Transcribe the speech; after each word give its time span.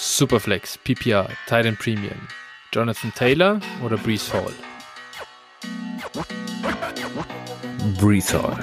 Superflex, 0.00 0.78
PPR, 0.78 1.28
Titan 1.48 1.76
Premium, 1.76 2.20
Jonathan 2.72 3.12
Taylor 3.16 3.58
oder 3.84 3.96
Brees 3.96 4.32
Hall? 4.32 4.54
Brees 8.00 8.32
Hall. 8.32 8.56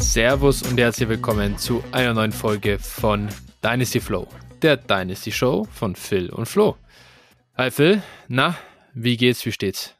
Servus 0.00 0.62
und 0.62 0.80
herzlich 0.80 1.08
willkommen 1.08 1.56
zu 1.56 1.84
einer 1.92 2.14
neuen 2.14 2.32
Folge 2.32 2.80
von 2.80 3.28
Dynasty 3.62 4.00
Flow, 4.00 4.26
der 4.60 4.76
Dynasty 4.76 5.30
Show 5.30 5.68
von 5.72 5.94
Phil 5.94 6.30
und 6.30 6.46
Flo. 6.46 6.76
Hi 7.58 7.70
Phil, 7.70 8.02
na, 8.28 8.54
wie 8.92 9.16
geht's, 9.16 9.46
wie 9.46 9.50
steht's? 9.50 9.94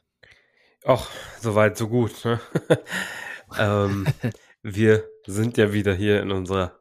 Ach, 0.85 1.09
soweit, 1.39 1.75
so 1.75 1.87
gut. 1.87 2.23
Ne? 2.23 2.39
ähm, 3.59 4.05
wir 4.61 5.09
sind 5.25 5.57
ja 5.57 5.73
wieder 5.73 5.95
hier 5.95 6.21
in 6.21 6.29
unserer 6.29 6.77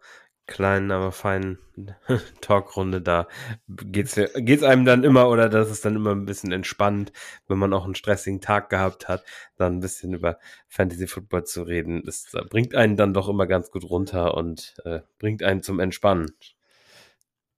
kleinen, 0.46 0.90
aber 0.90 1.12
feinen 1.12 1.58
Talkrunde. 2.42 3.00
Da 3.00 3.26
geht's, 3.68 4.20
geht's 4.36 4.62
einem 4.62 4.84
dann 4.84 5.02
immer 5.02 5.30
oder 5.30 5.48
das 5.48 5.70
ist 5.70 5.86
dann 5.86 5.96
immer 5.96 6.10
ein 6.10 6.26
bisschen 6.26 6.52
entspannt, 6.52 7.10
wenn 7.48 7.56
man 7.56 7.72
auch 7.72 7.86
einen 7.86 7.94
stressigen 7.94 8.42
Tag 8.42 8.68
gehabt 8.68 9.08
hat, 9.08 9.24
dann 9.56 9.78
ein 9.78 9.80
bisschen 9.80 10.12
über 10.12 10.38
Fantasy 10.68 11.06
Football 11.06 11.44
zu 11.44 11.62
reden. 11.62 12.02
Das 12.04 12.30
bringt 12.50 12.74
einen 12.74 12.98
dann 12.98 13.14
doch 13.14 13.30
immer 13.30 13.46
ganz 13.46 13.70
gut 13.70 13.84
runter 13.88 14.34
und 14.34 14.74
äh, 14.84 15.00
bringt 15.18 15.42
einen 15.42 15.62
zum 15.62 15.80
Entspannen. 15.80 16.32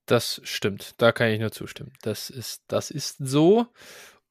Das 0.08 0.40
stimmt, 0.42 0.94
da 0.96 1.12
kann 1.12 1.28
ich 1.28 1.38
nur 1.38 1.52
zustimmen. 1.52 1.92
Das 2.00 2.30
ist, 2.30 2.62
das 2.66 2.90
ist 2.90 3.18
so. 3.18 3.66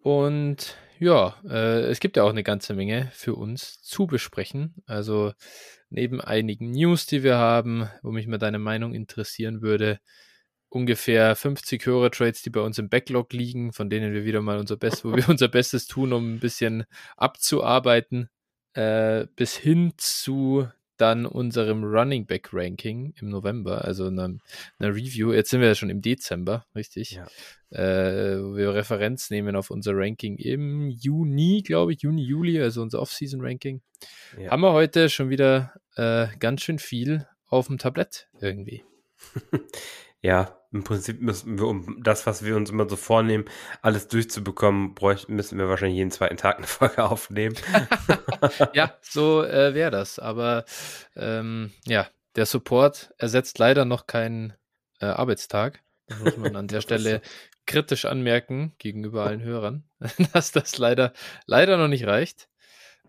Und 0.01 0.75
ja, 0.97 1.35
äh, 1.47 1.81
es 1.81 1.99
gibt 1.99 2.17
ja 2.17 2.23
auch 2.23 2.31
eine 2.31 2.41
ganze 2.41 2.73
Menge 2.73 3.11
für 3.13 3.35
uns 3.35 3.79
zu 3.83 4.07
besprechen. 4.07 4.73
Also 4.87 5.33
neben 5.91 6.19
einigen 6.19 6.71
News, 6.71 7.05
die 7.05 7.21
wir 7.21 7.37
haben, 7.37 7.87
wo 8.01 8.09
mich 8.09 8.25
mal 8.25 8.39
deine 8.39 8.57
Meinung 8.57 8.95
interessieren 8.95 9.61
würde, 9.61 9.99
ungefähr 10.69 11.35
50 11.35 11.85
Hörer-Trades, 11.85 12.41
die 12.41 12.49
bei 12.49 12.61
uns 12.61 12.79
im 12.79 12.89
Backlog 12.89 13.31
liegen, 13.31 13.71
von 13.71 13.87
denen 13.87 14.13
wir 14.13 14.25
wieder 14.25 14.41
mal 14.41 14.57
unser 14.57 14.77
Bestes, 14.77 15.05
wo 15.05 15.15
wir 15.15 15.29
unser 15.29 15.47
Bestes 15.47 15.85
tun, 15.85 16.11
um 16.11 16.33
ein 16.33 16.39
bisschen 16.39 16.85
abzuarbeiten, 17.17 18.29
äh, 18.73 19.27
bis 19.35 19.55
hin 19.55 19.93
zu 19.97 20.67
dann 20.97 21.25
unserem 21.25 21.83
Running 21.83 22.25
Back 22.25 22.49
Ranking 22.51 23.13
im 23.19 23.29
November, 23.29 23.85
also 23.85 24.07
einer, 24.07 24.35
einer 24.79 24.95
Review. 24.95 25.33
Jetzt 25.33 25.49
sind 25.49 25.61
wir 25.61 25.67
ja 25.67 25.75
schon 25.75 25.89
im 25.89 26.01
Dezember, 26.01 26.65
richtig? 26.75 27.11
Ja. 27.11 27.27
Äh, 27.69 28.41
wo 28.41 28.55
wir 28.55 28.73
Referenz 28.73 29.29
nehmen 29.29 29.55
auf 29.55 29.71
unser 29.71 29.91
Ranking 29.95 30.37
im 30.37 30.89
Juni, 30.89 31.63
glaube 31.65 31.93
ich, 31.93 32.01
Juni, 32.01 32.23
Juli, 32.23 32.61
also 32.61 32.81
unser 32.81 33.01
Off-Season 33.01 33.41
Ranking. 33.41 33.81
Ja. 34.37 34.51
Haben 34.51 34.61
wir 34.61 34.73
heute 34.73 35.09
schon 35.09 35.29
wieder 35.29 35.73
äh, 35.95 36.27
ganz 36.39 36.61
schön 36.61 36.79
viel 36.79 37.27
auf 37.47 37.67
dem 37.67 37.77
Tablett 37.77 38.27
irgendwie. 38.39 38.83
ja, 40.21 40.56
im 40.71 40.83
Prinzip 40.83 41.21
müssen 41.21 41.59
wir, 41.59 41.67
um 41.67 42.03
das, 42.03 42.25
was 42.25 42.43
wir 42.43 42.55
uns 42.55 42.69
immer 42.69 42.89
so 42.89 42.97
vornehmen, 42.97 43.45
alles 43.81 44.07
durchzubekommen, 44.09 44.95
bräuchten, 44.95 45.35
müssen 45.35 45.57
wir 45.57 45.69
wahrscheinlich 45.69 45.97
jeden 45.97 46.11
zweiten 46.11 46.37
Tag 46.37 46.57
eine 46.57 46.67
Folge 46.67 47.03
aufnehmen. 47.03 47.55
ja, 48.73 48.93
so 49.01 49.43
äh, 49.43 49.73
wäre 49.73 49.91
das. 49.91 50.19
Aber 50.19 50.65
ähm, 51.15 51.71
ja, 51.85 52.07
der 52.35 52.45
Support 52.45 53.13
ersetzt 53.17 53.59
leider 53.59 53.85
noch 53.85 54.07
keinen 54.07 54.53
äh, 54.99 55.05
Arbeitstag. 55.05 55.81
Das 56.07 56.19
muss 56.19 56.37
man 56.37 56.55
an 56.55 56.67
der 56.67 56.81
Stelle 56.81 57.21
kritisch 57.65 58.05
anmerken 58.05 58.73
gegenüber 58.77 59.25
allen 59.25 59.41
Hörern, 59.41 59.83
dass 60.33 60.51
das 60.51 60.77
leider, 60.77 61.13
leider 61.45 61.77
noch 61.77 61.89
nicht 61.89 62.05
reicht. 62.05 62.49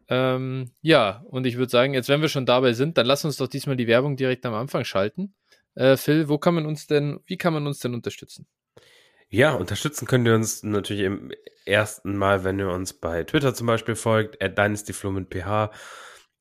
Ähm, 0.09 0.70
ja, 0.81 1.22
und 1.28 1.47
ich 1.47 1.59
würde 1.59 1.70
sagen, 1.70 1.93
jetzt 1.95 2.09
wenn 2.09 2.22
wir 2.22 2.28
schon 2.28 2.47
dabei 2.47 2.72
sind, 2.72 2.97
dann 2.97 3.06
lass 3.06 3.25
uns 3.25 3.37
doch 3.37 3.47
diesmal 3.47 3.77
die 3.77 3.87
Werbung 3.87 4.16
direkt 4.16 4.47
am 4.47 4.55
Anfang 4.55 4.84
schalten. 4.84 5.34
Äh, 5.78 5.97
Phil, 5.97 6.28
wo 6.28 6.39
kann 6.39 6.56
man 6.56 6.66
uns 6.66 6.89
denn, 6.89 7.21
wie 7.27 7.37
kann 7.37 7.53
man 7.53 7.66
uns 7.69 7.78
denn 7.78 7.94
unterstützen? 7.94 8.49
Ja, 9.28 9.53
unterstützen 9.53 10.09
könnt 10.09 10.27
ihr 10.27 10.34
uns 10.34 10.65
natürlich 10.65 11.05
im 11.05 11.31
ersten 11.66 12.16
Mal, 12.16 12.43
wenn 12.43 12.59
ihr 12.59 12.69
uns 12.69 12.94
bei 12.94 13.22
Twitter 13.22 13.55
zum 13.55 13.69
Beispiel 13.69 13.94
folgt, 13.94 14.43
at 14.43 14.59
dynastyflo 14.59 15.12
mit 15.12 15.33
ph, 15.33 15.71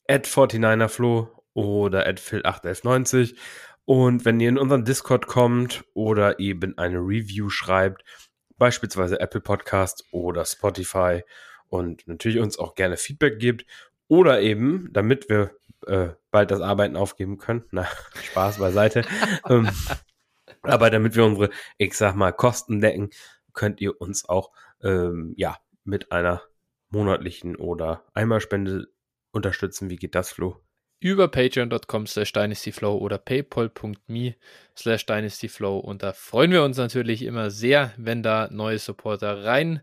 at 0.07 0.25
49erflo 0.25 1.27
oder 1.53 2.07
at 2.07 2.19
phil81190. 2.19 3.35
Und 3.85 4.25
wenn 4.25 4.39
ihr 4.39 4.49
in 4.49 4.57
unseren 4.57 4.85
Discord 4.85 5.27
kommt 5.27 5.83
oder 5.93 6.39
eben 6.39 6.75
eine 6.79 6.97
Review 6.97 7.49
schreibt, 7.49 8.03
beispielsweise 8.57 9.19
Apple 9.19 9.41
Podcast 9.41 10.03
oder 10.11 10.45
Spotify 10.45 11.21
und 11.67 12.07
natürlich 12.07 12.39
uns 12.39 12.57
auch 12.57 12.73
gerne 12.73 12.97
Feedback 12.97 13.37
gibt 13.37 13.67
oder 14.07 14.41
eben, 14.41 14.89
damit 14.93 15.29
wir 15.29 15.51
äh, 15.85 16.09
bald 16.31 16.51
das 16.51 16.61
Arbeiten 16.61 16.95
aufgeben 16.95 17.37
können. 17.37 17.65
Na, 17.71 17.87
Spaß 18.23 18.59
beiseite. 18.59 19.03
ähm, 19.49 19.69
aber 20.61 20.89
damit 20.89 21.15
wir 21.15 21.25
unsere, 21.25 21.49
ich 21.77 21.93
sag 21.93 22.15
mal, 22.15 22.31
Kosten 22.31 22.81
decken, 22.81 23.09
könnt 23.53 23.81
ihr 23.81 23.99
uns 23.99 24.27
auch 24.27 24.51
ähm, 24.81 25.33
ja 25.37 25.57
mit 25.83 26.11
einer 26.11 26.41
monatlichen 26.89 27.55
oder 27.55 28.05
Einmalspende 28.13 28.87
unterstützen. 29.31 29.89
Wie 29.89 29.97
geht 29.97 30.15
das, 30.15 30.31
Flo? 30.31 30.61
Über 30.99 31.27
patreon.com 31.27 32.07
slash 32.07 32.33
dynastyflow 32.33 32.97
oder 32.97 33.19
paypal.me 33.19 34.35
slash 34.75 35.05
dynastyflow. 35.05 35.77
Und 35.77 36.01
da 36.01 36.13
freuen 36.13 36.51
wir 36.51 36.63
uns 36.63 36.77
natürlich 36.77 37.21
immer 37.21 37.51
sehr, 37.51 37.93
wenn 37.97 38.23
da 38.23 38.49
neue 38.51 38.79
Supporter 38.79 39.43
rein 39.43 39.81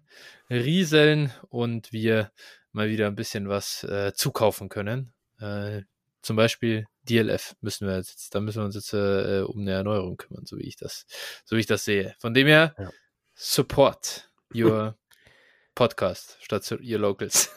rieseln 0.50 1.32
und 1.50 1.92
wir 1.92 2.32
mal 2.72 2.88
wieder 2.88 3.06
ein 3.06 3.14
bisschen 3.14 3.48
was 3.48 3.84
äh, 3.84 4.12
zukaufen 4.12 4.68
können. 4.68 5.13
Äh, 5.40 5.82
zum 6.22 6.36
Beispiel 6.36 6.86
DLF 7.08 7.54
müssen 7.60 7.86
wir 7.86 7.96
jetzt, 7.96 8.34
da 8.34 8.40
müssen 8.40 8.60
wir 8.60 8.64
uns 8.64 8.74
jetzt 8.74 8.92
äh, 8.94 9.42
um 9.46 9.60
eine 9.60 9.72
Erneuerung 9.72 10.16
kümmern, 10.16 10.46
so 10.46 10.56
wie 10.58 10.66
ich 10.66 10.76
das, 10.76 11.06
so 11.44 11.56
wie 11.56 11.60
ich 11.60 11.66
das 11.66 11.84
sehe. 11.84 12.14
Von 12.18 12.34
dem 12.34 12.46
her, 12.46 12.74
ja. 12.78 12.90
support 13.34 14.30
your 14.54 14.96
Podcast 15.74 16.38
statt 16.40 16.70
your 16.70 17.00
locals. 17.00 17.50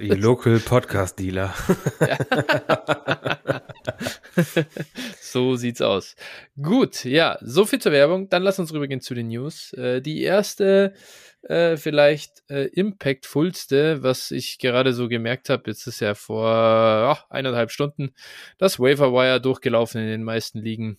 Your 0.00 0.16
local 0.16 0.60
Podcast 0.60 1.18
Dealer. 1.18 1.52
so 5.20 5.56
sieht's 5.56 5.80
aus. 5.80 6.16
Gut, 6.60 7.04
ja, 7.04 7.38
so 7.40 7.64
viel 7.64 7.80
zur 7.80 7.92
Werbung. 7.92 8.28
Dann 8.28 8.42
lass 8.42 8.58
uns 8.58 8.72
rübergehen 8.72 9.00
zu 9.00 9.14
den 9.14 9.28
News. 9.28 9.72
Äh, 9.74 10.00
die 10.00 10.22
erste 10.22 10.94
äh, 11.42 11.76
vielleicht 11.76 12.42
äh, 12.48 12.66
impactfulste, 12.66 14.02
was 14.02 14.30
ich 14.30 14.58
gerade 14.58 14.92
so 14.92 15.08
gemerkt 15.08 15.50
habe, 15.50 15.64
jetzt 15.66 15.86
ist 15.86 16.00
ja 16.00 16.14
vor 16.14 17.16
oh, 17.16 17.24
eineinhalb 17.28 17.70
Stunden 17.70 18.14
das 18.58 18.80
Waiver 18.80 19.12
Wire 19.12 19.40
durchgelaufen 19.40 20.00
in 20.00 20.08
den 20.08 20.24
meisten 20.24 20.58
Ligen. 20.58 20.98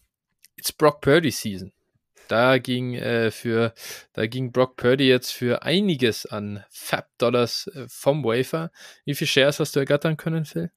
It's 0.57 0.72
Brock 0.72 1.02
Purdy 1.02 1.31
Season. 1.31 1.73
Da 2.28 2.57
ging 2.57 2.96
äh, 2.96 3.31
für, 3.31 3.73
da 4.13 4.25
ging 4.25 4.52
Brock 4.52 4.78
Purdy 4.78 5.07
jetzt 5.07 5.31
für 5.31 5.63
einiges 5.63 6.25
an 6.25 6.63
Fab 6.69 7.09
Dollars 7.17 7.67
äh, 7.73 7.85
vom 7.88 8.23
Wafer. 8.23 8.72
Wie 9.03 9.16
viele 9.16 9.28
Shares 9.28 9.59
hast 9.59 9.75
du 9.75 9.79
ergattern 9.79 10.17
können, 10.17 10.46
Phil? 10.46 10.72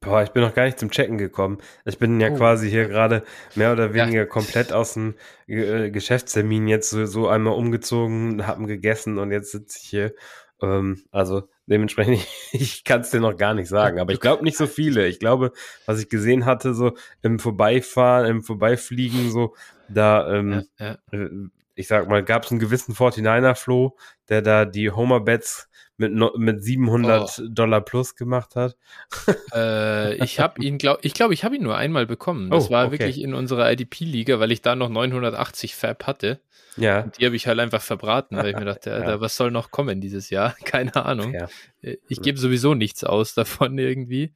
Boah, 0.00 0.22
ich 0.22 0.30
bin 0.30 0.42
noch 0.42 0.54
gar 0.54 0.64
nicht 0.64 0.78
zum 0.78 0.90
Checken 0.90 1.18
gekommen. 1.18 1.58
Ich 1.84 1.98
bin 1.98 2.20
ja 2.20 2.30
oh. 2.30 2.36
quasi 2.36 2.70
hier 2.70 2.86
gerade 2.86 3.24
mehr 3.56 3.72
oder 3.72 3.94
weniger 3.94 4.20
ja. 4.20 4.26
komplett 4.26 4.72
aus 4.72 4.94
dem 4.94 5.16
äh, 5.48 5.90
Geschäftstermin 5.90 6.68
jetzt 6.68 6.90
so, 6.90 7.04
so 7.06 7.28
einmal 7.28 7.54
umgezogen, 7.54 8.46
haben 8.46 8.68
gegessen 8.68 9.18
und 9.18 9.32
jetzt 9.32 9.50
sitze 9.50 9.78
ich 9.82 9.88
hier. 9.88 10.14
Ähm, 10.62 11.02
also 11.10 11.48
dementsprechend, 11.66 12.26
ich 12.52 12.84
kann 12.84 13.00
es 13.00 13.10
dir 13.10 13.20
noch 13.20 13.36
gar 13.36 13.54
nicht 13.54 13.68
sagen, 13.68 13.98
aber 13.98 14.12
ich 14.12 14.20
glaube 14.20 14.44
nicht 14.44 14.56
so 14.56 14.68
viele. 14.68 15.06
Ich 15.08 15.18
glaube, 15.18 15.52
was 15.86 16.00
ich 16.00 16.08
gesehen 16.08 16.46
hatte, 16.46 16.74
so 16.74 16.92
im 17.22 17.40
Vorbeifahren, 17.40 18.26
im 18.26 18.42
Vorbeifliegen, 18.42 19.32
so, 19.32 19.54
da, 19.88 20.32
ähm, 20.32 20.64
ja, 20.78 20.98
ja. 21.12 21.18
Äh, 21.18 21.28
ich 21.74 21.86
sag 21.86 22.08
mal, 22.08 22.24
gab 22.24 22.44
es 22.44 22.50
einen 22.50 22.60
gewissen 22.60 22.94
49er-Flow, 22.94 23.96
der 24.28 24.42
da 24.42 24.64
die 24.64 24.90
Homer-Bets 24.90 25.68
mit, 25.98 26.12
mit 26.36 26.62
700 26.62 27.38
oh. 27.38 27.48
Dollar 27.48 27.80
plus 27.80 28.16
gemacht 28.16 28.56
hat? 28.56 28.76
Äh, 29.54 30.22
ich 30.22 30.40
habe 30.40 30.62
ihn, 30.62 30.76
glaube 30.76 31.00
ich, 31.02 31.14
glaube, 31.14 31.32
ich 31.32 31.42
habe 31.42 31.56
ihn 31.56 31.62
nur 31.62 31.76
einmal 31.76 32.06
bekommen. 32.06 32.50
Das 32.50 32.68
oh, 32.68 32.70
war 32.70 32.86
okay. 32.86 32.98
wirklich 32.98 33.20
in 33.22 33.32
unserer 33.32 33.70
IDP-Liga, 33.72 34.38
weil 34.40 34.52
ich 34.52 34.60
da 34.60 34.76
noch 34.76 34.90
980 34.90 35.74
Fab 35.74 36.06
hatte. 36.06 36.40
Ja. 36.76 37.02
Und 37.02 37.18
die 37.18 37.26
habe 37.26 37.34
ich 37.34 37.46
halt 37.46 37.58
einfach 37.58 37.80
verbraten, 37.80 38.36
weil 38.36 38.50
ich 38.50 38.56
mir 38.56 38.64
dachte, 38.64 38.92
Alter, 38.94 39.10
ja. 39.10 39.20
was 39.20 39.36
soll 39.36 39.50
noch 39.50 39.70
kommen 39.70 40.00
dieses 40.00 40.30
Jahr? 40.30 40.54
Keine 40.64 40.94
Ahnung. 40.96 41.34
Ja. 41.34 41.48
Äh, 41.82 41.96
ich 42.08 42.20
gebe 42.20 42.38
sowieso 42.38 42.74
nichts 42.74 43.04
aus 43.04 43.34
davon 43.34 43.78
irgendwie. 43.78 44.34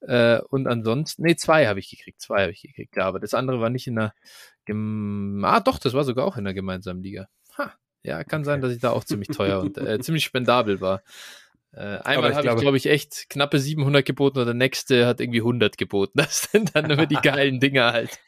Äh, 0.00 0.40
und 0.48 0.66
ansonsten, 0.66 1.22
nee, 1.22 1.36
zwei 1.36 1.66
habe 1.66 1.80
ich 1.80 1.90
gekriegt, 1.90 2.20
zwei 2.20 2.42
habe 2.42 2.52
ich 2.52 2.62
gekriegt, 2.62 2.96
ja, 2.96 3.04
aber 3.04 3.20
das 3.20 3.34
andere 3.34 3.60
war 3.60 3.70
nicht 3.70 3.86
in 3.86 3.96
der, 3.96 4.14
ah 5.42 5.60
doch, 5.60 5.78
das 5.78 5.92
war 5.92 6.04
sogar 6.04 6.26
auch 6.26 6.36
in 6.36 6.44
der 6.44 6.54
gemeinsamen 6.54 7.02
Liga. 7.02 7.28
Ha, 7.58 7.74
ja, 8.02 8.24
kann 8.24 8.40
okay. 8.40 8.46
sein, 8.46 8.60
dass 8.60 8.72
ich 8.72 8.80
da 8.80 8.90
auch 8.90 9.04
ziemlich 9.04 9.28
teuer 9.28 9.60
und 9.60 9.76
äh, 9.78 9.98
ziemlich 10.00 10.24
spendabel 10.24 10.80
war. 10.80 11.02
Äh, 11.72 11.98
einmal 11.98 12.34
habe 12.34 12.48
ich, 12.48 12.56
glaube 12.56 12.76
ich, 12.76 12.86
echt 12.86 13.30
knappe 13.30 13.60
700 13.60 14.04
geboten 14.04 14.40
und 14.40 14.46
der 14.46 14.54
nächste 14.54 15.06
hat 15.06 15.20
irgendwie 15.20 15.40
100 15.40 15.78
geboten. 15.78 16.12
Das 16.20 16.48
sind 16.50 16.74
dann 16.74 16.90
immer 16.90 17.06
die 17.06 17.14
geilen 17.22 17.60
Dinger 17.60 17.92
halt. 17.92 18.18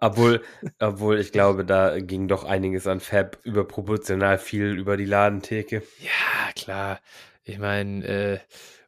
obwohl, 0.00 0.42
obwohl 0.78 1.18
ich 1.18 1.32
glaube, 1.32 1.64
da 1.64 1.98
ging 1.98 2.28
doch 2.28 2.44
einiges 2.44 2.86
an 2.86 3.00
Fab 3.00 3.38
überproportional 3.42 4.38
viel 4.38 4.78
über 4.78 4.96
die 4.96 5.04
Ladentheke. 5.04 5.82
Ja, 6.00 6.52
klar. 6.54 7.00
Ich 7.42 7.58
meine, 7.58 8.04
äh, 8.06 8.38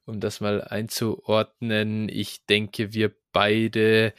um 0.05 0.21
das 0.21 0.41
mal 0.41 0.63
einzuordnen, 0.63 2.09
ich 2.09 2.47
denke, 2.47 2.95
wir 2.95 3.13
beide 3.33 4.13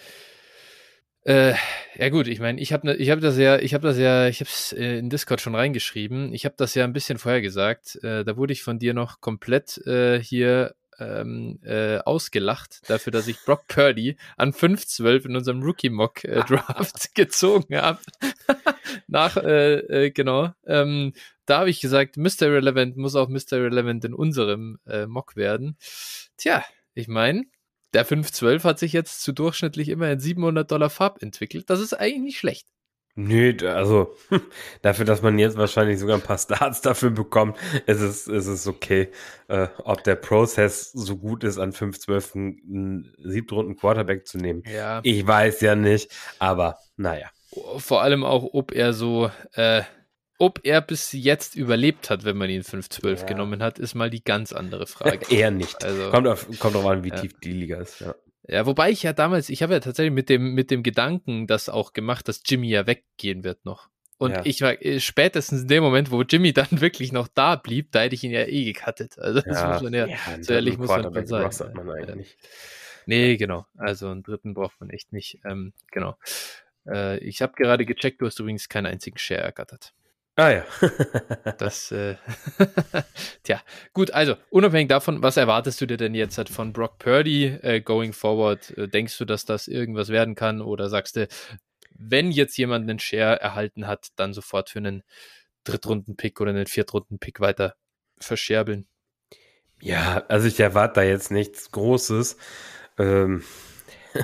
äh, 1.23 1.53
ja 1.95 2.09
gut, 2.09 2.27
ich 2.27 2.39
meine, 2.39 2.61
ich 2.61 2.71
habe 2.71 2.87
ne, 2.87 2.95
ich 2.95 3.09
hab 3.09 3.19
das 3.19 3.37
ja, 3.37 3.57
ich 3.59 3.73
habe 3.73 3.85
das 3.85 3.97
ja, 3.97 4.27
ich 4.27 4.39
habe 4.39 4.49
es 4.49 4.71
äh, 4.73 4.97
in 4.97 5.09
Discord 5.09 5.41
schon 5.41 5.55
reingeschrieben. 5.55 6.33
Ich 6.33 6.45
habe 6.45 6.55
das 6.57 6.75
ja 6.75 6.85
ein 6.85 6.93
bisschen 6.93 7.17
vorher 7.17 7.41
gesagt. 7.41 7.97
Äh, 8.03 8.23
da 8.23 8.37
wurde 8.37 8.53
ich 8.53 8.63
von 8.63 8.79
dir 8.79 8.93
noch 8.93 9.19
komplett 9.19 9.77
äh, 9.85 10.21
hier 10.21 10.75
ähm, 10.97 11.59
äh, 11.63 11.97
ausgelacht 11.99 12.89
dafür, 12.89 13.11
dass 13.11 13.27
ich 13.27 13.43
Brock 13.43 13.67
Purdy 13.67 14.17
an 14.37 14.53
5-12 14.53 15.25
in 15.25 15.35
unserem 15.35 15.61
Rookie-Mock-Draft 15.61 17.05
äh, 17.05 17.09
gezogen 17.15 17.77
habe. 17.77 17.99
Nach, 19.07 19.35
genau. 19.35 20.51
Ähm, 20.65 21.13
da 21.45 21.59
habe 21.59 21.69
ich 21.69 21.79
gesagt, 21.79 22.17
Mr. 22.17 22.51
Relevant 22.51 22.97
muss 22.97 23.15
auch 23.15 23.29
Mr. 23.29 23.53
Relevant 23.53 24.05
in 24.05 24.13
unserem 24.13 24.79
Mock 25.07 25.35
werden. 25.35 25.77
Tja, 26.37 26.63
ich 26.93 27.07
meine, 27.07 27.45
der 27.93 28.05
512 28.05 28.63
hat 28.63 28.79
sich 28.79 28.93
jetzt 28.93 29.21
zu 29.21 29.31
durchschnittlich 29.31 29.89
immerhin 29.89 30.19
700 30.19 30.69
Dollar 30.69 30.89
Farb 30.89 31.21
entwickelt. 31.21 31.69
Das 31.69 31.79
ist 31.79 31.93
eigentlich 31.93 32.21
nicht 32.21 32.39
schlecht. 32.39 32.67
Nö, 33.15 33.53
also 33.67 34.15
dafür, 34.81 35.03
dass 35.03 35.21
man 35.21 35.37
jetzt 35.39 35.57
wahrscheinlich 35.57 35.99
sogar 35.99 36.15
ein 36.15 36.23
paar 36.23 36.37
Starts 36.37 36.79
dafür 36.81 37.09
bekommt, 37.09 37.57
ist 37.85 37.99
es, 37.99 38.27
ist 38.27 38.47
es 38.47 38.65
okay. 38.65 39.09
Äh, 39.47 39.67
ob 39.83 40.03
der 40.05 40.15
Prozess 40.15 40.91
so 40.93 41.17
gut 41.17 41.43
ist, 41.43 41.57
an 41.57 41.73
512 41.73 42.35
einen 42.35 43.13
siebtrunden 43.17 43.75
Quarterback 43.75 44.25
zu 44.25 44.37
nehmen. 44.37 44.63
Ja. 44.71 45.01
Ich 45.03 45.25
weiß 45.27 45.59
ja 45.61 45.75
nicht, 45.75 46.11
aber 46.37 46.77
naja. 46.95 47.27
Vor 47.77 48.03
allem 48.03 48.23
auch, 48.23 48.53
ob 48.53 48.71
er 48.71 48.93
so 48.93 49.31
äh, 49.53 49.81
ob 50.39 50.61
er 50.63 50.81
bis 50.81 51.11
jetzt 51.11 51.55
überlebt 51.55 52.09
hat, 52.09 52.23
wenn 52.23 52.37
man 52.37 52.49
ihn 52.49 52.63
5-12 52.63 53.19
ja. 53.19 53.25
genommen 53.25 53.61
hat, 53.61 53.77
ist 53.77 53.93
mal 53.93 54.09
die 54.09 54.23
ganz 54.23 54.53
andere 54.53 54.87
Frage. 54.87 55.19
Eher 55.29 55.51
nicht. 55.51 55.83
Also, 55.83 56.09
kommt, 56.09 56.27
auf, 56.27 56.47
kommt 56.59 56.75
drauf 56.75 56.85
an, 56.85 57.03
wie 57.03 57.09
ja. 57.09 57.15
tief 57.15 57.33
die 57.43 57.51
Liga 57.51 57.79
ist. 57.81 57.99
Ja. 57.99 58.15
ja, 58.47 58.65
wobei 58.65 58.89
ich 58.89 59.03
ja 59.03 59.13
damals, 59.13 59.49
ich 59.49 59.61
habe 59.61 59.73
ja 59.73 59.79
tatsächlich 59.81 60.13
mit 60.13 60.29
dem, 60.29 60.53
mit 60.55 60.71
dem 60.71 60.81
Gedanken 60.81 61.45
das 61.45 61.69
auch 61.69 61.93
gemacht, 61.93 62.27
dass 62.27 62.41
Jimmy 62.45 62.69
ja 62.69 62.87
weggehen 62.87 63.43
wird 63.43 63.65
noch. 63.65 63.89
Und 64.17 64.31
ja. 64.31 64.41
ich 64.43 64.61
war 64.61 64.81
äh, 64.81 64.99
spätestens 64.99 65.61
in 65.61 65.67
dem 65.67 65.83
Moment, 65.83 66.11
wo 66.11 66.21
Jimmy 66.21 66.53
dann 66.53 66.81
wirklich 66.81 67.11
noch 67.11 67.27
da 67.27 67.55
blieb, 67.55 67.91
da 67.91 68.01
hätte 68.01 68.15
ich 68.15 68.23
ihn 68.23 68.31
ja 68.31 68.45
eh 68.45 68.71
gecuttet. 68.71 69.19
Also 69.19 69.41
das 69.41 69.63
muss 69.65 69.81
man 69.81 69.93
ja, 69.93 70.07
ja 70.07 70.17
so 70.41 70.53
ehrlich 70.53 70.77
muss 70.77 70.89
man 70.89 71.25
sagen. 71.25 71.73
Man 71.73 71.89
eigentlich. 71.89 72.37
Nee, 73.05 73.37
genau. 73.37 73.65
Also 73.77 74.09
einen 74.09 74.23
dritten 74.23 74.53
braucht 74.53 74.79
man 74.79 74.89
echt 74.89 75.11
nicht. 75.11 75.39
Ähm, 75.43 75.73
genau. 75.91 76.17
Äh, 76.87 77.17
ich 77.19 77.41
habe 77.41 77.53
gerade 77.53 77.85
gecheckt, 77.85 78.21
du 78.21 78.25
hast 78.25 78.39
übrigens 78.39 78.69
keinen 78.69 78.85
einzigen 78.85 79.17
Share 79.17 79.41
ergattert. 79.41 79.93
Ah 80.35 80.51
ja. 80.51 80.65
das, 81.57 81.91
äh, 81.91 82.15
tja, 83.43 83.61
gut, 83.93 84.11
also 84.11 84.35
unabhängig 84.49 84.87
davon, 84.87 85.21
was 85.21 85.35
erwartest 85.37 85.81
du 85.81 85.85
dir 85.85 85.97
denn 85.97 86.15
jetzt 86.15 86.37
halt 86.37 86.49
von 86.49 86.71
Brock 86.71 86.97
Purdy 86.99 87.45
äh, 87.61 87.81
going 87.81 88.13
forward? 88.13 88.77
Äh, 88.77 88.87
denkst 88.87 89.17
du, 89.17 89.25
dass 89.25 89.45
das 89.45 89.67
irgendwas 89.67 90.09
werden 90.09 90.35
kann 90.35 90.61
oder 90.61 90.87
sagst 90.89 91.17
du, 91.17 91.27
wenn 91.91 92.31
jetzt 92.31 92.57
jemand 92.57 92.89
einen 92.89 92.99
Share 92.99 93.41
erhalten 93.41 93.85
hat, 93.85 94.07
dann 94.15 94.33
sofort 94.33 94.69
für 94.69 94.79
einen 94.79 95.03
Drittrunden-Pick 95.65 96.39
oder 96.39 96.51
einen 96.51 96.67
Viertrunden-Pick 96.67 97.41
weiter 97.41 97.75
verscherbeln? 98.17 98.87
Ja, 99.81 100.23
also 100.27 100.47
ich 100.47 100.59
erwarte 100.59 101.01
da 101.01 101.03
jetzt 101.03 101.31
nichts 101.31 101.71
Großes. 101.71 102.37
Ähm, 102.97 103.43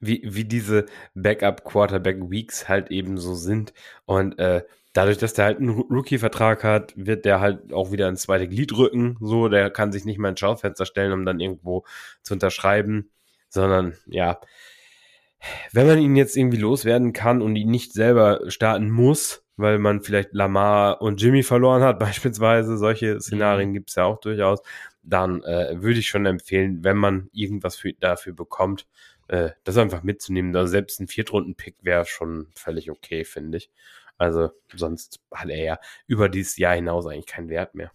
wie, 0.00 0.22
wie 0.24 0.44
diese 0.44 0.86
Backup-Quarterback-Weeks 1.14 2.68
halt 2.68 2.90
eben 2.90 3.18
so 3.18 3.34
sind. 3.34 3.72
Und 4.04 4.38
äh, 4.38 4.64
dadurch, 4.96 5.18
dass 5.18 5.34
der 5.34 5.44
halt 5.44 5.58
einen 5.58 5.70
Rookie-Vertrag 5.70 6.64
hat, 6.64 6.94
wird 6.96 7.24
der 7.24 7.40
halt 7.40 7.72
auch 7.72 7.92
wieder 7.92 8.08
ins 8.08 8.22
zweite 8.22 8.48
Glied 8.48 8.72
rücken. 8.76 9.16
So, 9.20 9.48
der 9.48 9.70
kann 9.70 9.92
sich 9.92 10.04
nicht 10.04 10.18
mehr 10.18 10.30
ins 10.30 10.40
Schaufenster 10.40 10.86
stellen, 10.86 11.12
um 11.12 11.26
dann 11.26 11.40
irgendwo 11.40 11.84
zu 12.22 12.34
unterschreiben, 12.34 13.10
sondern 13.48 13.94
ja, 14.06 14.40
wenn 15.72 15.86
man 15.86 15.98
ihn 15.98 16.16
jetzt 16.16 16.36
irgendwie 16.36 16.56
loswerden 16.56 17.12
kann 17.12 17.42
und 17.42 17.56
ihn 17.56 17.70
nicht 17.70 17.92
selber 17.92 18.40
starten 18.48 18.90
muss, 18.90 19.44
weil 19.56 19.78
man 19.78 20.02
vielleicht 20.02 20.32
Lamar 20.32 21.02
und 21.02 21.20
Jimmy 21.20 21.42
verloren 21.42 21.82
hat, 21.82 21.98
beispielsweise, 22.00 22.78
solche 22.78 23.20
Szenarien 23.20 23.70
mhm. 23.70 23.74
gibt 23.74 23.90
es 23.90 23.96
ja 23.96 24.04
auch 24.04 24.20
durchaus, 24.20 24.60
dann 25.02 25.42
äh, 25.44 25.80
würde 25.80 26.00
ich 26.00 26.08
schon 26.08 26.26
empfehlen, 26.26 26.84
wenn 26.84 26.96
man 26.96 27.28
irgendwas 27.32 27.76
für, 27.76 27.92
dafür 27.92 28.32
bekommt, 28.32 28.86
äh, 29.28 29.50
das 29.64 29.76
einfach 29.76 30.02
mitzunehmen. 30.02 30.56
Also 30.56 30.70
selbst 30.70 31.00
ein 31.00 31.08
Viertrunden-Pick 31.08 31.76
wäre 31.82 32.06
schon 32.06 32.48
völlig 32.54 32.90
okay, 32.90 33.24
finde 33.24 33.58
ich. 33.58 33.70
Also 34.18 34.50
sonst 34.74 35.20
hat 35.32 35.48
er 35.48 35.62
ja 35.62 35.78
über 36.06 36.28
dieses 36.28 36.56
Jahr 36.56 36.74
hinaus 36.74 37.06
eigentlich 37.06 37.26
keinen 37.26 37.48
Wert 37.48 37.74
mehr. 37.74 37.90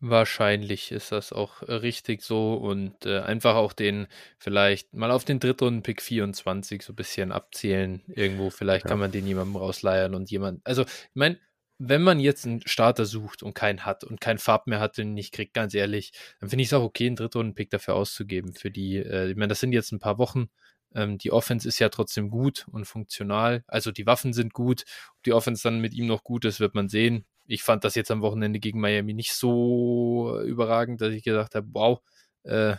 Wahrscheinlich 0.00 0.92
ist 0.92 1.10
das 1.10 1.32
auch 1.32 1.62
äh, 1.62 1.72
richtig 1.72 2.22
so 2.22 2.54
und 2.54 3.04
äh, 3.04 3.18
einfach 3.18 3.56
auch 3.56 3.72
den 3.72 4.06
vielleicht 4.38 4.94
mal 4.94 5.10
auf 5.10 5.24
den 5.24 5.40
Drittrunden-Pick 5.40 6.00
24 6.00 6.82
so 6.82 6.92
ein 6.92 6.96
bisschen 6.96 7.32
abzählen. 7.32 8.02
Irgendwo, 8.06 8.50
vielleicht 8.50 8.84
ja. 8.84 8.90
kann 8.90 9.00
man 9.00 9.10
den 9.10 9.26
jemandem 9.26 9.56
rausleiern 9.56 10.14
und 10.14 10.30
jemand. 10.30 10.64
Also, 10.64 10.82
ich 10.82 11.14
meine, 11.14 11.40
wenn 11.78 12.02
man 12.02 12.20
jetzt 12.20 12.46
einen 12.46 12.64
Starter 12.64 13.06
sucht 13.06 13.42
und 13.42 13.54
keinen 13.54 13.84
hat 13.84 14.04
und 14.04 14.20
keinen 14.20 14.38
Farb 14.38 14.68
mehr 14.68 14.78
hat, 14.78 14.98
den 14.98 15.14
nicht 15.14 15.32
kriegt, 15.32 15.52
ganz 15.52 15.74
ehrlich, 15.74 16.12
dann 16.38 16.48
finde 16.48 16.62
ich 16.62 16.68
es 16.68 16.74
auch 16.74 16.84
okay, 16.84 17.06
einen 17.06 17.16
Drittrunden-Pick 17.16 17.70
dafür 17.70 17.94
auszugeben. 17.94 18.52
Für 18.52 18.70
die, 18.70 18.98
äh, 18.98 19.30
ich 19.30 19.36
meine, 19.36 19.48
das 19.48 19.58
sind 19.58 19.72
jetzt 19.72 19.90
ein 19.90 20.00
paar 20.00 20.18
Wochen. 20.18 20.48
Ähm, 20.94 21.18
die 21.18 21.32
Offense 21.32 21.68
ist 21.68 21.78
ja 21.78 21.88
trotzdem 21.88 22.30
gut 22.30 22.66
und 22.70 22.84
funktional. 22.86 23.64
Also 23.66 23.92
die 23.92 24.06
Waffen 24.06 24.32
sind 24.32 24.52
gut. 24.52 24.84
Ob 25.16 25.22
die 25.24 25.32
Offense 25.32 25.62
dann 25.62 25.80
mit 25.80 25.94
ihm 25.94 26.06
noch 26.06 26.24
gut 26.24 26.44
ist, 26.44 26.60
wird 26.60 26.74
man 26.74 26.88
sehen. 26.88 27.26
Ich 27.46 27.62
fand 27.62 27.84
das 27.84 27.94
jetzt 27.94 28.10
am 28.10 28.22
Wochenende 28.22 28.60
gegen 28.60 28.80
Miami 28.80 29.14
nicht 29.14 29.32
so 29.32 30.40
überragend, 30.44 31.00
dass 31.00 31.12
ich 31.12 31.22
gesagt 31.22 31.54
habe, 31.54 31.66
wow, 31.72 32.00
äh, 32.42 32.76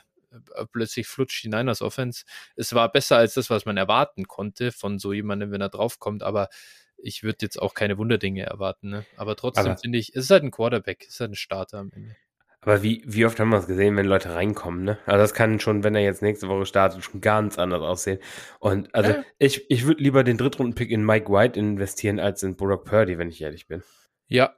plötzlich 0.72 1.08
flutscht 1.08 1.44
die 1.44 1.50
Niners 1.50 1.82
Offense. 1.82 2.24
Es 2.56 2.74
war 2.74 2.92
besser 2.92 3.18
als 3.18 3.34
das, 3.34 3.50
was 3.50 3.66
man 3.66 3.78
erwarten 3.78 4.28
konnte 4.28 4.72
von 4.72 5.00
so 5.00 5.14
jemandem, 5.14 5.52
wenn 5.52 5.62
er 5.62 5.70
draufkommt, 5.70 6.24
aber 6.24 6.50
ich 6.98 7.24
würde 7.24 7.38
jetzt 7.42 7.60
auch 7.62 7.74
keine 7.74 7.98
Wunderdinge 7.98 8.44
erwarten. 8.44 8.90
Ne? 8.90 9.06
Aber 9.16 9.36
trotzdem 9.36 9.66
finde 9.78 9.98
ich, 9.98 10.10
es 10.10 10.26
ist 10.26 10.30
halt 10.32 10.44
ein 10.44 10.52
Quarterback, 10.52 11.06
es 11.08 11.16
ist 11.16 11.20
halt 11.20 11.32
ein 11.32 11.36
Starter 11.36 11.80
am 11.80 11.92
Ende. 11.92 12.16
Aber 12.62 12.84
wie, 12.84 13.02
wie 13.06 13.26
oft 13.26 13.40
haben 13.40 13.50
wir 13.50 13.58
es 13.58 13.68
gesehen, 13.68 13.96
wenn 13.96 14.06
Leute 14.06 14.36
reinkommen, 14.36 14.84
ne? 14.84 14.98
Also 15.06 15.20
das 15.20 15.34
kann 15.34 15.62
schon, 15.62 15.84
wenn 15.84 15.96
er 15.96 16.02
jetzt 16.02 16.22
nächste 16.22 16.50
Woche 16.50 16.66
startet, 16.66 17.04
schon 17.04 17.22
ganz 17.22 17.58
anders 17.58 17.82
aussehen. 17.82 18.20
Und 18.60 18.94
also 18.94 19.12
ja. 19.12 19.24
ich, 19.38 19.70
ich 19.70 19.86
würde 19.86 20.04
lieber 20.04 20.26
den 20.26 20.38
Drittrunden-Pick 20.38 20.92
in 20.92 21.06
Mike 21.06 21.32
White 21.32 21.58
investieren 21.58 22.20
als 22.20 22.44
in 22.44 22.58
Brock 22.58 22.84
Purdy, 22.84 23.18
wenn 23.18 23.30
ich 23.30 23.42
ehrlich 23.42 23.68
bin. 23.68 23.82
Ja, 24.28 24.56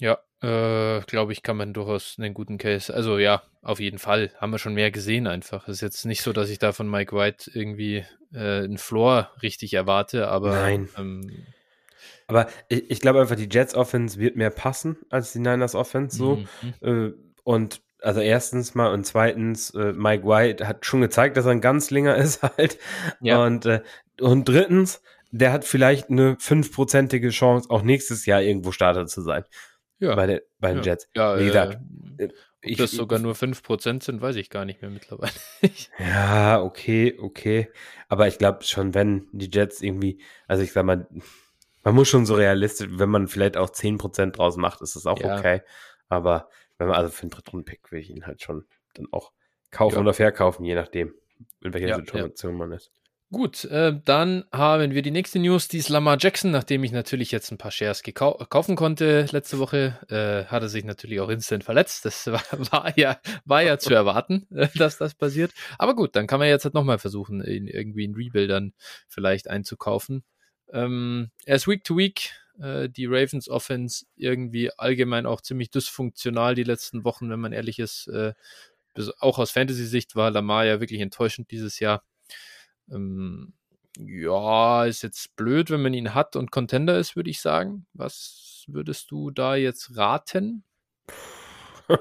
ja, 0.00 0.18
äh, 0.42 1.02
glaube 1.02 1.32
ich, 1.32 1.42
kann 1.42 1.58
man 1.58 1.74
durchaus 1.74 2.16
einen 2.18 2.32
guten 2.32 2.56
Case. 2.56 2.92
Also 2.92 3.18
ja, 3.18 3.42
auf 3.60 3.78
jeden 3.78 3.98
Fall. 3.98 4.30
Haben 4.38 4.52
wir 4.52 4.58
schon 4.58 4.74
mehr 4.74 4.90
gesehen 4.90 5.26
einfach. 5.26 5.68
Es 5.68 5.76
ist 5.76 5.80
jetzt 5.82 6.06
nicht 6.06 6.22
so, 6.22 6.32
dass 6.32 6.48
ich 6.48 6.58
da 6.58 6.72
von 6.72 6.88
Mike 6.90 7.14
White 7.14 7.50
irgendwie 7.52 8.04
äh, 8.32 8.64
einen 8.64 8.78
Floor 8.78 9.30
richtig 9.42 9.74
erwarte, 9.74 10.28
aber 10.28 10.52
Nein. 10.52 10.88
Ähm, 10.96 11.46
aber 12.26 12.48
ich, 12.68 12.90
ich 12.90 13.00
glaube 13.00 13.20
einfach, 13.20 13.36
die 13.36 13.48
Jets 13.50 13.74
Offense 13.74 14.18
wird 14.18 14.36
mehr 14.36 14.50
passen 14.50 14.96
als 15.10 15.32
die 15.32 15.40
Niners 15.40 15.74
Offense 15.74 16.16
so. 16.16 16.36
Mhm. 16.36 16.74
Äh, 16.80 17.23
und 17.44 17.82
also 18.00 18.20
erstens 18.20 18.74
mal 18.74 18.92
und 18.92 19.04
zweitens, 19.04 19.70
äh, 19.70 19.92
Mike 19.92 20.26
White 20.26 20.68
hat 20.68 20.84
schon 20.84 21.00
gezeigt, 21.00 21.36
dass 21.36 21.46
er 21.46 21.52
ein 21.52 21.60
Ganzlinger 21.60 22.16
ist 22.16 22.42
halt. 22.42 22.78
Ja. 23.20 23.44
Und, 23.44 23.66
äh, 23.66 23.80
und 24.20 24.48
drittens, 24.48 25.02
der 25.30 25.52
hat 25.52 25.64
vielleicht 25.64 26.10
eine 26.10 26.36
fünfprozentige 26.38 27.30
Chance, 27.30 27.70
auch 27.70 27.82
nächstes 27.82 28.26
Jahr 28.26 28.42
irgendwo 28.42 28.72
Starter 28.72 29.06
zu 29.06 29.22
sein. 29.22 29.44
Ja. 29.98 30.14
Bei, 30.14 30.26
der, 30.26 30.42
bei 30.60 30.68
den 30.68 30.78
ja. 30.78 30.84
Jets. 30.84 31.08
Ja, 31.14 31.38
Wie 31.38 31.46
gesagt, 31.46 31.78
äh, 32.18 32.28
ob 32.66 32.76
das 32.76 32.90
sogar 32.92 33.18
nur 33.18 33.34
5% 33.34 34.02
sind, 34.02 34.20
weiß 34.20 34.36
ich 34.36 34.50
gar 34.50 34.64
nicht 34.64 34.80
mehr 34.82 34.90
mittlerweile. 34.90 35.32
ja, 35.98 36.62
okay, 36.62 37.16
okay. 37.20 37.70
Aber 38.08 38.28
ich 38.28 38.38
glaube 38.38 38.64
schon, 38.64 38.94
wenn 38.94 39.28
die 39.32 39.50
Jets 39.50 39.82
irgendwie, 39.82 40.20
also 40.46 40.62
ich 40.62 40.72
sag 40.72 40.84
mal, 40.84 41.06
man 41.82 41.94
muss 41.94 42.08
schon 42.08 42.26
so 42.26 42.34
realistisch, 42.34 42.88
wenn 42.90 43.10
man 43.10 43.28
vielleicht 43.28 43.56
auch 43.56 43.70
10% 43.70 44.30
draus 44.32 44.56
macht, 44.56 44.80
ist 44.80 44.96
das 44.96 45.06
auch 45.06 45.20
ja. 45.20 45.36
okay. 45.36 45.62
Aber 46.08 46.48
wenn 46.78 46.88
man 46.88 46.96
also 46.96 47.10
für 47.10 47.22
einen 47.22 47.30
Drittrunden-Pick 47.30 47.90
will 47.92 48.00
ich 48.00 48.10
ihn 48.10 48.26
halt 48.26 48.42
schon 48.42 48.66
dann 48.94 49.06
auch 49.12 49.32
kaufen 49.70 49.96
ja. 49.96 50.00
oder 50.00 50.14
verkaufen, 50.14 50.64
je 50.64 50.74
nachdem, 50.74 51.14
in 51.62 51.72
welcher 51.72 51.88
ja, 51.88 51.96
Situation 51.96 52.52
ja. 52.52 52.58
man 52.58 52.72
ist. 52.72 52.92
Gut, 53.34 53.64
äh, 53.64 53.98
dann 54.04 54.44
haben 54.52 54.92
wir 54.92 55.02
die 55.02 55.10
nächste 55.10 55.40
News, 55.40 55.66
die 55.66 55.78
ist 55.78 55.88
Lamar 55.88 56.18
Jackson. 56.20 56.52
Nachdem 56.52 56.84
ich 56.84 56.92
natürlich 56.92 57.32
jetzt 57.32 57.50
ein 57.50 57.58
paar 57.58 57.72
Shares 57.72 58.04
kaufen 58.04 58.76
konnte 58.76 59.26
letzte 59.32 59.58
Woche, 59.58 59.98
äh, 60.08 60.48
hat 60.48 60.62
er 60.62 60.68
sich 60.68 60.84
natürlich 60.84 61.18
auch 61.18 61.30
instant 61.30 61.64
verletzt. 61.64 62.04
Das 62.04 62.26
war, 62.30 62.42
war 62.52 62.96
ja, 62.96 63.18
war 63.44 63.62
ja 63.62 63.78
zu 63.78 63.92
erwarten, 63.92 64.46
äh, 64.54 64.68
dass 64.76 64.98
das 64.98 65.14
passiert. 65.16 65.52
Aber 65.78 65.96
gut, 65.96 66.14
dann 66.14 66.28
kann 66.28 66.38
man 66.38 66.46
jetzt 66.46 66.64
halt 66.64 66.74
nochmal 66.74 67.00
versuchen, 67.00 67.42
ihn 67.44 67.66
irgendwie 67.66 68.04
in 68.04 68.14
Rebuildern 68.14 68.72
vielleicht 69.08 69.50
einzukaufen. 69.50 70.22
Ähm, 70.72 71.30
er 71.44 71.56
ist 71.56 71.66
Week 71.66 71.82
to 71.82 71.96
Week 71.96 72.30
Äh, 72.60 72.88
die 72.88 73.06
Ravens 73.06 73.48
Offense 73.48 74.06
irgendwie 74.16 74.70
allgemein 74.76 75.26
auch 75.26 75.40
ziemlich 75.40 75.70
dysfunktional 75.70 76.54
die 76.54 76.64
letzten 76.64 77.04
Wochen, 77.04 77.30
wenn 77.30 77.40
man 77.40 77.52
ehrlich 77.52 77.78
ist. 77.78 78.08
Äh, 78.08 78.34
auch 79.18 79.38
aus 79.38 79.50
Fantasy-Sicht 79.50 80.14
war 80.14 80.30
Lamar 80.30 80.64
ja 80.64 80.80
wirklich 80.80 81.00
enttäuschend 81.00 81.50
dieses 81.50 81.80
Jahr. 81.80 82.04
Ähm, 82.90 83.54
ja, 83.98 84.84
ist 84.84 85.02
jetzt 85.02 85.36
blöd, 85.36 85.70
wenn 85.70 85.82
man 85.82 85.94
ihn 85.94 86.14
hat 86.14 86.36
und 86.36 86.50
Contender 86.50 86.98
ist, 86.98 87.16
würde 87.16 87.30
ich 87.30 87.40
sagen. 87.40 87.86
Was 87.92 88.64
würdest 88.68 89.10
du 89.10 89.30
da 89.30 89.56
jetzt 89.56 89.96
raten? 89.96 90.64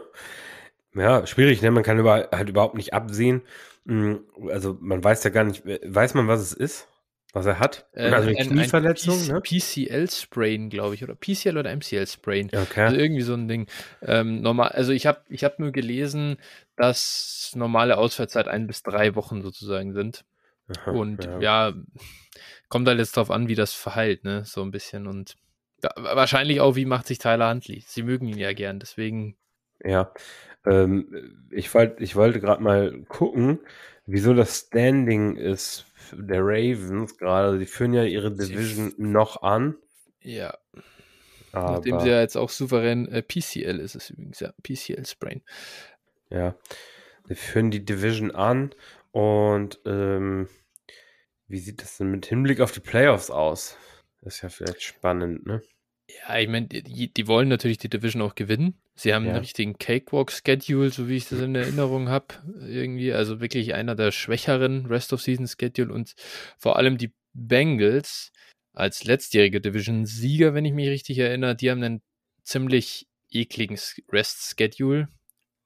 Ja, 0.95 1.25
schwierig, 1.25 1.61
ne? 1.61 1.71
Man 1.71 1.83
kann 1.83 1.97
über, 1.97 2.29
halt 2.31 2.49
überhaupt 2.49 2.75
nicht 2.75 2.93
absehen. 2.93 3.41
Hm, 3.85 4.25
also 4.49 4.77
man 4.79 5.03
weiß 5.03 5.23
ja 5.23 5.31
gar 5.31 5.43
nicht, 5.43 5.65
weiß 5.65 6.13
man, 6.13 6.27
was 6.27 6.41
es 6.41 6.53
ist? 6.53 6.87
Was 7.33 7.47
er 7.47 7.59
hat? 7.59 7.87
Äh, 7.93 8.11
also 8.11 8.29
eine 8.29 8.37
ein, 8.37 8.47
Knieverletzung, 8.47 9.19
ein 9.19 9.27
ne? 9.27 9.41
PCL-Sprain, 9.41 10.69
glaube 10.69 10.93
ich, 10.93 11.03
oder 11.03 11.15
PCL 11.15 11.57
oder 11.57 11.75
MCL-Sprain. 11.75 12.51
Okay. 12.53 12.81
Also 12.81 12.95
irgendwie 12.95 13.23
so 13.23 13.33
ein 13.33 13.47
Ding. 13.47 13.65
Ähm, 14.03 14.41
normal, 14.41 14.69
also 14.69 14.91
ich 14.93 15.07
habe 15.07 15.21
ich 15.29 15.43
hab 15.43 15.57
nur 15.57 15.71
gelesen, 15.71 16.37
dass 16.75 17.51
normale 17.55 17.97
Ausfallzeit 17.97 18.47
ein 18.47 18.67
bis 18.67 18.83
drei 18.83 19.15
Wochen 19.15 19.41
sozusagen 19.41 19.93
sind. 19.93 20.25
Aha, 20.77 20.91
und 20.91 21.25
ja. 21.25 21.39
ja. 21.39 21.73
kommt 22.69 22.87
halt 22.87 22.99
jetzt 22.99 23.17
drauf 23.17 23.31
an, 23.31 23.47
wie 23.47 23.55
das 23.55 23.73
verheilt, 23.73 24.23
ne? 24.23 24.43
So 24.45 24.61
ein 24.61 24.69
bisschen. 24.71 25.07
Und 25.07 25.35
ja, 25.81 25.89
wahrscheinlich 25.95 26.61
auch, 26.61 26.75
wie 26.75 26.85
macht 26.85 27.07
sich 27.07 27.17
Tyler 27.17 27.49
Huntley. 27.49 27.83
Sie 27.87 28.03
mögen 28.03 28.27
ihn 28.27 28.37
ja 28.37 28.53
gern, 28.53 28.79
deswegen. 28.79 29.35
Ja. 29.83 30.13
Ähm, 30.65 31.47
ich, 31.49 31.73
wollt, 31.73 31.99
ich 31.99 32.15
wollte 32.15 32.39
gerade 32.39 32.61
mal 32.61 33.01
gucken, 33.07 33.59
wieso 34.05 34.33
das 34.33 34.57
Standing 34.67 35.35
ist 35.35 35.85
der 36.11 36.41
Ravens 36.41 37.17
gerade. 37.17 37.57
Sie 37.59 37.65
führen 37.65 37.93
ja 37.93 38.03
ihre 38.03 38.31
Division 38.31 38.91
sie 38.91 39.01
noch 39.03 39.41
an. 39.41 39.75
Ja. 40.21 40.57
Aber, 41.51 41.73
Nachdem 41.73 41.99
sie 41.99 42.09
ja 42.09 42.19
jetzt 42.19 42.35
auch 42.35 42.49
souverän 42.49 43.07
äh, 43.07 43.21
PCL 43.21 43.79
ist 43.79 43.95
es 43.95 44.09
übrigens, 44.09 44.39
ja. 44.39 44.53
PCL 44.63 45.05
Sprain. 45.05 45.41
Ja. 46.29 46.55
Sie 47.27 47.35
führen 47.35 47.71
die 47.71 47.85
Division 47.85 48.31
an 48.31 48.73
und 49.11 49.79
ähm, 49.85 50.49
wie 51.47 51.59
sieht 51.59 51.81
das 51.81 51.97
denn 51.97 52.09
mit 52.09 52.25
Hinblick 52.25 52.59
auf 52.59 52.71
die 52.71 52.79
Playoffs 52.79 53.29
aus? 53.29 53.77
Das 54.21 54.35
ist 54.35 54.41
ja 54.41 54.49
vielleicht 54.49 54.81
spannend, 54.81 55.45
ne? 55.45 55.61
Ja, 56.07 56.37
ich 56.39 56.47
meine, 56.49 56.67
die, 56.67 57.13
die, 57.13 57.27
wollen 57.27 57.47
natürlich 57.47 57.77
die 57.77 57.89
Division 57.89 58.21
auch 58.21 58.35
gewinnen. 58.35 58.79
Sie 58.95 59.13
haben 59.13 59.25
ja. 59.25 59.31
einen 59.31 59.39
richtigen 59.39 59.77
Cakewalk-Schedule, 59.77 60.91
so 60.91 61.07
wie 61.07 61.17
ich 61.17 61.27
das 61.27 61.39
in 61.39 61.55
Erinnerung 61.55 62.09
habe. 62.09 62.35
Irgendwie, 62.61 63.11
also 63.11 63.41
wirklich 63.41 63.73
einer 63.73 63.95
der 63.95 64.11
schwächeren 64.11 64.85
Rest-of-Season-Schedule 64.85 65.91
und 65.91 66.15
vor 66.59 66.77
allem 66.77 66.97
die 66.97 67.11
Bengals 67.33 68.31
als 68.73 69.03
letztjährige 69.03 69.61
Division-Sieger, 69.61 70.53
wenn 70.53 70.65
ich 70.65 70.73
mich 70.73 70.89
richtig 70.89 71.19
erinnere, 71.19 71.55
die 71.55 71.71
haben 71.71 71.83
einen 71.83 72.01
ziemlich 72.43 73.07
ekligen 73.31 73.79
Rest-Schedule. 74.11 75.07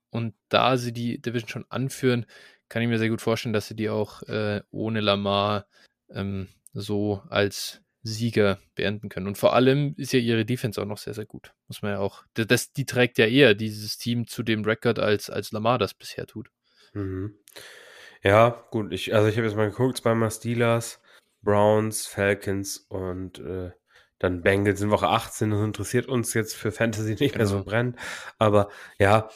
Und 0.10 0.34
da 0.48 0.78
sie 0.78 0.94
die 0.94 1.22
Division 1.22 1.50
schon 1.50 1.66
anführen, 1.70 2.26
kann 2.70 2.82
ich 2.82 2.88
mir 2.88 2.98
sehr 2.98 3.10
gut 3.10 3.22
vorstellen, 3.22 3.54
dass 3.54 3.68
sie 3.68 3.76
die 3.76 3.90
auch 3.90 4.24
äh, 4.24 4.62
ohne 4.72 5.02
Lamar 5.02 5.68
ähm, 6.10 6.48
so 6.74 7.22
als 7.30 7.82
Sieger 8.08 8.60
beenden 8.76 9.10
können. 9.10 9.28
Und 9.28 9.38
vor 9.38 9.54
allem 9.54 9.94
ist 9.98 10.14
ja 10.14 10.20
ihre 10.20 10.46
Defense 10.46 10.82
auch 10.82 10.86
noch 10.86 10.98
sehr, 10.98 11.14
sehr 11.14 11.26
gut. 11.26 11.54
Muss 11.68 11.82
man 11.82 11.92
ja 11.92 12.00
auch. 12.00 12.24
Das, 12.34 12.74
die 12.74 12.86
trägt 12.86 13.18
ja 13.18 13.26
eher 13.26 13.54
dieses 13.54 13.98
Team 13.98 14.28
zu 14.28 14.44
dem 14.44 14.64
Rekord, 14.64 15.00
als, 15.00 15.30
als 15.30 15.52
Lamar 15.52 15.78
das 15.78 15.94
bisher 15.94 16.26
tut. 16.26 16.50
Mhm. 16.94 17.36
Ja, 18.24 18.66
gut. 18.72 18.92
Ich, 18.92 19.14
also 19.14 19.28
ich 19.28 19.38
habe 19.38 19.48
jetzt 19.48 19.56
mal 19.56 19.70
geguckt, 19.70 19.98
zweimal 19.98 20.32
Steelers, 20.32 21.02
Browns, 21.42 22.08
Falcons 22.08 22.78
und 22.90 23.40
äh, 23.40 23.72
dann 24.20 24.42
Bengals 24.42 24.82
in 24.82 24.90
Woche 24.90 25.08
18. 25.08 25.52
Das 25.52 25.62
interessiert 25.62 26.08
uns 26.08 26.34
jetzt 26.34 26.56
für 26.56 26.72
Fantasy 26.72 27.12
nicht 27.12 27.20
genau. 27.20 27.38
mehr 27.38 27.46
so 27.46 27.56
genau. 27.58 27.66
brennend. 27.66 27.96
Aber 28.40 28.70
ja, 28.98 29.30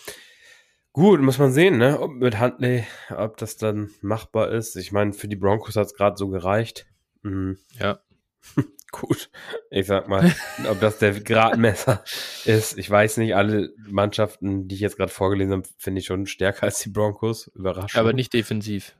gut, 0.93 1.21
muss 1.21 1.37
man 1.37 1.51
sehen, 1.51 1.77
ne? 1.77 1.99
Ob 1.99 2.11
mit 2.11 2.39
Huntley, 2.39 2.85
ob 3.15 3.37
das 3.37 3.57
dann 3.57 3.91
machbar 4.01 4.51
ist. 4.51 4.75
Ich 4.75 4.91
meine, 4.91 5.13
für 5.13 5.27
die 5.27 5.35
Broncos 5.35 5.75
hat 5.75 5.87
es 5.87 5.93
gerade 5.93 6.17
so 6.17 6.29
gereicht. 6.29 6.87
Mhm. 7.21 7.57
Ja. 7.79 7.99
Gut, 8.91 9.29
ich 9.69 9.87
sag 9.87 10.09
mal, 10.09 10.35
ob 10.69 10.81
das 10.81 10.99
der 10.99 11.17
Gradmesser 11.19 12.03
ist. 12.43 12.77
Ich 12.77 12.89
weiß 12.89 13.17
nicht, 13.17 13.35
alle 13.35 13.73
Mannschaften, 13.87 14.67
die 14.67 14.75
ich 14.75 14.81
jetzt 14.81 14.97
gerade 14.97 15.11
vorgelesen 15.11 15.53
habe, 15.53 15.69
finde 15.77 15.99
ich 15.99 16.07
schon 16.07 16.25
stärker 16.25 16.63
als 16.63 16.79
die 16.79 16.89
Broncos. 16.89 17.47
Überraschend. 17.55 17.97
Aber 17.97 18.11
nicht 18.11 18.33
defensiv. 18.33 18.95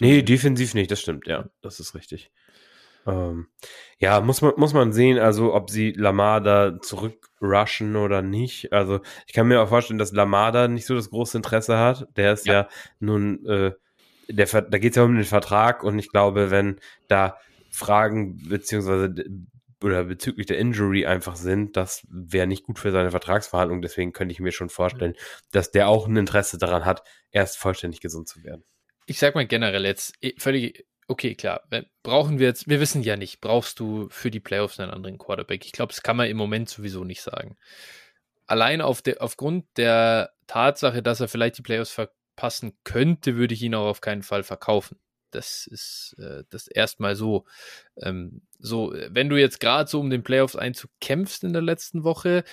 Nee, 0.00 0.22
defensiv 0.22 0.74
nicht, 0.74 0.90
das 0.90 1.00
stimmt, 1.00 1.26
ja, 1.26 1.48
das 1.62 1.80
ist 1.80 1.94
richtig. 1.94 2.30
Ähm, 3.06 3.48
ja, 3.98 4.20
muss 4.20 4.40
man, 4.40 4.54
muss 4.56 4.72
man 4.72 4.92
sehen, 4.92 5.18
also 5.18 5.54
ob 5.54 5.70
sie 5.70 5.92
Lamada 5.92 6.80
zurückrushen 6.80 7.96
oder 7.96 8.22
nicht. 8.22 8.72
Also 8.72 9.00
ich 9.26 9.34
kann 9.34 9.48
mir 9.48 9.60
auch 9.60 9.68
vorstellen, 9.68 9.98
dass 9.98 10.12
Lamada 10.12 10.68
nicht 10.68 10.86
so 10.86 10.94
das 10.94 11.10
große 11.10 11.36
Interesse 11.36 11.78
hat. 11.78 12.08
Der 12.16 12.32
ist 12.32 12.46
ja, 12.46 12.52
ja 12.52 12.68
nun, 13.00 13.44
äh, 13.46 13.72
der, 14.28 14.46
da 14.46 14.78
geht 14.78 14.92
es 14.92 14.96
ja 14.96 15.02
um 15.02 15.14
den 15.14 15.24
Vertrag 15.24 15.84
und 15.84 15.98
ich 15.98 16.10
glaube, 16.10 16.50
wenn 16.50 16.80
da 17.08 17.36
Fragen 17.74 18.36
beziehungsweise 18.48 19.12
oder 19.82 20.04
bezüglich 20.04 20.46
der 20.46 20.58
Injury 20.58 21.04
einfach 21.04 21.36
sind, 21.36 21.76
das 21.76 22.06
wäre 22.08 22.46
nicht 22.46 22.64
gut 22.64 22.78
für 22.78 22.90
seine 22.90 23.10
Vertragsverhandlung. 23.10 23.82
Deswegen 23.82 24.12
könnte 24.12 24.32
ich 24.32 24.40
mir 24.40 24.52
schon 24.52 24.70
vorstellen, 24.70 25.14
dass 25.52 25.72
der 25.72 25.88
auch 25.88 26.06
ein 26.06 26.16
Interesse 26.16 26.56
daran 26.56 26.84
hat, 26.84 27.02
erst 27.30 27.58
vollständig 27.58 28.00
gesund 28.00 28.28
zu 28.28 28.42
werden. 28.42 28.64
Ich 29.06 29.18
sag 29.18 29.34
mal 29.34 29.46
generell 29.46 29.84
jetzt 29.84 30.14
eh, 30.22 30.32
völlig 30.38 30.86
okay, 31.08 31.34
klar. 31.34 31.68
Brauchen 32.02 32.38
wir 32.38 32.46
jetzt, 32.46 32.68
wir 32.68 32.80
wissen 32.80 33.02
ja 33.02 33.16
nicht, 33.16 33.40
brauchst 33.40 33.78
du 33.80 34.08
für 34.10 34.30
die 34.30 34.40
Playoffs 34.40 34.80
einen 34.80 34.90
anderen 34.90 35.18
Quarterback? 35.18 35.64
Ich 35.64 35.72
glaube, 35.72 35.92
das 35.92 36.02
kann 36.02 36.16
man 36.16 36.28
im 36.28 36.36
Moment 36.36 36.68
sowieso 36.68 37.04
nicht 37.04 37.22
sagen. 37.22 37.56
Allein 38.46 38.80
auf 38.80 39.02
der, 39.02 39.22
aufgrund 39.22 39.66
der 39.76 40.32
Tatsache, 40.46 41.02
dass 41.02 41.20
er 41.20 41.28
vielleicht 41.28 41.58
die 41.58 41.62
Playoffs 41.62 41.90
verpassen 41.90 42.78
könnte, 42.84 43.36
würde 43.36 43.54
ich 43.54 43.62
ihn 43.62 43.74
auch 43.74 43.86
auf 43.86 44.00
keinen 44.00 44.22
Fall 44.22 44.42
verkaufen. 44.42 44.98
Das 45.34 45.66
ist 45.66 46.16
äh, 46.18 46.44
das 46.50 46.66
erstmal 46.68 47.16
so. 47.16 47.44
Ähm, 48.00 48.42
so, 48.58 48.94
wenn 49.08 49.28
du 49.28 49.38
jetzt 49.38 49.60
gerade 49.60 49.88
so 49.88 50.00
um 50.00 50.10
den 50.10 50.22
Playoffs 50.22 50.56
Einzug 50.56 50.90
kämpfst 51.00 51.44
in 51.44 51.52
der 51.52 51.62
letzten 51.62 52.04
Woche, 52.04 52.44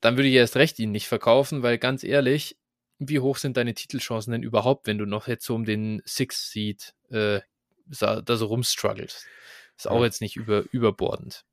dann 0.00 0.16
würde 0.16 0.28
ich 0.28 0.34
erst 0.34 0.56
recht 0.56 0.78
ihn 0.78 0.92
nicht 0.92 1.08
verkaufen, 1.08 1.62
weil 1.62 1.78
ganz 1.78 2.04
ehrlich, 2.04 2.56
wie 2.98 3.20
hoch 3.20 3.36
sind 3.36 3.56
deine 3.56 3.74
Titelchancen 3.74 4.32
denn 4.32 4.42
überhaupt, 4.42 4.86
wenn 4.86 4.98
du 4.98 5.06
noch 5.06 5.28
jetzt 5.28 5.44
so 5.44 5.54
um 5.54 5.64
den 5.64 6.02
Six 6.04 6.50
Seed 6.50 6.94
äh, 7.10 7.40
da 7.86 8.22
so 8.26 8.46
rumstruggelst? 8.46 9.26
Ist 9.76 9.88
auch 9.88 10.02
jetzt 10.02 10.20
nicht 10.20 10.36
über, 10.36 10.64
überbordend. 10.72 11.44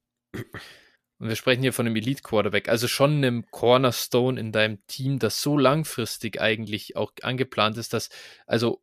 Und 1.18 1.30
wir 1.30 1.36
sprechen 1.36 1.62
hier 1.62 1.74
von 1.74 1.86
einem 1.86 1.96
Elite 1.96 2.24
Quarterback, 2.24 2.68
also 2.68 2.88
schon 2.88 3.18
einem 3.18 3.46
Cornerstone 3.52 4.40
in 4.40 4.52
deinem 4.52 4.86
Team, 4.88 5.20
das 5.20 5.42
so 5.42 5.58
langfristig 5.58 6.42
eigentlich 6.42 6.98
auch 6.98 7.14
angeplant 7.22 7.78
ist, 7.78 7.94
dass 7.94 8.10
also 8.48 8.82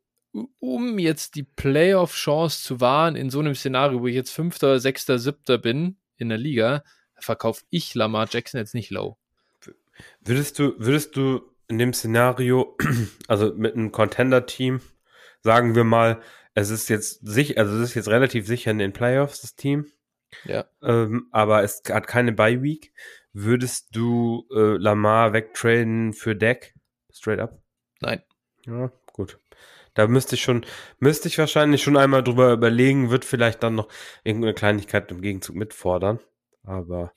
um 0.61 0.99
jetzt 0.99 1.35
die 1.35 1.43
Playoff-Chance 1.43 2.62
zu 2.62 2.81
wahren 2.81 3.17
in 3.17 3.31
so 3.31 3.41
einem 3.41 3.55
Szenario, 3.55 4.01
wo 4.01 4.07
ich 4.07 4.15
jetzt 4.15 4.31
Fünfter, 4.31 4.79
Sechster, 4.81 5.19
Siebter 5.19 5.59
bin 5.59 5.97
in 6.17 6.29
der 6.29 6.39
Liga, 6.39 6.83
verkaufe 7.19 7.65
ich 7.71 7.95
Lamar 7.95 8.29
Jackson 8.31 8.59
jetzt 8.59 8.75
nicht 8.75 8.91
low. 8.91 9.17
Würdest 10.21 10.59
du, 10.59 10.75
würdest 10.79 11.17
du 11.17 11.43
in 11.69 11.79
dem 11.79 11.93
Szenario, 11.93 12.77
also 13.29 13.53
mit 13.55 13.75
einem 13.75 13.93
Contender-Team, 13.93 14.81
sagen 15.43 15.75
wir 15.75 15.85
mal, 15.85 16.21
es 16.55 16.71
ist 16.71 16.89
jetzt 16.89 17.27
sicher, 17.27 17.59
also 17.59 17.75
es 17.77 17.91
ist 17.91 17.95
jetzt 17.95 18.09
relativ 18.09 18.47
sicher 18.47 18.71
in 18.71 18.79
den 18.79 18.93
Playoffs, 18.93 19.41
das 19.41 19.55
Team. 19.55 19.87
Ja. 20.45 20.65
Ähm, 20.83 21.29
aber 21.31 21.62
es 21.62 21.83
hat 21.89 22.07
keine 22.07 22.33
Bye-Week. 22.33 22.93
Würdest 23.33 23.95
du 23.97 24.47
äh, 24.55 24.77
Lamar 24.77 25.33
wegtraden 25.33 26.12
für 26.12 26.35
Deck? 26.37 26.75
Straight 27.11 27.41
up? 27.41 27.62
Nein. 28.01 28.23
Ja, 28.67 28.91
gut. 29.12 29.39
Da 29.94 30.06
müsste 30.06 30.37
ich 30.37 30.42
schon, 30.42 30.64
müsste 30.99 31.28
ich 31.28 31.38
wahrscheinlich 31.38 31.82
schon 31.82 31.96
einmal 31.96 32.22
drüber 32.22 32.52
überlegen, 32.52 33.11
wird 33.11 33.25
vielleicht 33.25 33.62
dann 33.62 33.75
noch 33.75 33.88
irgendeine 34.25 34.54
Kleinigkeit 34.54 35.11
im 35.11 35.20
Gegenzug 35.20 35.56
mitfordern. 35.56 36.18
Aber 36.62 37.12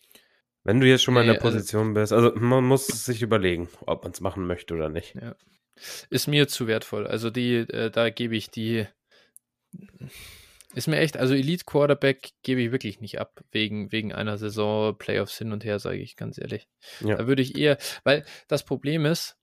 wenn 0.63 0.79
du 0.79 0.88
jetzt 0.88 1.03
schon 1.03 1.13
mal 1.13 1.22
in 1.22 1.27
der 1.27 1.36
also 1.36 1.48
Position 1.48 1.94
bist, 1.94 2.12
also 2.12 2.34
man 2.36 2.63
muss 2.63 2.88
sich 2.88 3.22
überlegen, 3.22 3.70
ob 3.86 4.03
man 4.03 4.12
es 4.12 4.20
machen 4.20 4.48
möchte 4.48 4.74
oder 4.74 4.89
nicht. 4.89 5.15
Ja. 5.15 5.36
Ist 6.10 6.27
mir 6.27 6.48
zu 6.48 6.67
wertvoll. 6.67 7.05
Also 7.05 7.29
die, 7.29 7.58
äh, 7.58 7.91
da 7.91 8.10
gebe 8.10 8.36
ich 8.36 8.50
die, 8.50 8.88
ist 10.74 10.88
mir 10.88 10.98
echt, 10.98 11.17
also 11.17 11.34
Elite 11.34 11.65
Quarterback 11.65 12.32
gebe 12.44 12.62
ich 12.62 12.72
wirklich 12.72 13.00
nicht 13.00 13.20
ab, 13.20 13.44
wegen, 13.51 13.91
wegen 13.91 14.13
einer 14.13 14.38
Saison, 14.38 14.98
Playoffs 14.98 15.38
hin 15.38 15.51
und 15.51 15.63
her, 15.63 15.79
sage 15.79 16.00
ich 16.00 16.15
ganz 16.15 16.38
ehrlich. 16.38 16.67
Ja. 17.00 17.15
Da 17.15 17.27
würde 17.27 17.41
ich 17.41 17.58
eher, 17.58 17.77
weil 18.03 18.25
das 18.48 18.65
Problem 18.65 19.05
ist, 19.05 19.38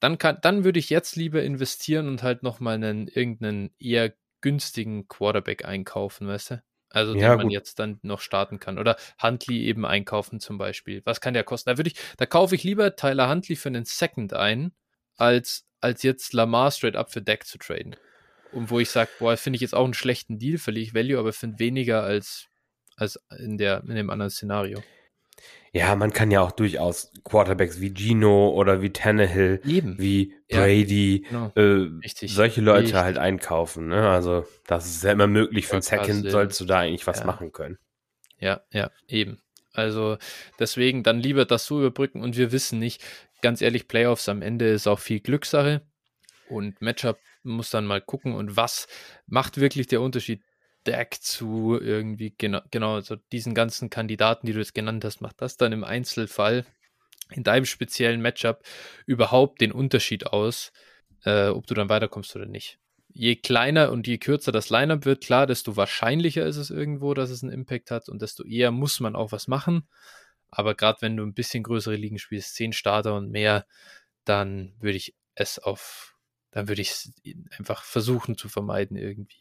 dann 0.00 0.18
kann, 0.18 0.38
dann 0.42 0.64
würde 0.64 0.78
ich 0.78 0.90
jetzt 0.90 1.16
lieber 1.16 1.42
investieren 1.42 2.08
und 2.08 2.22
halt 2.22 2.42
nochmal 2.42 2.74
einen 2.74 3.06
irgendeinen 3.06 3.70
eher 3.78 4.12
günstigen 4.40 5.06
Quarterback 5.08 5.64
einkaufen, 5.64 6.26
weißt 6.26 6.50
du? 6.52 6.62
Also 6.88 7.14
ja, 7.14 7.28
den 7.28 7.36
man 7.36 7.46
gut. 7.46 7.52
jetzt 7.52 7.78
dann 7.78 8.00
noch 8.02 8.20
starten 8.20 8.58
kann. 8.58 8.78
Oder 8.78 8.96
Huntley 9.22 9.62
eben 9.64 9.86
einkaufen 9.86 10.40
zum 10.40 10.58
Beispiel. 10.58 11.02
Was 11.04 11.20
kann 11.20 11.34
der 11.34 11.44
kosten? 11.44 11.70
Da 11.70 11.78
würde 11.78 11.90
ich, 11.90 11.96
da 12.16 12.26
kaufe 12.26 12.56
ich 12.56 12.64
lieber 12.64 12.96
Tyler 12.96 13.28
Huntley 13.28 13.54
für 13.54 13.68
einen 13.68 13.84
Second 13.84 14.32
ein, 14.32 14.72
als, 15.16 15.66
als 15.80 16.02
jetzt 16.02 16.32
Lamar 16.32 16.70
straight 16.72 16.96
up 16.96 17.12
für 17.12 17.22
Deck 17.22 17.44
zu 17.44 17.58
traden. 17.58 17.94
Und 18.52 18.70
wo 18.70 18.80
ich 18.80 18.90
sage, 18.90 19.10
boah, 19.20 19.36
finde 19.36 19.58
ich 19.58 19.60
jetzt 19.60 19.74
auch 19.74 19.84
einen 19.84 19.94
schlechten 19.94 20.38
Deal, 20.40 20.58
verliere 20.58 20.82
ich 20.82 20.94
Value, 20.94 21.18
aber 21.18 21.32
finde 21.32 21.60
weniger 21.60 22.02
als, 22.02 22.48
als 22.96 23.20
in 23.38 23.56
der, 23.56 23.84
in 23.86 23.94
dem 23.94 24.10
anderen 24.10 24.30
Szenario. 24.30 24.82
Ja, 25.72 25.94
man 25.94 26.12
kann 26.12 26.30
ja 26.32 26.40
auch 26.40 26.50
durchaus 26.50 27.12
Quarterbacks 27.22 27.80
wie 27.80 27.94
Gino 27.94 28.50
oder 28.50 28.82
wie 28.82 28.90
Tannehill, 28.90 29.60
Eben. 29.64 29.96
wie 29.98 30.34
Ja, 30.48 30.60
Brady, 30.62 31.24
genau. 31.28 31.52
äh, 31.54 31.88
solche 32.26 32.60
Leute 32.60 32.82
Richtig. 32.86 33.00
halt 33.00 33.18
einkaufen. 33.18 33.86
Ne? 33.88 34.08
Also 34.08 34.44
das 34.66 34.86
ist 34.86 35.04
ja 35.04 35.12
immer 35.12 35.28
möglich. 35.28 35.66
Für 35.66 35.80
Kirk 35.80 35.84
Second 35.84 36.28
sollst 36.30 36.58
du 36.60 36.64
da 36.64 36.80
eigentlich 36.80 37.06
was 37.06 37.20
Ja. 37.20 37.26
machen 37.26 37.52
können. 37.52 37.78
Ja, 38.40 38.62
ja, 38.72 38.90
eben. 39.06 39.38
Also 39.72 40.18
deswegen 40.58 41.04
dann 41.04 41.20
lieber 41.20 41.44
das 41.44 41.66
so 41.66 41.78
überbrücken 41.78 42.20
und 42.22 42.36
wir 42.36 42.50
wissen 42.50 42.80
nicht, 42.80 43.04
ganz 43.40 43.62
ehrlich, 43.62 43.86
Playoffs 43.86 44.28
am 44.28 44.42
Ende 44.42 44.70
ist 44.70 44.88
auch 44.88 44.98
viel 44.98 45.20
Glückssache 45.20 45.82
und 46.48 46.82
Matchup 46.82 47.18
muss 47.44 47.70
dann 47.70 47.86
mal 47.86 48.00
gucken 48.00 48.34
und 48.34 48.56
was 48.56 48.88
macht 49.26 49.60
wirklich 49.60 49.86
der 49.86 50.00
Unterschied 50.00 50.42
Dak 50.84 51.22
zu 51.22 51.78
irgendwie 51.80 52.34
genau, 52.36 52.60
genau, 52.70 52.94
also 52.94 53.16
diesen 53.32 53.54
ganzen 53.54 53.90
Kandidaten, 53.90 54.46
die 54.46 54.52
du 54.52 54.58
jetzt 54.58 54.74
genannt 54.74 55.04
hast, 55.04 55.20
macht 55.20 55.40
das 55.40 55.56
dann 55.56 55.72
im 55.72 55.84
Einzelfall 55.84 56.64
in 57.30 57.44
deinem 57.44 57.64
speziellen 57.66 58.20
Matchup 58.20 58.62
überhaupt 59.06 59.60
den 59.60 59.72
Unterschied 59.72 60.26
aus, 60.26 60.72
äh, 61.24 61.48
ob 61.48 61.66
du 61.66 61.74
dann 61.74 61.88
weiterkommst 61.88 62.34
oder 62.36 62.46
nicht. 62.46 62.78
Je 63.12 63.36
kleiner 63.36 63.90
und 63.90 64.06
je 64.06 64.18
kürzer 64.18 64.52
das 64.52 64.70
Lineup 64.70 65.04
wird, 65.04 65.24
klar, 65.24 65.46
desto 65.46 65.76
wahrscheinlicher 65.76 66.46
ist 66.46 66.56
es 66.56 66.70
irgendwo, 66.70 67.14
dass 67.14 67.30
es 67.30 67.42
einen 67.42 67.52
Impact 67.52 67.90
hat 67.90 68.08
und 68.08 68.22
desto 68.22 68.44
eher 68.44 68.70
muss 68.70 69.00
man 69.00 69.16
auch 69.16 69.32
was 69.32 69.48
machen. 69.48 69.88
Aber 70.50 70.74
gerade 70.74 71.02
wenn 71.02 71.16
du 71.16 71.24
ein 71.24 71.34
bisschen 71.34 71.62
größere 71.62 71.96
Ligen 71.96 72.18
spielst, 72.18 72.54
zehn 72.54 72.72
Starter 72.72 73.16
und 73.16 73.30
mehr, 73.30 73.66
dann 74.24 74.74
würde 74.80 74.96
ich 74.96 75.14
es 75.34 75.58
auf, 75.58 76.16
dann 76.50 76.68
würde 76.68 76.82
ich 76.82 76.90
es 76.90 77.12
einfach 77.58 77.82
versuchen 77.84 78.36
zu 78.36 78.48
vermeiden 78.48 78.96
irgendwie. 78.96 79.39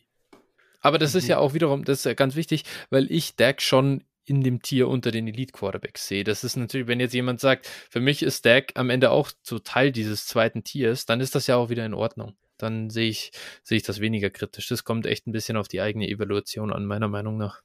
Aber 0.82 0.98
das 0.98 1.16
ist 1.16 1.28
Mhm. 1.28 1.30
ja 1.30 1.38
auch 1.40 1.54
wiederum, 1.54 1.84
das 1.86 2.00
ist 2.00 2.06
ja 2.06 2.14
ganz 2.14 2.36
wichtig, 2.36 2.64
weil 2.90 3.12
ich 3.12 3.36
Dak 3.36 3.62
schon 3.62 4.04
in 4.26 4.44
dem 4.44 4.62
Tier 4.62 4.88
unter 4.88 5.12
den 5.12 5.28
Elite 5.28 5.52
Quarterbacks 5.54 6.08
sehe. 6.08 6.24
Das 6.24 6.44
ist 6.44 6.56
natürlich, 6.56 6.88
wenn 6.88 7.00
jetzt 7.00 7.14
jemand 7.14 7.40
sagt, 7.40 7.68
für 7.90 8.00
mich 8.00 8.22
ist 8.24 8.46
Dak 8.46 8.74
am 8.76 8.90
Ende 8.90 9.12
auch 9.12 9.32
so 9.42 9.60
Teil 9.60 9.92
dieses 9.92 10.28
zweiten 10.28 10.64
Tiers, 10.64 11.06
dann 11.06 11.20
ist 11.22 11.36
das 11.36 11.48
ja 11.48 11.56
auch 11.58 11.70
wieder 11.70 11.86
in 11.86 11.94
Ordnung. 11.96 12.36
Dann 12.58 12.90
sehe 12.90 13.10
ich, 13.10 13.32
sehe 13.64 13.78
ich 13.78 13.84
das 13.84 14.00
weniger 14.02 14.30
kritisch. 14.30 14.68
Das 14.68 14.84
kommt 14.84 15.06
echt 15.08 15.26
ein 15.28 15.32
bisschen 15.32 15.58
auf 15.58 15.68
die 15.68 15.82
eigene 15.82 16.08
Evaluation 16.08 16.72
an, 16.74 16.86
meiner 16.86 17.08
Meinung 17.08 17.38
nach. 17.38 17.62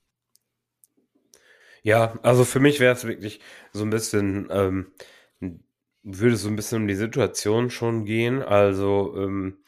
Ja, 1.82 2.18
also 2.22 2.44
für 2.44 2.60
mich 2.60 2.80
wäre 2.80 2.94
es 2.94 3.04
wirklich 3.06 3.40
so 3.72 3.82
ein 3.84 3.90
bisschen, 3.90 4.48
ähm, 4.50 4.92
würde 6.02 6.34
es 6.34 6.42
so 6.42 6.48
ein 6.48 6.56
bisschen 6.56 6.82
um 6.82 6.88
die 6.88 6.94
Situation 6.94 7.70
schon 7.70 8.04
gehen. 8.04 8.42
Also, 8.42 9.14
ähm, 9.16 9.58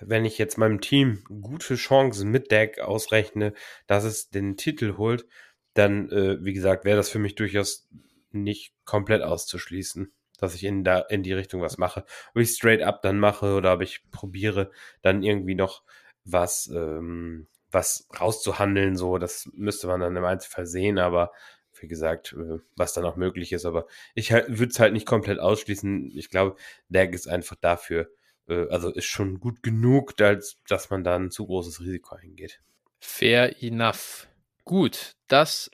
wenn 0.00 0.24
ich 0.24 0.38
jetzt 0.38 0.58
meinem 0.58 0.80
Team 0.80 1.24
gute 1.40 1.74
Chancen 1.76 2.30
mit 2.30 2.50
Deck 2.50 2.80
ausrechne, 2.80 3.52
dass 3.86 4.04
es 4.04 4.30
den 4.30 4.56
Titel 4.56 4.96
holt, 4.96 5.26
dann, 5.74 6.08
äh, 6.10 6.42
wie 6.44 6.52
gesagt, 6.52 6.84
wäre 6.84 6.96
das 6.96 7.10
für 7.10 7.18
mich 7.18 7.34
durchaus 7.34 7.88
nicht 8.30 8.74
komplett 8.84 9.22
auszuschließen, 9.22 10.12
dass 10.38 10.54
ich 10.54 10.64
in, 10.64 10.84
da, 10.84 11.00
in 11.00 11.22
die 11.22 11.32
Richtung 11.32 11.60
was 11.60 11.78
mache. 11.78 12.04
Ob 12.34 12.40
ich 12.40 12.50
straight 12.50 12.82
up 12.82 13.02
dann 13.02 13.18
mache 13.18 13.54
oder 13.54 13.74
ob 13.74 13.82
ich 13.82 14.08
probiere, 14.10 14.70
dann 15.02 15.22
irgendwie 15.22 15.54
noch 15.54 15.82
was, 16.24 16.70
ähm, 16.74 17.48
was 17.70 18.08
rauszuhandeln, 18.18 18.96
so, 18.96 19.18
das 19.18 19.50
müsste 19.52 19.88
man 19.88 20.00
dann 20.00 20.16
im 20.16 20.24
Einzelfall 20.24 20.66
sehen, 20.66 20.98
aber 20.98 21.32
wie 21.80 21.88
gesagt, 21.88 22.34
äh, 22.38 22.60
was 22.76 22.94
dann 22.94 23.04
auch 23.04 23.16
möglich 23.16 23.52
ist, 23.52 23.66
aber 23.66 23.86
ich 24.14 24.32
halt, 24.32 24.46
würde 24.48 24.70
es 24.70 24.80
halt 24.80 24.92
nicht 24.92 25.06
komplett 25.06 25.40
ausschließen. 25.40 26.10
Ich 26.14 26.30
glaube, 26.30 26.56
Lag 26.88 27.10
ist 27.10 27.28
einfach 27.28 27.56
dafür, 27.56 28.08
äh, 28.48 28.68
also 28.68 28.90
ist 28.90 29.06
schon 29.06 29.40
gut 29.40 29.62
genug, 29.62 30.20
als 30.20 30.58
dass 30.68 30.90
man 30.90 31.04
da 31.04 31.16
ein 31.16 31.30
zu 31.30 31.46
großes 31.46 31.80
Risiko 31.80 32.16
eingeht. 32.16 32.60
Fair 33.00 33.62
enough. 33.62 34.28
Gut, 34.64 35.16
das 35.28 35.70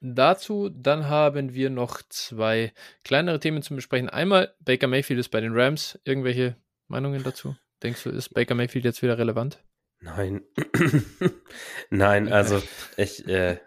dazu. 0.00 0.68
Dann 0.68 1.08
haben 1.08 1.54
wir 1.54 1.70
noch 1.70 2.02
zwei 2.08 2.72
kleinere 3.04 3.40
Themen 3.40 3.62
zu 3.62 3.74
besprechen. 3.74 4.08
Einmal, 4.08 4.54
Baker 4.60 4.86
Mayfield 4.86 5.20
ist 5.20 5.30
bei 5.30 5.40
den 5.40 5.54
Rams. 5.54 5.98
Irgendwelche 6.04 6.56
Meinungen 6.88 7.22
dazu? 7.22 7.56
Denkst 7.82 8.04
du, 8.04 8.10
ist 8.10 8.34
Baker 8.34 8.54
Mayfield 8.54 8.84
jetzt 8.84 9.02
wieder 9.02 9.18
relevant? 9.18 9.62
Nein. 10.00 10.42
Nein, 11.90 12.30
also 12.30 12.62
ich 12.96 13.26
äh, 13.26 13.58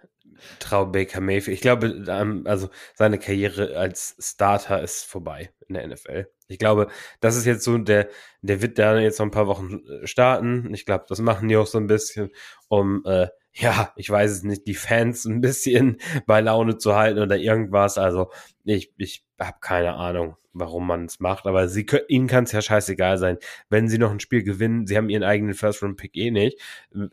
traue 0.59 0.87
Baker 0.87 1.21
Mayfield. 1.21 1.55
Ich 1.55 1.61
glaube, 1.61 2.05
ähm, 2.07 2.43
also 2.45 2.69
seine 2.95 3.17
Karriere 3.17 3.75
als 3.77 4.15
Starter 4.19 4.81
ist 4.81 5.03
vorbei 5.03 5.51
in 5.67 5.73
der 5.73 5.87
NFL. 5.87 6.27
Ich 6.47 6.59
glaube, 6.59 6.87
das 7.19 7.35
ist 7.35 7.45
jetzt 7.45 7.63
so, 7.63 7.77
der, 7.77 8.09
der 8.41 8.61
wird 8.61 8.79
da 8.79 8.97
jetzt 8.97 9.19
noch 9.19 9.25
ein 9.25 9.31
paar 9.31 9.47
Wochen 9.47 9.81
äh, 9.85 10.07
starten. 10.07 10.73
Ich 10.73 10.85
glaube, 10.85 11.05
das 11.07 11.19
machen 11.19 11.47
die 11.47 11.57
auch 11.57 11.67
so 11.67 11.77
ein 11.77 11.87
bisschen, 11.87 12.29
um, 12.67 13.03
äh, 13.05 13.27
ja, 13.53 13.91
ich 13.95 14.09
weiß 14.09 14.31
es 14.31 14.43
nicht, 14.43 14.67
die 14.67 14.75
Fans 14.75 15.25
ein 15.25 15.41
bisschen 15.41 15.97
bei 16.25 16.41
Laune 16.41 16.77
zu 16.77 16.95
halten 16.95 17.19
oder 17.19 17.37
irgendwas. 17.37 17.97
Also 17.97 18.31
ich, 18.63 18.93
ich 18.97 19.25
habe 19.39 19.57
keine 19.61 19.95
Ahnung, 19.95 20.37
warum 20.53 20.87
man 20.87 21.05
es 21.05 21.19
macht, 21.19 21.45
aber 21.45 21.67
sie 21.67 21.85
ihnen 22.07 22.27
kann 22.27 22.45
es 22.45 22.51
ja 22.51 22.61
scheißegal 22.61 23.17
sein, 23.17 23.37
wenn 23.69 23.87
sie 23.87 23.97
noch 23.97 24.11
ein 24.11 24.19
Spiel 24.19 24.43
gewinnen. 24.43 24.87
Sie 24.87 24.97
haben 24.97 25.09
ihren 25.09 25.23
eigenen 25.23 25.53
First-Round-Pick 25.53 26.15
eh 26.15 26.31
nicht. 26.31 26.59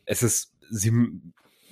Es 0.04 0.22
ist, 0.22 0.54
sie 0.70 0.92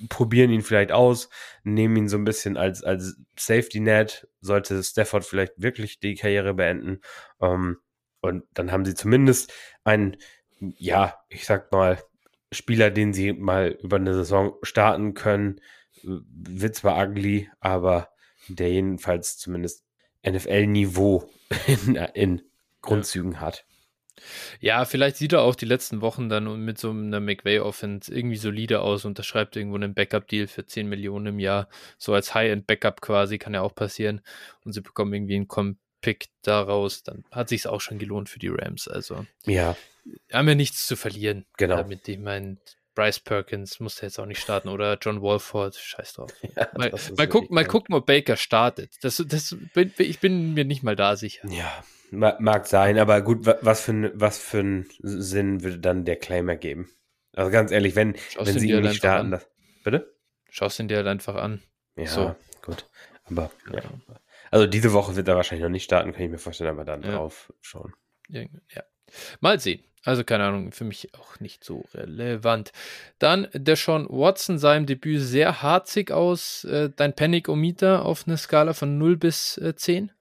probieren 0.09 0.51
ihn 0.51 0.61
vielleicht 0.61 0.91
aus, 0.91 1.29
nehmen 1.63 1.95
ihn 1.95 2.09
so 2.09 2.17
ein 2.17 2.23
bisschen 2.23 2.57
als, 2.57 2.83
als 2.83 3.17
Safety-Net, 3.37 4.27
sollte 4.41 4.81
Stafford 4.83 5.25
vielleicht 5.25 5.53
wirklich 5.57 5.99
die 5.99 6.15
Karriere 6.15 6.53
beenden. 6.53 7.01
Ähm, 7.41 7.77
und 8.21 8.43
dann 8.53 8.71
haben 8.71 8.85
sie 8.85 8.95
zumindest 8.95 9.53
einen, 9.83 10.17
ja, 10.59 11.17
ich 11.29 11.45
sag 11.45 11.71
mal, 11.71 12.01
Spieler, 12.51 12.91
den 12.91 13.13
sie 13.13 13.33
mal 13.33 13.77
über 13.81 13.97
eine 13.97 14.13
Saison 14.13 14.55
starten 14.61 15.13
können. 15.13 15.59
Wird 16.03 16.75
zwar 16.75 17.01
ugly, 17.03 17.49
aber 17.59 18.09
der 18.47 18.71
jedenfalls 18.71 19.37
zumindest 19.37 19.85
NFL-Niveau 20.25 21.29
in, 21.67 21.95
in 22.13 22.41
Grundzügen 22.81 23.33
ja. 23.33 23.41
hat. 23.41 23.65
Ja, 24.59 24.85
vielleicht 24.85 25.17
sieht 25.17 25.33
er 25.33 25.41
auch 25.41 25.55
die 25.55 25.65
letzten 25.65 26.01
Wochen 26.01 26.29
dann 26.29 26.63
mit 26.63 26.77
so 26.77 26.91
einer 26.91 27.19
McVay-Offense 27.19 28.13
irgendwie 28.13 28.35
solide 28.35 28.81
aus, 28.81 29.05
unterschreibt 29.05 29.55
irgendwo 29.55 29.75
einen 29.75 29.93
Backup-Deal 29.93 30.47
für 30.47 30.65
10 30.65 30.87
Millionen 30.87 31.27
im 31.27 31.39
Jahr. 31.39 31.67
So 31.97 32.13
als 32.13 32.33
High-End-Backup 32.33 33.01
quasi, 33.01 33.37
kann 33.37 33.53
ja 33.53 33.61
auch 33.61 33.75
passieren. 33.75 34.21
Und 34.63 34.73
sie 34.73 34.81
bekommen 34.81 35.13
irgendwie 35.13 35.35
einen 35.35 35.47
Com-Pick 35.47 36.27
daraus. 36.41 37.03
Dann 37.03 37.23
hat 37.31 37.49
sich 37.49 37.67
auch 37.67 37.81
schon 37.81 37.99
gelohnt 37.99 38.29
für 38.29 38.39
die 38.39 38.49
Rams. 38.49 38.87
Also, 38.87 39.25
ja. 39.45 39.75
Haben 40.31 40.47
wir 40.47 40.55
nichts 40.55 40.85
zu 40.85 40.95
verlieren. 40.95 41.45
Genau. 41.57 41.77
Damit 41.77 42.07
ich 42.07 42.19
meine, 42.19 42.57
Bryce 42.95 43.19
Perkins 43.19 43.79
musste 43.79 44.05
jetzt 44.05 44.19
auch 44.19 44.25
nicht 44.25 44.39
starten 44.39 44.69
oder 44.69 44.97
John 45.01 45.21
Walford, 45.21 45.75
scheiß 45.75 46.13
drauf. 46.13 46.31
Ja, 46.55 46.67
mal 46.77 46.93
mal, 47.17 47.27
guck, 47.27 47.49
mal 47.49 47.65
gucken, 47.65 47.95
ob 47.95 48.05
Baker 48.05 48.37
startet. 48.37 48.95
Das, 49.01 49.23
das, 49.27 49.55
ich 49.97 50.19
bin 50.19 50.53
mir 50.53 50.65
nicht 50.65 50.83
mal 50.83 50.95
da 50.95 51.15
sicher. 51.15 51.47
Ja, 51.49 51.83
mag 52.11 52.67
sein, 52.67 52.99
aber 52.99 53.21
gut, 53.21 53.45
was 53.45 53.81
für, 53.81 54.11
was 54.13 54.37
für 54.37 54.59
einen 54.59 54.85
Sinn 54.99 55.63
würde 55.63 55.79
dann 55.79 56.05
der 56.05 56.17
Claim 56.17 56.49
ergeben? 56.49 56.89
Also 57.33 57.51
ganz 57.51 57.71
ehrlich, 57.71 57.95
wenn, 57.95 58.15
wenn 58.37 58.59
sie 58.59 58.69
ihn 58.69 58.81
nicht 58.81 58.97
starten, 58.97 59.31
das, 59.31 59.47
bitte? 59.83 60.15
Schaust 60.49 60.79
ihn 60.79 60.87
dir 60.87 60.97
halt 60.97 61.07
einfach 61.07 61.35
an. 61.35 61.63
Ja, 61.95 62.05
so. 62.05 62.35
gut. 62.61 62.87
Aber, 63.25 63.49
ja. 63.71 63.81
ja. 63.81 64.19
Also 64.51 64.67
diese 64.67 64.93
Woche 64.93 65.15
wird 65.15 65.27
er 65.27 65.35
wahrscheinlich 65.35 65.63
noch 65.63 65.71
nicht 65.71 65.85
starten, 65.85 66.13
kann 66.13 66.21
ich 66.21 66.29
mir 66.29 66.37
vorstellen, 66.37 66.69
aber 66.69 66.85
dann 66.85 67.01
ja. 67.01 67.15
drauf 67.15 67.51
schauen. 67.61 67.93
Ja. 68.29 68.43
Mal 69.39 69.59
sehen. 69.59 69.83
Also 70.03 70.23
keine 70.23 70.43
Ahnung, 70.43 70.73
für 70.73 70.83
mich 70.83 71.13
auch 71.15 71.39
nicht 71.39 71.63
so 71.63 71.85
relevant. 71.93 72.71
Dann 73.19 73.47
der 73.53 73.77
Sean 73.77 74.07
Watson 74.09 74.59
sah 74.59 74.75
im 74.75 74.85
Debüt 74.85 75.21
sehr 75.21 75.61
harzig 75.61 76.11
aus. 76.11 76.65
Äh, 76.65 76.89
dein 76.93 77.15
Panic-O-Meter 77.15 78.05
auf 78.05 78.27
einer 78.27 78.37
Skala 78.37 78.73
von 78.73 78.97
0 78.97 79.15
bis 79.15 79.57
äh, 79.57 79.75
10? 79.75 80.11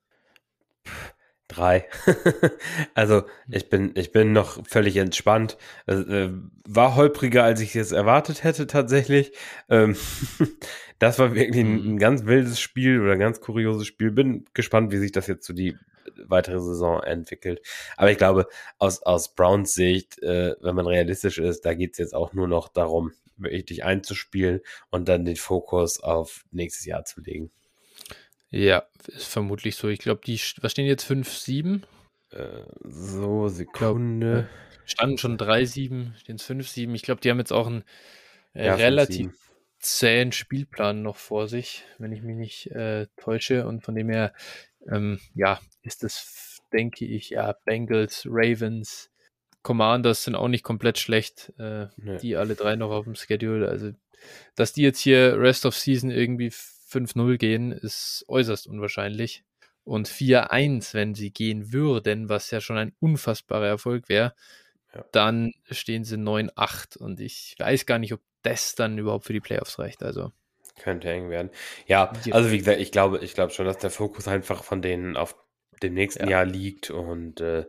Drei. 1.48 1.86
also 2.94 3.24
ich 3.48 3.68
bin, 3.68 3.90
ich 3.94 4.12
bin 4.12 4.32
noch 4.32 4.64
völlig 4.66 4.96
entspannt. 4.96 5.58
Äh, 5.86 6.28
war 6.64 6.94
holpriger, 6.94 7.42
als 7.42 7.60
ich 7.60 7.74
es 7.74 7.90
erwartet 7.90 8.44
hätte 8.44 8.68
tatsächlich. 8.68 9.32
Ähm, 9.68 9.96
das 11.00 11.18
war 11.18 11.34
wirklich 11.34 11.64
ein, 11.64 11.94
ein, 11.94 11.98
ganz 11.98 12.24
wildes 12.24 12.60
Spiel 12.60 13.00
oder 13.00 13.14
ein 13.14 13.18
ganz 13.18 13.40
kurioses 13.40 13.88
Spiel. 13.88 14.12
Bin 14.12 14.44
gespannt, 14.54 14.92
wie 14.92 14.98
sich 14.98 15.10
das 15.10 15.26
jetzt 15.26 15.44
so 15.44 15.52
die 15.52 15.76
weitere 16.26 16.60
Saison 16.60 17.02
entwickelt. 17.02 17.60
Aber 17.96 18.10
ich 18.10 18.18
glaube, 18.18 18.46
aus, 18.78 19.02
aus 19.02 19.34
Browns 19.34 19.74
Sicht, 19.74 20.22
äh, 20.22 20.54
wenn 20.60 20.74
man 20.74 20.86
realistisch 20.86 21.38
ist, 21.38 21.64
da 21.64 21.74
geht 21.74 21.92
es 21.92 21.98
jetzt 21.98 22.14
auch 22.14 22.32
nur 22.32 22.48
noch 22.48 22.68
darum, 22.68 23.12
richtig 23.42 23.84
einzuspielen 23.84 24.60
und 24.90 25.08
dann 25.08 25.24
den 25.24 25.36
Fokus 25.36 26.00
auf 26.00 26.44
nächstes 26.50 26.86
Jahr 26.86 27.04
zu 27.04 27.20
legen. 27.20 27.50
Ja, 28.50 28.84
ist 29.06 29.26
vermutlich 29.26 29.76
so. 29.76 29.88
Ich 29.88 29.98
glaube, 29.98 30.20
die, 30.24 30.38
was 30.60 30.72
stehen 30.72 30.86
jetzt 30.86 31.04
5, 31.04 31.28
7? 31.28 31.84
Äh, 32.30 32.62
so, 32.82 33.48
Sekunde. 33.48 34.48
Glaub, 34.48 34.88
standen 34.88 35.18
schon 35.18 35.38
3, 35.38 35.64
7, 35.64 36.14
stehen 36.18 36.36
es 36.36 36.44
5, 36.44 36.68
7. 36.68 36.94
Ich 36.94 37.02
glaube, 37.02 37.20
die 37.20 37.30
haben 37.30 37.38
jetzt 37.38 37.52
auch 37.52 37.66
einen 37.66 37.84
äh, 38.54 38.66
ja, 38.66 38.74
relativ 38.74 39.32
zähen 39.78 40.32
Spielplan 40.32 41.02
noch 41.02 41.16
vor 41.16 41.48
sich, 41.48 41.82
wenn 41.98 42.12
ich 42.12 42.22
mich 42.22 42.36
nicht 42.36 42.66
äh, 42.68 43.06
täusche. 43.16 43.66
Und 43.66 43.82
von 43.82 43.94
dem 43.94 44.08
her, 44.08 44.32
ähm, 44.90 45.20
ja, 45.34 45.60
ist 45.82 46.02
das, 46.02 46.60
denke 46.72 47.04
ich, 47.04 47.30
ja, 47.30 47.54
Bengals, 47.64 48.26
Ravens, 48.28 49.10
Commanders 49.62 50.24
sind 50.24 50.34
auch 50.34 50.48
nicht 50.48 50.64
komplett 50.64 50.98
schlecht. 50.98 51.52
Äh, 51.58 51.86
nee. 51.96 52.18
Die 52.18 52.36
alle 52.36 52.54
drei 52.54 52.76
noch 52.76 52.90
auf 52.90 53.04
dem 53.04 53.14
Schedule. 53.14 53.68
Also, 53.68 53.92
dass 54.54 54.72
die 54.72 54.82
jetzt 54.82 55.00
hier 55.00 55.38
Rest 55.38 55.66
of 55.66 55.76
Season 55.76 56.10
irgendwie 56.10 56.48
5-0 56.48 57.38
gehen, 57.38 57.72
ist 57.72 58.24
äußerst 58.28 58.66
unwahrscheinlich. 58.66 59.44
Und 59.84 60.08
4-1, 60.08 60.94
wenn 60.94 61.14
sie 61.14 61.32
gehen 61.32 61.72
würden, 61.72 62.28
was 62.28 62.50
ja 62.50 62.60
schon 62.60 62.76
ein 62.76 62.92
unfassbarer 63.00 63.66
Erfolg 63.66 64.08
wäre, 64.08 64.34
ja. 64.94 65.04
dann 65.12 65.52
stehen 65.70 66.04
sie 66.04 66.16
9-8. 66.16 66.98
Und 66.98 67.20
ich 67.20 67.54
weiß 67.58 67.86
gar 67.86 67.98
nicht, 67.98 68.12
ob 68.12 68.20
das 68.42 68.74
dann 68.74 68.98
überhaupt 68.98 69.24
für 69.24 69.32
die 69.32 69.40
Playoffs 69.40 69.78
reicht. 69.78 70.02
Also. 70.02 70.32
Könnte 70.80 71.10
eng 71.10 71.30
werden. 71.30 71.50
Ja, 71.86 72.12
also 72.30 72.50
wie 72.50 72.58
gesagt, 72.58 72.80
ich 72.80 72.92
glaube, 72.92 73.18
ich 73.18 73.34
glaube 73.34 73.52
schon, 73.52 73.66
dass 73.66 73.78
der 73.78 73.90
Fokus 73.90 74.26
einfach 74.26 74.64
von 74.64 74.82
denen 74.82 75.16
auf 75.16 75.36
dem 75.82 75.94
nächsten 75.94 76.24
ja. 76.24 76.30
Jahr 76.30 76.44
liegt 76.44 76.90
und 76.90 77.40
äh, 77.40 77.66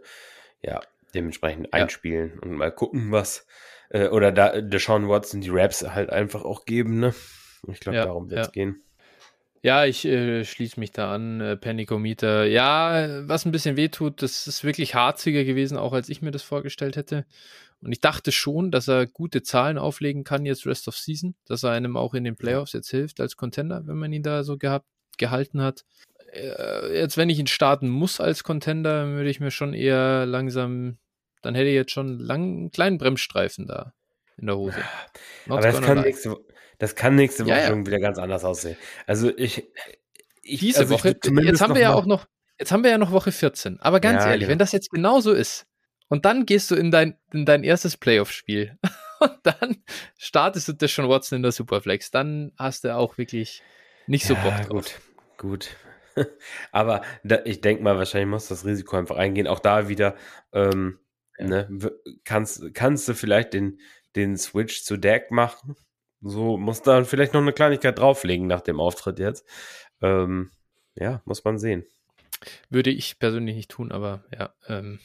ja, 0.61 0.81
dementsprechend 1.13 1.73
einspielen 1.73 2.39
und 2.39 2.53
mal 2.53 2.71
gucken, 2.71 3.11
was 3.11 3.45
äh, 3.89 4.07
oder 4.07 4.31
da 4.31 4.61
Deshaun 4.61 5.09
Watson 5.09 5.41
die 5.41 5.49
Raps 5.49 5.83
halt 5.83 6.09
einfach 6.09 6.43
auch 6.43 6.65
geben, 6.65 6.99
ne? 6.99 7.13
Ich 7.67 7.79
glaube, 7.79 7.97
ja, 7.97 8.05
darum 8.05 8.29
wird 8.29 8.41
es 8.41 8.47
ja. 8.47 8.51
gehen. 8.51 8.83
Ja, 9.61 9.85
ich 9.85 10.03
äh, 10.03 10.43
schließe 10.43 10.77
mich 10.77 10.91
da 10.91 11.13
an. 11.13 11.39
Äh, 11.39 11.55
Panicometer. 11.55 12.45
Ja, 12.45 13.27
was 13.29 13.45
ein 13.45 13.53
bisschen 13.53 13.77
wehtut, 13.77 14.21
das 14.21 14.45
ist 14.45 14.65
wirklich 14.65 14.93
harziger 14.93 15.45
gewesen, 15.45 15.77
auch 15.77 15.93
als 15.93 16.09
ich 16.09 16.21
mir 16.21 16.31
das 16.31 16.43
vorgestellt 16.43 16.97
hätte. 16.97 17.25
Und 17.83 17.91
ich 17.91 17.99
dachte 17.99 18.31
schon, 18.31 18.71
dass 18.71 18.87
er 18.87 19.07
gute 19.07 19.43
Zahlen 19.43 19.77
auflegen 19.77 20.23
kann 20.23 20.45
jetzt 20.45 20.65
Rest 20.65 20.87
of 20.87 20.95
Season, 20.95 21.35
dass 21.45 21.63
er 21.63 21.71
einem 21.71 21.97
auch 21.97 22.13
in 22.13 22.23
den 22.23 22.35
Playoffs 22.35 22.73
jetzt 22.73 22.89
hilft 22.89 23.19
als 23.19 23.35
Contender, 23.35 23.85
wenn 23.85 23.97
man 23.97 24.13
ihn 24.13 24.23
da 24.23 24.43
so 24.43 24.57
gehabt, 24.57 24.87
gehalten 25.17 25.61
hat. 25.61 25.83
Äh, 26.31 26.97
jetzt, 26.97 27.17
wenn 27.17 27.29
ich 27.29 27.39
ihn 27.39 27.47
starten 27.47 27.89
muss 27.89 28.19
als 28.19 28.43
Contender, 28.43 29.07
würde 29.07 29.29
ich 29.29 29.39
mir 29.39 29.51
schon 29.51 29.73
eher 29.73 30.25
langsam 30.25 30.97
dann 31.43 31.55
hätte 31.55 31.69
ich 31.69 31.75
jetzt 31.75 31.91
schon 31.91 32.19
lang, 32.19 32.41
einen 32.41 32.71
kleinen 32.71 32.97
Bremsstreifen 32.97 33.67
da 33.67 33.93
in 34.37 34.47
der 34.47 34.57
Hose. 34.57 34.77
Not 35.45 35.59
Aber 35.59 35.67
das 35.67 35.81
kann, 35.81 36.01
nächste, 36.01 36.37
das 36.79 36.95
kann 36.95 37.15
nächste 37.15 37.45
Woche 37.45 37.51
ja, 37.51 37.61
ja. 37.61 37.67
schon 37.67 37.85
wieder 37.85 37.99
ganz 37.99 38.17
anders 38.17 38.43
aussehen. 38.43 38.77
Also 39.05 39.29
ich, 39.37 39.67
ich 40.41 40.61
diese 40.61 40.79
also 40.79 40.95
Woche, 40.95 41.09
ich 41.09 41.31
jetzt 41.43 41.61
haben 41.61 41.75
wir 41.75 41.81
ja 41.81 41.93
auch 41.93 42.05
noch, 42.05 42.25
jetzt 42.57 42.71
haben 42.71 42.83
wir 42.83 42.91
ja 42.91 42.97
noch 42.97 43.11
Woche 43.11 43.31
14. 43.31 43.79
Aber 43.81 43.99
ganz 43.99 44.23
ja, 44.23 44.31
ehrlich, 44.31 44.41
genau. 44.41 44.51
wenn 44.51 44.59
das 44.59 44.71
jetzt 44.71 44.89
genauso 44.89 45.33
ist 45.33 45.67
und 46.13 46.25
dann 46.25 46.45
gehst 46.45 46.69
du 46.69 46.75
in 46.75 46.91
dein, 46.91 47.17
in 47.31 47.43
dein 47.43 47.63
erstes 47.63 47.97
Playoff-Spiel 47.97 48.77
und 49.19 49.39
dann 49.41 49.83
startest 50.15 50.67
du 50.67 50.73
das 50.73 50.91
schon 50.91 51.09
Watson 51.09 51.37
in 51.37 51.41
der 51.41 51.51
Superflex, 51.51 52.11
dann 52.11 52.51
hast 52.55 52.83
du 52.83 52.95
auch 52.95 53.17
wirklich 53.17 53.63
nicht 54.05 54.27
so 54.27 54.35
Bock 54.35 54.53
drauf. 54.61 54.69
Gut, 54.69 54.99
gut. 55.37 55.75
Aber 56.71 57.01
da, 57.23 57.39
ich 57.45 57.61
denke 57.61 57.81
mal, 57.81 57.97
wahrscheinlich 57.97 58.29
muss 58.29 58.47
das 58.47 58.63
Risiko 58.63 58.95
einfach 58.95 59.15
eingehen. 59.15 59.47
Auch 59.47 59.57
da 59.57 59.89
wieder, 59.89 60.15
ähm, 60.51 60.99
ja. 61.39 61.47
Ne? 61.47 61.91
Kannst, 62.25 62.75
kannst 62.75 63.07
du 63.07 63.15
vielleicht 63.15 63.55
den, 63.55 63.79
den 64.15 64.37
Switch 64.37 64.83
zu 64.83 64.97
Deck 64.97 65.31
machen? 65.31 65.75
So, 66.21 66.57
muss 66.57 66.83
da 66.83 67.03
vielleicht 67.05 67.33
noch 67.33 67.41
eine 67.41 67.53
Kleinigkeit 67.53 67.97
drauflegen 67.97 68.45
nach 68.45 68.61
dem 68.61 68.79
Auftritt 68.79 69.17
jetzt. 69.17 69.47
Ähm, 69.99 70.51
ja, 70.93 71.23
muss 71.25 71.43
man 71.43 71.57
sehen. 71.57 71.87
Würde 72.69 72.91
ich 72.91 73.17
persönlich 73.17 73.55
nicht 73.55 73.71
tun, 73.71 73.91
aber 73.91 74.23
ja. 74.31 74.53
Ähm, 74.67 74.99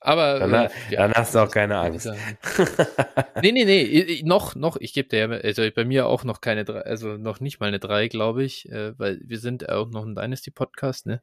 aber 0.00 0.38
dann, 0.38 0.54
äh, 0.54 0.70
ja, 0.90 1.08
dann, 1.08 1.14
hast 1.14 1.34
du 1.34 1.40
auch 1.40 1.50
keine 1.50 1.78
Angst. 1.78 2.06
nee, 3.42 3.52
nee, 3.52 3.64
nee, 3.64 4.22
noch, 4.24 4.54
noch, 4.54 4.76
ich 4.76 4.92
gebe 4.92 5.08
dir, 5.08 5.40
also 5.42 5.68
bei 5.74 5.84
mir 5.84 6.06
auch 6.06 6.22
noch 6.22 6.40
keine 6.40 6.64
drei, 6.64 6.82
also 6.82 7.16
noch 7.16 7.40
nicht 7.40 7.58
mal 7.58 7.66
eine 7.66 7.80
drei, 7.80 8.06
glaube 8.06 8.44
ich, 8.44 8.70
äh, 8.70 8.96
weil 8.98 9.20
wir 9.24 9.38
sind 9.38 9.68
auch 9.68 9.90
noch 9.90 10.04
ein 10.04 10.14
Dynasty-Podcast, 10.14 11.06
ne? 11.06 11.20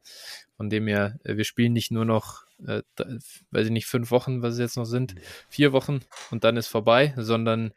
Von 0.56 0.68
dem 0.68 0.86
her, 0.88 1.18
äh, 1.24 1.36
wir 1.36 1.44
spielen 1.44 1.72
nicht 1.72 1.90
nur 1.90 2.04
noch, 2.04 2.44
äh, 2.66 2.82
weiß 3.50 3.66
ich 3.66 3.72
nicht, 3.72 3.86
fünf 3.86 4.10
Wochen, 4.10 4.42
was 4.42 4.54
es 4.54 4.60
jetzt 4.60 4.76
noch 4.76 4.84
sind, 4.84 5.14
vier 5.48 5.72
Wochen 5.72 6.00
und 6.30 6.44
dann 6.44 6.58
ist 6.58 6.68
vorbei, 6.68 7.14
sondern 7.16 7.72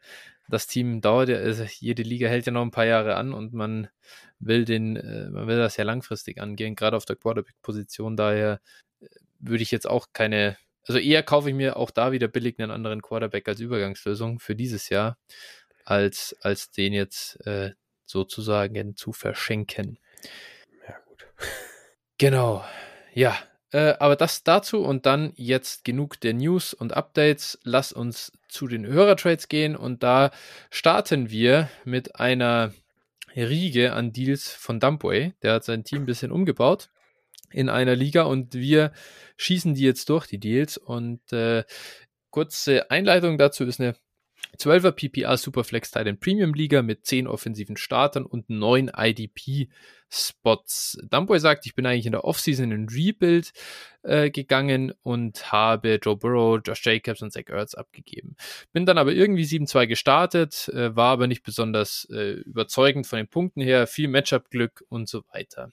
das 0.50 0.66
Team 0.66 1.00
dauert 1.00 1.30
ja, 1.30 1.36
also 1.36 1.64
jede 1.78 2.02
Liga 2.02 2.28
hält 2.28 2.44
ja 2.44 2.52
noch 2.52 2.62
ein 2.62 2.72
paar 2.72 2.86
Jahre 2.86 3.16
an 3.16 3.32
und 3.32 3.54
man 3.54 3.88
will 4.38 4.64
den, 4.64 4.96
äh, 4.96 5.30
man 5.30 5.46
will 5.46 5.56
das 5.56 5.76
ja 5.78 5.84
langfristig 5.84 6.40
angehen, 6.40 6.76
gerade 6.76 6.96
auf 6.96 7.06
der 7.06 7.16
Quarterback-Position, 7.16 8.16
daher 8.16 8.60
äh, 9.00 9.06
würde 9.38 9.62
ich 9.62 9.70
jetzt 9.70 9.88
auch 9.88 10.08
keine 10.12 10.58
also 10.90 10.98
eher 10.98 11.22
kaufe 11.22 11.50
ich 11.50 11.54
mir 11.54 11.76
auch 11.76 11.92
da 11.92 12.10
wieder 12.10 12.26
billig 12.26 12.58
einen 12.58 12.72
anderen 12.72 13.00
Quarterback 13.00 13.46
als 13.46 13.60
Übergangslösung 13.60 14.40
für 14.40 14.56
dieses 14.56 14.88
Jahr, 14.88 15.18
als, 15.84 16.34
als 16.40 16.72
den 16.72 16.92
jetzt 16.92 17.36
äh, 17.46 17.74
sozusagen 18.06 18.96
zu 18.96 19.12
verschenken. 19.12 20.00
Ja, 20.88 20.96
gut. 21.06 21.28
Genau. 22.18 22.64
Ja, 23.14 23.38
äh, 23.70 23.94
aber 24.00 24.16
das 24.16 24.42
dazu 24.42 24.80
und 24.80 25.06
dann 25.06 25.32
jetzt 25.36 25.84
genug 25.84 26.18
der 26.22 26.34
News 26.34 26.74
und 26.74 26.92
Updates. 26.92 27.60
Lass 27.62 27.92
uns 27.92 28.32
zu 28.48 28.66
den 28.66 28.84
Hörertrades 28.84 29.46
gehen 29.46 29.76
und 29.76 30.02
da 30.02 30.32
starten 30.70 31.30
wir 31.30 31.70
mit 31.84 32.16
einer 32.16 32.74
Riege 33.36 33.92
an 33.92 34.12
Deals 34.12 34.50
von 34.50 34.80
Dumpway. 34.80 35.34
Der 35.42 35.52
hat 35.52 35.62
sein 35.62 35.84
Team 35.84 36.02
ein 36.02 36.06
bisschen 36.06 36.32
umgebaut 36.32 36.90
in 37.52 37.68
einer 37.68 37.96
Liga 37.96 38.22
und 38.22 38.54
wir 38.54 38.92
schießen 39.36 39.74
die 39.74 39.82
jetzt 39.82 40.08
durch, 40.08 40.26
die 40.26 40.38
Deals. 40.38 40.76
Und 40.76 41.32
äh, 41.32 41.64
kurze 42.30 42.90
Einleitung 42.90 43.38
dazu 43.38 43.64
ist 43.64 43.80
eine 43.80 43.94
12er 44.58 44.92
PPA 44.92 45.36
Superflex 45.36 45.90
Titan 45.90 46.18
Premium 46.18 46.54
Liga 46.54 46.82
mit 46.82 47.06
10 47.06 47.26
offensiven 47.26 47.76
Startern 47.76 48.26
und 48.26 48.50
9 48.50 48.90
IDP 48.96 49.68
Spots. 50.12 50.98
Dumboy 51.08 51.38
sagt, 51.38 51.66
ich 51.66 51.74
bin 51.74 51.86
eigentlich 51.86 52.06
in 52.06 52.12
der 52.12 52.24
Offseason 52.24 52.72
in 52.72 52.88
Rebuild 52.88 53.52
äh, 54.02 54.30
gegangen 54.30 54.92
und 55.02 55.52
habe 55.52 56.00
Joe 56.02 56.16
Burrow, 56.16 56.60
Josh 56.64 56.84
Jacobs 56.84 57.22
und 57.22 57.32
Zach 57.32 57.44
Ertz 57.48 57.74
abgegeben. 57.74 58.34
Bin 58.72 58.86
dann 58.86 58.98
aber 58.98 59.12
irgendwie 59.12 59.44
7-2 59.44 59.86
gestartet, 59.86 60.68
äh, 60.74 60.96
war 60.96 61.12
aber 61.12 61.26
nicht 61.28 61.44
besonders 61.44 62.08
äh, 62.10 62.32
überzeugend 62.40 63.06
von 63.06 63.18
den 63.18 63.28
Punkten 63.28 63.60
her, 63.60 63.86
viel 63.86 64.08
Matchup-Glück 64.08 64.84
und 64.88 65.08
so 65.08 65.22
weiter. 65.32 65.70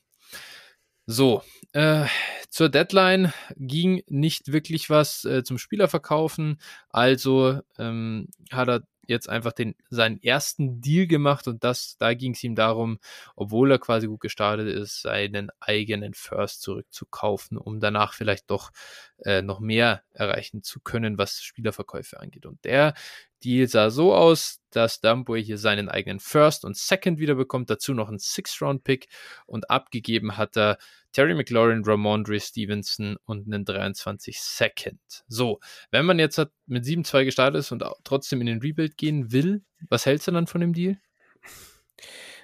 So, 1.10 1.42
äh, 1.72 2.06
zur 2.50 2.68
Deadline 2.68 3.32
ging 3.56 4.04
nicht 4.08 4.52
wirklich 4.52 4.90
was 4.90 5.24
äh, 5.24 5.42
zum 5.42 5.58
Spieler 5.58 5.88
verkaufen, 5.88 6.60
also 6.90 7.62
ähm, 7.78 8.28
hat 8.52 8.68
er 8.68 8.82
jetzt 9.08 9.30
einfach 9.30 9.54
den, 9.54 9.74
seinen 9.90 10.22
ersten 10.22 10.82
Deal 10.82 11.08
gemacht 11.08 11.48
und 11.48 11.64
das, 11.64 11.96
da 11.98 12.14
ging 12.14 12.34
es 12.34 12.44
ihm 12.44 12.56
darum, 12.56 13.00
obwohl 13.38 13.72
er 13.72 13.80
quasi 13.80 14.08
gut 14.08 14.20
gestartet 14.20 14.68
ist, 14.68 15.02
seinen 15.02 15.50
eigenen 15.62 16.14
First 16.14 16.62
zurückzukaufen, 16.62 17.58
um 17.58 17.80
danach 17.80 18.14
vielleicht 18.14 18.52
doch 18.52 18.72
äh, 19.20 19.42
noch 19.42 19.62
mehr 19.62 20.04
erreichen 20.12 20.62
zu 20.62 20.82
können, 20.82 21.18
was 21.18 21.42
Spielerverkäufe 21.42 22.20
angeht. 22.20 22.46
Und 22.46 22.66
der 22.66 22.96
Deal 23.44 23.68
sah 23.68 23.90
so 23.90 24.14
aus, 24.14 24.62
dass 24.72 25.02
Dumboy 25.02 25.44
hier 25.44 25.58
seinen 25.58 25.90
eigenen 25.90 26.20
First 26.20 26.66
und 26.66 26.78
Second 26.78 27.20
wieder 27.20 27.36
bekommt, 27.36 27.70
dazu 27.70 27.94
noch 27.94 28.10
einen 28.10 28.20
Six-Round-Pick 28.20 29.08
und 29.46 29.70
abgegeben 29.70 30.38
hat 30.38 30.58
er 30.58 30.78
Terry 31.14 31.34
McLaurin, 31.34 31.84
Ramondre 31.86 32.40
Stevenson 32.40 33.18
und 33.26 33.48
einen 33.48 33.66
23 33.66 34.40
Second. 34.40 35.00
So, 35.28 35.60
wenn 35.92 36.06
man 36.06 36.20
jetzt 36.20 36.40
mit 36.66 36.84
7-2 36.84 37.26
gestartet 37.26 37.60
ist 37.60 37.72
und 37.72 37.84
trotzdem 38.04 38.42
in 38.42 38.48
den 38.48 38.60
Rebuild 38.60 38.98
gehen 38.98 39.32
will, 39.32 39.64
was 39.90 40.06
hältst 40.06 40.28
du 40.28 40.32
dann 40.32 40.48
von 40.48 40.62
dem 40.62 40.74
Deal? 40.74 41.00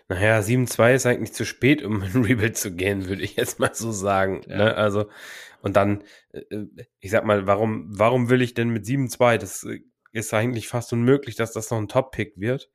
Naja, 0.09 0.39
7-2 0.39 0.95
ist 0.95 1.05
eigentlich 1.05 1.33
zu 1.33 1.45
spät, 1.45 1.81
um 1.83 2.03
in 2.03 2.23
Rebuild 2.25 2.57
zu 2.57 2.75
gehen, 2.75 3.07
würde 3.07 3.21
ich 3.21 3.35
jetzt 3.35 3.59
mal 3.59 3.73
so 3.73 3.91
sagen. 3.91 4.41
Ja. 4.47 4.57
Ne? 4.57 4.75
Also, 4.75 5.09
und 5.61 5.75
dann, 5.77 6.03
äh, 6.31 6.65
ich 6.99 7.11
sag 7.11 7.25
mal, 7.25 7.47
warum, 7.47 7.87
warum 7.87 8.29
will 8.29 8.41
ich 8.41 8.53
denn 8.53 8.69
mit 8.69 8.85
7-2? 8.85 9.37
Das 9.37 9.63
äh, 9.63 9.79
ist 10.13 10.33
eigentlich 10.33 10.67
fast 10.67 10.93
unmöglich, 10.93 11.35
dass 11.35 11.51
das 11.51 11.69
noch 11.71 11.79
ein 11.79 11.87
Top-Pick 11.87 12.33
wird. 12.37 12.69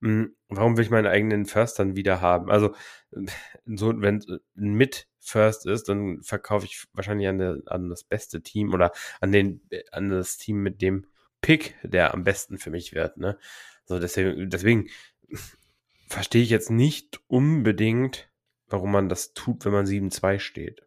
Hm, 0.00 0.34
warum 0.48 0.76
will 0.76 0.84
ich 0.84 0.90
meinen 0.90 1.08
eigenen 1.08 1.44
First 1.44 1.78
dann 1.78 1.96
wieder 1.96 2.20
haben? 2.20 2.50
Also, 2.50 2.74
so, 3.66 4.00
wenn 4.00 4.24
mit 4.54 5.08
First 5.18 5.66
ist, 5.66 5.88
dann 5.88 6.22
verkaufe 6.22 6.66
ich 6.66 6.84
wahrscheinlich 6.92 7.28
an, 7.28 7.62
an 7.66 7.88
das 7.88 8.04
beste 8.04 8.42
Team 8.42 8.72
oder 8.72 8.92
an 9.20 9.32
den, 9.32 9.60
an 9.90 10.10
das 10.10 10.38
Team 10.38 10.62
mit 10.62 10.80
dem 10.82 11.06
Pick, 11.40 11.74
der 11.82 12.14
am 12.14 12.24
besten 12.24 12.58
für 12.58 12.70
mich 12.70 12.94
wird. 12.94 13.16
Ne? 13.16 13.38
So, 13.86 13.98
deswegen, 13.98 14.48
deswegen 14.48 14.88
verstehe 16.06 16.42
ich 16.42 16.50
jetzt 16.50 16.70
nicht 16.70 17.20
unbedingt, 17.26 18.30
warum 18.68 18.92
man 18.92 19.08
das 19.08 19.34
tut, 19.34 19.64
wenn 19.64 19.72
man 19.72 19.86
7-2 19.86 20.38
steht. 20.38 20.82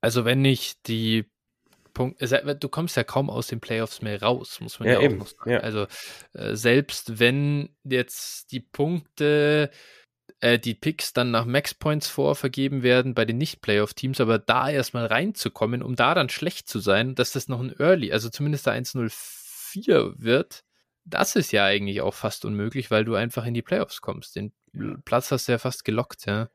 Also 0.00 0.24
wenn 0.24 0.44
ich 0.44 0.82
die 0.82 1.30
Punkte, 1.96 2.54
du 2.54 2.68
kommst 2.68 2.94
ja 2.98 3.04
kaum 3.04 3.30
aus 3.30 3.46
den 3.46 3.60
Playoffs 3.60 4.02
mehr 4.02 4.20
raus, 4.20 4.60
muss 4.60 4.78
man 4.78 4.86
ja, 4.86 4.94
ja 4.94 4.98
auch 4.98 5.04
eben. 5.04 5.16
noch 5.16 5.28
sagen. 5.28 5.50
Ja. 5.50 5.60
Also 5.60 5.86
äh, 6.34 6.54
selbst 6.54 7.18
wenn 7.18 7.70
jetzt 7.84 8.52
die 8.52 8.60
Punkte 8.60 9.70
äh, 10.40 10.58
die 10.58 10.74
Picks 10.74 11.14
dann 11.14 11.30
nach 11.30 11.46
Max 11.46 11.72
Points 11.72 12.06
vorvergeben 12.08 12.82
werden 12.82 13.14
bei 13.14 13.24
den 13.24 13.38
Nicht-Playoff-Teams, 13.38 14.20
aber 14.20 14.38
da 14.38 14.68
erstmal 14.68 15.06
reinzukommen, 15.06 15.82
um 15.82 15.96
da 15.96 16.14
dann 16.14 16.28
schlecht 16.28 16.68
zu 16.68 16.80
sein, 16.80 17.14
dass 17.14 17.32
das 17.32 17.48
noch 17.48 17.60
ein 17.60 17.74
Early, 17.78 18.12
also 18.12 18.28
zumindest 18.28 18.66
der 18.66 18.74
1-0-4 18.74 20.16
wird, 20.18 20.64
das 21.06 21.34
ist 21.34 21.50
ja 21.52 21.64
eigentlich 21.64 22.02
auch 22.02 22.12
fast 22.12 22.44
unmöglich, 22.44 22.90
weil 22.90 23.06
du 23.06 23.14
einfach 23.14 23.46
in 23.46 23.54
die 23.54 23.62
Playoffs 23.62 24.02
kommst. 24.02 24.36
Den 24.36 24.52
Platz 25.06 25.30
hast 25.30 25.48
du 25.48 25.52
ja 25.52 25.58
fast 25.58 25.86
gelockt, 25.86 26.26
ja. 26.26 26.50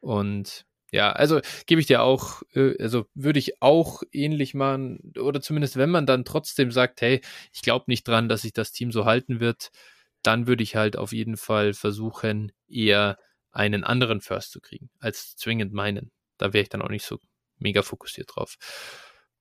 Und 0.00 0.66
ja, 0.92 1.10
also 1.10 1.40
gebe 1.66 1.80
ich 1.80 1.86
dir 1.86 2.02
auch, 2.02 2.42
äh, 2.54 2.80
also 2.80 3.06
würde 3.14 3.38
ich 3.38 3.62
auch 3.62 4.02
ähnlich 4.12 4.54
machen, 4.54 5.12
oder 5.18 5.40
zumindest 5.40 5.76
wenn 5.76 5.90
man 5.90 6.06
dann 6.06 6.24
trotzdem 6.24 6.70
sagt, 6.70 7.00
hey, 7.00 7.22
ich 7.52 7.62
glaube 7.62 7.86
nicht 7.88 8.06
dran, 8.06 8.28
dass 8.28 8.42
sich 8.42 8.52
das 8.52 8.72
Team 8.72 8.92
so 8.92 9.06
halten 9.06 9.40
wird, 9.40 9.70
dann 10.22 10.46
würde 10.46 10.62
ich 10.62 10.76
halt 10.76 10.96
auf 10.96 11.12
jeden 11.12 11.36
Fall 11.36 11.72
versuchen, 11.72 12.52
eher 12.68 13.18
einen 13.50 13.84
anderen 13.84 14.20
First 14.20 14.52
zu 14.52 14.60
kriegen, 14.60 14.90
als 15.00 15.34
zwingend 15.36 15.72
meinen. 15.72 16.12
Da 16.38 16.52
wäre 16.52 16.62
ich 16.62 16.68
dann 16.68 16.82
auch 16.82 16.90
nicht 16.90 17.06
so 17.06 17.18
mega 17.58 17.82
fokussiert 17.82 18.30
drauf. 18.34 18.56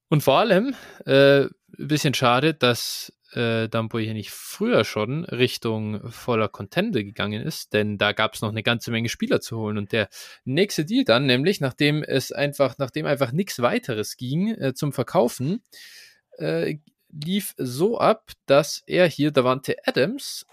Und 0.09 0.23
vor 0.23 0.39
allem, 0.39 0.75
äh, 1.05 1.47
bisschen 1.67 2.13
schade, 2.13 2.53
dass 2.53 3.13
äh, 3.33 3.67
Dampo 3.69 3.99
hier 3.99 4.13
nicht 4.13 4.31
früher 4.31 4.83
schon 4.83 5.25
Richtung 5.25 6.11
voller 6.11 6.49
Contender 6.49 7.03
gegangen 7.03 7.41
ist, 7.41 7.73
denn 7.73 7.97
da 7.97 8.11
gab 8.11 8.33
es 8.33 8.41
noch 8.41 8.49
eine 8.49 8.63
ganze 8.63 8.91
Menge 8.91 9.09
Spieler 9.09 9.41
zu 9.41 9.57
holen. 9.57 9.77
Und 9.77 9.91
der 9.91 10.09
nächste 10.43 10.85
Deal 10.85 11.03
dann, 11.03 11.25
nämlich 11.25 11.61
nachdem 11.61 12.03
es 12.03 12.31
einfach, 12.31 12.77
nachdem 12.77 13.05
einfach 13.05 13.31
nichts 13.31 13.61
weiteres 13.61 14.17
ging 14.17 14.49
äh, 14.55 14.73
zum 14.73 14.93
Verkaufen, 14.93 15.63
äh, 16.37 16.77
lief 17.11 17.53
so 17.57 17.97
ab, 17.99 18.31
dass 18.45 18.83
er 18.85 19.07
hier 19.07 19.31
Davante 19.31 19.75
Adams 19.85 20.45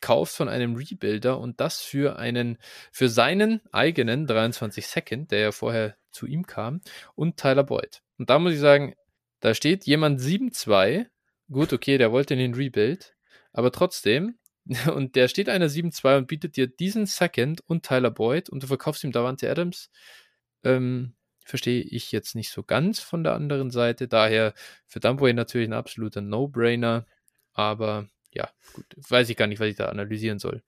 kauft 0.00 0.34
von 0.34 0.50
einem 0.50 0.76
Rebuilder 0.76 1.38
und 1.38 1.60
das 1.60 1.80
für 1.80 2.18
einen, 2.18 2.58
für 2.92 3.08
seinen 3.08 3.62
eigenen 3.72 4.26
23 4.26 4.86
Second, 4.86 5.30
der 5.30 5.38
ja 5.40 5.52
vorher 5.52 5.96
zu 6.10 6.26
ihm 6.26 6.46
kam, 6.46 6.82
und 7.14 7.38
Tyler 7.38 7.64
Boyd. 7.64 8.02
Und 8.18 8.28
da 8.28 8.38
muss 8.38 8.52
ich 8.52 8.60
sagen, 8.60 8.94
da 9.40 9.54
steht 9.54 9.84
jemand 9.84 10.20
7-2. 10.20 11.06
Gut, 11.50 11.72
okay, 11.72 11.98
der 11.98 12.12
wollte 12.12 12.36
den 12.36 12.54
Rebuild, 12.54 13.14
aber 13.52 13.70
trotzdem, 13.70 14.38
und 14.94 15.14
der 15.16 15.28
steht 15.28 15.48
einer 15.48 15.68
7-2 15.68 16.18
und 16.18 16.26
bietet 16.26 16.56
dir 16.56 16.66
diesen 16.66 17.06
Second 17.06 17.60
und 17.66 17.84
Tyler 17.84 18.10
Boyd 18.10 18.48
und 18.48 18.62
du 18.62 18.66
verkaufst 18.66 19.04
ihm 19.04 19.12
Davante 19.12 19.50
Adams. 19.50 19.90
Ähm, 20.62 21.14
verstehe 21.44 21.82
ich 21.82 22.10
jetzt 22.12 22.34
nicht 22.34 22.50
so 22.50 22.62
ganz 22.62 23.00
von 23.00 23.22
der 23.22 23.34
anderen 23.34 23.70
Seite. 23.70 24.08
Daher 24.08 24.54
für 24.86 25.00
Dumboy 25.00 25.34
natürlich 25.34 25.68
ein 25.68 25.74
absoluter 25.74 26.22
No-Brainer. 26.22 27.06
Aber 27.52 28.08
ja, 28.32 28.48
gut, 28.72 28.86
weiß 28.96 29.28
ich 29.28 29.36
gar 29.36 29.46
nicht, 29.46 29.60
was 29.60 29.68
ich 29.68 29.76
da 29.76 29.86
analysieren 29.86 30.38
soll. 30.38 30.62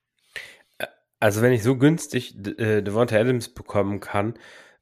Also 1.19 1.41
wenn 1.41 1.53
ich 1.53 1.62
so 1.62 1.79
günstig 1.79 2.37
äh, 2.59 2.83
Devonta 2.83 3.17
Adams 3.17 3.49
bekommen 3.49 4.01
kann, 4.01 4.35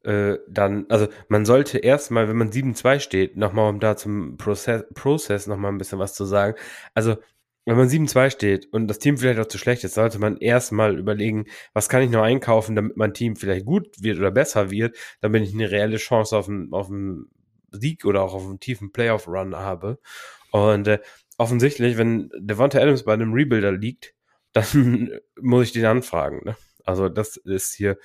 äh, 0.05 0.39
dann, 0.49 0.87
also 0.89 1.09
man 1.29 1.45
sollte 1.45 1.79
erstmal, 1.79 2.29
wenn 2.29 2.37
man 2.37 2.51
7-2 2.51 3.01
steht, 3.01 3.37
nochmal, 3.37 3.71
um 3.71 3.81
da 3.81 3.97
zum 3.97 4.37
Prozess, 4.37 4.85
Prozess 4.95 5.47
nochmal 5.47 5.73
ein 5.73 5.79
bisschen 5.79 5.99
was 5.99 6.15
zu 6.15 6.25
sagen. 6.25 6.57
Also 6.95 7.17
wenn 7.67 7.77
man 7.77 7.89
7-2 7.89 8.31
steht 8.31 8.73
und 8.73 8.89
das 8.89 8.99
Team 8.99 9.17
vielleicht 9.17 9.41
auch 9.41 9.47
zu 9.47 9.57
schlecht 9.57 9.85
ist, 9.85 9.95
sollte 9.95 10.19
man 10.19 10.37
erstmal 10.37 10.99
überlegen, 10.99 11.47
was 11.73 11.89
kann 11.89 12.03
ich 12.03 12.11
noch 12.11 12.23
einkaufen, 12.23 12.77
damit 12.77 12.97
mein 12.97 13.15
Team 13.15 13.37
vielleicht 13.37 13.65
gut 13.65 14.03
wird 14.03 14.19
oder 14.19 14.31
besser 14.31 14.71
wird, 14.71 14.97
damit 15.21 15.45
ich 15.45 15.55
eine 15.55 15.71
reelle 15.71 15.97
Chance 15.97 16.37
auf 16.37 16.49
einen, 16.49 16.73
auf 16.73 16.91
einen 16.91 17.31
Sieg 17.71 18.05
oder 18.05 18.23
auch 18.23 18.35
auf 18.35 18.45
einen 18.45 18.61
tiefen 18.61 18.93
Playoff-Run 18.93 19.57
habe. 19.57 19.99
Und 20.51 20.87
äh, 20.87 20.99
offensichtlich, 21.39 21.97
wenn 21.97 22.31
Devonta 22.39 22.79
Adams 22.79 23.05
bei 23.05 23.15
einem 23.15 23.33
Rebuilder 23.33 23.73
liegt, 23.73 24.15
dann 24.53 25.19
muss 25.41 25.67
ich 25.69 25.73
den 25.73 25.87
anfragen. 25.87 26.43
Ne? 26.45 26.57
Also 26.85 27.09
das 27.09 27.39
ist 27.39 27.75
hier 27.75 27.97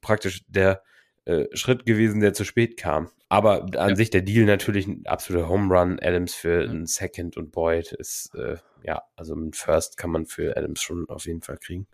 praktisch 0.00 0.44
der 0.48 0.82
äh, 1.28 1.46
Schritt 1.54 1.84
gewesen, 1.84 2.20
der 2.20 2.32
zu 2.32 2.44
spät 2.44 2.78
kam. 2.78 3.10
Aber 3.28 3.64
an 3.76 3.90
ja. 3.90 3.96
sich 3.96 4.08
der 4.08 4.22
Deal 4.22 4.46
natürlich 4.46 4.86
ein 4.86 5.06
absoluter 5.06 5.50
Home 5.50 5.74
Run. 5.74 5.98
Adams 6.00 6.34
für 6.34 6.64
ja. 6.64 6.70
einen 6.70 6.86
Second 6.86 7.36
und 7.36 7.52
Boyd 7.52 7.92
ist, 7.92 8.34
äh, 8.34 8.56
ja, 8.82 9.02
also 9.14 9.34
ein 9.34 9.52
First 9.52 9.98
kann 9.98 10.10
man 10.10 10.24
für 10.24 10.56
Adams 10.56 10.80
schon 10.80 11.06
auf 11.10 11.26
jeden 11.26 11.42
Fall 11.42 11.58
kriegen. 11.58 11.86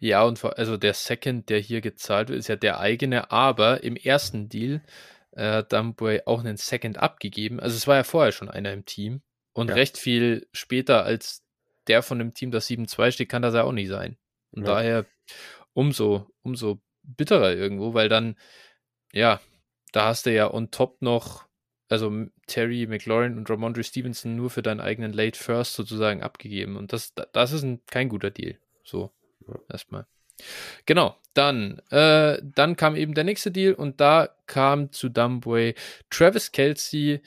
Ja, 0.00 0.22
und 0.24 0.44
also 0.44 0.76
der 0.76 0.92
Second, 0.92 1.48
der 1.48 1.60
hier 1.60 1.80
gezahlt 1.80 2.28
wird, 2.28 2.38
ist 2.38 2.48
ja 2.48 2.56
der 2.56 2.78
eigene, 2.78 3.30
aber 3.30 3.82
im 3.82 3.96
ersten 3.96 4.50
Deal 4.50 4.82
äh, 5.32 5.50
hat 5.50 5.72
Dumbway 5.72 6.22
auch 6.26 6.40
einen 6.40 6.58
Second 6.58 6.98
abgegeben. 6.98 7.60
Also 7.60 7.74
es 7.74 7.86
war 7.86 7.96
ja 7.96 8.04
vorher 8.04 8.32
schon 8.32 8.50
einer 8.50 8.74
im 8.74 8.84
Team 8.84 9.22
und 9.54 9.68
ja. 9.68 9.76
recht 9.76 9.96
viel 9.96 10.46
später 10.52 11.04
als 11.04 11.42
der 11.86 12.02
von 12.02 12.18
dem 12.18 12.34
Team, 12.34 12.50
das 12.50 12.68
7-2 12.68 13.12
steht, 13.12 13.30
kann 13.30 13.40
das 13.40 13.54
ja 13.54 13.62
auch 13.62 13.72
nicht 13.72 13.88
sein. 13.88 14.18
Und 14.50 14.66
daher 14.66 15.06
umso, 15.72 16.26
umso 16.42 16.82
bitterer 17.16 17.54
irgendwo, 17.54 17.94
weil 17.94 18.08
dann, 18.08 18.36
ja, 19.12 19.40
da 19.92 20.06
hast 20.06 20.26
du 20.26 20.34
ja 20.34 20.52
on 20.52 20.70
top 20.70 21.00
noch, 21.02 21.46
also 21.88 22.26
Terry 22.46 22.86
McLaurin 22.86 23.38
und 23.38 23.48
Ramondre 23.48 23.82
Stevenson 23.82 24.36
nur 24.36 24.50
für 24.50 24.62
deinen 24.62 24.80
eigenen 24.80 25.12
Late 25.12 25.38
First 25.38 25.74
sozusagen 25.74 26.22
abgegeben. 26.22 26.76
Und 26.76 26.92
das, 26.92 27.14
das 27.32 27.52
ist 27.52 27.62
ein, 27.62 27.80
kein 27.86 28.08
guter 28.08 28.30
Deal. 28.30 28.58
So, 28.84 29.10
ja. 29.46 29.54
erstmal. 29.70 30.06
Genau, 30.86 31.16
dann, 31.34 31.80
äh, 31.90 32.40
dann 32.42 32.76
kam 32.76 32.94
eben 32.94 33.14
der 33.14 33.24
nächste 33.24 33.50
Deal 33.50 33.74
und 33.74 34.00
da 34.00 34.28
kam 34.46 34.92
zu 34.92 35.08
Dumbway 35.08 35.74
Travis 36.10 36.52
Kelsey 36.52 37.20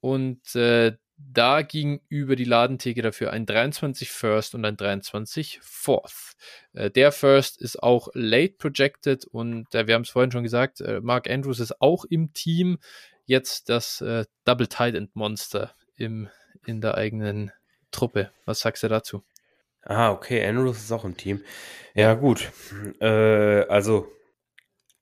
und 0.00 0.54
äh, 0.54 0.96
da 1.18 1.62
ging 1.62 2.00
über 2.08 2.36
die 2.36 2.44
Ladentheke 2.44 3.02
dafür 3.02 3.32
ein 3.32 3.46
23 3.46 4.10
First 4.10 4.54
und 4.54 4.64
ein 4.64 4.76
23 4.76 5.60
Fourth. 5.62 6.34
Äh, 6.74 6.90
der 6.90 7.12
First 7.12 7.60
ist 7.60 7.82
auch 7.82 8.08
late 8.14 8.54
projected 8.58 9.24
und 9.24 9.74
äh, 9.74 9.86
wir 9.86 9.94
haben 9.94 10.02
es 10.02 10.10
vorhin 10.10 10.32
schon 10.32 10.42
gesagt, 10.42 10.80
äh, 10.80 11.00
Mark 11.00 11.28
Andrews 11.30 11.60
ist 11.60 11.80
auch 11.80 12.04
im 12.04 12.32
Team. 12.32 12.78
Jetzt 13.24 13.68
das 13.68 14.00
äh, 14.00 14.24
Double 14.44 14.68
Tight 14.68 14.94
End 14.94 15.16
Monster 15.16 15.72
im, 15.96 16.28
in 16.64 16.80
der 16.80 16.96
eigenen 16.96 17.50
Truppe. 17.90 18.30
Was 18.44 18.60
sagst 18.60 18.82
du 18.82 18.88
dazu? 18.88 19.24
Ah, 19.82 20.10
okay, 20.10 20.46
Andrews 20.46 20.78
ist 20.78 20.92
auch 20.92 21.04
im 21.04 21.16
Team. 21.16 21.42
Ja, 21.94 22.14
gut. 22.14 22.50
Äh, 23.00 23.66
also 23.68 24.12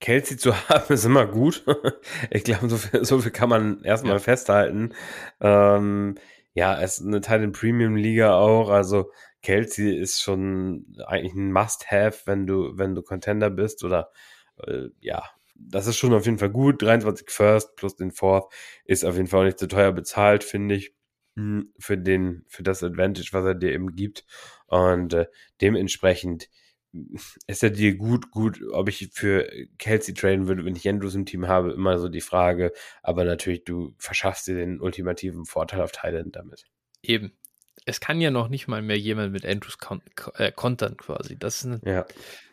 Kelsey 0.05 0.37
zu 0.37 0.55
haben 0.69 0.93
ist 0.93 1.07
immer 1.07 1.27
gut. 1.27 1.65
ich 2.31 2.45
glaube, 2.45 2.69
so 2.69 2.77
viel, 2.77 3.05
so 3.07 3.21
viel 3.21 3.31
kann 3.31 3.49
man 3.49 3.83
erstmal 3.85 4.17
ja. 4.17 4.19
festhalten. 4.19 4.93
Ähm, 5.41 6.17
ja, 6.53 6.79
es 6.79 6.99
ist 6.99 7.07
eine 7.07 7.23
Teil 7.23 7.43
in 7.43 7.53
Premium 7.53 7.97
Liga 7.97 8.37
auch. 8.37 8.69
Also 8.69 9.11
Kelsey 9.41 9.97
ist 9.97 10.21
schon 10.21 10.95
eigentlich 11.07 11.33
ein 11.33 11.51
Must-Have, 11.53 12.27
wenn 12.27 12.47
du, 12.47 12.77
wenn 12.77 12.95
du 12.95 13.01
Contender 13.01 13.49
bist 13.49 13.83
oder 13.83 14.11
äh, 14.59 14.89
ja, 15.01 15.23
das 15.55 15.87
ist 15.87 15.97
schon 15.97 16.13
auf 16.13 16.27
jeden 16.27 16.39
Fall 16.39 16.51
gut. 16.51 16.83
23 16.83 17.31
First 17.31 17.75
plus 17.75 17.97
den 17.97 18.11
Fourth 18.11 18.53
ist 18.85 19.07
auf 19.07 19.17
jeden 19.17 19.29
Fall 19.29 19.41
auch 19.41 19.45
nicht 19.45 19.59
zu 19.59 19.69
teuer 19.69 19.93
bezahlt, 19.93 20.45
finde 20.45 20.75
ich, 20.75 20.95
hm, 21.37 21.73
für 21.79 21.97
den, 21.97 22.45
für 22.47 22.63
das 22.63 22.83
Advantage, 22.83 23.31
was 23.33 23.47
er 23.47 23.55
dir 23.55 23.73
eben 23.73 23.97
gibt. 23.97 24.27
Und 24.67 25.15
äh, 25.15 25.29
dementsprechend 25.63 26.51
ist 27.47 27.63
der 27.63 27.71
Deal 27.71 27.95
gut, 27.95 28.31
gut, 28.31 28.61
ob 28.73 28.89
ich 28.89 29.11
für 29.13 29.51
Kelsey 29.79 30.15
traden 30.15 30.47
würde, 30.47 30.65
wenn 30.65 30.77
ich 30.77 30.89
Andrews 30.89 31.15
im 31.15 31.27
Team 31.27 31.49
habe, 31.49 31.73
immer 31.73 31.99
so 31.99 32.09
die 32.09 32.21
Frage. 32.21 32.73
Aber 33.03 33.25
natürlich, 33.25 33.65
du 33.65 33.95
verschaffst 33.99 34.47
dir 34.47 34.55
den 34.55 34.81
ultimativen 34.81 35.45
Vorteil 35.45 35.81
auf 35.81 35.93
Thailand 35.93 36.37
damit. 36.37 36.65
Eben. 37.03 37.33
Es 37.87 38.01
kann 38.01 38.21
ja 38.21 38.31
noch 38.31 38.49
nicht 38.49 38.67
mal 38.67 38.81
mehr 38.81 38.99
jemand 38.99 39.33
mit 39.33 39.45
Andrews 39.45 39.79
kon 39.79 40.01
äh, 40.37 40.53
kontern 40.53 40.97
quasi. 40.97 41.39
Das 41.39 41.59
ist, 41.59 41.67
eine, 41.67 41.81
ja. 41.85 42.07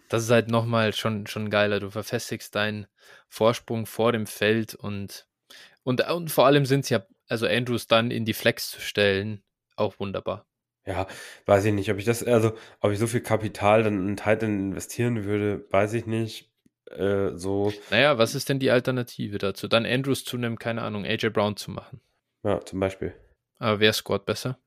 das 0.10 0.24
ist 0.24 0.32
halt 0.32 0.50
nochmal 0.50 0.94
schon, 0.94 1.26
schon 1.28 1.50
geiler. 1.50 1.80
Du 1.80 1.90
verfestigst 1.90 2.54
deinen 2.54 2.88
Vorsprung 3.30 3.86
vor 3.86 4.12
dem 4.12 4.28
Feld 4.28 4.76
und, 4.76 5.28
und, 5.84 6.02
und 6.10 6.32
vor 6.32 6.48
allem 6.48 6.66
sind 6.66 6.82
es 6.82 6.90
ja, 6.90 7.06
also 7.30 7.48
Andrews 7.48 7.88
dann 7.88 8.12
in 8.12 8.26
die 8.26 8.34
Flex 8.34 8.72
zu 8.72 8.82
stellen, 8.82 9.42
auch 9.78 10.00
wunderbar. 10.00 10.51
Ja, 10.92 11.08
weiß 11.46 11.66
ich 11.66 11.74
nicht, 11.74 11.90
ob 11.90 11.98
ich 11.98 12.06
das, 12.06 12.24
also 12.24 12.54
ob 12.82 12.92
ich 12.92 13.00
so 13.00 13.08
viel 13.08 13.22
Kapital 13.22 13.84
dann 13.84 14.10
in 14.10 14.18
Titan 14.18 14.72
investieren 14.72 15.24
würde, 15.24 15.66
weiß 15.72 15.94
ich 15.94 16.06
nicht. 16.06 16.52
Äh, 16.90 17.32
so. 17.36 17.72
Naja, 17.90 18.18
was 18.18 18.36
ist 18.36 18.50
denn 18.50 18.60
die 18.60 18.72
Alternative 18.72 19.38
dazu? 19.38 19.68
Dann 19.68 19.86
Andrews 19.86 20.26
zu 20.26 20.36
einem, 20.36 20.60
keine 20.60 20.82
Ahnung, 20.82 21.06
AJ 21.06 21.30
Brown 21.30 21.56
zu 21.56 21.72
machen. 21.72 22.02
Ja, 22.44 22.60
zum 22.60 22.80
Beispiel. 22.80 23.14
Aber 23.60 23.80
wer 23.80 23.94
scored 23.94 24.26
besser? 24.26 24.58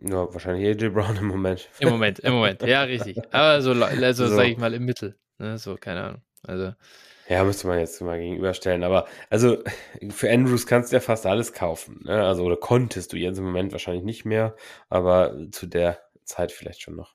Ja, 0.00 0.32
wahrscheinlich 0.32 0.66
AJ 0.66 0.90
Brown 0.90 1.16
im 1.16 1.26
Moment. 1.26 1.68
Im 1.80 1.88
Moment, 1.88 2.18
im 2.18 2.32
Moment, 2.32 2.62
ja, 2.62 2.82
richtig. 2.82 3.18
Aber 3.32 3.62
so, 3.62 3.72
also, 3.72 4.26
so. 4.28 4.34
sag 4.34 4.46
ich 4.46 4.58
mal, 4.58 4.74
im 4.74 4.84
Mittel. 4.84 5.16
Ne? 5.38 5.58
So, 5.58 5.76
keine 5.76 6.02
Ahnung. 6.04 6.22
Also. 6.46 6.74
Ja, 7.28 7.42
müsste 7.44 7.66
man 7.66 7.78
jetzt 7.78 8.00
mal 8.02 8.18
gegenüberstellen. 8.18 8.84
Aber 8.84 9.06
also 9.30 9.62
für 10.10 10.30
Andrews 10.30 10.66
kannst 10.66 10.92
du 10.92 10.96
ja 10.96 11.00
fast 11.00 11.24
alles 11.26 11.52
kaufen. 11.52 12.02
Ne? 12.04 12.22
Also 12.22 12.44
oder 12.44 12.56
konntest 12.56 13.12
du 13.12 13.16
jetzt 13.16 13.38
im 13.38 13.44
Moment 13.44 13.72
wahrscheinlich 13.72 14.04
nicht 14.04 14.24
mehr, 14.24 14.54
aber 14.88 15.34
zu 15.50 15.66
der 15.66 16.00
Zeit 16.24 16.52
vielleicht 16.52 16.82
schon 16.82 16.96
noch. 16.96 17.14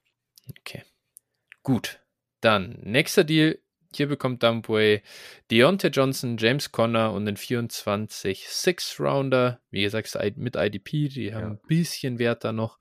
Okay. 0.59 0.83
Gut. 1.63 1.99
Dann 2.41 2.79
nächster 2.81 3.23
Deal. 3.23 3.59
Hier 3.95 4.07
bekommt 4.07 4.43
Dumpway 4.43 5.01
Deontay 5.49 5.87
Johnson, 5.87 6.37
James 6.37 6.71
Conner 6.71 7.11
und 7.11 7.25
den 7.25 7.37
24 7.37 8.47
Six-Rounder. 8.47 9.61
Wie 9.71 9.81
gesagt, 9.81 10.15
mit 10.35 10.55
IDP, 10.55 11.09
die 11.09 11.33
haben 11.33 11.41
ja. 11.41 11.49
ein 11.49 11.59
bisschen 11.67 12.19
Wert 12.19 12.43
da 12.43 12.51
noch. 12.51 12.77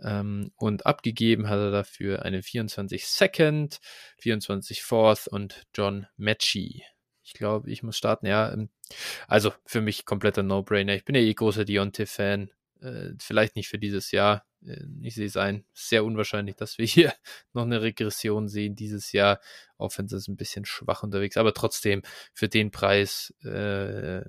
Ähm, 0.00 0.52
und 0.56 0.86
abgegeben 0.86 1.48
hat 1.48 1.58
er 1.58 1.70
dafür 1.70 2.24
einen 2.24 2.42
24 2.42 3.06
Second, 3.06 3.78
24 4.18 4.82
Fourth 4.82 5.28
und 5.28 5.62
John 5.74 6.06
Matchy. 6.16 6.82
Ich 7.22 7.34
glaube, 7.34 7.70
ich 7.70 7.82
muss 7.82 7.96
starten, 7.96 8.26
ja. 8.26 8.52
Ähm, 8.52 8.68
also 9.28 9.52
für 9.64 9.80
mich 9.80 10.04
kompletter 10.04 10.42
No-Brainer. 10.42 10.94
Ich 10.94 11.04
bin 11.04 11.14
ja 11.14 11.20
eh 11.20 11.34
großer 11.34 11.64
Deontay-Fan. 11.64 12.50
Äh, 12.80 13.10
vielleicht 13.18 13.56
nicht 13.56 13.68
für 13.68 13.78
dieses 13.78 14.10
Jahr. 14.10 14.44
Äh, 14.66 14.84
ich 15.02 15.14
sehe 15.14 15.26
es 15.26 15.36
ein. 15.36 15.64
Sehr 15.72 16.04
unwahrscheinlich, 16.04 16.56
dass 16.56 16.78
wir 16.78 16.86
hier 16.86 17.14
noch 17.52 17.62
eine 17.62 17.80
Regression 17.82 18.48
sehen 18.48 18.74
dieses 18.74 19.12
Jahr. 19.12 19.40
Offense 19.78 20.16
ist 20.16 20.28
ein 20.28 20.36
bisschen 20.36 20.64
schwach 20.64 21.02
unterwegs, 21.02 21.36
aber 21.36 21.54
trotzdem 21.54 22.02
für 22.34 22.48
den 22.48 22.70
Preis 22.70 23.32
äh, 23.44 24.22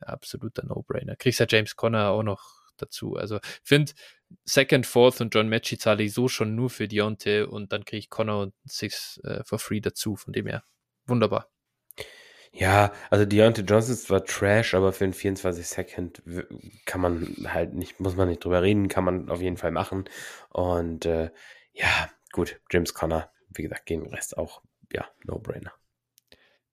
absoluter 0.00 0.64
No-Brainer. 0.64 1.16
Kriegst 1.16 1.40
ja 1.40 1.46
James 1.48 1.76
Conner 1.76 2.10
auch 2.10 2.22
noch 2.22 2.60
dazu. 2.76 3.16
Also 3.16 3.40
finde 3.62 3.92
Second, 4.44 4.86
Fourth 4.86 5.20
und 5.20 5.34
John 5.34 5.48
Matchy 5.48 5.78
zahle 5.78 6.02
ich 6.02 6.12
so 6.12 6.28
schon 6.28 6.54
nur 6.54 6.70
für 6.70 6.88
Deontay 6.88 7.42
und 7.42 7.72
dann 7.72 7.84
kriege 7.84 7.98
ich 7.98 8.10
Connor 8.10 8.42
und 8.42 8.54
Six 8.64 9.20
äh, 9.24 9.42
for 9.44 9.58
free 9.58 9.80
dazu. 9.80 10.16
Von 10.16 10.32
dem 10.32 10.46
her 10.46 10.64
wunderbar. 11.06 11.50
Ja, 12.52 12.92
also 13.10 13.24
Deontay 13.24 13.62
Johnson 13.62 13.94
ist 13.94 14.06
zwar 14.06 14.24
Trash, 14.24 14.74
aber 14.74 14.92
für 14.92 15.04
einen 15.04 15.12
24 15.12 15.66
Second 15.66 16.22
kann 16.84 17.00
man 17.00 17.36
halt 17.46 17.74
nicht, 17.74 18.00
muss 18.00 18.16
man 18.16 18.28
nicht 18.28 18.44
drüber 18.44 18.62
reden, 18.62 18.88
kann 18.88 19.04
man 19.04 19.28
auf 19.28 19.40
jeden 19.40 19.56
Fall 19.56 19.70
machen. 19.70 20.04
Und 20.48 21.06
äh, 21.06 21.30
ja, 21.72 22.10
gut, 22.32 22.60
James 22.70 22.92
Conner, 22.92 23.30
wie 23.50 23.62
gesagt, 23.62 23.86
gegen 23.86 24.04
den 24.04 24.14
Rest 24.14 24.36
auch, 24.36 24.62
ja, 24.92 25.08
No-Brainer. 25.24 25.72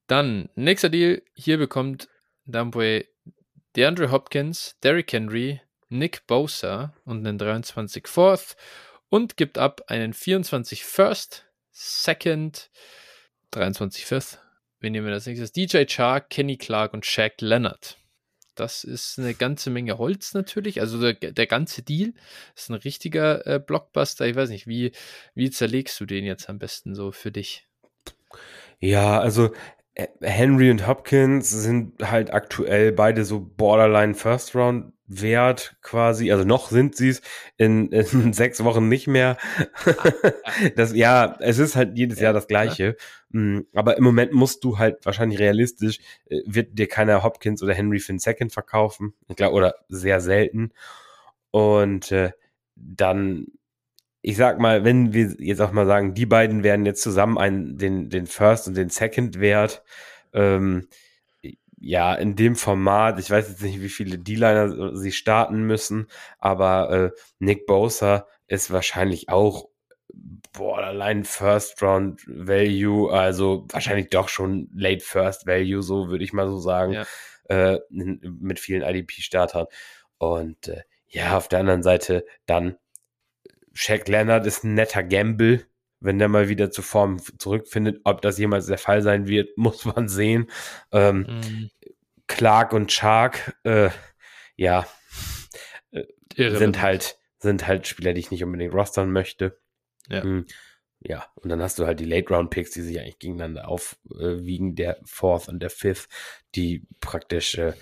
Dann, 0.07 0.49
nächster 0.55 0.89
Deal, 0.89 1.21
hier 1.33 1.57
bekommt 1.57 2.09
Dumbway 2.45 3.07
DeAndre 3.75 4.09
Hopkins, 4.11 4.75
Derrick 4.81 5.11
Henry, 5.13 5.61
Nick 5.89 6.27
Bosa 6.27 6.93
und 7.05 7.25
einen 7.25 7.37
23 7.37 8.07
Fourth 8.07 8.55
und 9.09 9.37
gibt 9.37 9.57
ab 9.57 9.83
einen 9.87 10.13
24 10.13 10.83
First, 10.83 11.45
Second, 11.71 12.69
23 13.51 14.05
Fifth 14.05 14.39
Wen 14.79 14.91
nehmen 14.91 15.07
wir 15.07 15.13
als 15.13 15.25
nächstes? 15.25 15.51
DJ 15.51 15.85
Chark, 15.85 16.29
Kenny 16.29 16.57
Clark 16.57 16.93
und 16.93 17.05
Shaq 17.05 17.41
Leonard. 17.41 17.97
Das 18.53 18.83
ist 18.83 19.19
eine 19.19 19.33
ganze 19.33 19.69
Menge 19.69 19.97
Holz 19.97 20.33
natürlich. 20.33 20.81
Also 20.81 20.99
der, 20.99 21.13
der 21.13 21.47
ganze 21.47 21.81
Deal 21.83 22.13
ist 22.55 22.69
ein 22.69 22.75
richtiger 22.75 23.45
äh, 23.45 23.59
Blockbuster. 23.59 24.27
Ich 24.27 24.35
weiß 24.35 24.49
nicht, 24.49 24.67
wie, 24.67 24.91
wie 25.35 25.49
zerlegst 25.49 25.99
du 25.99 26.05
den 26.05 26.25
jetzt 26.25 26.49
am 26.49 26.59
besten 26.59 26.95
so 26.95 27.11
für 27.11 27.31
dich? 27.31 27.67
Ja, 28.79 29.19
also 29.19 29.51
äh, 29.95 30.07
Henry 30.21 30.69
und 30.69 30.87
Hopkins 30.87 31.49
sind 31.49 32.11
halt 32.11 32.31
aktuell 32.31 32.91
beide 32.91 33.25
so 33.25 33.39
Borderline 33.39 34.13
First 34.13 34.55
Round 34.55 34.93
wert 35.07 35.77
quasi, 35.81 36.31
also 36.31 36.43
noch 36.43 36.69
sind 36.69 36.95
sie 36.95 37.09
es 37.09 37.21
in, 37.57 37.89
in, 37.91 38.33
sechs 38.33 38.63
Wochen 38.63 38.87
nicht 38.89 39.07
mehr. 39.07 39.37
das 40.75 40.93
ja, 40.93 41.37
es 41.39 41.59
ist 41.59 41.75
halt 41.75 41.97
jedes 41.97 42.19
Jahr 42.19 42.33
das 42.33 42.47
Gleiche. 42.47 42.97
Ja. 43.33 43.61
Aber 43.73 43.97
im 43.97 44.03
Moment 44.03 44.33
musst 44.33 44.63
du 44.63 44.77
halt 44.77 45.05
wahrscheinlich 45.05 45.39
realistisch 45.39 45.99
äh, 46.25 46.41
wird 46.45 46.77
dir 46.77 46.87
keiner 46.87 47.23
Hopkins 47.23 47.63
oder 47.63 47.73
Henry 47.73 47.99
für 47.99 48.11
einen 48.11 48.19
Second 48.19 48.51
verkaufen, 48.53 49.13
ich 49.27 49.35
glaube 49.35 49.55
oder 49.55 49.75
sehr 49.87 50.21
selten. 50.21 50.71
Und 51.51 52.11
äh, 52.11 52.31
dann, 52.75 53.47
ich 54.21 54.37
sag 54.37 54.59
mal, 54.59 54.83
wenn 54.83 55.13
wir 55.13 55.35
jetzt 55.39 55.61
auch 55.61 55.71
mal 55.71 55.87
sagen, 55.87 56.13
die 56.13 56.25
beiden 56.25 56.63
werden 56.63 56.85
jetzt 56.85 57.01
zusammen 57.01 57.37
einen 57.37 57.77
den 57.77 58.09
den 58.09 58.27
First 58.27 58.67
und 58.67 58.75
den 58.75 58.89
Second 58.89 59.39
wert. 59.39 59.83
Ähm, 60.33 60.87
ja, 61.79 62.15
in 62.15 62.35
dem 62.35 62.55
Format, 62.55 63.19
ich 63.19 63.29
weiß 63.29 63.49
jetzt 63.49 63.61
nicht, 63.61 63.81
wie 63.81 63.89
viele 63.89 64.17
D-Liner 64.17 64.95
sie 64.95 65.11
starten 65.11 65.63
müssen, 65.63 66.07
aber 66.39 66.91
äh, 66.91 67.19
Nick 67.39 67.65
Bosa 67.65 68.27
ist 68.47 68.71
wahrscheinlich 68.71 69.29
auch 69.29 69.69
borderline 70.53 71.23
First 71.23 71.81
Round 71.83 72.21
Value, 72.27 73.11
also 73.11 73.65
wahrscheinlich 73.71 74.09
doch 74.09 74.29
schon 74.29 74.69
Late 74.73 75.03
First 75.03 75.45
Value, 75.45 75.83
so 75.83 76.09
würde 76.09 76.23
ich 76.23 76.33
mal 76.33 76.47
so 76.47 76.57
sagen, 76.57 76.93
ja. 76.93 77.05
äh, 77.49 77.79
mit 77.89 78.59
vielen 78.59 78.81
IDP-Startern. 78.81 79.67
Und 80.17 80.69
äh, 80.69 80.81
ja, 81.07 81.37
auf 81.37 81.47
der 81.47 81.59
anderen 81.59 81.83
Seite 81.83 82.25
dann 82.47 82.77
Shaq 83.73 84.07
Leonard 84.07 84.47
ist 84.47 84.63
ein 84.63 84.73
netter 84.73 85.03
Gamble, 85.03 85.65
wenn 85.99 86.19
der 86.19 86.27
mal 86.27 86.49
wieder 86.49 86.71
zur 86.71 86.83
Form 86.83 87.19
zurückfindet. 87.39 88.01
Ob 88.03 88.21
das 88.21 88.37
jemals 88.37 88.67
der 88.67 88.77
Fall 88.77 89.01
sein 89.01 89.27
wird, 89.27 89.57
muss 89.57 89.85
man 89.85 90.07
sehen. 90.07 90.49
Ähm, 90.91 91.27
mhm. 91.27 91.69
Clark 92.27 92.73
und 92.73 92.91
Shark, 92.91 93.57
äh, 93.63 93.89
ja, 94.55 94.85
äh, 95.91 96.03
sind 96.35 96.81
halt, 96.81 97.17
sind 97.39 97.67
halt 97.67 97.87
Spieler, 97.87 98.13
die 98.13 98.19
ich 98.19 98.31
nicht 98.31 98.43
unbedingt 98.43 98.73
rostern 98.73 99.11
möchte. 99.11 99.59
Ja. 100.09 100.23
Mhm. 100.23 100.45
Ja, 100.99 101.25
und 101.35 101.49
dann 101.49 101.61
hast 101.61 101.77
du 101.77 101.85
halt 101.85 101.99
die 101.99 102.05
Late-Round-Picks, 102.05 102.71
die 102.71 102.81
sich 102.81 102.99
eigentlich 102.99 103.19
gegeneinander 103.19 103.67
aufwiegen, 103.67 104.75
der 104.75 104.99
Fourth 105.05 105.47
und 105.47 105.59
der 105.59 105.69
Fifth, 105.69 106.09
die 106.55 106.87
praktisch, 106.99 107.55
äh, 107.57 107.73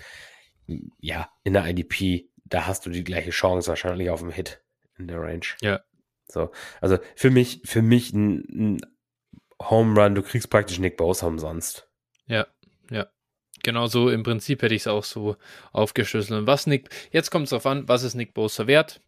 ja, 1.00 1.30
in 1.42 1.54
der 1.54 1.66
IDP, 1.66 2.28
da 2.44 2.66
hast 2.66 2.84
du 2.84 2.90
die 2.90 3.04
gleiche 3.04 3.30
Chance 3.30 3.68
wahrscheinlich 3.68 4.10
auf 4.10 4.20
dem 4.20 4.30
Hit 4.30 4.62
in 4.98 5.08
der 5.08 5.20
Range. 5.20 5.46
Ja, 5.62 5.80
so, 6.28 6.50
also 6.80 6.98
für 7.14 7.30
mich, 7.30 7.62
für 7.64 7.82
mich 7.82 8.12
ein, 8.12 8.44
ein 8.48 8.80
Home 9.62 10.00
Run, 10.00 10.14
du 10.14 10.22
kriegst 10.22 10.50
praktisch 10.50 10.78
Nick 10.78 10.96
Bosa 10.96 11.26
umsonst. 11.26 11.88
Ja, 12.26 12.46
ja. 12.90 13.06
Genau 13.62 13.86
so 13.86 14.10
im 14.10 14.22
Prinzip 14.22 14.62
hätte 14.62 14.74
ich 14.74 14.82
es 14.82 14.86
auch 14.86 15.04
so 15.04 15.36
aufgeschlüsselt. 15.72 16.38
Und 16.38 16.46
was 16.46 16.66
Nick, 16.66 16.90
jetzt 17.10 17.30
kommt 17.30 17.44
es 17.44 17.50
darauf 17.50 17.66
an, 17.66 17.88
was 17.88 18.02
ist 18.02 18.14
Nick 18.14 18.34
Bosa 18.34 18.66
wert? 18.66 19.00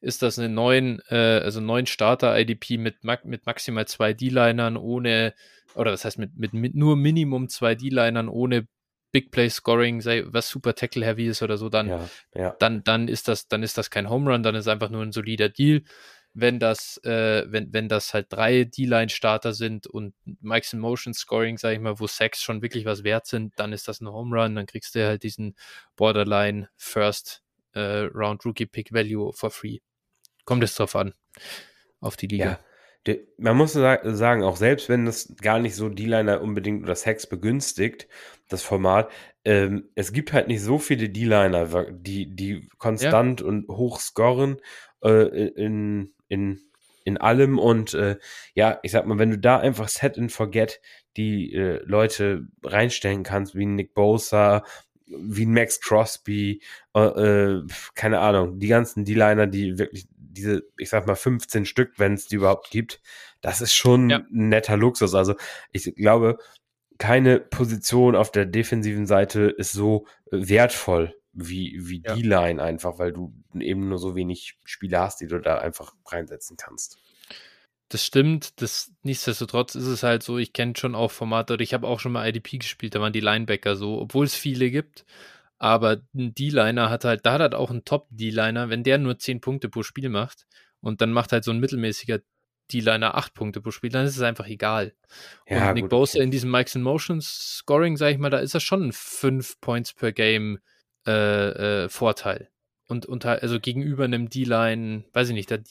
Ist 0.00 0.22
das 0.22 0.38
eine 0.38 0.48
neuen, 0.48 1.00
äh, 1.08 1.40
also 1.42 1.60
neuen 1.60 1.86
Starter-IDP 1.86 2.78
mit, 2.78 2.98
mit 3.24 3.46
maximal 3.46 3.86
zwei 3.88 4.12
D-Linern 4.12 4.76
ohne, 4.76 5.34
oder 5.74 5.90
das 5.90 6.04
heißt 6.04 6.18
mit, 6.18 6.36
mit, 6.36 6.54
mit 6.54 6.74
nur 6.76 6.96
Minimum 6.96 7.48
zwei 7.48 7.74
D-Linern 7.74 8.28
ohne 8.28 8.68
Big 9.10 9.32
Play 9.32 9.48
Scoring, 9.48 10.00
sei 10.00 10.22
was 10.26 10.48
super 10.48 10.74
Tackle 10.74 11.04
Heavy 11.04 11.26
ist 11.26 11.42
oder 11.42 11.56
so, 11.56 11.68
dann, 11.68 11.88
ja, 11.88 12.08
ja. 12.34 12.56
dann, 12.60 12.84
dann 12.84 13.08
ist 13.08 13.26
das, 13.26 13.48
dann 13.48 13.62
ist 13.62 13.78
das 13.78 13.90
kein 13.90 14.08
Home 14.08 14.30
Run, 14.30 14.42
dann 14.42 14.54
ist 14.54 14.68
einfach 14.68 14.90
nur 14.90 15.02
ein 15.02 15.12
solider 15.12 15.48
Deal 15.48 15.82
wenn 16.40 16.60
das, 16.60 16.98
äh, 17.04 17.44
wenn, 17.48 17.72
wenn 17.72 17.88
das 17.88 18.14
halt 18.14 18.26
drei 18.30 18.64
D-Line-Starter 18.64 19.52
sind 19.52 19.86
und 19.86 20.14
Mike's 20.40 20.72
in 20.72 20.78
Motion 20.78 21.14
Scoring, 21.14 21.58
sag 21.58 21.72
ich 21.72 21.80
mal, 21.80 21.98
wo 21.98 22.06
Sacks 22.06 22.42
schon 22.42 22.62
wirklich 22.62 22.84
was 22.84 23.02
wert 23.02 23.26
sind, 23.26 23.54
dann 23.56 23.72
ist 23.72 23.88
das 23.88 24.00
ein 24.00 24.08
Home 24.08 24.36
Run, 24.36 24.54
dann 24.54 24.66
kriegst 24.66 24.94
du 24.94 25.04
halt 25.04 25.22
diesen 25.22 25.56
Borderline 25.96 26.68
First 26.76 27.42
äh, 27.74 28.08
Round 28.14 28.44
Rookie 28.44 28.66
Pick 28.66 28.92
Value 28.92 29.32
for 29.32 29.50
free. 29.50 29.78
Kommt 30.44 30.62
es 30.62 30.76
drauf 30.76 30.94
an, 30.96 31.12
auf 32.00 32.16
die 32.16 32.28
Liga. 32.28 32.44
Ja. 32.44 32.58
Man 33.38 33.56
muss 33.56 33.72
sagen, 33.72 34.42
auch 34.42 34.56
selbst 34.56 34.90
wenn 34.90 35.06
das 35.06 35.34
gar 35.40 35.58
nicht 35.60 35.74
so 35.74 35.88
D-Liner 35.88 36.42
unbedingt 36.42 36.82
oder 36.82 36.94
Sex 36.94 37.26
begünstigt, 37.26 38.06
das 38.48 38.62
Format, 38.62 39.10
ähm, 39.46 39.88
es 39.94 40.12
gibt 40.12 40.34
halt 40.34 40.48
nicht 40.48 40.62
so 40.62 40.78
viele 40.78 41.08
D-Liner, 41.08 41.90
die, 41.90 42.34
die 42.34 42.68
konstant 42.76 43.40
ja. 43.40 43.46
und 43.46 43.66
hoch 43.68 43.98
scoren 43.98 44.58
äh, 45.02 45.48
in, 45.48 46.12
in, 46.28 46.60
in 47.04 47.16
allem 47.16 47.58
und 47.58 47.94
äh, 47.94 48.16
ja, 48.54 48.78
ich 48.82 48.92
sag 48.92 49.06
mal, 49.06 49.18
wenn 49.18 49.30
du 49.30 49.38
da 49.38 49.58
einfach 49.58 49.88
Set 49.88 50.18
and 50.18 50.32
Forget 50.32 50.80
die 51.16 51.52
äh, 51.54 51.82
Leute 51.84 52.46
reinstellen 52.62 53.22
kannst, 53.22 53.54
wie 53.54 53.66
Nick 53.66 53.94
Bosa, 53.94 54.64
wie 55.06 55.46
Max 55.46 55.80
Crosby, 55.80 56.62
äh, 56.94 57.00
äh, 57.00 57.66
keine 57.94 58.20
Ahnung, 58.20 58.58
die 58.58 58.68
ganzen 58.68 59.04
D-Liner, 59.04 59.46
die 59.46 59.78
wirklich 59.78 60.06
diese, 60.10 60.62
ich 60.76 60.90
sag 60.90 61.06
mal, 61.06 61.16
15 61.16 61.64
Stück, 61.64 61.94
wenn 61.96 62.14
es 62.14 62.26
die 62.26 62.36
überhaupt 62.36 62.70
gibt, 62.70 63.00
das 63.40 63.60
ist 63.60 63.74
schon 63.74 64.10
ja. 64.10 64.18
ein 64.18 64.48
netter 64.48 64.76
Luxus. 64.76 65.14
Also 65.14 65.34
ich 65.72 65.94
glaube, 65.96 66.38
keine 66.98 67.40
Position 67.40 68.16
auf 68.16 68.30
der 68.30 68.44
defensiven 68.44 69.06
Seite 69.06 69.42
ist 69.42 69.72
so 69.72 70.06
wertvoll 70.30 71.17
wie, 71.32 71.78
wie 71.80 72.02
ja. 72.04 72.14
die 72.14 72.22
Line 72.22 72.62
einfach, 72.62 72.98
weil 72.98 73.12
du 73.12 73.34
eben 73.58 73.88
nur 73.88 73.98
so 73.98 74.14
wenig 74.14 74.58
Spiele 74.64 74.98
hast, 74.98 75.20
die 75.20 75.26
du 75.26 75.40
da 75.40 75.58
einfach 75.58 75.94
reinsetzen 76.06 76.56
kannst. 76.56 76.98
Das 77.88 78.04
stimmt, 78.04 78.60
das 78.60 78.92
nichtsdestotrotz 79.02 79.74
ist 79.74 79.86
es 79.86 80.02
halt 80.02 80.22
so, 80.22 80.36
ich 80.36 80.52
kenne 80.52 80.74
schon 80.76 80.94
auch 80.94 81.10
Formate 81.10 81.54
oder 81.54 81.62
ich 81.62 81.72
habe 81.72 81.86
auch 81.86 82.00
schon 82.00 82.12
mal 82.12 82.28
IDP 82.28 82.58
gespielt, 82.58 82.94
da 82.94 83.00
waren 83.00 83.14
die 83.14 83.20
Linebacker 83.20 83.76
so, 83.76 83.98
obwohl 83.98 84.26
es 84.26 84.34
viele 84.34 84.70
gibt, 84.70 85.06
aber 85.56 86.02
ein 86.14 86.34
D-Liner 86.34 86.90
hat 86.90 87.04
halt, 87.04 87.24
da 87.24 87.34
hat 87.34 87.40
halt 87.40 87.54
auch 87.54 87.70
ein 87.70 87.86
Top-D-Liner, 87.86 88.68
wenn 88.68 88.82
der 88.82 88.98
nur 88.98 89.18
10 89.18 89.40
Punkte 89.40 89.70
pro 89.70 89.82
Spiel 89.82 90.10
macht 90.10 90.46
und 90.80 91.00
dann 91.00 91.12
macht 91.12 91.32
halt 91.32 91.44
so 91.44 91.50
ein 91.50 91.60
mittelmäßiger 91.60 92.20
D-Liner 92.70 93.14
8 93.14 93.32
Punkte 93.32 93.62
pro 93.62 93.70
Spiel, 93.70 93.90
dann 93.90 94.04
ist 94.04 94.16
es 94.16 94.22
einfach 94.22 94.46
egal. 94.46 94.94
Ja, 95.48 95.68
und 95.68 95.74
Nick 95.74 95.88
Bosa 95.88 96.20
in 96.20 96.30
diesem 96.30 96.50
Mike's 96.50 96.74
in 96.74 96.82
Motion 96.82 97.22
Scoring, 97.22 97.96
sag 97.96 98.12
ich 98.12 98.18
mal, 98.18 98.28
da 98.28 98.38
ist 98.38 98.52
er 98.52 98.60
schon 98.60 98.92
5 98.92 99.62
Points 99.62 99.94
per 99.94 100.12
Game 100.12 100.58
äh, 101.06 101.84
äh, 101.84 101.88
Vorteil. 101.88 102.50
Und 102.86 103.06
unter, 103.06 103.42
also 103.42 103.60
gegenüber 103.60 104.04
einem 104.04 104.30
D-Line, 104.30 105.04
weiß 105.12 105.28
ich 105.28 105.34
nicht, 105.34 105.50
der, 105.50 105.62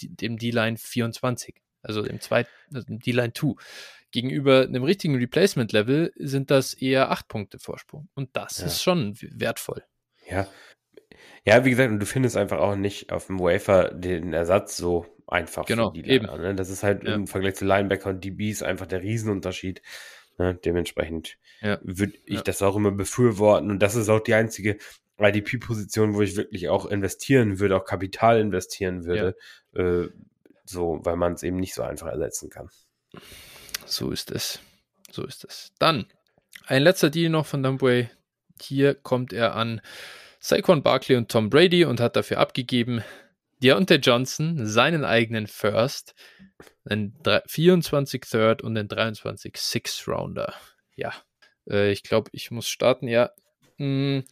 dem 0.00 0.36
D-Line 0.36 0.76
24, 0.76 1.54
also 1.82 2.02
dem 2.02 2.20
zweiten, 2.20 2.50
also 2.74 2.86
dem 2.86 2.98
D-Line 2.98 3.32
2. 3.32 3.54
Gegenüber 4.10 4.62
einem 4.62 4.82
richtigen 4.82 5.16
Replacement-Level 5.16 6.12
sind 6.16 6.50
das 6.50 6.74
eher 6.74 7.10
8 7.10 7.28
Punkte 7.28 7.58
Vorsprung. 7.58 8.08
Und 8.14 8.30
das 8.34 8.58
ja. 8.58 8.66
ist 8.66 8.82
schon 8.82 9.16
wertvoll. 9.20 9.84
Ja. 10.28 10.48
Ja, 11.44 11.64
wie 11.64 11.70
gesagt, 11.70 11.90
und 11.90 12.00
du 12.00 12.06
findest 12.06 12.36
einfach 12.36 12.58
auch 12.58 12.74
nicht 12.74 13.12
auf 13.12 13.28
dem 13.28 13.38
Wafer 13.38 13.94
den 13.94 14.32
Ersatz 14.32 14.76
so 14.76 15.06
einfach 15.28 15.66
genau, 15.66 15.90
für 15.90 16.02
die 16.02 16.08
eben. 16.08 16.26
Ne? 16.26 16.54
Das 16.54 16.70
ist 16.70 16.82
halt 16.82 17.04
ja. 17.04 17.14
im 17.14 17.26
Vergleich 17.26 17.54
zu 17.54 17.64
Linebacker 17.64 18.10
und 18.10 18.24
DBs 18.24 18.62
einfach 18.62 18.86
der 18.86 19.02
Riesenunterschied. 19.02 19.82
Ne? 20.38 20.58
Dementsprechend 20.64 21.38
ja. 21.60 21.78
würde 21.82 22.14
ich 22.24 22.36
ja. 22.36 22.42
das 22.42 22.62
auch 22.62 22.76
immer 22.76 22.90
befürworten. 22.90 23.70
Und 23.70 23.80
das 23.80 23.94
ist 23.94 24.08
auch 24.08 24.20
die 24.20 24.34
einzige 24.34 24.78
IDP-Position, 25.18 26.14
wo 26.14 26.22
ich 26.22 26.36
wirklich 26.36 26.68
auch 26.68 26.86
investieren 26.86 27.58
würde, 27.58 27.76
auch 27.76 27.84
Kapital 27.84 28.40
investieren 28.40 29.04
würde. 29.04 29.36
Ja. 29.74 29.82
Äh, 29.82 30.10
so, 30.64 31.00
weil 31.02 31.16
man 31.16 31.34
es 31.34 31.42
eben 31.42 31.56
nicht 31.56 31.74
so 31.74 31.82
einfach 31.82 32.08
ersetzen 32.08 32.50
kann. 32.50 32.68
So 33.84 34.10
ist 34.10 34.30
es. 34.30 34.60
So 35.10 35.24
ist 35.24 35.44
es. 35.44 35.72
Dann 35.78 36.06
ein 36.66 36.82
letzter 36.82 37.10
Deal 37.10 37.30
noch 37.30 37.46
von 37.46 37.62
Dumbway. 37.62 38.10
Hier 38.60 38.94
kommt 38.94 39.32
er 39.32 39.54
an 39.54 39.80
Saquon 40.40 40.82
Barkley 40.82 41.16
und 41.16 41.30
Tom 41.30 41.50
Brady 41.50 41.84
und 41.84 42.00
hat 42.00 42.16
dafür 42.16 42.38
abgegeben 42.38 43.02
Deontay 43.62 43.96
Johnson 43.96 44.66
seinen 44.66 45.04
eigenen 45.04 45.46
First, 45.46 46.14
einen 46.84 47.18
24 47.46 48.22
Third 48.22 48.62
und 48.62 48.76
einen 48.76 48.88
23 48.88 49.56
Six 49.56 50.06
Rounder. 50.06 50.52
Ja, 50.94 51.12
äh, 51.68 51.92
ich 51.92 52.02
glaube, 52.02 52.30
ich 52.32 52.50
muss 52.50 52.68
starten. 52.68 53.08
Ja, 53.08 53.30
mh, 53.78 54.18
mm, 54.18 54.24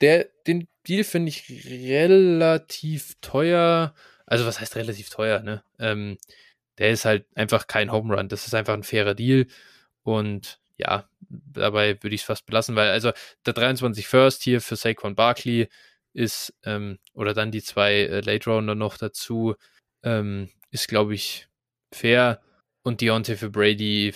der, 0.00 0.28
den 0.46 0.68
Deal 0.88 1.04
finde 1.04 1.28
ich 1.30 1.48
relativ 1.66 3.14
teuer. 3.20 3.94
Also, 4.26 4.46
was 4.46 4.60
heißt 4.60 4.76
relativ 4.76 5.10
teuer, 5.10 5.40
ne? 5.40 5.62
Ähm, 5.78 6.18
der 6.78 6.90
ist 6.90 7.04
halt 7.04 7.26
einfach 7.34 7.66
kein 7.66 7.92
Home 7.92 8.14
Run. 8.14 8.28
Das 8.28 8.46
ist 8.46 8.54
einfach 8.54 8.74
ein 8.74 8.82
fairer 8.82 9.14
Deal. 9.14 9.46
Und 10.02 10.60
ja, 10.78 11.08
dabei 11.28 12.02
würde 12.02 12.14
ich 12.14 12.22
es 12.22 12.26
fast 12.26 12.46
belassen, 12.46 12.76
weil 12.76 12.90
also 12.90 13.12
der 13.46 13.52
23 13.52 14.06
First 14.06 14.42
hier 14.42 14.60
für 14.60 14.76
Saquon 14.76 15.14
Barkley 15.14 15.68
ist, 16.12 16.54
ähm, 16.64 16.98
oder 17.14 17.34
dann 17.34 17.50
die 17.52 17.62
zwei 17.62 17.92
äh, 17.94 18.20
Late 18.20 18.50
Rounder 18.50 18.74
noch 18.74 18.98
dazu, 18.98 19.54
ähm, 20.02 20.50
ist, 20.70 20.88
glaube 20.88 21.14
ich, 21.14 21.48
fair. 21.92 22.42
Und 22.82 23.00
Deontay 23.00 23.36
für 23.36 23.50
Brady, 23.50 24.12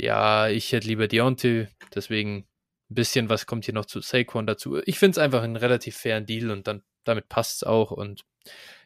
ja, 0.00 0.48
ich 0.48 0.72
hätte 0.72 0.88
lieber 0.88 1.08
Deontay, 1.08 1.68
deswegen 1.94 2.48
ein 2.90 2.94
bisschen 2.94 3.28
was 3.28 3.46
kommt 3.46 3.64
hier 3.64 3.74
noch 3.74 3.86
zu 3.86 4.00
Saquon 4.00 4.46
dazu. 4.46 4.80
Ich 4.84 4.98
finde 4.98 5.12
es 5.12 5.18
einfach 5.18 5.42
einen 5.42 5.56
relativ 5.56 5.96
fairen 5.96 6.26
Deal 6.26 6.50
und 6.50 6.66
dann 6.66 6.82
damit 7.04 7.28
passt 7.28 7.56
es 7.56 7.64
auch 7.64 7.90
und 7.90 8.24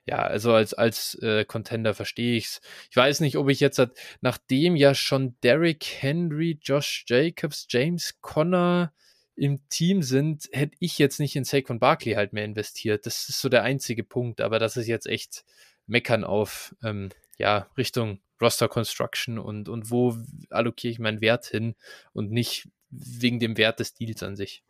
ja, 0.07 0.19
also 0.19 0.53
als, 0.53 0.75
als 0.75 1.15
äh, 1.23 1.45
Contender 1.47 1.95
verstehe 1.95 2.37
ich 2.37 2.45
es. 2.47 2.61
Ich 2.91 2.97
weiß 2.97 3.21
nicht, 3.21 3.37
ob 3.37 3.49
ich 3.49 3.61
jetzt, 3.61 3.81
nachdem 4.21 4.77
ja 4.77 4.95
schon 4.95 5.37
Derrick 5.43 5.85
Henry, 5.85 6.59
Josh 6.61 7.05
Jacobs, 7.09 7.67
James 7.71 8.21
Conner 8.21 8.93
im 9.35 9.67
Team 9.71 10.03
sind, 10.03 10.49
hätte 10.53 10.77
ich 10.79 10.99
jetzt 10.99 11.21
nicht 11.21 11.37
in 11.37 11.45
Saquon 11.45 11.79
Barkley 11.79 12.15
halt 12.15 12.35
mehr 12.35 12.45
investiert. 12.45 13.07
Das 13.07 13.29
ist 13.29 13.41
so 13.41 13.49
der 13.49 13.63
einzige 13.63 14.05
Punkt, 14.05 14.43
aber 14.43 14.59
das 14.59 14.77
ist 14.77 14.89
jetzt 14.89 15.07
echt 15.07 15.45
meckern 15.87 16.25
auf, 16.25 16.75
ähm, 16.83 17.09
ja, 17.39 17.69
Richtung 17.77 18.21
Roster 18.45 18.69
Construction 18.69 19.39
und, 19.39 19.69
und 19.69 19.91
wo 19.91 20.17
allokiere 20.51 20.93
ich 20.93 20.99
meinen 20.99 21.21
Wert 21.21 21.47
hin 21.47 21.75
und 22.13 22.31
nicht 22.31 22.69
wegen 22.91 23.41
dem 23.41 23.57
Wert 23.57 23.81
des 23.81 23.95
Deals 23.95 24.23
an 24.23 24.37
sich. 24.37 24.63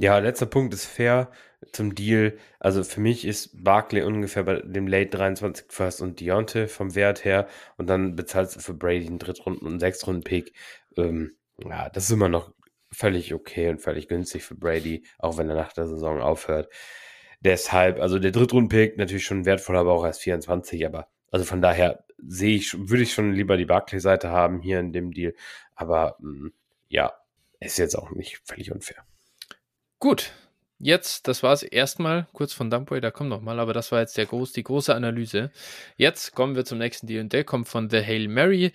Ja, 0.00 0.18
letzter 0.18 0.46
Punkt 0.46 0.72
ist 0.72 0.86
fair 0.86 1.30
zum 1.72 1.94
Deal. 1.94 2.38
Also 2.58 2.84
für 2.84 3.00
mich 3.00 3.26
ist 3.26 3.62
Barkley 3.62 4.02
ungefähr 4.02 4.44
bei 4.44 4.60
dem 4.62 4.86
Late 4.86 5.10
23 5.10 5.66
First 5.68 6.00
und 6.00 6.20
Deontay 6.20 6.68
vom 6.68 6.94
Wert 6.94 7.24
her 7.24 7.46
und 7.76 7.86
dann 7.88 8.16
bezahlst 8.16 8.56
du 8.56 8.60
für 8.60 8.72
Brady 8.72 9.06
einen 9.06 9.18
Drittrunden- 9.18 9.66
und 9.66 9.78
Sechstrunden-Pick. 9.78 10.54
Ähm, 10.96 11.32
ja, 11.58 11.90
das 11.90 12.04
ist 12.04 12.12
immer 12.12 12.30
noch 12.30 12.52
völlig 12.90 13.34
okay 13.34 13.68
und 13.68 13.80
völlig 13.82 14.08
günstig 14.08 14.42
für 14.42 14.54
Brady, 14.54 15.04
auch 15.18 15.36
wenn 15.36 15.48
er 15.48 15.54
nach 15.54 15.72
der 15.74 15.86
Saison 15.86 16.20
aufhört. 16.20 16.72
Deshalb, 17.40 18.00
also 18.00 18.18
der 18.18 18.32
Drittrunden-Pick 18.32 18.96
natürlich 18.96 19.24
schon 19.24 19.44
wertvoll, 19.44 19.76
aber 19.76 19.92
auch 19.92 20.04
erst 20.04 20.22
24, 20.22 20.86
aber 20.86 21.08
also 21.30 21.44
von 21.44 21.62
daher 21.62 22.04
sehe 22.18 22.56
ich, 22.56 22.74
würde 22.76 23.02
ich 23.02 23.12
schon 23.12 23.32
lieber 23.32 23.56
die 23.56 23.64
Barkley-Seite 23.64 24.30
haben 24.30 24.60
hier 24.60 24.80
in 24.80 24.92
dem 24.92 25.12
Deal. 25.12 25.34
Aber 25.74 26.16
mh, 26.20 26.48
mm, 26.48 26.52
ja, 26.88 27.12
ist 27.60 27.78
jetzt 27.78 27.94
auch 27.94 28.10
nicht 28.10 28.40
völlig 28.44 28.72
unfair. 28.72 29.04
Gut, 29.98 30.32
jetzt, 30.78 31.28
das 31.28 31.42
war 31.42 31.52
es 31.52 31.62
erstmal 31.62 32.26
kurz 32.32 32.52
von 32.52 32.70
Dumpway, 32.70 33.00
da 33.00 33.10
kommt 33.10 33.30
nochmal, 33.30 33.60
aber 33.60 33.72
das 33.72 33.92
war 33.92 34.00
jetzt 34.00 34.16
der 34.16 34.26
groß, 34.26 34.52
die 34.52 34.64
große 34.64 34.94
Analyse. 34.94 35.50
Jetzt 35.96 36.34
kommen 36.34 36.56
wir 36.56 36.64
zum 36.64 36.78
nächsten 36.78 37.06
Deal 37.06 37.22
und 37.22 37.32
der 37.32 37.44
kommt 37.44 37.68
von 37.68 37.90
The 37.90 38.04
Hail 38.04 38.28
Mary. 38.28 38.72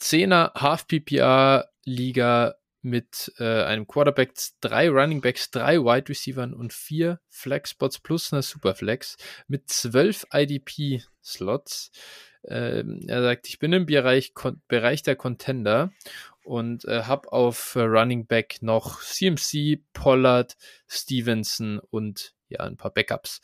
10er 0.00 0.54
Half 0.54 0.86
PPR 0.86 1.70
Liga 1.84 2.57
mit 2.82 3.32
äh, 3.38 3.62
einem 3.62 3.86
Quarterback, 3.86 4.34
drei 4.60 4.88
Running 4.88 5.20
Backs, 5.20 5.50
drei 5.50 5.78
Wide 5.78 6.08
Receivers 6.08 6.52
und 6.52 6.72
vier 6.72 7.20
Flex 7.28 7.70
Spots 7.70 7.98
plus 7.98 8.32
einer 8.32 8.42
Superflex 8.42 9.16
mit 9.46 9.68
zwölf 9.68 10.26
IDP 10.32 11.02
Slots. 11.22 11.90
Ähm, 12.44 13.00
er 13.08 13.22
sagt, 13.22 13.48
ich 13.48 13.58
bin 13.58 13.72
im 13.72 13.86
Bereich, 13.86 14.32
Bereich 14.68 15.02
der 15.02 15.16
Contender 15.16 15.92
und 16.44 16.84
äh, 16.84 17.02
habe 17.02 17.32
auf 17.32 17.74
äh, 17.74 17.80
Running 17.80 18.26
Back 18.26 18.58
noch 18.62 19.02
CMC, 19.02 19.82
Pollard, 19.92 20.56
Stevenson 20.86 21.80
und 21.90 22.34
ja, 22.48 22.60
ein 22.60 22.76
paar 22.76 22.92
Backups. 22.92 23.40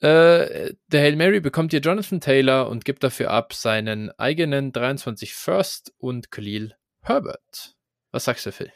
Äh, 0.00 0.74
der 0.88 1.02
Hail 1.02 1.16
Mary 1.16 1.40
bekommt 1.40 1.72
hier 1.72 1.80
Jonathan 1.80 2.20
Taylor 2.20 2.68
und 2.68 2.84
gibt 2.84 3.04
dafür 3.04 3.30
ab 3.30 3.52
seinen 3.52 4.10
eigenen 4.18 4.72
23 4.72 5.34
First 5.34 5.92
und 5.98 6.30
Khalil 6.30 6.74
Herbert. 7.02 7.76
Was 8.12 8.24
sagst 8.24 8.46
du, 8.46 8.52
Phil? 8.52 8.72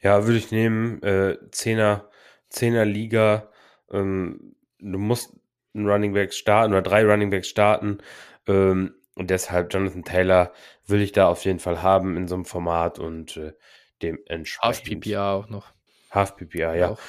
Ja, 0.00 0.24
würde 0.26 0.38
ich 0.38 0.50
nehmen. 0.50 1.02
Äh, 1.02 1.36
Zehner, 1.50 2.08
Zehner 2.48 2.84
Liga. 2.84 3.50
Ähm, 3.90 4.56
du 4.78 4.98
musst 4.98 5.34
einen 5.74 5.88
Running 5.88 6.12
Back 6.12 6.32
starten 6.32 6.72
oder 6.72 6.82
drei 6.82 7.04
Running 7.04 7.30
Backs 7.30 7.48
starten. 7.48 7.98
Ähm, 8.46 8.94
und 9.16 9.30
deshalb 9.30 9.72
Jonathan 9.72 10.04
Taylor 10.04 10.52
will 10.86 11.02
ich 11.02 11.12
da 11.12 11.28
auf 11.28 11.44
jeden 11.44 11.58
Fall 11.58 11.82
haben 11.82 12.16
in 12.16 12.28
so 12.28 12.36
einem 12.36 12.44
Format 12.44 12.98
und 12.98 13.36
äh, 13.36 13.52
dementsprechend. 14.00 14.62
Half 14.62 14.82
PPA 14.84 15.32
auch 15.34 15.48
noch. 15.48 15.72
Half 16.10 16.36
PPA, 16.36 16.74
ja. 16.74 16.90
Auch. 16.90 17.00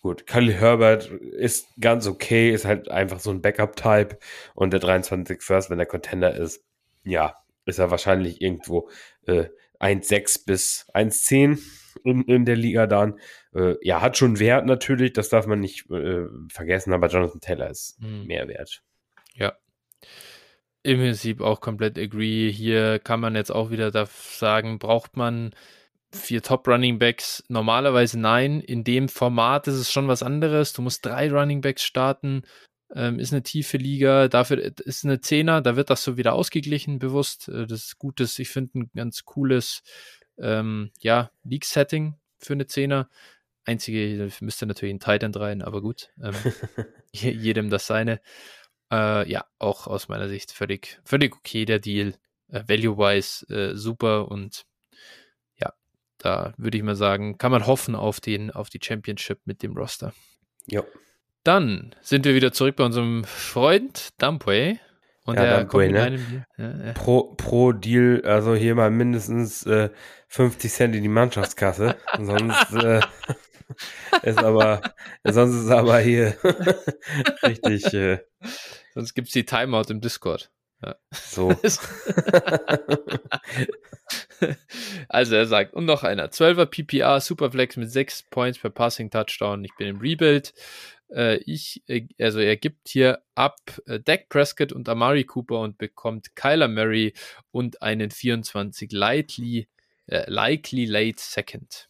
Gut, 0.00 0.26
Khalil 0.26 0.54
Herbert 0.54 1.06
ist 1.06 1.68
ganz 1.80 2.06
okay, 2.06 2.50
ist 2.50 2.64
halt 2.64 2.90
einfach 2.90 3.20
so 3.20 3.30
ein 3.30 3.42
Backup-Type 3.42 4.18
und 4.54 4.72
der 4.72 4.80
23 4.80 5.42
First, 5.42 5.70
wenn 5.70 5.78
der 5.78 5.86
Contender 5.86 6.34
ist, 6.34 6.64
ja, 7.04 7.36
ist 7.66 7.78
er 7.78 7.90
wahrscheinlich 7.90 8.40
irgendwo 8.40 8.88
äh, 9.26 9.44
1,6 9.80 10.44
bis 10.46 10.86
1,10 10.94 11.58
in, 12.04 12.22
in 12.22 12.44
der 12.44 12.56
Liga 12.56 12.86
dann. 12.86 13.18
Äh, 13.54 13.74
ja, 13.82 14.00
hat 14.00 14.16
schon 14.16 14.38
Wert 14.38 14.66
natürlich, 14.66 15.12
das 15.12 15.28
darf 15.28 15.46
man 15.46 15.60
nicht 15.60 15.90
äh, 15.90 16.26
vergessen, 16.48 16.92
aber 16.92 17.08
Jonathan 17.08 17.40
Taylor 17.40 17.70
ist 17.70 17.98
hm. 18.00 18.26
mehr 18.26 18.48
wert. 18.48 18.82
Ja, 19.34 19.54
im 20.82 21.00
Prinzip 21.00 21.40
auch 21.40 21.60
komplett 21.60 21.98
agree. 21.98 22.50
Hier 22.50 22.98
kann 22.98 23.20
man 23.20 23.34
jetzt 23.34 23.50
auch 23.50 23.70
wieder 23.70 23.90
sagen, 24.06 24.78
braucht 24.78 25.16
man 25.16 25.54
vier 26.12 26.42
Top 26.42 26.66
Running 26.68 26.98
Backs? 26.98 27.44
Normalerweise 27.48 28.18
nein. 28.18 28.60
In 28.60 28.84
dem 28.84 29.08
Format 29.08 29.66
ist 29.66 29.74
es 29.74 29.92
schon 29.92 30.08
was 30.08 30.22
anderes. 30.22 30.72
Du 30.72 30.82
musst 30.82 31.04
drei 31.04 31.30
Running 31.30 31.60
Backs 31.60 31.82
starten. 31.82 32.42
Ähm, 32.94 33.18
ist 33.18 33.32
eine 33.32 33.42
tiefe 33.42 33.76
Liga. 33.76 34.28
Dafür 34.28 34.72
ist 34.78 35.04
eine 35.04 35.20
Zehner. 35.20 35.60
Da 35.60 35.76
wird 35.76 35.90
das 35.90 36.02
so 36.02 36.16
wieder 36.16 36.32
ausgeglichen, 36.32 36.98
bewusst. 36.98 37.48
Äh, 37.48 37.66
das 37.66 37.84
ist 37.84 37.98
gutes. 37.98 38.38
Ich 38.38 38.48
finde 38.48 38.78
ein 38.78 38.90
ganz 38.94 39.24
cooles, 39.24 39.82
ähm, 40.38 40.90
ja, 41.00 41.30
League-Setting 41.44 42.14
für 42.38 42.54
eine 42.54 42.66
Zehner. 42.66 43.08
Einzige, 43.64 44.30
müsste 44.40 44.66
natürlich 44.66 44.94
ein 44.94 45.00
Titan 45.00 45.34
rein, 45.34 45.62
aber 45.62 45.82
gut. 45.82 46.10
Ähm, 46.22 46.34
jedem 47.12 47.68
das 47.68 47.86
seine. 47.86 48.20
Äh, 48.90 49.30
ja, 49.30 49.44
auch 49.58 49.86
aus 49.86 50.08
meiner 50.08 50.28
Sicht 50.28 50.52
völlig, 50.52 51.00
völlig 51.04 51.36
okay 51.36 51.66
der 51.66 51.78
Deal. 51.78 52.14
Äh, 52.48 52.64
Value-wise 52.66 53.46
äh, 53.48 53.76
super 53.76 54.30
und 54.30 54.64
ja, 55.60 55.74
da 56.16 56.54
würde 56.56 56.78
ich 56.78 56.84
mal 56.84 56.96
sagen, 56.96 57.36
kann 57.36 57.52
man 57.52 57.66
hoffen 57.66 57.94
auf, 57.94 58.20
den, 58.20 58.50
auf 58.50 58.70
die 58.70 58.80
Championship 58.82 59.40
mit 59.44 59.62
dem 59.62 59.76
Roster. 59.76 60.14
Ja. 60.66 60.82
Dann 61.48 61.94
sind 62.02 62.26
wir 62.26 62.34
wieder 62.34 62.52
zurück 62.52 62.76
bei 62.76 62.84
unserem 62.84 63.24
Freund 63.24 64.10
Dumpway. 64.20 64.78
Und 65.24 65.36
ja, 65.36 65.44
der 65.44 65.60
Dumpway, 65.60 65.90
ne? 65.90 66.44
Ja, 66.58 66.86
ja. 66.88 66.92
Pro, 66.92 67.32
pro 67.38 67.72
Deal, 67.72 68.20
also 68.26 68.54
hier 68.54 68.74
mal 68.74 68.90
mindestens 68.90 69.64
äh, 69.64 69.88
50 70.26 70.70
Cent 70.70 70.94
in 70.94 71.02
die 71.02 71.08
Mannschaftskasse. 71.08 71.96
sonst 72.20 72.74
äh, 72.74 73.00
ist 74.24 74.36
aber, 74.36 74.82
sonst 75.24 75.64
ist 75.64 75.70
aber 75.70 76.00
hier 76.00 76.36
richtig. 77.42 77.94
Äh, 77.94 78.18
sonst 78.92 79.14
gibt 79.14 79.28
es 79.28 79.32
die 79.32 79.46
Timeout 79.46 79.86
im 79.88 80.02
Discord. 80.02 80.50
Ja. 80.84 80.96
So. 81.12 81.48
also 85.08 85.34
er 85.34 85.46
sagt, 85.46 85.72
und 85.72 85.86
noch 85.86 86.04
einer. 86.04 86.26
12er 86.28 86.66
PPR, 86.66 87.22
Superflex 87.22 87.78
mit 87.78 87.90
6 87.90 88.24
Points 88.24 88.58
per 88.58 88.68
Passing 88.68 89.08
Touchdown. 89.08 89.64
Ich 89.64 89.74
bin 89.78 89.88
im 89.88 89.98
Rebuild. 89.98 90.52
Äh, 91.10 91.38
ich, 91.46 91.82
äh, 91.88 92.06
also 92.18 92.40
er 92.40 92.56
gibt 92.56 92.88
hier 92.88 93.22
ab 93.34 93.58
äh, 93.86 94.00
Dak 94.00 94.28
Prescott 94.28 94.72
und 94.72 94.88
Amari 94.88 95.24
Cooper 95.24 95.60
und 95.60 95.78
bekommt 95.78 96.34
Kyler 96.36 96.68
Murray 96.68 97.14
und 97.50 97.82
einen 97.82 98.10
24 98.10 98.92
likely, 98.92 99.68
äh, 100.06 100.30
likely 100.30 100.84
late 100.84 101.18
second. 101.18 101.87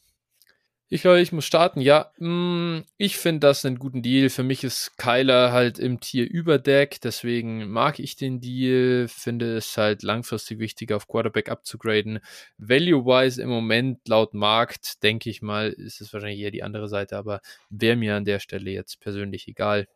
Ich 0.91 1.03
glaube, 1.03 1.20
ich 1.20 1.32
muss 1.32 1.45
starten. 1.45 1.82
Ja, 1.82 2.12
mm, 2.16 2.78
ich 2.97 3.18
finde 3.18 3.41
das 3.41 3.62
einen 3.66 3.78
guten 3.78 4.01
Deal. 4.01 4.30
Für 4.30 4.43
mich 4.43 4.64
ist 4.64 4.97
Kyler 4.97 5.53
halt 5.53 5.78
im 5.78 6.01
Tier 6.01 6.28
über 6.30 6.59
Deck, 6.59 7.03
deswegen 7.03 7.68
mag 7.70 7.99
ich 7.99 8.16
den 8.16 8.41
Deal. 8.41 9.07
Finde 9.09 9.59
es 9.59 9.76
halt 9.76 10.03
langfristig 10.03 10.59
wichtig, 10.59 10.93
auf 10.93 11.07
Quarterback 11.07 11.51
abzugraden. 11.51 12.20
Value-wise 12.57 13.43
im 13.43 13.51
Moment 13.51 14.09
laut 14.09 14.32
Markt, 14.32 15.03
denke 15.03 15.28
ich 15.28 15.43
mal, 15.43 15.68
ist 15.68 16.01
es 16.01 16.14
wahrscheinlich 16.14 16.41
eher 16.41 16.51
die 16.51 16.62
andere 16.62 16.89
Seite, 16.89 17.18
aber 17.18 17.43
wäre 17.68 17.97
mir 17.97 18.16
an 18.16 18.24
der 18.24 18.39
Stelle 18.39 18.70
jetzt 18.70 18.99
persönlich 19.01 19.47
egal. 19.47 19.89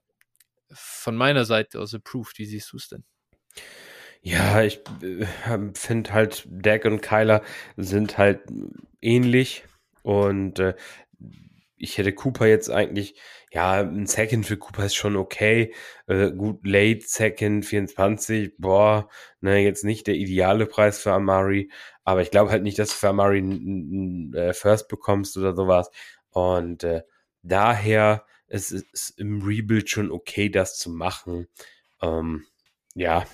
Von 0.71 1.17
meiner 1.17 1.47
Seite 1.47 1.81
aus 1.81 1.95
approved, 1.95 2.39
wie 2.39 2.47
siehst 2.47 2.71
du 2.71 2.77
es 2.77 2.89
denn? 2.89 3.05
Ja, 4.21 4.63
ich 4.63 4.81
äh, 5.03 5.27
finde 5.73 6.13
halt, 6.13 6.45
Deck 6.47 6.85
und 6.85 7.01
Kyler 7.01 7.43
sind 7.79 8.19
halt 8.19 8.41
ähnlich 9.01 9.65
und 10.03 10.59
äh, 10.59 10.75
ich 11.77 11.99
hätte 11.99 12.13
Cooper 12.13 12.47
jetzt 12.47 12.71
eigentlich, 12.71 13.21
ja, 13.51 13.81
ein 13.81 14.07
Second 14.07 14.47
für 14.47 14.57
Cooper 14.57 14.85
ist 14.87 14.95
schon 14.95 15.17
okay. 15.17 15.75
Äh, 16.07 16.31
gut, 16.31 16.61
Late 16.65 17.03
Second 17.05 17.67
24, 17.67 18.55
boah, 18.59 19.09
ne, 19.41 19.59
jetzt 19.59 19.85
nicht 19.85 20.07
der 20.07 20.15
ideale 20.15 20.67
Preis 20.67 21.01
für 21.01 21.13
Amari, 21.13 21.71
aber 22.05 22.23
ich 22.23 22.31
glaube 22.31 22.51
halt 22.51 22.63
nicht, 22.63 22.79
dass 22.79 22.91
du 22.91 22.95
für 22.97 23.09
Amari 23.09 23.39
einen 23.39 24.33
äh, 24.35 24.55
First 24.55 24.89
bekommst 24.89 25.37
oder 25.37 25.55
sowas. 25.55 25.91
Und 26.31 26.85
äh, 26.85 27.03
daher 27.43 28.25
es 28.53 28.71
ist 28.71 29.19
im 29.19 29.43
Rebuild 29.43 29.89
schon 29.89 30.13
okay, 30.13 30.51
das 30.51 30.77
zu 30.77 30.91
machen. 30.91 31.49
Ähm, 32.03 32.45
ja, 32.95 33.25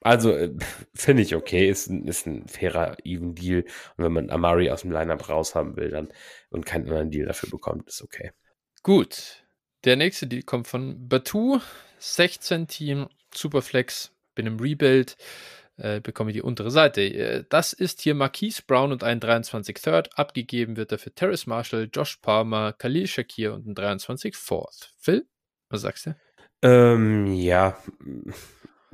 also 0.00 0.32
äh, 0.32 0.54
finde 0.94 1.22
ich 1.22 1.34
okay, 1.34 1.68
ist 1.68 1.88
ein, 1.88 2.06
ist 2.06 2.26
ein 2.26 2.48
fairer 2.48 2.96
Even 3.04 3.34
Deal. 3.34 3.64
Und 3.96 4.04
wenn 4.04 4.12
man 4.12 4.30
Amari 4.30 4.70
aus 4.70 4.82
dem 4.82 4.92
Lineup 4.92 5.28
raus 5.28 5.54
haben 5.54 5.76
will, 5.76 5.90
dann 5.90 6.08
und 6.50 6.66
keinen 6.66 6.84
anderen 6.84 7.10
Deal 7.10 7.26
dafür 7.26 7.50
bekommt, 7.50 7.88
ist 7.88 8.02
okay. 8.02 8.32
Gut. 8.82 9.44
Der 9.84 9.96
nächste 9.96 10.26
Deal 10.26 10.42
kommt 10.42 10.68
von 10.68 11.08
Batu, 11.08 11.60
16 11.98 12.66
Team, 12.66 13.08
Superflex, 13.34 14.12
bin 14.34 14.46
im 14.46 14.60
Rebuild, 14.60 15.16
äh, 15.76 16.00
bekomme 16.00 16.32
die 16.32 16.42
untere 16.42 16.70
Seite. 16.70 17.02
Äh, 17.02 17.44
das 17.48 17.72
ist 17.72 18.02
hier 18.02 18.14
Marquise 18.14 18.62
Brown 18.66 18.92
und 18.92 19.02
ein 19.02 19.20
23 19.20 19.80
Third. 19.80 20.18
Abgegeben 20.18 20.76
wird 20.76 20.92
dafür 20.92 21.14
Terrace 21.14 21.46
Marshall, 21.46 21.88
Josh 21.92 22.16
Palmer, 22.16 22.74
Khalil 22.74 23.06
Shakir 23.06 23.54
und 23.54 23.66
ein 23.66 23.74
23 23.74 24.36
Fourth. 24.36 24.92
Phil, 24.98 25.26
was 25.70 25.82
sagst 25.82 26.06
du? 26.06 26.16
Ähm, 26.62 27.26
ja, 27.26 27.78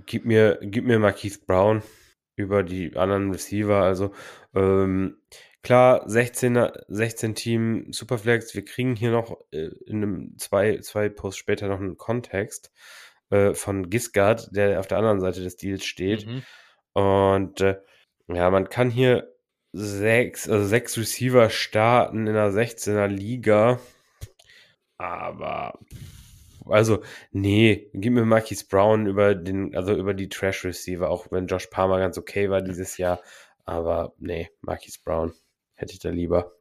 gib 0.06 0.24
mir, 0.24 0.58
gib 0.62 0.84
mir 0.86 0.98
Marquise 0.98 1.40
Brown 1.46 1.82
über 2.36 2.62
die 2.62 2.96
anderen 2.96 3.32
Receiver. 3.32 3.82
Also, 3.82 4.12
ähm, 4.54 5.18
klar, 5.62 6.06
16er, 6.06 6.84
16 6.88 7.34
Team 7.34 7.92
Superflex. 7.92 8.54
Wir 8.54 8.64
kriegen 8.64 8.94
hier 8.94 9.10
noch 9.10 9.36
äh, 9.52 9.70
in 9.86 9.96
einem 9.96 10.38
zwei, 10.38 10.78
zwei 10.78 11.08
Posts 11.08 11.38
später 11.38 11.68
noch 11.68 11.80
einen 11.80 11.96
Kontext 11.96 12.72
äh, 13.30 13.54
von 13.54 13.90
Gisgard, 13.90 14.54
der 14.54 14.80
auf 14.80 14.86
der 14.86 14.98
anderen 14.98 15.20
Seite 15.20 15.42
des 15.42 15.56
Deals 15.56 15.84
steht. 15.84 16.26
Mhm. 16.26 16.42
Und 16.92 17.60
äh, 17.60 17.80
ja, 18.28 18.50
man 18.50 18.68
kann 18.68 18.90
hier 18.90 19.32
sechs, 19.72 20.48
also 20.48 20.66
sechs 20.66 20.96
Receiver 20.96 21.50
starten 21.50 22.26
in 22.26 22.34
der 22.34 22.50
16er 22.50 23.06
Liga. 23.08 23.78
Aber 24.98 25.78
also, 26.68 27.02
nee, 27.32 27.90
gib 27.92 28.12
mir 28.12 28.24
Marquis 28.24 28.64
Brown 28.64 29.06
über 29.06 29.34
den, 29.34 29.74
also 29.76 29.94
über 29.94 30.14
die 30.14 30.28
Trash 30.28 30.64
Receiver, 30.64 31.08
auch 31.08 31.30
wenn 31.30 31.46
Josh 31.46 31.66
Palmer 31.66 31.98
ganz 31.98 32.18
okay 32.18 32.50
war 32.50 32.62
dieses 32.62 32.98
Jahr. 32.98 33.20
Aber 33.64 34.14
nee, 34.18 34.50
Marquis 34.60 34.98
Brown 34.98 35.32
hätte 35.74 35.92
ich 35.92 35.98
da 35.98 36.10
lieber. 36.10 36.52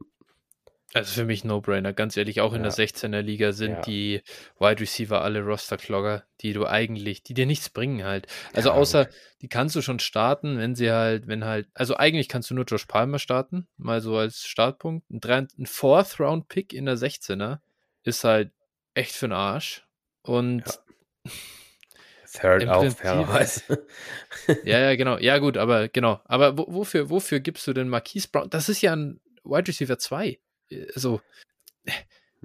Also 0.94 1.12
für 1.12 1.24
mich 1.26 1.44
No-Brainer, 1.44 1.92
ganz 1.92 2.16
ehrlich, 2.16 2.40
auch 2.40 2.52
in 2.54 2.64
ja. 2.64 2.70
der 2.70 2.72
16er 2.72 3.20
Liga 3.20 3.52
sind 3.52 3.72
ja. 3.72 3.80
die 3.82 4.22
Wide 4.58 4.80
Receiver 4.80 5.20
alle 5.20 5.42
Roster-Clogger, 5.42 6.24
die 6.40 6.52
du 6.52 6.66
eigentlich, 6.66 7.22
die 7.22 7.34
dir 7.34 7.44
nichts 7.44 7.68
bringen 7.68 8.04
halt. 8.04 8.26
Also 8.54 8.70
ja, 8.70 8.76
außer, 8.76 9.08
die 9.42 9.48
kannst 9.48 9.76
du 9.76 9.82
schon 9.82 9.98
starten, 9.98 10.58
wenn 10.58 10.74
sie 10.74 10.90
halt, 10.90 11.26
wenn 11.26 11.44
halt, 11.44 11.68
also 11.74 11.96
eigentlich 11.96 12.28
kannst 12.28 12.50
du 12.50 12.54
nur 12.54 12.64
Josh 12.64 12.86
Palmer 12.86 13.18
starten, 13.18 13.66
mal 13.76 14.00
so 14.00 14.16
als 14.16 14.46
Startpunkt. 14.46 15.04
Ein, 15.10 15.48
ein 15.58 15.66
Fourth-Round-Pick 15.66 16.72
in 16.72 16.86
der 16.86 16.96
16er 16.96 17.58
ist 18.04 18.24
halt 18.24 18.52
echt 18.94 19.12
für 19.12 19.26
den 19.26 19.32
Arsch. 19.32 19.85
Und 20.26 20.64
Third 22.40 22.68
auch 22.68 22.90
fairerweise. 22.92 23.86
ja, 24.64 24.78
ja, 24.78 24.96
genau. 24.96 25.18
Ja, 25.18 25.38
gut, 25.38 25.56
aber 25.56 25.88
genau. 25.88 26.20
Aber 26.24 26.56
wofür, 26.58 27.08
wofür 27.10 27.40
gibst 27.40 27.66
du 27.66 27.72
denn 27.72 27.88
Marquise 27.88 28.28
Brown? 28.30 28.50
Das 28.50 28.68
ist 28.68 28.82
ja 28.82 28.94
ein 28.94 29.20
Wide 29.44 29.68
Receiver 29.68 29.98
2. 29.98 30.38
So. 30.94 31.20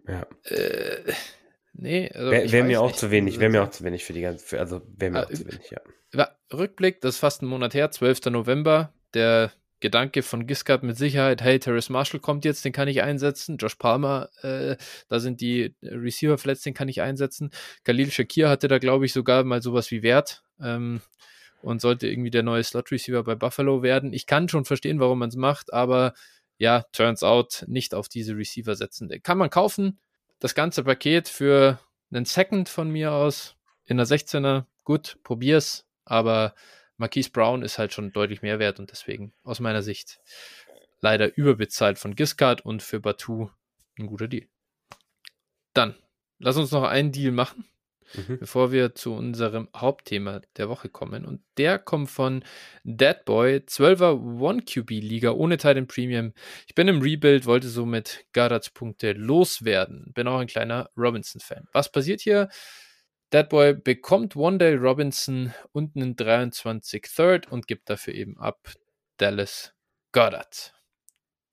Ja. 0.07 0.25
Äh, 0.45 1.13
nee, 1.73 2.09
also 2.13 2.31
wäre 2.31 2.51
wär 2.51 2.63
mir 2.63 2.81
auch 2.81 2.91
zu 2.91 3.11
wenig, 3.11 3.39
wäre 3.39 3.51
mir 3.51 3.63
auch 3.63 3.71
zu 3.71 3.83
wenig 3.83 4.05
für 4.05 4.13
die 4.13 4.21
ganze, 4.21 4.45
für, 4.45 4.59
also 4.59 4.81
wäre 4.95 5.11
mir 5.11 5.19
äh, 5.19 5.23
auch 5.23 5.31
zu 5.31 5.45
wenig, 5.45 5.71
ja. 5.71 6.29
Rückblick, 6.53 7.01
das 7.01 7.15
ist 7.15 7.19
fast 7.19 7.41
ein 7.41 7.47
Monat 7.47 7.73
her, 7.73 7.91
12. 7.91 8.25
November. 8.25 8.93
Der 9.13 9.51
Gedanke 9.81 10.21
von 10.23 10.47
Giscard 10.47 10.83
mit 10.83 10.97
Sicherheit, 10.97 11.41
hey, 11.41 11.59
Terrace 11.59 11.89
Marshall 11.89 12.19
kommt 12.19 12.45
jetzt, 12.45 12.63
den 12.63 12.71
kann 12.71 12.87
ich 12.87 13.01
einsetzen. 13.01 13.57
Josh 13.57 13.75
Palmer, 13.75 14.29
äh, 14.43 14.77
da 15.09 15.19
sind 15.19 15.41
die 15.41 15.75
Receiver 15.81 16.37
verletzt, 16.37 16.65
den 16.65 16.73
kann 16.73 16.87
ich 16.87 17.01
einsetzen. 17.01 17.51
Khalil 17.83 18.11
Shakir 18.11 18.47
hatte 18.47 18.67
da, 18.67 18.77
glaube 18.77 19.05
ich, 19.05 19.13
sogar 19.13 19.43
mal 19.43 19.61
sowas 19.61 19.91
wie 19.91 20.03
Wert 20.03 20.43
ähm, 20.61 21.01
und 21.61 21.81
sollte 21.81 22.07
irgendwie 22.07 22.31
der 22.31 22.43
neue 22.43 22.63
Slot-Receiver 22.63 23.23
bei 23.23 23.35
Buffalo 23.35 23.83
werden. 23.83 24.13
Ich 24.13 24.27
kann 24.27 24.47
schon 24.47 24.65
verstehen, 24.65 24.99
warum 24.99 25.19
man 25.19 25.29
es 25.29 25.35
macht, 25.35 25.73
aber 25.73 26.13
ja, 26.57 26.85
turns 26.93 27.23
out, 27.23 27.65
nicht 27.67 27.95
auf 27.95 28.07
diese 28.07 28.37
Receiver 28.37 28.75
setzen. 28.75 29.09
Kann 29.23 29.39
man 29.39 29.49
kaufen, 29.49 29.99
das 30.39 30.53
ganze 30.53 30.83
Paket 30.83 31.27
für 31.27 31.79
einen 32.11 32.25
Second 32.25 32.69
von 32.69 32.89
mir 32.89 33.13
aus 33.13 33.55
in 33.85 33.97
der 33.97 34.05
16er, 34.05 34.65
gut, 34.83 35.17
probier's, 35.23 35.85
aber 36.05 36.53
Marquise 37.01 37.31
Brown 37.31 37.63
ist 37.63 37.79
halt 37.79 37.93
schon 37.93 38.13
deutlich 38.13 38.43
mehr 38.43 38.59
wert 38.59 38.79
und 38.79 38.91
deswegen 38.91 39.33
aus 39.43 39.59
meiner 39.59 39.81
Sicht 39.81 40.19
leider 41.01 41.35
überbezahlt 41.35 41.97
von 41.97 42.15
Giscard 42.15 42.63
und 42.63 42.83
für 42.83 42.99
Batu 42.99 43.49
ein 43.97 44.05
guter 44.05 44.27
Deal. 44.27 44.47
Dann, 45.73 45.95
lass 46.37 46.57
uns 46.57 46.69
noch 46.71 46.83
einen 46.83 47.11
Deal 47.11 47.31
machen, 47.31 47.65
mhm. 48.13 48.37
bevor 48.37 48.71
wir 48.71 48.93
zu 48.93 49.13
unserem 49.13 49.67
Hauptthema 49.75 50.41
der 50.57 50.69
Woche 50.69 50.89
kommen. 50.89 51.25
Und 51.25 51.41
der 51.57 51.79
kommt 51.79 52.11
von 52.11 52.43
Deadboy, 52.83 53.63
12er 53.67 54.39
One-QB-Liga 54.39 55.31
ohne 55.31 55.57
Titan 55.57 55.87
Premium. 55.87 56.33
Ich 56.67 56.75
bin 56.75 56.87
im 56.87 57.01
Rebuild, 57.01 57.47
wollte 57.47 57.67
somit 57.67 58.25
Garats 58.31 58.69
Punkte 58.69 59.13
loswerden. 59.13 60.11
Bin 60.13 60.27
auch 60.27 60.37
ein 60.37 60.47
kleiner 60.47 60.91
Robinson-Fan. 60.95 61.67
Was 61.73 61.91
passiert 61.91 62.21
hier? 62.21 62.47
Deadboy 63.33 63.75
bekommt 63.75 64.35
Wandale 64.35 64.77
Robinson 64.77 65.53
und 65.71 65.95
einen 65.95 66.15
23 66.15 67.03
Third 67.03 67.51
und 67.51 67.67
gibt 67.67 67.89
dafür 67.89 68.13
eben 68.13 68.37
ab 68.37 68.73
Dallas 69.17 69.73
Goddard. 70.11 70.73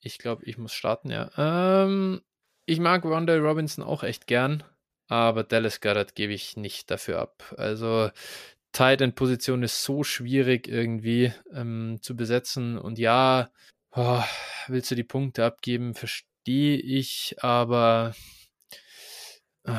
Ich 0.01 0.19
glaube, 0.19 0.45
ich 0.45 0.59
muss 0.59 0.73
starten, 0.73 1.11
ja. 1.11 1.31
Ähm, 1.37 2.23
ich 2.67 2.81
mag 2.81 3.05
Wandale 3.05 3.41
Robinson 3.41 3.85
auch 3.85 4.03
echt 4.03 4.27
gern, 4.27 4.65
aber 5.07 5.45
Dallas 5.45 5.81
Goddard 5.81 6.15
gebe 6.15 6.33
ich 6.33 6.57
nicht 6.57 6.91
dafür 6.91 7.21
ab. 7.21 7.55
Also 7.57 8.11
Tight 8.73 9.01
End 9.01 9.15
Position 9.15 9.63
ist 9.63 9.83
so 9.85 10.03
schwierig 10.03 10.67
irgendwie 10.67 11.33
ähm, 11.53 11.99
zu 12.03 12.17
besetzen 12.17 12.77
und 12.77 12.99
ja, 12.99 13.51
oh, 13.93 14.23
willst 14.67 14.91
du 14.91 14.95
die 14.97 15.05
Punkte 15.05 15.45
abgeben, 15.45 15.95
verstehe 15.95 16.77
ich, 16.77 17.37
aber 17.39 18.15
äh, 19.65 19.73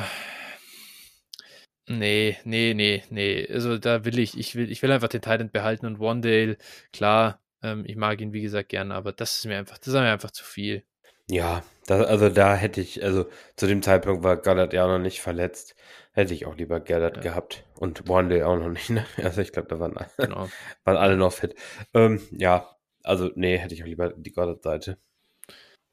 Nee, 1.90 2.38
nee, 2.44 2.72
nee, 2.72 3.02
nee. 3.10 3.48
Also 3.52 3.76
da 3.76 4.04
will 4.04 4.20
ich, 4.20 4.38
ich 4.38 4.54
will, 4.54 4.70
ich 4.70 4.80
will 4.80 4.92
einfach 4.92 5.08
den 5.08 5.22
Titan 5.22 5.50
behalten 5.50 5.86
und 5.86 5.98
Wandale, 5.98 6.56
klar, 6.92 7.40
ähm, 7.64 7.84
ich 7.84 7.96
mag 7.96 8.20
ihn 8.20 8.32
wie 8.32 8.42
gesagt 8.42 8.68
gern, 8.68 8.92
aber 8.92 9.10
das 9.10 9.38
ist 9.38 9.46
mir 9.46 9.58
einfach, 9.58 9.76
das 9.76 9.88
ist 9.88 9.94
mir 9.94 10.12
einfach 10.12 10.30
zu 10.30 10.44
viel. 10.44 10.84
Ja, 11.28 11.64
das, 11.86 12.06
also 12.06 12.28
da 12.28 12.54
hätte 12.54 12.80
ich, 12.80 13.02
also 13.02 13.26
zu 13.56 13.66
dem 13.66 13.82
Zeitpunkt 13.82 14.22
war 14.22 14.36
Gallard 14.36 14.72
ja 14.72 14.84
auch 14.84 14.88
noch 14.88 15.00
nicht 15.00 15.20
verletzt. 15.20 15.74
Hätte 16.12 16.32
ich 16.32 16.46
auch 16.46 16.56
lieber 16.56 16.78
Gallard 16.78 17.16
ja. 17.16 17.22
gehabt. 17.22 17.64
Und 17.74 18.08
Wandale 18.08 18.46
auch 18.46 18.56
noch 18.56 18.68
nicht, 18.68 18.90
ne? 18.90 19.04
Also 19.16 19.40
ich 19.40 19.50
glaube, 19.50 19.66
da 19.66 19.80
waren, 19.80 19.96
genau. 20.16 20.48
waren 20.84 20.96
alle 20.96 21.16
noch 21.16 21.32
fit. 21.32 21.56
Ähm, 21.92 22.20
ja, 22.30 22.68
also 23.02 23.32
nee, 23.34 23.58
hätte 23.58 23.74
ich 23.74 23.82
auch 23.82 23.88
lieber 23.88 24.10
die 24.10 24.30
Goddard-Seite. 24.30 24.96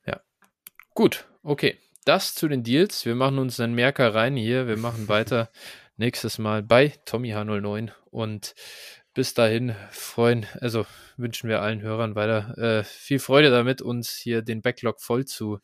Ja. 0.06 0.22
Gut, 0.94 1.28
okay. 1.42 1.80
Das 2.06 2.36
zu 2.36 2.48
den 2.48 2.64
Deals. 2.64 3.06
Wir 3.06 3.16
machen 3.16 3.38
uns 3.38 3.60
einen 3.60 3.76
Merker 3.76 4.16
rein 4.16 4.36
hier. 4.36 4.68
Wir 4.68 4.78
machen 4.78 5.10
weiter 5.10 5.50
nächstes 5.98 6.38
Mal 6.38 6.64
bei 6.64 6.94
Tommy 7.06 7.34
H09 7.34 7.92
und 8.12 8.56
bis 9.14 9.34
dahin 9.34 9.76
freuen, 9.92 10.46
also 10.62 10.86
wünschen 11.18 11.50
wir 11.50 11.62
allen 11.62 11.82
Hörern 11.82 12.16
weiter 12.16 12.58
äh, 12.58 12.84
viel 12.84 13.20
Freude 13.20 13.50
damit, 13.50 13.82
uns 13.82 14.12
hier 14.16 14.44
den 14.44 14.62
Backlog 14.62 15.02
voll 15.02 15.26
zu, 15.26 15.60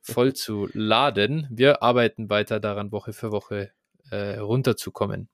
voll 0.00 0.32
zu 0.34 0.68
laden. 0.72 1.48
Wir 1.50 1.82
arbeiten 1.82 2.30
weiter 2.30 2.60
daran, 2.60 2.92
Woche 2.92 3.12
für 3.12 3.32
Woche 3.32 3.72
äh, 4.10 4.38
runterzukommen. 4.38 5.28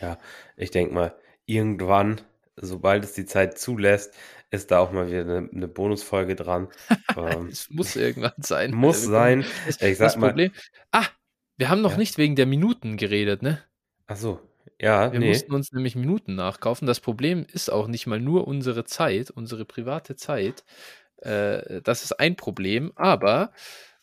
Ja, 0.00 0.18
ich 0.56 0.70
denke 0.70 0.94
mal, 0.94 1.16
irgendwann, 1.44 2.20
sobald 2.56 3.04
es 3.04 3.14
die 3.14 3.26
Zeit 3.26 3.58
zulässt, 3.58 4.14
ist 4.50 4.70
da 4.70 4.78
auch 4.78 4.92
mal 4.92 5.08
wieder 5.08 5.22
eine, 5.22 5.48
eine 5.52 5.68
Bonusfolge 5.68 6.36
dran. 6.36 6.68
ähm, 7.16 7.48
es 7.48 7.68
muss 7.68 7.96
irgendwann 7.96 8.32
sein. 8.38 8.72
Muss 8.72 8.98
also, 8.98 9.10
sein. 9.10 9.44
ich 9.66 9.76
sag 9.76 9.98
das 9.98 10.16
mal, 10.16 10.28
Problem. 10.28 10.52
Ah, 10.92 11.06
wir 11.56 11.68
haben 11.68 11.82
noch 11.82 11.92
ja? 11.92 11.98
nicht 11.98 12.16
wegen 12.18 12.36
der 12.36 12.46
Minuten 12.46 12.96
geredet, 12.96 13.42
ne? 13.42 13.62
Ach 14.06 14.16
so, 14.16 14.40
ja, 14.80 15.12
Wir 15.12 15.20
nee. 15.20 15.28
mussten 15.28 15.52
uns 15.54 15.72
nämlich 15.72 15.96
Minuten 15.96 16.34
nachkaufen. 16.34 16.86
Das 16.86 17.00
Problem 17.00 17.46
ist 17.52 17.70
auch 17.70 17.86
nicht 17.88 18.06
mal 18.06 18.20
nur 18.20 18.46
unsere 18.48 18.84
Zeit, 18.84 19.30
unsere 19.30 19.64
private 19.64 20.16
Zeit. 20.16 20.64
Äh, 21.18 21.82
das 21.82 22.04
ist 22.04 22.12
ein 22.18 22.36
Problem. 22.36 22.92
Aber 22.96 23.52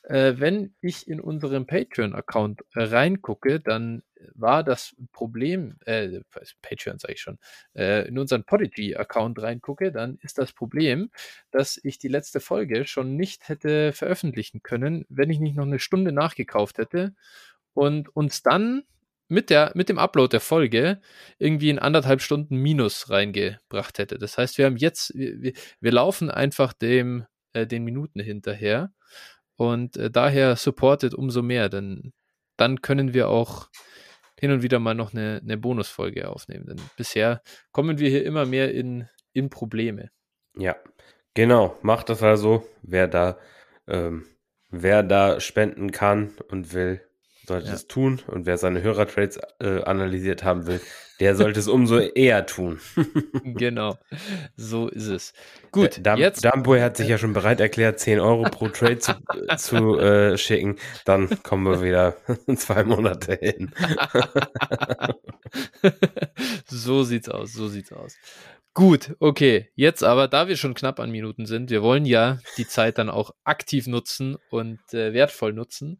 äh, 0.04 0.36
wenn 0.38 0.74
ich 0.82 1.08
in 1.08 1.20
unserem 1.20 1.68
Patreon-Account 1.68 2.64
reingucke, 2.76 3.60
dann 3.60 4.04
war 4.36 4.64
das 4.64 4.95
Problem, 5.14 5.78
äh, 5.86 6.22
Patreon 6.62 7.00
sage 7.00 7.14
ich 7.14 7.22
schon, 7.22 7.39
äh, 7.76 8.08
in 8.08 8.18
unseren 8.18 8.43
Podigy-Account 8.43 9.41
reingucke, 9.41 9.91
dann 9.91 10.18
ist 10.22 10.38
das 10.38 10.54
Problem, 10.54 11.12
dass 11.52 11.80
ich 11.84 12.00
die 12.00 12.08
letzte 12.10 12.39
Folge 12.39 12.86
schon 12.86 13.16
nicht 13.16 13.50
hätte 13.50 13.93
veröffentlichen 13.93 14.62
können, 14.64 15.06
wenn 15.10 15.30
ich 15.30 15.39
nicht 15.39 15.56
noch 15.56 15.66
eine 15.66 15.80
Stunde 15.80 16.12
nachgekauft 16.12 16.78
hätte 16.78 17.16
und 17.74 18.16
uns 18.16 18.43
dann 18.43 18.84
mit, 19.30 19.49
der, 19.49 19.71
mit 19.75 19.89
dem 19.89 19.97
Upload 19.97 20.32
der 20.32 20.41
Folge 20.41 20.99
irgendwie 21.38 21.69
in 21.69 21.80
anderthalb 21.80 22.21
Stunden 22.21 22.55
Minus 22.55 23.09
reingebracht 23.09 23.99
hätte. 23.99 24.17
Das 24.17 24.38
heißt, 24.38 24.57
wir 24.57 24.65
haben 24.65 24.77
jetzt, 24.77 25.13
wir, 25.15 25.53
wir 25.80 25.91
laufen 25.91 26.30
einfach 26.30 26.73
dem, 26.73 27.25
äh, 27.53 27.65
den 27.65 27.84
Minuten 27.84 28.19
hinterher 28.19 28.91
und 29.55 29.97
äh, 29.97 30.11
daher 30.11 30.55
supportet 30.55 31.13
umso 31.13 31.41
mehr, 31.41 31.69
denn 31.69 32.13
dann 32.57 32.82
können 32.82 33.13
wir 33.13 33.30
auch 33.30 33.69
hin 34.39 34.51
und 34.51 34.63
wieder 34.63 34.80
mal 34.80 34.95
noch 34.95 35.13
eine, 35.13 35.41
eine 35.43 35.57
Bonusfolge 35.57 36.30
aufnehmen. 36.30 36.65
Denn 36.65 36.82
bisher 36.97 37.41
kommen 37.71 37.99
wir 37.99 38.09
hier 38.09 38.25
immer 38.25 38.45
mehr 38.45 38.73
in, 38.73 39.07
in 39.34 39.49
Probleme. 39.49 40.11
Ja, 40.55 40.75
genau. 41.34 41.77
Macht 41.82 42.09
das 42.09 42.23
also. 42.23 42.65
Wer 42.82 43.07
da, 43.07 43.38
ähm, 43.88 44.25
wer 44.69 45.03
da 45.03 45.39
spenden 45.39 45.91
kann 45.91 46.34
und 46.49 46.73
will, 46.73 47.01
sollte 47.50 47.68
ja. 47.68 47.74
es 47.74 47.88
tun. 47.88 48.22
Und 48.28 48.45
wer 48.45 48.58
seine 48.58 48.82
Hörertrades 48.82 49.38
äh, 49.60 49.84
analysiert 49.84 50.45
haben 50.45 50.66
will, 50.66 50.80
der 51.20 51.36
sollte 51.36 51.60
es 51.60 51.68
umso 51.68 52.00
eher 52.00 52.45
tun. 52.45 52.80
genau, 53.43 53.97
so 54.56 54.88
ist 54.88 55.08
es. 55.08 55.34
Gut, 55.72 56.00
Dam 56.02 56.18
jetzt. 56.18 56.45
Damboy 56.45 56.80
hat 56.80 56.95
sich 56.95 57.10
ja 57.10 57.18
schon 57.18 57.34
bereit 57.34 57.60
erklärt, 57.60 58.00
10 58.00 58.22
Euro 58.22 58.43
pro 58.43 58.70
Trade 58.70 59.00
zu, 59.00 59.14
zu 59.58 60.00
äh, 60.00 60.38
schicken. 60.38 60.78
Dann 61.04 61.43
kommen 61.43 61.66
wir 61.66 61.84
wieder 61.84 62.16
zwei 62.56 62.86
Monate 62.86 63.34
hin. 63.36 63.74
so 66.68 67.04
sieht's 67.04 67.28
aus, 67.28 67.52
so 67.52 67.68
sieht's 67.68 67.91
aus. 67.91 68.16
Gut, 68.74 69.16
okay. 69.20 69.70
Jetzt 69.76 70.06
aber, 70.06 70.30
da 70.30 70.47
wir 70.47 70.56
schon 70.56 70.74
knapp 70.74 71.02
an 71.02 71.12
Minuten 71.12 71.45
sind, 71.45 71.70
wir 71.70 71.82
wollen 71.82 72.06
ja 72.06 72.39
die 72.58 72.68
Zeit 72.68 72.97
dann 72.97 73.10
auch 73.10 73.32
aktiv 73.43 73.88
nutzen 73.88 74.38
und 74.52 74.80
äh, 74.93 75.12
wertvoll 75.12 75.52
nutzen 75.52 76.00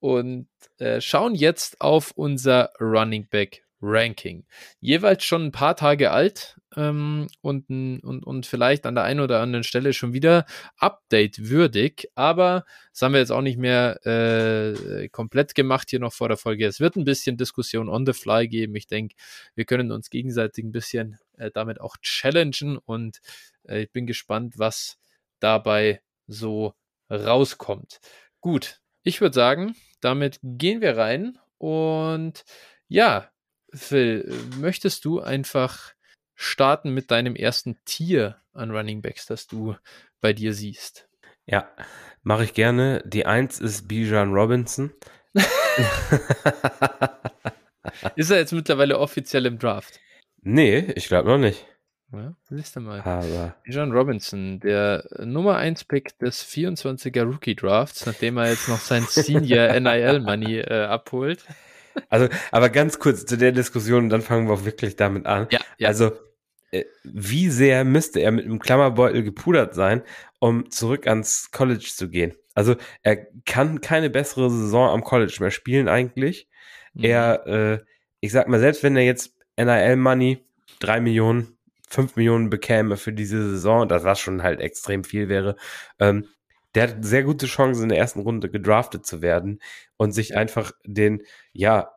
und 0.00 0.48
äh, 0.78 1.00
schauen 1.00 1.34
jetzt 1.34 1.80
auf 1.80 2.12
unser 2.12 2.72
Running 2.80 3.28
Back 3.28 3.66
Ranking. 3.82 4.46
Jeweils 4.80 5.24
schon 5.24 5.46
ein 5.46 5.52
paar 5.52 5.76
Tage 5.76 6.10
alt 6.10 6.58
ähm, 6.76 7.26
und, 7.42 7.68
und, 7.68 8.24
und 8.24 8.46
vielleicht 8.46 8.86
an 8.86 8.94
der 8.94 9.04
einen 9.04 9.20
oder 9.20 9.40
anderen 9.40 9.64
Stelle 9.64 9.92
schon 9.92 10.12
wieder 10.12 10.46
update-würdig, 10.78 12.10
aber 12.14 12.64
das 12.92 13.02
haben 13.02 13.12
wir 13.12 13.20
jetzt 13.20 13.32
auch 13.32 13.42
nicht 13.42 13.58
mehr 13.58 14.04
äh, 14.06 15.08
komplett 15.08 15.54
gemacht 15.54 15.90
hier 15.90 16.00
noch 16.00 16.12
vor 16.12 16.28
der 16.28 16.38
Folge. 16.38 16.66
Es 16.66 16.80
wird 16.80 16.96
ein 16.96 17.04
bisschen 17.04 17.36
Diskussion 17.36 17.88
on 17.88 18.06
the 18.06 18.12
fly 18.12 18.48
geben. 18.48 18.74
Ich 18.76 18.86
denke, 18.86 19.14
wir 19.54 19.66
können 19.66 19.92
uns 19.92 20.10
gegenseitig 20.10 20.64
ein 20.64 20.72
bisschen 20.72 21.18
äh, 21.36 21.50
damit 21.52 21.80
auch 21.80 21.96
challengen 22.00 22.78
und 22.78 23.20
äh, 23.68 23.82
ich 23.82 23.92
bin 23.92 24.06
gespannt, 24.06 24.54
was 24.58 24.98
dabei 25.38 26.00
so 26.26 26.74
rauskommt. 27.10 28.00
Gut, 28.40 28.80
ich 29.06 29.20
würde 29.20 29.34
sagen, 29.34 29.76
damit 30.00 30.40
gehen 30.42 30.80
wir 30.80 30.96
rein 30.96 31.38
und 31.58 32.44
ja, 32.88 33.30
Phil, 33.72 34.28
möchtest 34.58 35.04
du 35.04 35.20
einfach 35.20 35.92
starten 36.34 36.90
mit 36.90 37.12
deinem 37.12 37.36
ersten 37.36 37.78
Tier 37.84 38.42
an 38.52 38.72
Running 38.72 39.02
Backs, 39.02 39.26
das 39.26 39.46
du 39.46 39.76
bei 40.20 40.32
dir 40.32 40.52
siehst? 40.54 41.08
Ja, 41.46 41.70
mache 42.22 42.42
ich 42.44 42.54
gerne. 42.54 43.00
Die 43.06 43.26
Eins 43.26 43.60
ist 43.60 43.86
Bijan 43.86 44.32
Robinson. 44.32 44.92
ist 48.16 48.30
er 48.30 48.38
jetzt 48.38 48.52
mittlerweile 48.52 48.98
offiziell 48.98 49.46
im 49.46 49.60
Draft? 49.60 50.00
Nee, 50.42 50.78
ich 50.96 51.06
glaube 51.06 51.28
noch 51.28 51.38
nicht. 51.38 51.64
Ja, 52.12 52.34
siehst 52.48 52.76
du 52.76 52.80
mal. 52.80 53.00
Aber. 53.00 53.56
John 53.64 53.92
Robinson, 53.92 54.60
der 54.60 55.04
Nummer 55.24 55.56
1 55.56 55.84
Pick 55.84 56.18
des 56.18 56.44
24er 56.44 57.24
Rookie 57.24 57.56
Drafts, 57.56 58.06
nachdem 58.06 58.36
er 58.36 58.50
jetzt 58.50 58.68
noch 58.68 58.78
sein 58.78 59.02
Senior 59.08 59.72
NIL 59.80 60.20
Money 60.20 60.58
äh, 60.58 60.84
abholt. 60.84 61.44
Also, 62.08 62.28
aber 62.52 62.68
ganz 62.68 62.98
kurz 62.98 63.24
zu 63.24 63.36
der 63.36 63.52
Diskussion, 63.52 64.08
dann 64.08 64.22
fangen 64.22 64.46
wir 64.46 64.54
auch 64.54 64.64
wirklich 64.64 64.96
damit 64.96 65.26
an. 65.26 65.48
Ja, 65.50 65.60
ja. 65.78 65.88
Also, 65.88 66.12
äh, 66.70 66.84
wie 67.02 67.48
sehr 67.48 67.84
müsste 67.84 68.20
er 68.20 68.30
mit 68.30 68.44
einem 68.44 68.58
Klammerbeutel 68.58 69.22
gepudert 69.22 69.74
sein, 69.74 70.02
um 70.38 70.70
zurück 70.70 71.06
ans 71.06 71.50
College 71.50 71.90
zu 71.92 72.08
gehen? 72.08 72.34
Also, 72.54 72.76
er 73.02 73.16
kann 73.44 73.80
keine 73.80 74.10
bessere 74.10 74.50
Saison 74.50 74.90
am 74.90 75.02
College 75.02 75.38
mehr 75.40 75.50
spielen 75.50 75.88
eigentlich. 75.88 76.48
Mhm. 76.94 77.04
Er, 77.04 77.46
äh, 77.46 77.78
ich 78.20 78.32
sag 78.32 78.48
mal, 78.48 78.60
selbst 78.60 78.82
wenn 78.82 78.96
er 78.96 79.04
jetzt 79.04 79.34
NIL 79.56 79.96
Money 79.96 80.44
drei 80.78 81.00
Millionen, 81.00 81.55
fünf 81.86 82.16
Millionen 82.16 82.50
bekäme 82.50 82.96
für 82.96 83.12
diese 83.12 83.50
Saison, 83.50 83.88
das 83.88 84.04
was 84.04 84.20
schon 84.20 84.42
halt 84.42 84.60
extrem 84.60 85.04
viel 85.04 85.28
wäre, 85.28 85.56
ähm, 85.98 86.26
der 86.76 86.88
hat 86.88 86.96
sehr 87.00 87.24
gute 87.24 87.46
Chancen 87.46 87.84
in 87.84 87.88
der 87.88 87.98
ersten 87.98 88.20
Runde 88.20 88.50
gedraftet 88.50 89.06
zu 89.06 89.22
werden 89.22 89.60
und 89.96 90.12
sich 90.12 90.36
einfach 90.36 90.72
den, 90.84 91.22
ja, 91.52 91.90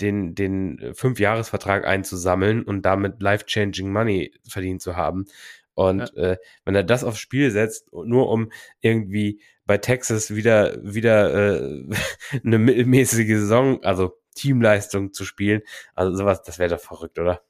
den, 0.00 0.34
den 0.34 0.94
Fünfjahresvertrag 0.94 1.86
einzusammeln 1.86 2.62
und 2.62 2.82
damit 2.86 3.20
life-changing 3.20 3.92
Money 3.92 4.32
verdient 4.48 4.80
zu 4.80 4.96
haben. 4.96 5.26
Und 5.74 6.10
ja. 6.16 6.22
äh, 6.22 6.36
wenn 6.64 6.74
er 6.74 6.84
das 6.84 7.04
aufs 7.04 7.18
Spiel 7.18 7.50
setzt, 7.50 7.92
nur 7.92 8.30
um 8.30 8.50
irgendwie 8.80 9.42
bei 9.66 9.76
Texas 9.76 10.34
wieder, 10.34 10.78
wieder 10.82 11.60
äh, 11.60 11.84
eine 12.44 12.58
mittelmäßige 12.58 13.40
Saison, 13.40 13.84
also 13.84 14.18
Teamleistung 14.34 15.12
zu 15.12 15.26
spielen, 15.26 15.60
also 15.94 16.16
sowas, 16.16 16.42
das 16.42 16.58
wäre 16.58 16.70
doch 16.70 16.80
verrückt, 16.80 17.18
oder? 17.18 17.42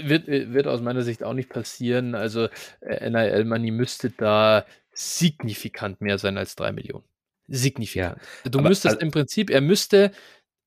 Wird, 0.00 0.28
äh, 0.28 0.52
wird 0.52 0.66
aus 0.66 0.80
meiner 0.80 1.02
Sicht 1.02 1.22
auch 1.22 1.34
nicht 1.34 1.50
passieren. 1.50 2.14
Also 2.14 2.48
äh, 2.80 3.10
NIL 3.10 3.44
Money 3.44 3.70
müsste 3.70 4.10
da 4.10 4.64
signifikant 4.92 6.00
mehr 6.00 6.18
sein 6.18 6.38
als 6.38 6.56
drei 6.56 6.72
Millionen. 6.72 7.04
Signifikant. 7.46 8.20
Ja, 8.44 8.50
du 8.50 8.60
müsstest 8.60 8.96
also, 8.96 9.00
im 9.00 9.10
Prinzip, 9.10 9.50
er 9.50 9.60
müsste, 9.60 10.10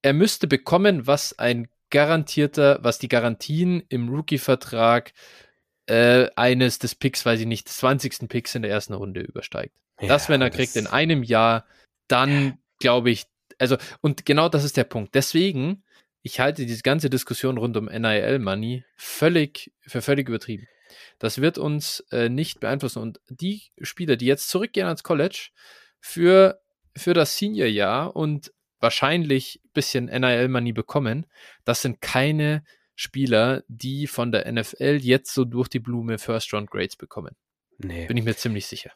er 0.01 0.13
müsste 0.13 0.47
bekommen, 0.47 1.07
was 1.07 1.37
ein 1.37 1.67
garantierter, 1.89 2.79
was 2.81 2.99
die 2.99 3.09
Garantien 3.09 3.83
im 3.89 4.09
Rookie-Vertrag 4.09 5.13
äh, 5.87 6.29
eines 6.35 6.79
des 6.79 6.95
Picks, 6.95 7.25
weiß 7.25 7.41
ich 7.41 7.45
nicht, 7.45 7.67
des 7.67 7.77
20. 7.77 8.29
Picks 8.29 8.55
in 8.55 8.61
der 8.61 8.71
ersten 8.71 8.93
Runde 8.93 9.21
übersteigt. 9.21 9.75
Ja, 9.99 10.07
das, 10.07 10.29
wenn 10.29 10.41
er 10.41 10.49
das 10.49 10.57
kriegt 10.57 10.75
in 10.75 10.87
einem 10.87 11.23
Jahr, 11.23 11.65
dann 12.07 12.57
glaube 12.79 13.11
ich, 13.11 13.25
also, 13.59 13.77
und 14.01 14.25
genau 14.25 14.49
das 14.49 14.63
ist 14.63 14.77
der 14.77 14.85
Punkt. 14.85 15.13
Deswegen, 15.13 15.83
ich 16.21 16.39
halte 16.39 16.65
diese 16.65 16.83
ganze 16.83 17.09
Diskussion 17.09 17.57
rund 17.57 17.77
um 17.77 17.85
NIL 17.85 18.39
Money 18.39 18.83
völlig, 18.95 19.71
für 19.81 20.01
völlig 20.01 20.29
übertrieben. 20.29 20.67
Das 21.19 21.41
wird 21.41 21.57
uns 21.57 22.01
äh, 22.11 22.29
nicht 22.29 22.59
beeinflussen. 22.59 23.01
Und 23.01 23.21
die 23.29 23.63
Spieler, 23.81 24.17
die 24.17 24.25
jetzt 24.25 24.49
zurückgehen 24.49 24.87
ans 24.87 25.03
College 25.03 25.49
für, 25.99 26.61
für 26.95 27.13
das 27.13 27.37
Senior-Jahr 27.37 28.15
und 28.15 28.53
wahrscheinlich 28.79 29.61
ein 29.63 29.69
bisschen 29.73 30.05
NIL-Money 30.05 30.73
bekommen, 30.73 31.27
das 31.65 31.81
sind 31.81 32.01
keine 32.01 32.63
Spieler, 32.95 33.63
die 33.67 34.07
von 34.07 34.31
der 34.31 34.51
NFL 34.51 34.99
jetzt 35.01 35.33
so 35.33 35.45
durch 35.45 35.69
die 35.69 35.79
Blume 35.79 36.17
First-Round-Grades 36.17 36.97
bekommen. 36.97 37.35
Nee. 37.83 38.07
Bin 38.07 38.17
ich 38.17 38.23
mir 38.23 38.35
ziemlich 38.35 38.67
sicher. 38.67 38.91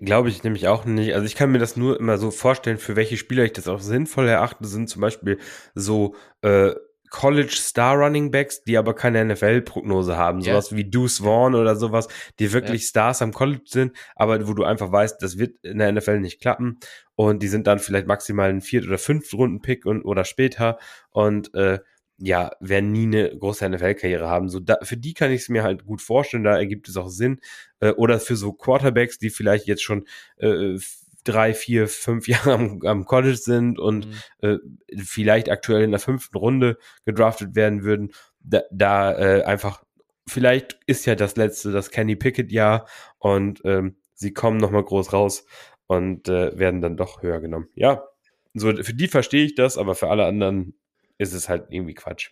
Glaube 0.00 0.28
ich 0.28 0.42
nämlich 0.42 0.68
auch 0.68 0.84
nicht. 0.84 1.14
Also 1.14 1.26
ich 1.26 1.34
kann 1.34 1.50
mir 1.52 1.58
das 1.58 1.76
nur 1.76 1.98
immer 1.98 2.18
so 2.18 2.30
vorstellen, 2.30 2.78
für 2.78 2.96
welche 2.96 3.16
Spieler 3.16 3.44
ich 3.44 3.52
das 3.52 3.68
auch 3.68 3.80
sinnvoll 3.80 4.28
erachte, 4.28 4.66
sind 4.66 4.88
zum 4.88 5.00
Beispiel 5.00 5.38
so 5.74 6.14
äh, 6.42 6.72
College 7.10 7.56
Star 7.56 7.96
Running 7.96 8.30
Backs, 8.30 8.62
die 8.62 8.78
aber 8.78 8.94
keine 8.94 9.24
NFL-Prognose 9.24 10.16
haben, 10.16 10.40
yeah. 10.40 10.52
sowas 10.52 10.74
wie 10.74 10.88
Deuce 10.88 11.18
Vaughn 11.18 11.54
oder 11.54 11.76
sowas, 11.76 12.08
die 12.38 12.52
wirklich 12.52 12.82
yeah. 12.82 12.88
Stars 12.88 13.20
am 13.22 13.32
College 13.32 13.64
sind, 13.66 13.96
aber 14.14 14.46
wo 14.48 14.54
du 14.54 14.64
einfach 14.64 14.90
weißt, 14.90 15.20
das 15.20 15.36
wird 15.36 15.56
in 15.62 15.78
der 15.78 15.92
NFL 15.92 16.20
nicht 16.20 16.40
klappen 16.40 16.78
und 17.16 17.42
die 17.42 17.48
sind 17.48 17.66
dann 17.66 17.80
vielleicht 17.80 18.06
maximal 18.06 18.48
ein 18.48 18.60
Viert- 18.60 18.86
oder 18.86 18.98
Fünft-Runden-Pick 18.98 19.86
und 19.86 20.02
oder 20.04 20.24
später 20.24 20.78
und 21.10 21.52
äh, 21.54 21.80
ja, 22.20 22.52
werden 22.60 22.92
nie 22.92 23.04
eine 23.04 23.36
große 23.36 23.68
NFL-Karriere 23.68 24.28
haben. 24.28 24.48
So 24.48 24.60
da, 24.60 24.76
für 24.82 24.96
die 24.96 25.14
kann 25.14 25.32
ich 25.32 25.42
es 25.42 25.48
mir 25.48 25.62
halt 25.62 25.86
gut 25.86 26.02
vorstellen, 26.02 26.44
da 26.44 26.56
ergibt 26.56 26.88
es 26.88 26.96
auch 26.96 27.08
Sinn. 27.08 27.40
Äh, 27.80 27.92
oder 27.92 28.20
für 28.20 28.36
so 28.36 28.52
Quarterbacks, 28.52 29.18
die 29.18 29.30
vielleicht 29.30 29.66
jetzt 29.66 29.82
schon 29.82 30.04
äh, 30.36 30.76
drei, 31.24 31.54
vier, 31.54 31.88
fünf 31.88 32.28
Jahre 32.28 32.52
am, 32.52 32.80
am 32.84 33.04
College 33.06 33.36
sind 33.36 33.78
und 33.78 34.06
mhm. 34.06 34.14
äh, 34.40 34.58
vielleicht 35.02 35.50
aktuell 35.50 35.82
in 35.82 35.90
der 35.90 36.00
fünften 36.00 36.36
Runde 36.36 36.78
gedraftet 37.06 37.54
werden 37.54 37.82
würden, 37.82 38.12
da, 38.40 38.62
da 38.70 39.18
äh, 39.18 39.42
einfach, 39.44 39.82
vielleicht 40.26 40.78
ist 40.86 41.06
ja 41.06 41.14
das 41.14 41.36
letzte, 41.36 41.72
das 41.72 41.90
Kenny 41.90 42.16
Pickett-Jahr 42.16 42.86
und 43.18 43.62
ähm, 43.64 43.96
sie 44.14 44.32
kommen 44.32 44.58
nochmal 44.58 44.84
groß 44.84 45.12
raus 45.14 45.46
und 45.86 46.28
äh, 46.28 46.58
werden 46.58 46.82
dann 46.82 46.98
doch 46.98 47.22
höher 47.22 47.40
genommen. 47.40 47.68
Ja, 47.74 48.04
so 48.52 48.74
für 48.82 48.94
die 48.94 49.08
verstehe 49.08 49.44
ich 49.44 49.54
das, 49.54 49.78
aber 49.78 49.94
für 49.94 50.10
alle 50.10 50.26
anderen 50.26 50.74
ist 51.20 51.34
es 51.34 51.48
halt 51.50 51.66
irgendwie 51.68 51.94
Quatsch. 51.94 52.30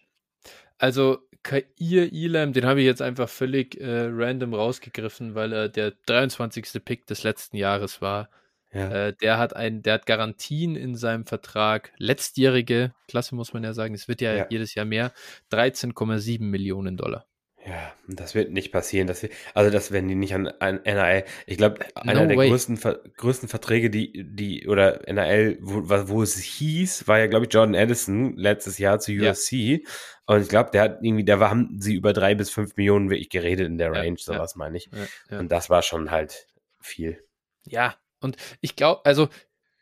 Also 0.78 1.18
Kair 1.42 1.64
Elam, 1.78 2.52
den 2.52 2.64
habe 2.64 2.80
ich 2.80 2.86
jetzt 2.86 3.02
einfach 3.02 3.28
völlig 3.28 3.78
äh, 3.80 4.08
random 4.10 4.54
rausgegriffen, 4.54 5.34
weil 5.34 5.52
er 5.52 5.68
der 5.68 5.92
23. 6.06 6.84
Pick 6.84 7.06
des 7.06 7.22
letzten 7.22 7.56
Jahres 7.56 8.00
war. 8.00 8.30
Ja. 8.72 9.08
Äh, 9.08 9.14
der 9.14 9.38
hat 9.38 9.54
ein, 9.54 9.82
der 9.82 9.94
hat 9.94 10.06
Garantien 10.06 10.74
in 10.74 10.94
seinem 10.94 11.26
Vertrag, 11.26 11.92
letztjährige 11.98 12.94
Klasse 13.08 13.34
muss 13.34 13.52
man 13.52 13.64
ja 13.64 13.72
sagen, 13.72 13.94
es 13.94 14.08
wird 14.08 14.20
ja, 14.20 14.34
ja. 14.34 14.46
jedes 14.48 14.74
Jahr 14.74 14.84
mehr, 14.84 15.12
13,7 15.52 16.42
Millionen 16.42 16.96
Dollar. 16.96 17.26
Ja, 17.68 17.92
das 18.06 18.34
wird 18.34 18.50
nicht 18.50 18.72
passieren. 18.72 19.06
Das 19.06 19.22
wird, 19.22 19.32
also 19.52 19.70
das 19.70 19.90
werden 19.90 20.08
die 20.08 20.14
nicht 20.14 20.34
an, 20.34 20.46
an 20.46 20.82
NRL. 20.84 21.24
Ich 21.46 21.58
glaube, 21.58 21.80
einer 21.94 22.22
no 22.22 22.26
der 22.26 22.36
größten, 22.36 22.78
größten 23.16 23.48
Verträge, 23.48 23.90
die, 23.90 24.24
die, 24.24 24.66
oder 24.66 25.06
NRL, 25.06 25.58
wo, 25.60 25.82
wo 26.08 26.22
es 26.22 26.38
hieß, 26.38 27.08
war 27.08 27.18
ja, 27.18 27.26
glaube 27.26 27.44
ich, 27.46 27.52
Jordan 27.52 27.74
Addison 27.74 28.36
letztes 28.36 28.78
Jahr 28.78 29.00
zu 29.00 29.12
USC. 29.12 29.52
Ja. 29.52 29.78
Und 30.26 30.42
ich 30.42 30.48
glaube, 30.48 30.70
der 30.70 30.82
hat 30.82 30.98
irgendwie, 31.02 31.24
da 31.24 31.38
haben 31.40 31.76
sie 31.78 31.94
über 31.94 32.12
drei 32.12 32.34
bis 32.34 32.48
fünf 32.48 32.76
Millionen 32.76 33.10
wirklich 33.10 33.28
geredet 33.28 33.66
in 33.66 33.76
der 33.76 33.92
Range, 33.92 34.16
ja, 34.18 34.34
sowas 34.34 34.54
ja, 34.54 34.58
meine 34.58 34.78
ich. 34.78 34.88
Und 35.30 35.52
das 35.52 35.68
war 35.68 35.82
schon 35.82 36.10
halt 36.10 36.46
viel. 36.80 37.22
Ja, 37.66 37.96
und 38.20 38.36
ich 38.60 38.76
glaube, 38.76 39.04
also 39.04 39.28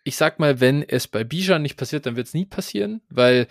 ich 0.02 0.16
sag 0.16 0.38
mal, 0.40 0.60
wenn 0.60 0.82
es 0.82 1.08
bei 1.08 1.24
Bijan 1.24 1.62
nicht 1.62 1.76
passiert, 1.76 2.06
dann 2.06 2.16
wird 2.16 2.26
es 2.26 2.34
nie 2.34 2.46
passieren, 2.46 3.02
weil 3.08 3.46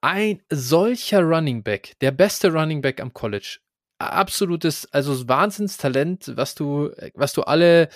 ein 0.00 0.42
solcher 0.50 1.22
Running 1.22 1.62
Back, 1.62 1.98
der 2.00 2.10
beste 2.10 2.52
Running 2.52 2.82
Back 2.82 3.00
am 3.00 3.14
College, 3.14 3.60
absolutes, 3.98 4.86
also 4.92 5.28
Wahnsinnstalent, 5.28 6.36
was 6.36 6.54
du, 6.54 6.90
was 7.14 7.32
du 7.32 7.42
alle, 7.42 7.88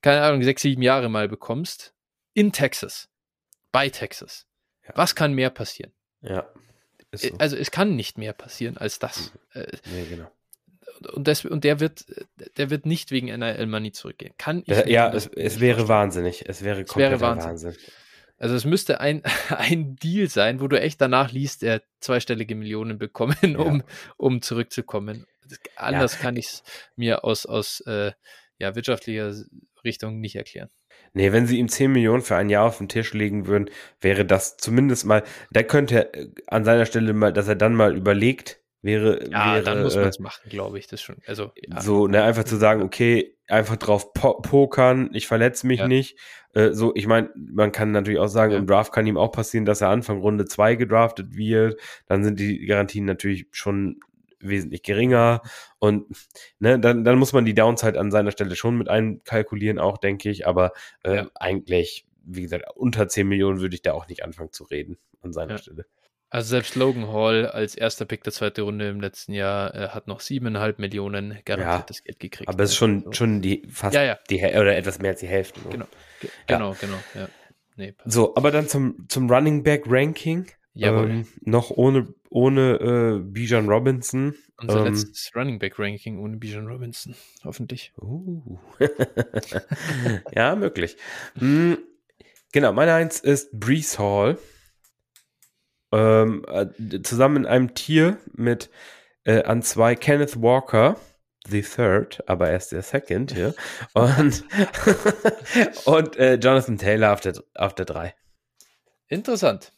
keine 0.00 0.22
Ahnung, 0.22 0.42
sechs, 0.42 0.62
sieben 0.62 0.82
Jahre 0.82 1.08
mal 1.08 1.28
bekommst, 1.28 1.94
in 2.34 2.52
Texas, 2.52 3.08
bei 3.70 3.88
Texas. 3.88 4.46
Ja. 4.86 4.92
Was 4.96 5.14
kann 5.14 5.34
mehr 5.34 5.50
passieren? 5.50 5.92
Ja. 6.22 6.46
So. 7.14 7.28
Also 7.38 7.56
es 7.56 7.70
kann 7.70 7.94
nicht 7.94 8.16
mehr 8.16 8.32
passieren 8.32 8.78
als 8.78 8.98
das. 8.98 9.32
Mhm. 9.54 9.60
Äh, 9.60 9.66
nee, 9.92 10.04
genau. 10.08 10.30
Und, 11.12 11.28
das, 11.28 11.44
und 11.44 11.64
der 11.64 11.80
wird, 11.80 12.06
der 12.56 12.70
wird 12.70 12.86
nicht 12.86 13.10
wegen 13.10 13.28
NRL 13.28 13.66
Money 13.66 13.92
zurückgehen. 13.92 14.34
Kann 14.38 14.62
ich 14.66 14.86
Ja, 14.86 15.12
es, 15.12 15.26
es 15.26 15.60
wäre 15.60 15.88
wahnsinnig. 15.88 16.48
Es 16.48 16.62
wäre 16.62 16.84
komplett 16.84 17.20
Wahnsinn. 17.20 17.50
Wahnsinn. 17.50 17.76
Also 18.38 18.56
es 18.56 18.64
müsste 18.64 19.00
ein, 19.00 19.22
ein 19.48 19.96
Deal 19.96 20.28
sein, 20.28 20.60
wo 20.60 20.68
du 20.68 20.80
echt 20.80 21.00
danach 21.00 21.32
liest, 21.32 21.62
er 21.62 21.82
zweistellige 22.00 22.54
Millionen 22.54 22.98
bekommen, 22.98 23.56
um, 23.56 23.76
ja. 23.78 23.84
um 24.16 24.42
zurückzukommen. 24.42 25.26
Anders 25.76 26.14
ja. 26.14 26.20
kann 26.20 26.36
ich 26.36 26.46
es 26.46 26.62
mir 26.96 27.24
aus, 27.24 27.46
aus 27.46 27.80
äh, 27.86 28.12
ja, 28.58 28.74
wirtschaftlicher 28.74 29.34
Richtung 29.84 30.20
nicht 30.20 30.36
erklären. 30.36 30.70
Nee, 31.14 31.32
wenn 31.32 31.46
sie 31.46 31.58
ihm 31.58 31.68
10 31.68 31.92
Millionen 31.92 32.22
für 32.22 32.36
ein 32.36 32.48
Jahr 32.48 32.66
auf 32.66 32.78
den 32.78 32.88
Tisch 32.88 33.12
legen 33.12 33.46
würden, 33.46 33.68
wäre 34.00 34.24
das 34.24 34.56
zumindest 34.56 35.04
mal, 35.04 35.22
da 35.50 35.62
könnte 35.62 36.14
er 36.14 36.28
an 36.46 36.64
seiner 36.64 36.86
Stelle 36.86 37.12
mal, 37.12 37.32
dass 37.32 37.48
er 37.48 37.56
dann 37.56 37.74
mal 37.74 37.96
überlegt, 37.96 38.62
wäre. 38.82 39.28
Ja, 39.30 39.54
wäre, 39.54 39.64
dann 39.64 39.82
muss 39.82 39.96
man 39.96 40.08
es 40.08 40.18
äh, 40.18 40.22
machen, 40.22 40.50
glaube 40.50 40.78
ich, 40.78 40.86
das 40.86 41.00
schon. 41.00 41.16
Also, 41.26 41.52
ja. 41.56 41.80
So, 41.80 42.08
ne, 42.08 42.22
einfach 42.22 42.44
zu 42.44 42.56
sagen, 42.56 42.82
okay, 42.82 43.36
einfach 43.46 43.76
drauf 43.76 44.12
po 44.12 44.40
pokern, 44.40 45.10
ich 45.12 45.26
verletze 45.26 45.66
mich 45.66 45.80
ja. 45.80 45.88
nicht. 45.88 46.18
Äh, 46.54 46.72
so, 46.72 46.92
ich 46.94 47.06
meine, 47.06 47.30
man 47.34 47.72
kann 47.72 47.92
natürlich 47.92 48.18
auch 48.18 48.28
sagen, 48.28 48.52
ja. 48.52 48.58
im 48.58 48.66
Draft 48.66 48.92
kann 48.92 49.06
ihm 49.06 49.16
auch 49.16 49.32
passieren, 49.32 49.64
dass 49.64 49.80
er 49.80 49.88
Anfang 49.88 50.20
Runde 50.20 50.44
2 50.44 50.74
gedraftet 50.74 51.34
wird. 51.34 51.80
Dann 52.06 52.24
sind 52.24 52.40
die 52.40 52.66
Garantien 52.66 53.04
natürlich 53.04 53.46
schon 53.52 54.00
wesentlich 54.46 54.82
geringer 54.82 55.42
und 55.78 56.06
ne, 56.58 56.78
dann, 56.78 57.04
dann 57.04 57.18
muss 57.18 57.32
man 57.32 57.44
die 57.44 57.54
Downside 57.54 57.98
an 57.98 58.10
seiner 58.10 58.30
Stelle 58.30 58.56
schon 58.56 58.76
mit 58.76 58.88
einkalkulieren, 58.88 59.78
auch 59.78 59.98
denke 59.98 60.30
ich, 60.30 60.46
aber 60.46 60.72
äh, 61.02 61.24
eigentlich, 61.34 62.06
wie 62.24 62.42
gesagt, 62.42 62.64
unter 62.74 63.08
10 63.08 63.26
Millionen 63.26 63.60
würde 63.60 63.74
ich 63.74 63.82
da 63.82 63.92
auch 63.92 64.08
nicht 64.08 64.24
anfangen 64.24 64.52
zu 64.52 64.64
reden 64.64 64.98
an 65.22 65.32
seiner 65.32 65.58
Stelle. 65.58 65.86
Also 66.32 66.48
selbst 66.48 66.76
Logan 66.76 67.08
Hall 67.08 67.46
als 67.46 67.74
erster 67.74 68.06
Pick 68.06 68.24
der 68.24 68.32
zweiten 68.32 68.62
Runde 68.62 68.88
im 68.88 69.02
letzten 69.02 69.34
Jahr 69.34 69.74
äh, 69.74 69.88
hat 69.88 70.06
noch 70.06 70.20
siebeneinhalb 70.20 70.78
Millionen 70.78 71.38
garantiertes 71.44 71.98
ja, 71.98 72.04
Geld 72.06 72.20
gekriegt. 72.20 72.48
Aber 72.48 72.64
es 72.64 72.70
ist 72.70 72.76
schon, 72.76 73.00
also. 73.00 73.12
schon 73.12 73.42
die 73.42 73.62
fast 73.68 73.94
ja, 73.94 74.02
ja. 74.02 74.18
die 74.30 74.42
oder 74.42 74.74
etwas 74.74 74.98
mehr 74.98 75.10
als 75.10 75.20
die 75.20 75.26
Hälfte. 75.28 75.60
Ne? 75.60 75.68
Genau, 75.68 75.86
Ge 76.20 76.30
genau, 76.46 76.74
genau. 76.80 76.96
Ja. 77.14 77.28
Nee, 77.76 77.94
so, 78.06 78.34
aber 78.34 78.50
dann 78.50 78.66
zum, 78.66 79.06
zum 79.08 79.30
Running 79.30 79.62
Back 79.62 79.84
Ranking. 79.86 80.46
Jawohl. 80.74 81.10
Ähm, 81.10 81.26
noch 81.42 81.70
ohne, 81.70 82.14
ohne 82.30 82.74
äh, 82.76 83.18
Bijan 83.18 83.68
Robinson. 83.68 84.34
Unser 84.56 84.78
ähm, 84.78 84.84
letztes 84.86 85.30
Running 85.34 85.58
Back 85.58 85.78
Ranking 85.78 86.18
ohne 86.18 86.36
Bijan 86.36 86.66
Robinson, 86.66 87.14
hoffentlich. 87.44 87.92
Uh. 88.00 88.58
ja, 90.34 90.56
möglich. 90.56 90.96
Mhm. 91.34 91.78
Genau, 92.52 92.72
meine 92.72 92.94
Eins 92.94 93.20
ist 93.20 93.58
Brees 93.58 93.98
Hall 93.98 94.38
ähm, 95.92 96.44
äh, 96.48 97.02
zusammen 97.02 97.36
in 97.36 97.46
einem 97.46 97.74
Tier 97.74 98.18
mit 98.34 98.70
äh, 99.24 99.42
an 99.42 99.62
zwei 99.62 99.94
Kenneth 99.94 100.40
Walker, 100.40 100.96
the 101.48 101.62
third, 101.62 102.22
aber 102.26 102.50
erst 102.50 102.72
der 102.72 102.82
second 102.82 103.32
hier, 103.32 103.54
und, 103.92 104.44
und 105.84 106.16
äh, 106.16 106.34
Jonathan 106.34 106.78
Taylor 106.78 107.12
auf 107.12 107.20
der, 107.20 107.34
auf 107.54 107.74
der 107.74 107.84
drei. 107.84 108.14
Interessant. 109.08 109.72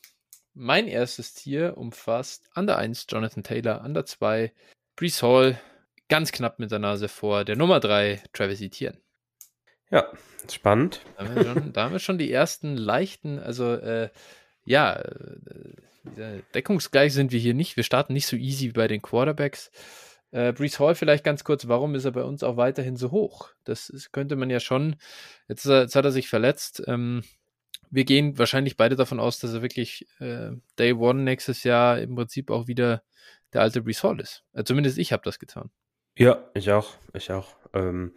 Mein 0.55 0.87
erstes 0.87 1.35
Tier 1.35 1.77
umfasst 1.77 2.49
an 2.55 2.69
der 2.69 2.79
1 2.79 3.07
Jonathan 3.09 3.43
Taylor, 3.43 3.83
an 3.83 3.93
der 3.93 4.07
2 4.07 4.53
Brees 4.95 5.21
Hall, 5.21 5.61
ganz 6.09 6.31
knapp 6.31 6.61
mit 6.61 6.71
der 6.71 6.79
Nase 6.79 7.09
vor, 7.09 7.45
der 7.45 7.57
Nummer 7.57 7.81
3 7.81 8.23
Travis 8.33 8.61
Etienne. 8.61 8.97
Ja, 9.91 10.07
spannend. 10.51 11.01
Da 11.17 11.25
haben 11.25 11.35
wir 11.35 11.45
schon, 11.45 11.73
haben 11.77 11.93
wir 11.93 11.99
schon 11.99 12.19
die 12.19 12.31
ersten 12.31 12.77
leichten, 12.77 13.41
also 13.41 13.73
äh, 13.73 14.11
ja, 14.65 14.95
äh, 16.17 16.43
deckungsgleich 16.55 17.13
sind 17.13 17.33
wir 17.33 17.41
hier 17.41 17.55
nicht. 17.55 17.77
Wir 17.77 17.85
starten 17.85 18.13
nicht 18.13 18.27
so 18.29 18.37
easy 18.37 18.69
wie 18.69 18.73
bei 18.73 18.89
den 18.89 19.03
Quarterbacks. 19.03 19.73
Äh, 20.31 20.53
Brees 20.53 20.79
Hall 20.79 20.95
vielleicht 20.95 21.25
ganz 21.25 21.43
kurz, 21.43 21.67
warum 21.67 21.97
ist 21.97 22.05
er 22.05 22.13
bei 22.13 22.23
uns 22.23 22.45
auch 22.45 22.57
weiterhin 22.57 22.97
so 22.97 23.11
hoch? 23.11 23.51
Das 23.65 23.89
ist, 23.89 24.13
könnte 24.13 24.37
man 24.37 24.51
ja 24.51 24.61
schon, 24.61 24.97
jetzt, 25.49 25.65
jetzt, 25.65 25.97
hat 25.97 26.05
er 26.05 26.13
sich 26.13 26.29
verletzt. 26.29 26.83
Ähm, 26.87 27.25
wir 27.91 28.05
gehen 28.05 28.39
wahrscheinlich 28.39 28.77
beide 28.77 28.97
davon 28.97 29.21
aus, 29.21 29.39
dass 29.39 29.53
er 29.53 29.63
wirklich 29.63 30.07
äh, 30.19 30.51
Day 30.79 30.93
One 30.93 31.23
nächstes 31.23 31.65
Jahr 31.65 31.99
im 31.99 32.15
Prinzip 32.15 32.51
auch 32.51 32.67
wieder 32.67 33.03
der 33.53 33.63
alte 33.63 33.83
Brees 33.83 34.03
Hall 34.03 34.21
ist. 34.21 34.45
Äh, 34.53 34.65
zumindest 34.65 34.99
ich 34.99 35.13
habe 35.13 35.23
das 35.25 35.39
getan. 35.39 35.71
Ja, 36.17 36.49
ich 36.55 36.71
auch, 36.71 36.95
ich 37.13 37.33
auch. 37.33 37.57
Ähm, 37.73 38.13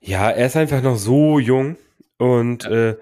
ja, 0.00 0.30
er 0.30 0.46
ist 0.46 0.56
einfach 0.56 0.82
noch 0.82 0.96
so 0.96 1.38
jung 1.38 1.76
und 2.18 2.64
ja. 2.64 2.90
äh, 2.90 2.96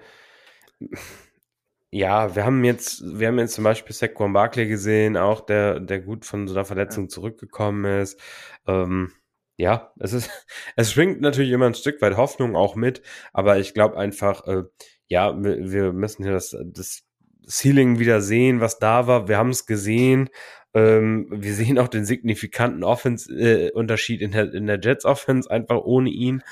ja, 1.91 2.35
wir 2.35 2.43
haben 2.43 2.63
jetzt, 2.65 3.03
wir 3.05 3.27
haben 3.27 3.39
jetzt 3.39 3.53
zum 3.53 3.63
Beispiel 3.63 3.95
Saquon 3.95 4.33
Barkley 4.33 4.67
gesehen, 4.67 5.15
auch 5.15 5.39
der, 5.39 5.79
der 5.79 6.01
gut 6.01 6.25
von 6.25 6.47
so 6.47 6.53
einer 6.53 6.65
Verletzung 6.65 7.09
zurückgekommen 7.09 8.01
ist. 8.01 8.19
Ähm, 8.67 9.13
ja, 9.57 9.93
es 9.99 10.11
ist, 10.13 10.29
es 10.75 10.91
schwingt 10.91 11.21
natürlich 11.21 11.51
immer 11.51 11.67
ein 11.67 11.75
Stück 11.75 12.01
weit 12.01 12.17
Hoffnung 12.17 12.55
auch 12.55 12.75
mit, 12.75 13.01
aber 13.31 13.59
ich 13.59 13.73
glaube 13.73 13.97
einfach, 13.97 14.45
äh, 14.47 14.63
ja, 15.07 15.41
wir, 15.41 15.71
wir 15.71 15.93
müssen 15.93 16.23
hier 16.23 16.33
das, 16.33 16.55
das 16.65 17.03
Ceiling 17.47 17.99
wieder 17.99 18.21
sehen, 18.21 18.59
was 18.59 18.79
da 18.79 19.07
war. 19.07 19.27
Wir 19.27 19.37
haben 19.37 19.51
es 19.51 19.65
gesehen. 19.65 20.29
Ähm, 20.73 21.27
wir 21.29 21.53
sehen 21.53 21.79
auch 21.79 21.87
den 21.87 22.05
signifikanten 22.05 22.83
Offense-Unterschied 22.83 24.21
äh, 24.21 24.25
in 24.25 24.31
der, 24.31 24.53
in 24.53 24.67
der 24.67 24.79
Jets-Offense, 24.81 25.49
einfach 25.49 25.77
ohne 25.77 26.09
ihn. 26.09 26.43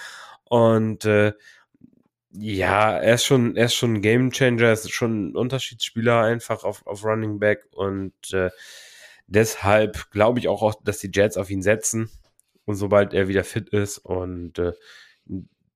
Und 0.46 1.06
äh, 1.06 1.34
ja, 2.34 2.98
er 2.98 3.16
ist 3.16 3.26
schon, 3.26 3.56
er 3.56 3.66
ist 3.66 3.76
schon 3.76 3.96
ein 3.96 4.02
Gamechanger, 4.02 4.64
er 4.64 4.74
ist 4.74 4.92
schon 4.92 5.30
ein 5.30 5.36
Unterschiedsspieler 5.36 6.22
einfach 6.22 6.64
auf, 6.64 6.86
auf 6.88 7.04
Running 7.06 7.40
Back 7.40 7.68
und 7.72 8.14
äh, 8.34 8.50
deshalb 9.28 10.10
glaube 10.12 10.40
ich 10.40 10.48
auch, 10.48 10.74
dass 10.84 10.98
die 10.98 11.12
Jets 11.14 11.38
auf 11.38 11.52
ihn 11.52 11.62
setzen 11.62 12.10
und 12.66 12.76
sobald 12.76 13.14
er 13.14 13.28
wieder 13.28 13.44
fit 13.44 13.70
ist 13.70 14.00
und 14.00 14.58
äh, 14.58 14.74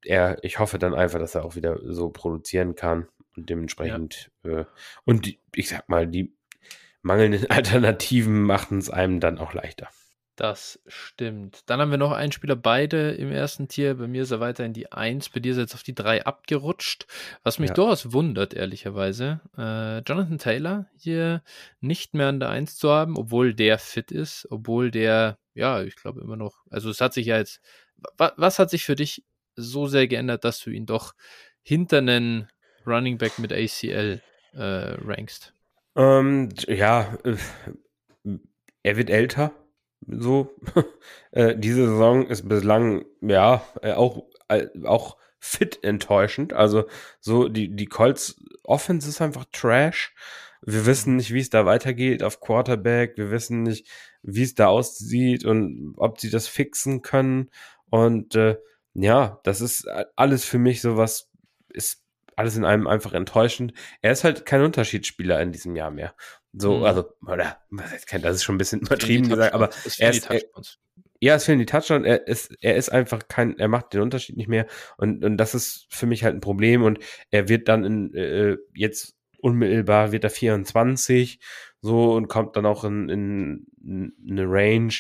er, 0.04 0.44
ich 0.44 0.60
hoffe 0.60 0.80
dann 0.80 0.94
einfach, 0.94 1.20
dass 1.20 1.36
er 1.36 1.46
auch 1.46 1.56
wieder 1.56 1.80
so 1.84 2.10
produzieren 2.10 2.76
kann 2.76 3.08
und 3.36 3.50
dementsprechend 3.50 4.32
ja. 4.44 4.62
äh, 4.62 4.66
und 5.06 5.26
die, 5.26 5.40
ich 5.56 5.70
sag 5.70 5.88
mal, 5.90 6.08
die 6.08 6.36
mangelnden 7.02 7.46
Alternativen 7.50 8.44
machen 8.44 8.80
es 8.80 8.90
einem 8.90 9.20
dann 9.20 9.38
auch 9.38 9.54
leichter. 9.54 9.88
Das 10.38 10.80
stimmt. 10.86 11.62
Dann 11.66 11.82
haben 11.82 11.90
wir 11.90 11.98
noch 11.98 12.12
einen 12.12 12.32
Spieler, 12.32 12.56
beide 12.56 13.10
im 13.14 13.32
ersten 13.32 13.68
Tier. 13.68 13.96
Bei 13.96 14.06
mir 14.08 14.22
ist 14.22 14.30
er 14.30 14.40
weiter 14.40 14.66
in 14.66 14.74
die 14.74 14.92
1, 14.92 15.30
bei 15.30 15.40
dir 15.40 15.52
ist 15.52 15.58
er 15.58 15.64
jetzt 15.64 15.74
auf 15.74 15.82
die 15.82 15.96
3 15.96 16.26
abgerutscht. 16.26 17.08
Was 17.42 17.58
mich 17.58 17.70
ja. 17.70 17.74
durchaus 17.74 18.14
wundert, 18.14 18.54
ehrlicherweise. 18.54 19.42
Äh, 19.58 20.04
Jonathan 20.08 20.38
Taylor 20.38 20.86
hier 20.96 21.42
nicht 21.80 22.14
mehr 22.14 22.28
an 22.28 22.40
der 22.40 22.50
1 22.50 22.78
zu 22.78 22.92
haben, 22.92 23.18
obwohl 23.18 23.56
der 23.56 23.80
fit 23.80 24.12
ist, 24.12 24.48
obwohl 24.52 24.92
der, 24.92 25.40
ja, 25.56 25.82
ich 25.82 25.96
glaube 25.96 26.22
immer 26.22 26.38
noch, 26.38 26.64
also 26.70 26.92
es 26.92 27.02
hat 27.02 27.16
sich 27.16 27.26
ja 27.26 27.38
jetzt, 27.38 27.60
wa 28.16 28.32
was 28.38 28.60
hat 28.60 28.70
sich 28.70 28.86
für 28.86 28.96
dich 28.96 29.26
so 29.58 29.88
sehr 29.88 30.08
geändert, 30.08 30.44
dass 30.44 30.60
du 30.60 30.70
ihn 30.70 30.86
doch 30.86 31.14
hinter 31.62 31.98
einen 31.98 32.48
Running 32.86 33.18
Back 33.18 33.40
mit 33.40 33.52
ACL 33.52 34.22
äh, 34.54 34.62
rankst? 34.62 35.54
Ähm, 35.96 36.50
ja, 36.68 37.18
äh, 37.24 37.36
er 38.84 38.98
wird 38.98 39.10
älter 39.10 39.52
so, 40.06 40.56
äh, 41.32 41.56
diese 41.58 41.88
Saison 41.88 42.28
ist 42.28 42.48
bislang, 42.48 43.06
ja, 43.22 43.64
äh, 43.82 43.94
auch, 43.94 44.26
äh, 44.48 44.68
auch 44.84 45.18
fit 45.40 45.84
enttäuschend. 45.84 46.54
Also, 46.54 46.86
so, 47.20 47.48
die, 47.48 47.76
die 47.76 47.86
Colts 47.86 48.36
Offense 48.64 49.10
ist 49.10 49.22
einfach 49.22 49.46
Trash. 49.52 50.14
Wir 50.62 50.86
wissen 50.86 51.18
nicht, 51.18 51.34
wie 51.34 51.40
es 51.40 51.50
da 51.50 51.66
weitergeht 51.66 52.24
auf 52.24 52.42
Quarterback. 52.42 53.18
Wir 53.18 53.32
wissen 53.32 53.64
nicht, 53.64 53.88
wie 54.24 54.44
es 54.44 54.56
da 54.56 54.68
aussieht 54.68 55.46
und 55.46 55.94
ob 55.98 56.20
sie 56.20 56.30
das 56.30 56.48
fixen 56.48 57.02
können. 57.02 57.50
Und 57.90 58.36
äh, 58.36 58.58
ja, 58.98 59.40
das 59.44 59.62
ist 59.62 59.88
alles 60.16 60.44
für 60.44 60.58
mich 60.58 60.82
so 60.82 60.98
was, 60.98 61.30
ist 61.70 62.04
alles 62.36 62.58
in 62.58 62.66
einem 62.66 62.88
einfach 62.88 63.14
enttäuschend. 63.14 63.74
Er 64.02 64.12
ist 64.12 64.24
halt 64.24 64.46
kein 64.46 64.62
Unterschiedsspieler 64.62 65.40
in 65.42 65.52
diesem 65.52 65.76
Jahr 65.76 65.92
mehr. 65.92 66.16
So, 66.54 66.78
mhm. 66.78 66.84
also, 66.84 67.06
oder, 67.22 67.58
das 68.22 68.36
ist 68.36 68.44
schon 68.44 68.56
ein 68.56 68.58
bisschen 68.60 68.82
übertrieben 68.82 69.30
gesagt, 69.30 69.54
aber 69.54 69.70
er 70.00 70.10
ist, 70.10 70.30
er, 70.30 70.42
ja, 71.20 71.36
es 71.36 71.46
fehlen 71.46 71.60
die 71.60 71.66
Touchdowns. 71.66 72.06
Er 72.06 72.28
ist, 72.28 72.56
er 72.62 72.76
ist 72.76 72.90
einfach 72.90 73.28
kein, 73.28 73.58
er 73.60 73.68
macht 73.68 73.94
den 73.94 74.02
Unterschied 74.02 74.38
nicht 74.38 74.50
mehr. 74.50 74.68
Und, 74.98 75.24
und 75.24 75.38
das 75.38 75.56
ist 75.56 75.88
für 75.90 76.06
mich 76.06 76.24
halt 76.24 76.36
ein 76.36 76.42
Problem. 76.42 76.84
Und 76.84 77.00
er 77.32 77.50
wird 77.50 77.68
dann 77.68 77.84
in, 77.86 78.14
äh, 78.16 78.58
jetzt 78.74 79.16
unmittelbar 79.40 80.12
wird 80.12 80.24
er 80.24 80.32
24, 80.32 81.40
so, 81.82 82.14
und 82.14 82.28
kommt 82.28 82.56
dann 82.56 82.66
auch 82.66 82.84
in, 82.84 83.10
in, 83.10 83.68
in 83.84 84.14
eine 84.32 84.46
Range. 84.50 84.94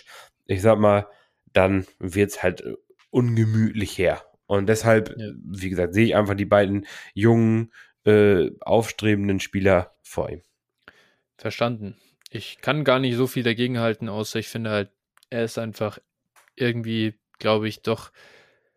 Ich 0.45 0.61
sag 0.61 0.77
mal, 0.77 1.07
dann 1.53 1.87
wird's 1.99 2.43
halt 2.43 2.63
ungemütlich 3.09 3.97
her. 3.97 4.23
Und 4.45 4.67
deshalb, 4.67 5.13
ja. 5.17 5.31
wie 5.43 5.69
gesagt, 5.69 5.93
sehe 5.93 6.05
ich 6.05 6.15
einfach 6.15 6.35
die 6.35 6.45
beiden 6.45 6.85
jungen, 7.13 7.71
äh, 8.05 8.51
aufstrebenden 8.61 9.39
Spieler 9.39 9.95
vor 10.01 10.29
ihm. 10.29 10.41
Verstanden. 11.37 11.97
Ich 12.29 12.59
kann 12.61 12.83
gar 12.83 12.99
nicht 12.99 13.15
so 13.15 13.27
viel 13.27 13.43
dagegen 13.43 13.79
halten, 13.79 14.09
außer 14.09 14.39
ich 14.39 14.47
finde 14.47 14.69
halt, 14.69 14.91
er 15.29 15.43
ist 15.43 15.57
einfach 15.57 15.99
irgendwie, 16.55 17.15
glaube 17.39 17.67
ich, 17.67 17.81
doch 17.81 18.11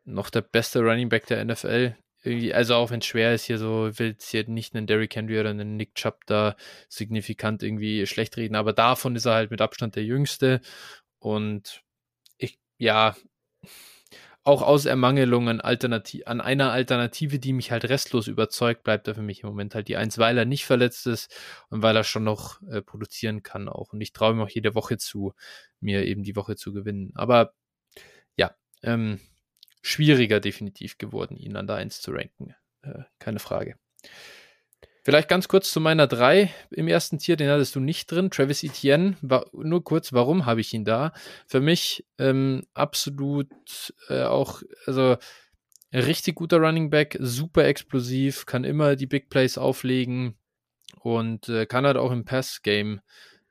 noch 0.04 0.30
der 0.30 0.42
beste 0.42 0.80
Running 0.80 1.08
Back 1.08 1.26
der 1.26 1.44
NFL. 1.44 1.96
Irgendwie, 2.22 2.52
also 2.52 2.74
auch 2.74 2.90
wenn 2.90 3.00
es 3.00 3.06
schwer 3.06 3.34
ist, 3.34 3.44
hier 3.44 3.58
so, 3.58 3.90
will 3.98 4.14
es 4.18 4.28
hier 4.28 4.46
nicht 4.46 4.74
einen 4.74 4.86
Derrick 4.86 5.16
Henry 5.16 5.40
oder 5.40 5.50
einen 5.50 5.76
Nick 5.76 5.94
Chubb 5.94 6.26
da 6.26 6.54
signifikant 6.88 7.62
irgendwie 7.62 8.06
schlecht 8.06 8.36
reden, 8.36 8.56
aber 8.56 8.72
davon 8.72 9.16
ist 9.16 9.24
er 9.24 9.34
halt 9.34 9.50
mit 9.50 9.62
Abstand 9.62 9.96
der 9.96 10.04
jüngste. 10.04 10.60
Und 11.18 11.82
ich, 12.36 12.58
ja, 12.78 13.16
auch 14.42 14.62
aus 14.62 14.86
Ermangelung 14.86 15.48
an, 15.48 15.60
Alternativ 15.60 16.22
an 16.26 16.40
einer 16.40 16.72
Alternative, 16.72 17.38
die 17.38 17.52
mich 17.52 17.70
halt 17.70 17.84
restlos 17.84 18.26
überzeugt, 18.26 18.84
bleibt 18.84 19.06
er 19.06 19.14
für 19.14 19.22
mich 19.22 19.42
im 19.42 19.48
Moment 19.50 19.74
halt 19.74 19.88
die 19.88 19.96
Eins, 19.96 20.18
weil 20.18 20.38
er 20.38 20.46
nicht 20.46 20.64
verletzt 20.64 21.06
ist 21.06 21.34
und 21.68 21.82
weil 21.82 21.96
er 21.96 22.04
schon 22.04 22.24
noch 22.24 22.62
äh, 22.62 22.80
produzieren 22.80 23.42
kann 23.42 23.68
auch. 23.68 23.92
Und 23.92 24.00
ich 24.00 24.12
traue 24.12 24.32
ihm 24.32 24.40
auch 24.40 24.48
jede 24.48 24.74
Woche 24.74 24.96
zu, 24.96 25.34
mir 25.80 26.04
eben 26.04 26.22
die 26.22 26.36
Woche 26.36 26.56
zu 26.56 26.72
gewinnen. 26.72 27.12
Aber 27.14 27.52
ja, 28.36 28.54
ähm, 28.82 29.20
schwieriger 29.82 30.40
definitiv 30.40 30.96
geworden, 30.98 31.36
ihn 31.36 31.56
an 31.56 31.66
der 31.66 31.76
Eins 31.76 32.00
zu 32.00 32.10
ranken. 32.12 32.54
Äh, 32.82 33.04
keine 33.18 33.40
Frage. 33.40 33.76
Vielleicht 35.10 35.28
ganz 35.28 35.48
kurz 35.48 35.72
zu 35.72 35.80
meiner 35.80 36.06
3 36.06 36.54
im 36.70 36.86
ersten 36.86 37.18
Tier, 37.18 37.34
den 37.34 37.50
hattest 37.50 37.74
du 37.74 37.80
nicht 37.80 38.12
drin. 38.12 38.30
Travis 38.30 38.62
Etienne, 38.62 39.16
war, 39.22 39.44
nur 39.52 39.82
kurz, 39.82 40.12
warum 40.12 40.46
habe 40.46 40.60
ich 40.60 40.72
ihn 40.72 40.84
da? 40.84 41.12
Für 41.48 41.60
mich 41.60 42.06
ähm, 42.18 42.62
absolut 42.74 43.48
äh, 44.08 44.22
auch, 44.22 44.62
also 44.86 45.16
richtig 45.92 46.36
guter 46.36 46.58
Running 46.58 46.90
Back, 46.90 47.16
super 47.18 47.64
explosiv, 47.64 48.46
kann 48.46 48.62
immer 48.62 48.94
die 48.94 49.08
Big 49.08 49.30
Plays 49.30 49.58
auflegen 49.58 50.38
und 51.00 51.48
äh, 51.48 51.66
kann 51.66 51.86
halt 51.86 51.96
auch 51.96 52.12
im 52.12 52.24
Pass-Game 52.24 53.00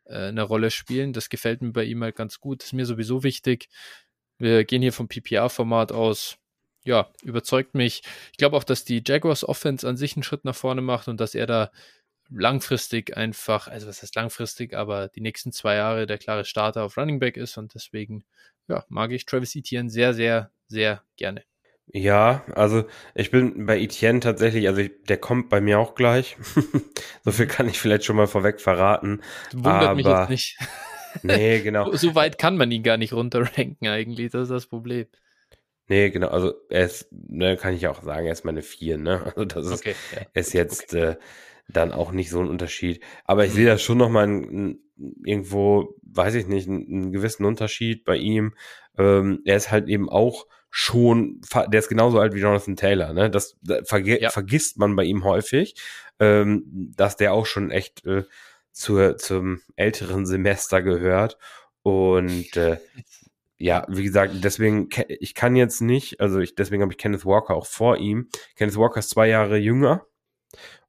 äh, 0.05 0.27
eine 0.27 0.43
Rolle 0.43 0.71
spielen. 0.71 1.11
Das 1.11 1.27
gefällt 1.27 1.61
mir 1.61 1.73
bei 1.73 1.83
ihm 1.83 2.01
halt 2.01 2.15
ganz 2.15 2.39
gut. 2.39 2.63
Ist 2.63 2.71
mir 2.71 2.85
sowieso 2.85 3.23
wichtig. 3.23 3.67
Wir 4.37 4.63
gehen 4.63 4.81
hier 4.81 4.93
vom 4.93 5.09
PPR-Format 5.09 5.91
aus 5.91 6.38
ja, 6.85 7.09
überzeugt 7.23 7.75
mich. 7.75 8.01
Ich 8.31 8.37
glaube 8.37 8.55
auch, 8.55 8.63
dass 8.63 8.85
die 8.85 9.03
Jaguars 9.05 9.47
Offense 9.47 9.87
an 9.87 9.97
sich 9.97 10.15
einen 10.15 10.23
Schritt 10.23 10.45
nach 10.45 10.55
vorne 10.55 10.81
macht 10.81 11.07
und 11.07 11.19
dass 11.19 11.35
er 11.35 11.45
da 11.45 11.71
langfristig 12.29 13.17
einfach, 13.17 13.67
also 13.67 13.87
was 13.87 14.01
heißt 14.01 14.15
langfristig, 14.15 14.75
aber 14.75 15.07
die 15.07 15.21
nächsten 15.21 15.51
zwei 15.51 15.75
Jahre 15.75 16.05
der 16.05 16.17
klare 16.17 16.45
Starter 16.45 16.83
auf 16.83 16.97
Running 16.97 17.19
Back 17.19 17.37
ist 17.37 17.57
und 17.57 17.73
deswegen, 17.73 18.23
ja, 18.67 18.85
mag 18.89 19.11
ich 19.11 19.25
Travis 19.25 19.55
Etienne 19.55 19.89
sehr, 19.89 20.13
sehr, 20.13 20.51
sehr 20.67 21.03
gerne. 21.17 21.43
Ja, 21.91 22.45
also 22.53 22.85
ich 23.15 23.31
bin 23.31 23.65
bei 23.65 23.79
Etienne 23.79 24.19
tatsächlich, 24.19 24.67
also 24.67 24.81
ich, 24.81 24.91
der 25.07 25.17
kommt 25.17 25.49
bei 25.49 25.59
mir 25.59 25.79
auch 25.79 25.95
gleich. 25.95 26.37
so 27.23 27.31
viel 27.31 27.47
kann 27.47 27.67
ich 27.67 27.79
vielleicht 27.79 28.05
schon 28.05 28.15
mal 28.15 28.27
vorweg 28.27 28.61
verraten. 28.61 29.21
Wundert 29.53 29.83
aber, 29.83 29.95
mich 29.95 30.05
jetzt 30.05 30.29
nicht. 30.29 30.57
nee, 31.23 31.61
genau. 31.61 31.91
so 31.93 32.13
weit 32.13 32.37
kann 32.37 32.57
man 32.57 32.71
ihn 32.71 32.83
gar 32.83 32.97
nicht 32.97 33.13
runterranken 33.13 33.87
eigentlich, 33.87 34.31
das 34.31 34.43
ist 34.43 34.51
das 34.51 34.67
Problem. 34.67 35.07
Nee, 35.89 36.11
genau, 36.11 36.27
also 36.27 36.53
er 36.69 36.85
ist, 36.85 37.07
ne, 37.11 37.57
kann 37.57 37.73
ich 37.73 37.87
auch 37.87 38.03
sagen, 38.03 38.27
er 38.27 38.31
ist 38.31 38.45
meine 38.45 38.61
vier, 38.61 38.99
ne? 38.99 39.23
Also 39.35 39.45
das 39.45 39.65
ist, 39.65 39.79
okay, 39.79 39.95
ja. 40.15 40.21
ist 40.33 40.53
jetzt 40.53 40.93
okay. 40.93 41.03
äh, 41.03 41.15
dann 41.67 41.91
auch 41.91 42.11
nicht 42.11 42.29
so 42.29 42.39
ein 42.39 42.47
Unterschied. 42.47 43.03
Aber 43.25 43.45
ich 43.45 43.53
sehe 43.53 43.65
da 43.65 43.77
schon 43.79 43.97
noch 43.97 44.09
mal 44.09 44.27
ein, 44.27 44.79
irgendwo, 45.25 45.95
weiß 46.03 46.35
ich 46.35 46.47
nicht, 46.47 46.67
einen, 46.67 46.85
einen 46.87 47.11
gewissen 47.11 47.43
Unterschied 47.43 48.05
bei 48.05 48.17
ihm. 48.17 48.53
Ähm, 48.99 49.41
er 49.45 49.55
ist 49.55 49.71
halt 49.71 49.87
eben 49.87 50.09
auch 50.09 50.45
schon, 50.69 51.41
der 51.71 51.79
ist 51.79 51.89
genauso 51.89 52.19
alt 52.19 52.35
wie 52.35 52.39
Jonathan 52.39 52.75
Taylor, 52.75 53.13
ne? 53.13 53.31
Das, 53.31 53.57
das 53.63 53.89
verge 53.89 54.21
ja. 54.21 54.29
vergisst 54.29 54.77
man 54.77 54.95
bei 54.95 55.03
ihm 55.03 55.23
häufig, 55.23 55.73
ähm, 56.19 56.91
dass 56.95 57.17
der 57.17 57.33
auch 57.33 57.47
schon 57.47 57.71
echt 57.71 58.05
äh, 58.05 58.25
zur, 58.71 59.17
zum 59.17 59.61
älteren 59.75 60.27
Semester 60.27 60.83
gehört. 60.83 61.39
Und 61.81 62.55
äh, 62.57 62.77
ja, 63.59 63.85
wie 63.89 64.03
gesagt, 64.03 64.33
deswegen, 64.43 64.89
ich 65.07 65.35
kann 65.35 65.55
jetzt 65.55 65.81
nicht, 65.81 66.21
also 66.21 66.39
ich, 66.39 66.55
deswegen 66.55 66.81
habe 66.81 66.93
ich 66.93 66.97
Kenneth 66.97 67.25
Walker 67.25 67.55
auch 67.55 67.65
vor 67.65 67.97
ihm. 67.97 68.29
Kenneth 68.55 68.77
Walker 68.77 68.99
ist 68.99 69.09
zwei 69.09 69.27
Jahre 69.27 69.57
jünger 69.57 70.05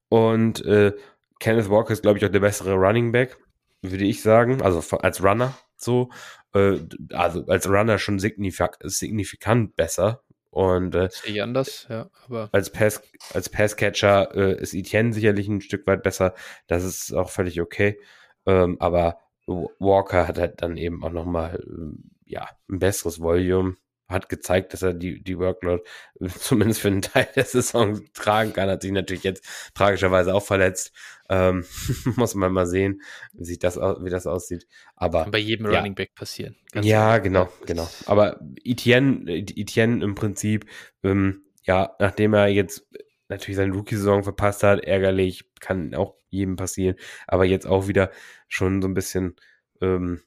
und 0.08 0.64
äh, 0.64 0.92
Kenneth 1.40 1.68
Walker 1.68 1.92
ist, 1.92 2.02
glaube 2.02 2.18
ich, 2.18 2.24
auch 2.24 2.30
der 2.30 2.40
bessere 2.40 2.74
Running 2.74 3.10
Back, 3.10 3.38
würde 3.82 4.04
ich 4.04 4.22
sagen, 4.22 4.62
also 4.62 4.98
als 4.98 5.22
Runner 5.22 5.58
so, 5.76 6.10
äh, 6.54 6.78
also 7.12 7.44
als 7.46 7.68
Runner 7.68 7.98
schon 7.98 8.18
signifik 8.18 8.76
signifikant 8.82 9.74
besser. 9.76 10.22
Und 10.50 10.94
äh, 10.96 11.08
Sehe 11.10 11.42
anders, 11.42 11.86
ja, 11.88 12.10
aber 12.26 12.50
als 12.52 12.70
Pass 12.70 13.02
als 13.32 13.48
Passcatcher 13.48 14.34
äh, 14.34 14.60
ist 14.60 14.74
Etienne 14.74 15.12
sicherlich 15.12 15.46
ein 15.46 15.60
Stück 15.60 15.86
weit 15.86 16.02
besser. 16.02 16.34
Das 16.66 16.82
ist 16.82 17.12
auch 17.12 17.30
völlig 17.30 17.60
okay. 17.60 18.00
Ähm, 18.46 18.76
aber 18.80 19.18
Walker 19.46 20.26
hat 20.26 20.38
halt 20.38 20.60
dann 20.62 20.76
eben 20.76 21.04
auch 21.04 21.12
nochmal 21.12 21.60
äh, 21.64 21.96
ja, 22.30 22.48
ein 22.68 22.78
besseres 22.78 23.20
Volume, 23.20 23.76
hat 24.08 24.28
gezeigt, 24.28 24.72
dass 24.72 24.82
er 24.82 24.92
die, 24.92 25.22
die 25.22 25.38
Workload 25.38 25.84
zumindest 26.38 26.80
für 26.80 26.88
einen 26.88 27.02
Teil 27.02 27.28
der 27.34 27.44
Saison 27.44 28.00
tragen 28.12 28.52
kann. 28.52 28.68
Hat 28.68 28.82
sich 28.82 28.90
natürlich 28.90 29.22
jetzt 29.22 29.72
tragischerweise 29.74 30.34
auch 30.34 30.42
verletzt. 30.42 30.92
Ähm, 31.28 31.64
muss 32.16 32.34
man 32.34 32.52
mal 32.52 32.66
sehen, 32.66 33.02
wie, 33.32 33.44
sich 33.44 33.58
das, 33.58 33.76
wie 33.76 34.10
das 34.10 34.26
aussieht. 34.26 34.66
Aber 34.96 35.22
kann 35.22 35.30
bei 35.30 35.38
jedem 35.38 35.70
ja. 35.70 35.78
Running 35.78 35.94
Back 35.94 36.14
passieren. 36.14 36.56
ja, 36.74 37.10
ehrlich. 37.10 37.24
genau, 37.24 37.48
genau. 37.66 37.88
Aber 38.06 38.40
Etienne, 38.64 39.30
Etienne 39.30 40.02
im 40.02 40.16
Prinzip, 40.16 40.66
ähm, 41.04 41.44
ja, 41.62 41.94
nachdem 42.00 42.34
er 42.34 42.48
jetzt 42.48 42.88
natürlich 43.28 43.56
seine 43.56 43.74
Rookie-Saison 43.74 44.24
verpasst 44.24 44.64
hat, 44.64 44.82
ärgerlich, 44.82 45.44
kann 45.60 45.94
auch 45.94 46.16
jedem 46.30 46.56
passieren, 46.56 46.96
aber 47.28 47.44
jetzt 47.44 47.66
auch 47.66 47.86
wieder 47.86 48.10
schon 48.48 48.82
so 48.82 48.88
ein 48.88 48.94
bisschen 48.94 49.36
ähm, 49.80 50.20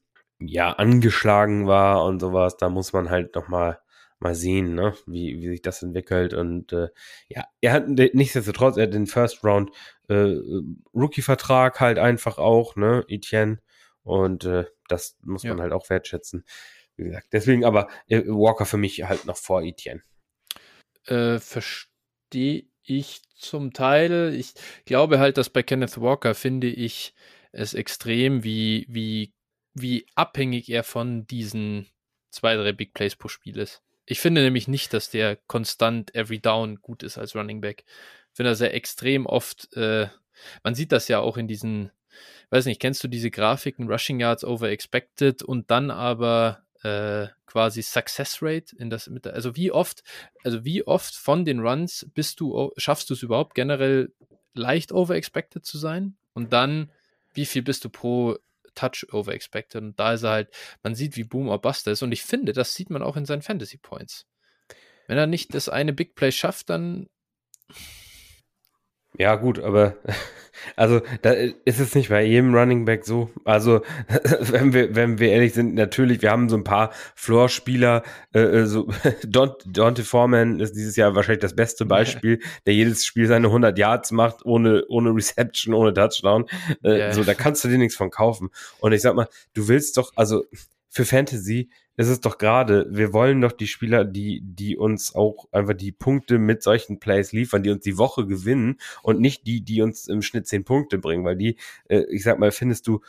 ja, 0.48 0.72
angeschlagen 0.72 1.68
war 1.68 2.04
und 2.06 2.20
sowas, 2.20 2.58
da 2.58 2.70
muss 2.70 2.94
man 2.94 3.10
halt 3.10 3.36
noch 3.36 3.48
mal, 3.48 3.80
mal 4.20 4.36
sehen, 4.36 4.76
ne, 4.76 4.94
wie, 5.06 5.42
wie 5.42 5.50
sich 5.50 5.62
das 5.62 5.84
entwickelt. 5.84 6.34
Und 6.34 6.74
äh, 6.74 6.90
ja, 7.30 7.46
er 7.62 7.74
hat 7.74 7.88
nichtsdestotrotz, 7.88 8.78
er 8.78 8.84
hat 8.84 8.94
den 8.94 9.08
First 9.08 9.44
Round 9.44 9.72
äh, 10.08 10.36
Rookie-Vertrag 10.94 11.80
halt 11.80 12.00
einfach 12.00 12.38
auch, 12.38 12.76
ne, 12.76 13.04
Etienne. 13.08 13.60
Und 14.04 14.46
äh, 14.46 14.66
das 14.88 15.18
muss 15.24 15.44
man 15.44 15.62
halt 15.62 15.74
auch 15.74 15.90
wertschätzen. 15.90 16.46
Wie 16.96 17.06
gesagt, 17.06 17.28
deswegen 17.32 17.66
aber 17.66 17.88
äh, 18.08 18.24
Walker 18.26 18.66
für 18.66 18.78
mich 18.78 19.04
halt 19.04 19.26
noch 19.26 19.38
vor 19.38 19.64
Etienne. 19.64 20.02
Äh, 21.08 21.40
verstehe 21.40 22.66
ich 22.84 23.22
zum 23.36 23.74
Teil. 23.74 24.34
Ich 24.36 24.54
glaube 24.86 25.20
halt, 25.20 25.38
dass 25.38 25.50
bei 25.50 25.64
Kenneth 25.64 26.00
Walker 26.00 26.36
finde 26.36 26.68
ich 26.68 27.14
es 27.52 27.74
extrem, 27.74 28.44
wie, 28.44 28.86
wie 28.90 29.34
wie 29.74 30.06
abhängig 30.16 30.70
er 30.70 30.84
von 30.84 31.26
diesen 31.28 31.88
zwei, 32.30 32.56
drei 32.56 32.72
Big 32.72 32.94
Plays 32.94 33.16
pro 33.16 33.28
Spiel 33.28 33.58
ist. 33.58 33.82
Ich 34.06 34.20
finde 34.20 34.42
nämlich 34.42 34.68
nicht, 34.68 34.94
dass 34.94 35.10
der 35.10 35.38
konstant 35.48 36.14
every 36.16 36.40
down 36.40 36.82
gut 36.82 37.04
ist 37.04 37.18
als 37.18 37.36
Running 37.36 37.62
Back. 37.62 37.86
Ich 38.32 38.38
finde, 38.38 38.52
dass 38.52 38.62
er 38.62 38.74
extrem 38.74 39.26
oft, 39.26 39.74
äh, 39.76 40.08
man 40.64 40.76
sieht 40.76 40.92
das 40.92 41.08
ja 41.08 41.20
auch 41.20 41.38
in 41.38 41.48
diesen, 41.48 41.92
weiß 42.50 42.66
nicht, 42.66 42.82
kennst 42.82 43.04
du 43.04 43.08
diese 43.08 43.32
Grafiken, 43.32 43.90
Rushing 43.90 44.20
Yards 44.20 44.44
over 44.44 44.70
expected 44.70 45.42
und 45.42 45.72
dann 45.72 45.90
aber 45.90 46.64
äh, 46.84 47.28
quasi 47.46 47.82
Success 47.82 48.40
Rate 48.42 48.76
in 48.76 48.90
das 48.90 49.08
mit, 49.08 49.26
also 49.26 49.56
wie 49.56 49.72
oft, 49.72 50.04
also 50.44 50.66
wie 50.66 50.86
oft 50.86 51.16
von 51.16 51.46
den 51.46 51.60
Runs 51.60 52.10
bist 52.14 52.40
du, 52.40 52.72
schaffst 52.78 53.10
du 53.10 53.14
es 53.14 53.24
überhaupt 53.24 53.56
generell 53.56 54.12
leicht 54.54 54.92
over 54.92 55.16
expected 55.16 55.66
zu 55.66 55.78
sein? 55.78 56.18
Und 56.34 56.52
dann, 56.52 56.92
wie 57.34 57.46
viel 57.46 57.62
bist 57.62 57.86
du 57.86 57.90
pro 57.90 58.38
Touch 58.76 59.06
over 59.12 59.34
expected. 59.34 59.82
Und 59.82 60.00
da 60.00 60.14
ist 60.14 60.24
er 60.24 60.32
halt, 60.32 60.50
man 60.84 60.96
sieht, 60.96 61.16
wie 61.18 61.24
Boom 61.24 61.50
or 61.50 61.62
Bust 61.62 61.88
ist. 61.88 62.02
Und 62.02 62.12
ich 62.12 62.24
finde, 62.24 62.54
das 62.54 62.74
sieht 62.74 62.90
man 62.90 63.04
auch 63.04 63.18
in 63.18 63.26
seinen 63.26 63.42
Fantasy 63.42 63.78
Points. 63.78 64.26
Wenn 65.08 65.18
er 65.18 65.28
nicht 65.28 65.54
das 65.54 65.70
eine 65.70 65.94
Big 65.94 66.16
Play 66.16 66.32
schafft, 66.32 66.70
dann. 66.70 67.08
Ja, 69.18 69.36
gut, 69.36 69.60
aber 69.60 69.96
also 70.76 71.02
da 71.22 71.32
ist 71.32 71.80
es 71.80 71.94
nicht 71.96 72.10
bei 72.10 72.24
jedem 72.24 72.56
Running 72.56 72.86
Back 72.86 73.06
so. 73.06 73.30
Also 73.46 73.82
wenn 74.40 74.74
wir 74.74 74.96
wenn 74.96 75.20
wir 75.20 75.30
ehrlich 75.30 75.54
sind, 75.54 75.76
natürlich, 75.76 76.22
wir 76.22 76.32
haben 76.32 76.50
so 76.50 76.58
ein 76.58 76.64
paar 76.64 76.92
Floor-Spieler. 77.16 78.04
Äh, 78.34 78.40
äh 78.40 78.66
so 78.66 78.92
Dante 79.24 80.04
Foreman 80.04 80.60
ist 80.60 80.76
dieses 80.76 80.96
Jahr 80.96 81.16
wahrscheinlich 81.16 81.42
das 81.42 81.56
beste 81.56 81.86
Beispiel, 81.86 82.40
der 82.66 82.74
jedes 82.74 83.06
Spiel 83.06 83.28
seine 83.28 83.48
100 83.48 83.78
Yards 83.78 84.12
macht 84.12 84.46
ohne 84.46 84.86
ohne 84.88 85.12
Reception, 85.12 85.74
ohne 85.74 85.94
Touchdown. 85.94 86.46
Äh, 86.84 86.90
yeah. 86.90 87.14
So 87.14 87.24
da 87.24 87.34
kannst 87.34 87.64
du 87.64 87.68
dir 87.68 87.78
nichts 87.78 87.96
von 87.96 88.10
kaufen. 88.10 88.50
Und 88.80 88.94
ich 88.94 89.02
sag 89.02 89.16
mal, 89.16 89.28
du 89.54 89.68
willst 89.68 89.98
doch 89.98 90.12
also 90.16 90.44
für 90.90 91.06
Fantasy 91.06 91.70
ist 91.96 92.10
es 92.10 92.22
doch 92.22 92.38
gerade, 92.38 92.88
wir 92.90 93.14
wollen 93.14 93.42
doch 93.42 93.52
die 93.52 93.68
Spieler, 93.68 94.04
die, 94.04 94.42
die 94.44 94.78
uns 94.78 95.14
auch 95.14 95.48
einfach 95.52 95.76
die 95.76 95.92
Punkte 95.92 96.40
mit 96.40 96.64
solchen 96.64 97.00
Plays 97.00 97.32
liefern, 97.32 97.64
die 97.64 97.70
uns 97.70 97.84
die 97.84 97.98
Woche 97.98 98.26
gewinnen 98.26 98.78
und 99.04 99.20
nicht 99.20 99.46
die, 99.46 99.62
die 99.62 99.82
uns 99.82 100.08
im 100.08 100.22
Schnitt 100.22 100.48
zehn 100.48 100.64
Punkte 100.64 100.98
bringen, 100.98 101.24
weil 101.24 101.36
die, 101.36 101.58
äh, 101.90 102.04
ich 102.10 102.24
sag 102.24 102.40
mal, 102.40 102.52
findest 102.52 102.88
du, 102.88 103.02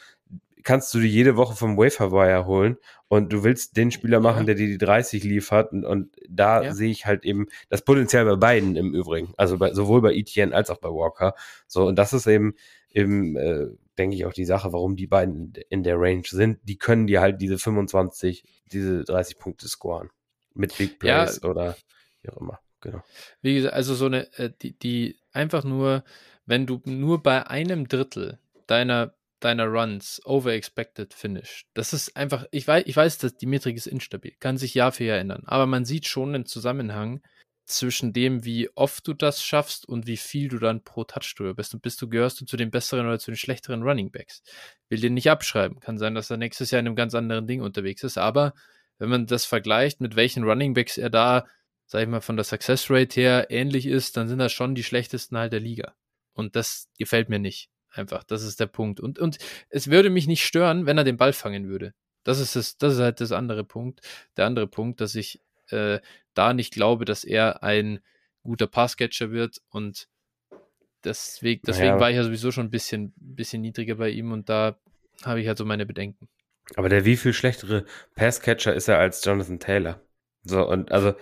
kannst 0.63 0.93
du 0.95 1.01
die 1.01 1.09
jede 1.09 1.37
Woche 1.37 1.55
vom 1.55 1.77
Waferwire 1.77 2.47
holen 2.47 2.77
und 3.09 3.33
du 3.33 3.45
willst 3.45 3.77
den 3.77 3.91
Spieler 3.91 4.21
machen, 4.21 4.41
ja. 4.41 4.47
der 4.47 4.55
dir 4.57 4.67
die 4.67 4.79
30 4.79 5.25
liefert 5.25 5.73
und, 5.73 5.85
und 5.85 6.17
da 6.29 6.63
ja. 6.63 6.75
sehe 6.75 6.91
ich 6.91 7.07
halt 7.07 7.25
eben 7.25 7.47
das 7.69 7.83
Potenzial 7.83 8.25
bei 8.25 8.37
beiden 8.37 8.77
im 8.77 8.95
Übrigen, 8.95 9.33
also 9.37 9.59
bei, 9.59 9.73
sowohl 9.73 10.03
bei 10.03 10.15
Etienne 10.15 10.55
als 10.55 10.71
auch 10.71 10.79
bei 10.79 10.89
Walker, 10.89 11.35
so 11.67 11.87
und 11.87 11.97
das 11.97 12.13
ist 12.13 12.27
eben 12.27 12.55
eben 12.91 13.37
äh, 13.37 13.67
denke 13.99 14.17
ich 14.17 14.27
auch 14.27 14.33
die 14.33 14.45
Sache, 14.45 14.73
warum 14.73 14.97
die 14.97 15.07
beiden 15.07 15.53
in 15.69 15.83
der 15.83 15.97
Range 15.99 16.25
sind. 16.27 16.59
Die 16.63 16.77
können 16.77 17.07
dir 17.07 17.21
halt 17.21 17.41
diese 17.41 17.59
25, 17.59 18.45
diese 18.67 19.05
30 19.05 19.39
Punkte 19.39 19.69
scoren. 19.69 20.11
Mit 20.55 20.77
Big 20.77 20.99
Plays 20.99 21.41
ja, 21.43 21.49
oder 21.49 21.77
wie 22.23 22.31
auch 22.31 22.37
immer. 22.39 22.61
Genau. 22.81 23.03
Wie 23.41 23.55
gesagt, 23.55 23.75
also 23.75 23.95
so 23.95 24.07
eine, 24.07 24.33
äh, 24.39 24.51
die, 24.63 24.79
die 24.79 25.19
einfach 25.33 25.65
nur, 25.65 26.05
wenn 26.47 26.67
du 26.67 26.81
nur 26.85 27.23
bei 27.23 27.47
einem 27.47 27.89
Drittel 27.89 28.39
deiner 28.67 29.15
deiner 29.45 29.67
Runs 29.67 30.23
overexpected 30.25 31.13
finish. 31.13 31.67
Das 31.75 31.93
ist 31.93 32.17
einfach, 32.17 32.47
ich 32.51 32.67
weiß, 32.67 32.85
ich 32.87 32.97
weiß, 32.97 33.19
dass 33.19 33.37
die 33.37 33.47
Metrik 33.47 33.77
ist 33.77 33.87
instabil, 33.87 34.33
kann 34.41 34.57
sich 34.57 34.73
Jahr 34.73 34.91
für 34.91 35.05
Jahr 35.05 35.19
ändern, 35.19 35.43
aber 35.45 35.67
man 35.67 35.85
sieht 35.85 36.07
schon 36.07 36.35
einen 36.35 36.47
Zusammenhang, 36.47 37.21
zwischen 37.67 38.13
dem, 38.13 38.45
wie 38.45 38.69
oft 38.75 39.07
du 39.07 39.15
das 39.15 39.43
schaffst 39.43 39.89
und 39.89 40.07
wie 40.07 40.17
viel 40.17 40.49
du 40.49 40.59
dann 40.59 40.85
pro 40.85 41.05
Touch 41.05 41.35
drüber 41.37 41.55
bist. 41.55 41.75
Und 41.75 41.83
bist 41.83 42.01
du, 42.03 42.09
gehörst 42.09 42.41
du 42.41 42.45
zu 42.45 42.57
den 42.57 42.71
besseren 42.71 43.07
oder 43.07 43.19
zu 43.19 43.31
den 43.31 43.37
schlechteren 43.37 43.83
Running 43.83 44.11
Backs. 44.11 44.43
Will 44.89 45.01
den 45.01 45.15
nicht 45.15 45.31
abschreiben. 45.31 45.81
Kann 45.81 45.99
sein, 45.99 46.15
dass 46.15 46.31
er 46.31 46.37
nächstes 46.37 46.71
Jahr 46.71 46.81
in 46.81 46.87
einem 46.87 46.97
ganz 46.97 47.15
anderen 47.15 47.47
Ding 47.47 47.63
unterwegs 47.63 48.03
ist. 48.03 48.19
Aber 48.19 48.55
wenn 48.99 49.09
man 49.09 49.27
das 49.27 49.47
vergleicht, 49.47 50.01
mit 50.01 50.17
welchen 50.17 50.45
Running 50.45 50.75
Backs 50.75 50.99
er 50.99 51.11
da, 51.11 51.47
sag 51.87 52.03
ich 52.03 52.09
mal, 52.09 52.21
von 52.21 52.37
der 52.37 52.45
Success 52.45 52.91
Rate 52.91 53.21
her 53.21 53.47
ähnlich 53.51 53.87
ist, 53.87 54.17
dann 54.17 54.29
sind 54.29 54.39
das 54.39 54.53
schon 54.53 54.75
die 54.75 54.85
schlechtesten 54.85 55.37
halt 55.39 55.53
der 55.53 55.61
Liga. 55.61 55.95
Und 56.35 56.57
das 56.57 56.89
gefällt 56.99 57.29
mir 57.29 57.39
nicht. 57.39 57.71
Einfach. 57.91 58.25
Das 58.25 58.43
ist 58.43 58.59
der 58.59 58.67
Punkt. 58.67 59.01
Und, 59.01 59.19
und 59.19 59.39
es 59.69 59.89
würde 59.89 60.11
mich 60.11 60.27
nicht 60.27 60.45
stören, 60.45 60.85
wenn 60.85 60.99
er 60.99 61.05
den 61.05 61.17
Ball 61.17 61.33
fangen 61.33 61.69
würde. 61.69 61.95
Das 62.25 62.41
ist 62.41 62.57
das, 62.57 62.77
das 62.77 62.95
ist 62.95 63.01
halt 63.01 63.21
das 63.21 63.33
andere 63.33 63.65
Punkt. 63.65 64.01
Der 64.37 64.47
andere 64.47 64.67
Punkt, 64.67 65.01
dass 65.01 65.15
ich 65.15 65.41
äh, 65.69 66.01
da 66.35 66.53
nicht 66.53 66.75
glaube, 66.75 67.05
dass 67.05 67.25
er 67.25 67.63
ein 67.63 68.01
guter 68.43 68.67
Passcatcher 68.67 69.31
wird 69.31 69.61
und 69.71 70.09
deswegen, 71.05 71.63
deswegen 71.67 71.91
naja. 71.91 72.01
war 72.01 72.11
ich 72.11 72.17
ja 72.17 72.25
sowieso 72.25 72.51
schon 72.51 72.67
ein 72.67 72.71
bisschen, 72.71 73.13
bisschen 73.17 73.63
niedriger 73.63 73.97
bei 73.97 74.11
ihm 74.11 74.33
und 74.33 74.49
da 74.49 74.77
habe 75.25 75.41
ich 75.41 75.49
halt 75.49 75.59
so 75.59 75.65
meine 75.65 75.87
Bedenken. 75.87 76.29
Aber 76.77 76.89
der 76.89 77.05
wie 77.05 77.17
viel 77.17 77.33
schlechtere 77.33 77.85
Passcatcher 78.15 78.75
ist 78.75 78.89
er 78.89 78.99
als 78.99 79.25
Jonathan 79.25 79.61
Taylor? 79.61 80.01
So, 80.45 80.67
und 80.67 80.93
also 80.93 81.15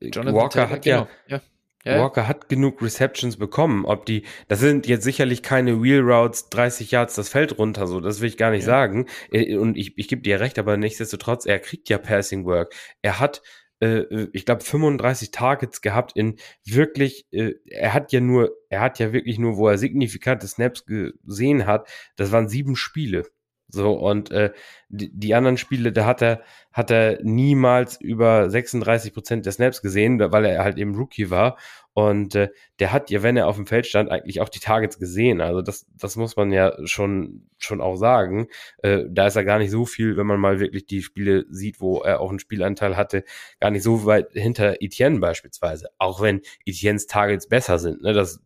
Jonathan 0.00 0.34
Walker 0.34 0.50
Taylor, 0.50 0.70
hat 0.70 0.82
genau. 0.82 1.08
ja, 1.28 1.40
ja. 1.84 2.00
Walker 2.00 2.26
hat 2.26 2.48
genug 2.48 2.82
Receptions 2.82 3.36
bekommen. 3.36 3.84
Ob 3.84 4.06
die, 4.06 4.24
das 4.48 4.60
sind 4.60 4.86
jetzt 4.86 5.04
sicherlich 5.04 5.42
keine 5.42 5.82
Wheel 5.82 6.00
Routes, 6.00 6.48
30 6.50 6.90
Yards 6.90 7.14
das 7.14 7.28
Feld 7.28 7.58
runter, 7.58 7.86
so, 7.86 8.00
das 8.00 8.20
will 8.20 8.28
ich 8.28 8.36
gar 8.36 8.50
nicht 8.50 8.62
ja. 8.62 8.66
sagen. 8.66 9.06
Äh, 9.30 9.56
und 9.56 9.76
ich, 9.76 9.96
ich 9.96 10.08
gebe 10.08 10.22
dir 10.22 10.40
recht, 10.40 10.58
aber 10.58 10.76
nichtsdestotrotz, 10.76 11.46
er 11.46 11.60
kriegt 11.60 11.88
ja 11.88 11.98
Passing 11.98 12.44
Work. 12.44 12.74
Er 13.02 13.20
hat 13.20 13.40
äh, 13.80 13.98
äh 13.98 14.28
ich 14.32 14.44
glaube, 14.44 14.62
35 14.62 15.30
Targets 15.30 15.80
gehabt 15.80 16.12
in 16.16 16.36
wirklich, 16.64 17.26
äh, 17.32 17.54
er 17.66 17.94
hat 17.94 18.12
ja 18.12 18.20
nur, 18.20 18.50
er 18.68 18.80
hat 18.80 18.98
ja 18.98 19.12
wirklich 19.12 19.38
nur, 19.38 19.56
wo 19.56 19.68
er 19.68 19.78
signifikante 19.78 20.46
Snaps 20.46 20.84
gesehen 20.86 21.66
hat, 21.66 21.88
das 22.16 22.32
waren 22.32 22.48
sieben 22.48 22.76
Spiele. 22.76 23.24
So, 23.68 23.92
und 23.94 24.30
äh, 24.30 24.52
die, 24.88 25.10
die 25.12 25.34
anderen 25.34 25.56
Spiele, 25.56 25.92
da 25.92 26.06
hat 26.06 26.22
er, 26.22 26.42
hat 26.72 26.90
er 26.90 27.18
niemals 27.22 28.00
über 28.00 28.48
36 28.48 29.12
Prozent 29.12 29.44
der 29.44 29.52
Snaps 29.52 29.82
gesehen, 29.82 30.20
weil 30.20 30.44
er 30.44 30.62
halt 30.62 30.78
eben 30.78 30.94
Rookie 30.94 31.30
war. 31.30 31.56
Und 31.94 32.34
äh, 32.34 32.50
der 32.78 32.92
hat 32.92 33.10
ja, 33.10 33.22
wenn 33.22 33.38
er 33.38 33.48
auf 33.48 33.56
dem 33.56 33.66
Feld 33.66 33.86
stand, 33.86 34.10
eigentlich 34.10 34.40
auch 34.42 34.50
die 34.50 34.60
Targets 34.60 34.98
gesehen. 34.98 35.40
Also 35.40 35.62
das, 35.62 35.86
das 35.98 36.16
muss 36.16 36.36
man 36.36 36.52
ja 36.52 36.74
schon, 36.84 37.48
schon 37.58 37.80
auch 37.80 37.96
sagen. 37.96 38.48
Äh, 38.82 39.04
da 39.08 39.26
ist 39.26 39.36
er 39.36 39.44
gar 39.44 39.58
nicht 39.58 39.70
so 39.70 39.86
viel, 39.86 40.16
wenn 40.16 40.26
man 40.26 40.38
mal 40.38 40.60
wirklich 40.60 40.86
die 40.86 41.02
Spiele 41.02 41.46
sieht, 41.48 41.80
wo 41.80 42.00
er 42.02 42.20
auch 42.20 42.28
einen 42.28 42.38
Spielanteil 42.38 42.96
hatte, 42.96 43.24
gar 43.60 43.70
nicht 43.70 43.82
so 43.82 44.04
weit 44.04 44.28
hinter 44.32 44.82
Etienne 44.82 45.20
beispielsweise. 45.20 45.88
Auch 45.98 46.20
wenn 46.20 46.42
Etiennes 46.66 47.06
Targets 47.06 47.48
besser 47.48 47.78
sind. 47.78 48.02
Ne? 48.02 48.12
Das 48.12 48.42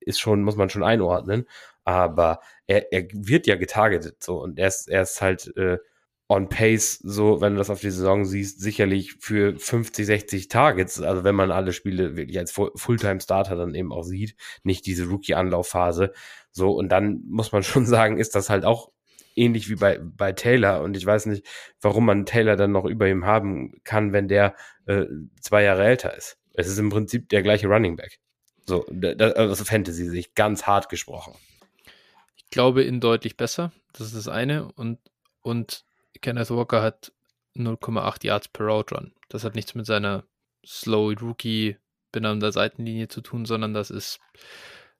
ist 0.00 0.18
schon, 0.18 0.42
muss 0.42 0.56
man 0.56 0.68
schon 0.68 0.82
einordnen. 0.82 1.46
Aber 1.88 2.40
er, 2.66 2.92
er 2.92 3.08
wird 3.14 3.46
ja 3.46 3.56
getargetet 3.56 4.22
so 4.22 4.42
und 4.42 4.58
er 4.58 4.68
ist, 4.68 4.90
er 4.90 5.00
ist 5.00 5.22
halt 5.22 5.56
äh, 5.56 5.78
on 6.28 6.50
pace, 6.50 6.98
so, 7.02 7.40
wenn 7.40 7.54
du 7.54 7.58
das 7.58 7.70
auf 7.70 7.80
die 7.80 7.90
Saison 7.90 8.26
siehst, 8.26 8.60
sicherlich 8.60 9.14
für 9.20 9.58
50, 9.58 10.04
60 10.04 10.48
Targets, 10.48 11.00
also 11.00 11.24
wenn 11.24 11.34
man 11.34 11.50
alle 11.50 11.72
Spiele 11.72 12.14
wirklich 12.14 12.38
als 12.38 12.52
Fulltime-Starter 12.52 13.56
dann 13.56 13.74
eben 13.74 13.90
auch 13.90 14.02
sieht, 14.02 14.36
nicht 14.64 14.84
diese 14.84 15.06
Rookie-Anlaufphase, 15.06 16.12
so, 16.52 16.72
und 16.72 16.90
dann 16.90 17.22
muss 17.26 17.52
man 17.52 17.62
schon 17.62 17.86
sagen, 17.86 18.18
ist 18.18 18.34
das 18.34 18.50
halt 18.50 18.66
auch 18.66 18.90
ähnlich 19.34 19.70
wie 19.70 19.76
bei, 19.76 19.98
bei 19.98 20.32
Taylor 20.32 20.82
und 20.82 20.94
ich 20.94 21.06
weiß 21.06 21.24
nicht, 21.24 21.46
warum 21.80 22.04
man 22.04 22.26
Taylor 22.26 22.56
dann 22.56 22.72
noch 22.72 22.84
über 22.84 23.08
ihm 23.08 23.24
haben 23.24 23.80
kann, 23.84 24.12
wenn 24.12 24.28
der 24.28 24.54
äh, 24.84 25.06
zwei 25.40 25.62
Jahre 25.62 25.86
älter 25.86 26.14
ist. 26.14 26.36
Es 26.52 26.68
ist 26.68 26.76
im 26.76 26.90
Prinzip 26.90 27.30
der 27.30 27.42
gleiche 27.42 27.66
Running 27.66 27.96
Back. 27.96 28.18
So, 28.66 28.84
das, 28.90 29.32
also 29.32 29.64
Fantasy 29.64 30.04
sich 30.04 30.34
ganz 30.34 30.64
hart 30.64 30.90
gesprochen. 30.90 31.32
Ich 32.48 32.50
glaube, 32.50 32.82
in 32.82 33.00
deutlich 33.00 33.36
besser. 33.36 33.72
Das 33.92 34.06
ist 34.06 34.16
das 34.16 34.28
eine. 34.28 34.72
Und, 34.72 34.98
und 35.42 35.84
Kenneth 36.22 36.50
Walker 36.50 36.80
hat 36.80 37.12
0,8 37.54 38.24
Yards 38.24 38.48
per 38.48 38.66
Route 38.66 38.94
Run. 38.94 39.12
Das 39.28 39.44
hat 39.44 39.54
nichts 39.54 39.74
mit 39.74 39.84
seiner 39.84 40.24
Slow 40.64 41.14
Rookie 41.20 41.76
an 42.14 42.40
der 42.40 42.52
Seitenlinie 42.52 43.08
zu 43.08 43.20
tun, 43.20 43.44
sondern 43.44 43.74
das 43.74 43.90
ist, 43.90 44.18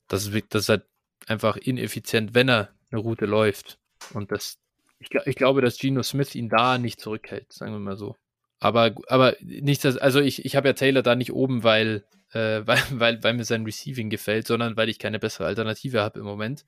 das 0.09 0.27
ist, 0.27 0.45
das 0.51 0.63
ist 0.65 0.69
halt 0.69 0.85
einfach 1.27 1.57
ineffizient, 1.57 2.35
wenn 2.35 2.51
er 2.51 2.69
eine 2.91 3.01
Route 3.01 3.25
läuft. 3.25 3.79
Und 4.13 4.31
das, 4.31 4.59
ich, 4.99 5.09
ich 5.25 5.35
glaube, 5.35 5.63
dass 5.63 5.79
Geno 5.79 6.03
Smith 6.03 6.35
ihn 6.35 6.51
da 6.51 6.77
nicht 6.77 7.01
zurückhält, 7.01 7.51
sagen 7.53 7.73
wir 7.73 7.79
mal 7.79 7.97
so. 7.97 8.15
Aber, 8.61 8.95
aber 9.09 9.37
nicht, 9.41 9.85
dass, 9.85 9.97
also 9.97 10.21
ich, 10.21 10.45
ich 10.45 10.55
habe 10.55 10.69
ja 10.69 10.75
Taylor 10.75 11.03
da 11.03 11.15
nicht 11.15 11.33
oben, 11.33 11.65
weil, 11.65 12.05
äh, 12.33 12.61
weil, 12.67 12.83
weil, 12.91 13.23
weil 13.23 13.35
mir 13.35 13.45
sein 13.45 13.65
Receiving 13.65 14.11
gefällt, 14.11 14.47
sondern 14.47 14.77
weil 14.77 14.91
ich 14.91 14.99
keine 14.99 15.19
bessere 15.19 15.47
Alternative 15.47 16.03
habe 16.03 16.21
im 16.21 16.27
Moment. 16.27 16.67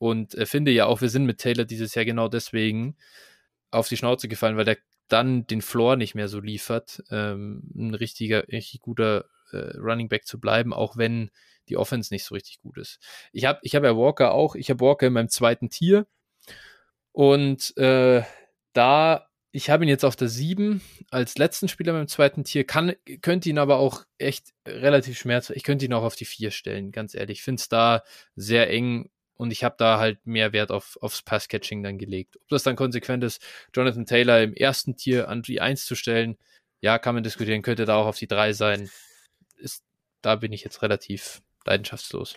Und 0.00 0.34
äh, 0.34 0.46
finde 0.46 0.70
ja 0.70 0.86
auch, 0.86 1.02
wir 1.02 1.10
sind 1.10 1.26
mit 1.26 1.38
Taylor 1.38 1.66
dieses 1.66 1.94
Jahr 1.94 2.06
genau 2.06 2.28
deswegen, 2.28 2.96
auf 3.70 3.86
die 3.86 3.98
Schnauze 3.98 4.28
gefallen, 4.28 4.56
weil 4.56 4.64
der 4.64 4.78
dann 5.08 5.46
den 5.46 5.60
Floor 5.60 5.96
nicht 5.96 6.14
mehr 6.14 6.26
so 6.26 6.40
liefert, 6.40 7.04
ähm, 7.10 7.70
ein 7.76 7.94
richtiger, 7.94 8.48
richtig 8.48 8.80
guter 8.80 9.26
äh, 9.52 9.76
Running 9.76 10.08
Back 10.08 10.26
zu 10.26 10.40
bleiben, 10.40 10.72
auch 10.72 10.96
wenn 10.96 11.30
die 11.68 11.76
Offense 11.76 12.14
nicht 12.14 12.24
so 12.24 12.34
richtig 12.34 12.60
gut 12.62 12.78
ist. 12.78 12.98
Ich 13.30 13.44
habe 13.44 13.58
ich 13.62 13.74
hab 13.74 13.84
ja 13.84 13.94
Walker 13.94 14.32
auch, 14.32 14.54
ich 14.54 14.70
habe 14.70 14.80
Walker 14.80 15.06
in 15.06 15.12
meinem 15.12 15.28
zweiten 15.28 15.68
Tier 15.68 16.06
und 17.12 17.76
äh, 17.76 18.22
da, 18.72 19.28
ich 19.52 19.68
habe 19.68 19.84
ihn 19.84 19.90
jetzt 19.90 20.06
auf 20.06 20.16
der 20.16 20.28
7 20.28 20.80
als 21.10 21.36
letzten 21.36 21.68
Spieler 21.68 21.92
beim 21.92 22.08
zweiten 22.08 22.44
Tier, 22.44 22.64
kann, 22.64 22.94
könnte 23.20 23.50
ihn 23.50 23.58
aber 23.58 23.76
auch 23.76 24.04
echt 24.16 24.54
relativ 24.66 25.18
schmerzhaft, 25.18 25.58
ich 25.58 25.64
könnte 25.64 25.84
ihn 25.84 25.92
auch 25.92 26.04
auf 26.04 26.16
die 26.16 26.24
4 26.24 26.52
stellen, 26.52 26.90
ganz 26.90 27.14
ehrlich. 27.14 27.40
Ich 27.40 27.44
finde 27.44 27.60
es 27.60 27.68
da 27.68 28.02
sehr 28.34 28.70
eng 28.70 29.10
und 29.40 29.52
ich 29.52 29.64
habe 29.64 29.76
da 29.78 29.98
halt 29.98 30.26
mehr 30.26 30.52
Wert 30.52 30.70
auf, 30.70 30.98
aufs 31.00 31.22
Passcatching 31.22 31.82
dann 31.82 31.96
gelegt. 31.96 32.36
Ob 32.36 32.48
das 32.48 32.62
dann 32.62 32.76
konsequent 32.76 33.24
ist, 33.24 33.42
Jonathan 33.74 34.04
Taylor 34.04 34.42
im 34.42 34.52
ersten 34.52 34.96
Tier 34.96 35.30
an 35.30 35.40
die 35.40 35.62
1 35.62 35.86
zu 35.86 35.94
stellen, 35.94 36.36
ja, 36.82 36.98
kann 36.98 37.14
man 37.14 37.24
diskutieren, 37.24 37.62
könnte 37.62 37.86
da 37.86 37.96
auch 37.96 38.06
auf 38.06 38.18
die 38.18 38.26
3 38.26 38.52
sein. 38.52 38.90
Ist, 39.56 39.82
da 40.20 40.36
bin 40.36 40.52
ich 40.52 40.62
jetzt 40.62 40.82
relativ 40.82 41.40
leidenschaftslos. 41.64 42.36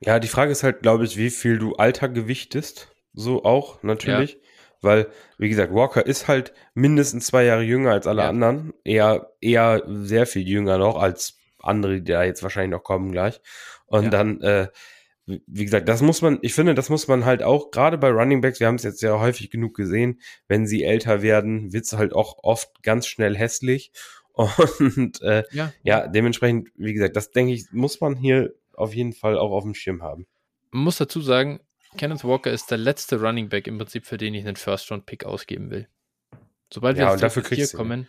Ja, 0.00 0.18
die 0.18 0.26
Frage 0.26 0.50
ist 0.50 0.64
halt, 0.64 0.82
glaube 0.82 1.04
ich, 1.04 1.16
wie 1.16 1.30
viel 1.30 1.56
du 1.56 1.76
Alter 1.76 2.08
gewichtest. 2.08 2.88
So 3.12 3.44
auch, 3.44 3.80
natürlich. 3.84 4.32
Ja. 4.32 4.38
Weil, 4.80 5.06
wie 5.38 5.48
gesagt, 5.48 5.72
Walker 5.72 6.04
ist 6.04 6.26
halt 6.26 6.52
mindestens 6.74 7.26
zwei 7.26 7.44
Jahre 7.44 7.62
jünger 7.62 7.92
als 7.92 8.08
alle 8.08 8.22
ja. 8.22 8.28
anderen. 8.28 8.74
Eher, 8.82 9.30
eher 9.40 9.84
sehr 9.86 10.26
viel 10.26 10.48
jünger 10.48 10.78
noch 10.78 10.96
als 10.96 11.38
andere, 11.60 12.00
die 12.00 12.10
da 12.10 12.24
jetzt 12.24 12.42
wahrscheinlich 12.42 12.72
noch 12.72 12.82
kommen 12.82 13.12
gleich. 13.12 13.40
Und 13.86 14.04
ja. 14.04 14.10
dann, 14.10 14.40
äh, 14.40 14.66
wie 15.26 15.64
gesagt, 15.64 15.88
das 15.88 16.02
muss 16.02 16.22
man, 16.22 16.38
ich 16.42 16.54
finde, 16.54 16.74
das 16.74 16.88
muss 16.88 17.08
man 17.08 17.24
halt 17.24 17.42
auch, 17.42 17.70
gerade 17.72 17.98
bei 17.98 18.10
Running 18.10 18.40
Backs, 18.40 18.60
wir 18.60 18.68
haben 18.68 18.76
es 18.76 18.84
jetzt 18.84 19.02
ja 19.02 19.18
häufig 19.18 19.50
genug 19.50 19.74
gesehen, 19.74 20.20
wenn 20.46 20.66
sie 20.66 20.84
älter 20.84 21.20
werden, 21.22 21.72
wird 21.72 21.84
es 21.84 21.92
halt 21.94 22.12
auch 22.12 22.38
oft 22.42 22.82
ganz 22.82 23.06
schnell 23.06 23.36
hässlich. 23.36 23.92
Und 24.36 25.20
äh, 25.22 25.44
ja. 25.50 25.72
ja, 25.82 26.06
dementsprechend, 26.06 26.68
wie 26.76 26.92
gesagt, 26.92 27.16
das 27.16 27.30
denke 27.30 27.52
ich, 27.54 27.66
muss 27.72 28.00
man 28.00 28.14
hier 28.16 28.52
auf 28.74 28.94
jeden 28.94 29.14
Fall 29.14 29.38
auch 29.38 29.50
auf 29.50 29.64
dem 29.64 29.74
Schirm 29.74 30.02
haben. 30.02 30.26
Man 30.70 30.84
muss 30.84 30.98
dazu 30.98 31.20
sagen, 31.22 31.60
Kenneth 31.96 32.22
Walker 32.24 32.52
ist 32.52 32.70
der 32.70 32.76
letzte 32.78 33.18
Running 33.20 33.48
Back 33.48 33.66
im 33.66 33.78
Prinzip, 33.78 34.04
für 34.04 34.18
den 34.18 34.34
ich 34.34 34.46
einen 34.46 34.56
First-Round-Pick 34.56 35.24
ausgeben 35.24 35.70
will. 35.70 35.88
Sobald 36.72 36.98
Ja, 36.98 37.18
wir 37.18 37.28
kriegst 37.42 37.72
du 37.72 37.76
ihn. 37.76 37.78
kommen. 37.78 38.08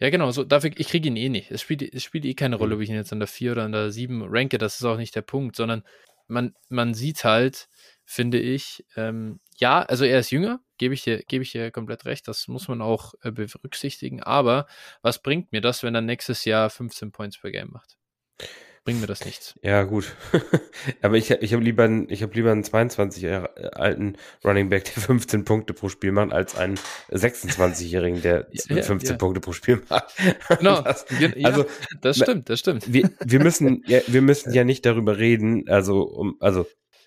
Ja, 0.00 0.10
genau, 0.10 0.30
so 0.32 0.42
dafür, 0.44 0.70
ich 0.76 0.88
kriege 0.88 1.08
ihn 1.08 1.16
eh 1.16 1.28
nicht. 1.28 1.50
Es 1.50 1.60
spielt, 1.60 1.82
es 1.82 2.02
spielt 2.02 2.24
eh 2.24 2.34
keine 2.34 2.56
Mhm. 2.56 2.60
Rolle, 2.62 2.74
ob 2.76 2.80
ich 2.80 2.88
ihn 2.90 2.96
jetzt 2.96 3.12
an 3.12 3.20
der 3.20 3.28
4 3.28 3.52
oder 3.52 3.62
an 3.64 3.72
der 3.72 3.90
7 3.92 4.22
ranke, 4.26 4.58
das 4.58 4.76
ist 4.76 4.84
auch 4.84 4.96
nicht 4.96 5.14
der 5.14 5.22
Punkt, 5.22 5.54
sondern 5.56 5.84
man, 6.26 6.54
man 6.68 6.94
sieht 6.94 7.24
halt, 7.24 7.68
finde 8.04 8.38
ich, 8.38 8.84
ähm, 8.96 9.40
ja, 9.56 9.82
also 9.82 10.04
er 10.04 10.18
ist 10.20 10.30
jünger, 10.30 10.60
gebe 10.78 10.94
ich 10.94 11.02
dir, 11.02 11.22
ich 11.28 11.52
dir 11.52 11.70
komplett 11.70 12.04
recht, 12.04 12.28
das 12.28 12.48
muss 12.48 12.68
man 12.68 12.82
auch 12.82 13.14
äh, 13.22 13.30
berücksichtigen, 13.30 14.22
aber 14.22 14.66
was 15.02 15.22
bringt 15.22 15.52
mir 15.52 15.60
das, 15.60 15.82
wenn 15.82 15.94
er 15.94 16.00
nächstes 16.00 16.44
Jahr 16.44 16.70
15 16.70 17.12
Points 17.12 17.38
per 17.38 17.50
Game 17.50 17.70
macht? 17.70 17.96
Bringt 18.84 19.00
mir 19.00 19.06
das 19.06 19.24
nichts. 19.24 19.54
Ja, 19.62 19.82
gut. 19.84 20.14
Aber 21.02 21.16
ich, 21.16 21.30
ich 21.30 21.54
habe 21.54 21.64
lieber, 21.64 21.84
einen- 21.84 22.08
ich 22.10 22.22
hab 22.22 22.34
lieber 22.34 22.52
einen 22.52 22.64
22 22.64 23.22
Jahre 23.22 23.72
alten 23.74 24.16
Running 24.44 24.68
Back, 24.68 24.84
der 24.84 25.02
15 25.02 25.44
Punkte 25.46 25.72
pro 25.72 25.88
Spiel 25.88 26.12
macht, 26.12 26.32
als 26.34 26.54
einen 26.54 26.78
26-Jährigen, 27.10 28.20
der 28.22 28.46
Ja, 28.52 28.76
ja, 28.76 28.82
15 28.82 29.12
ja. 29.12 29.16
Punkte 29.16 29.40
pro 29.40 29.52
Spiel 29.52 29.82
macht. 29.88 30.14
Genau, 30.58 30.82
Das, 30.82 31.06
ja, 31.18 31.30
also, 31.44 31.64
das 32.02 32.18
na- 32.18 32.24
stimmt, 32.26 32.48
das 32.50 32.60
stimmt. 32.60 32.92
wir, 32.92 33.10
wir 33.24 33.40
müssen, 33.42 33.82
ja, 33.86 34.00
wir 34.06 34.20
müssen 34.22 34.52
ja 34.52 34.64
nicht 34.64 34.84
darüber 34.84 35.16
reden, 35.18 35.64
also, 35.68 36.02
um, 36.02 36.36
also, 36.40 36.66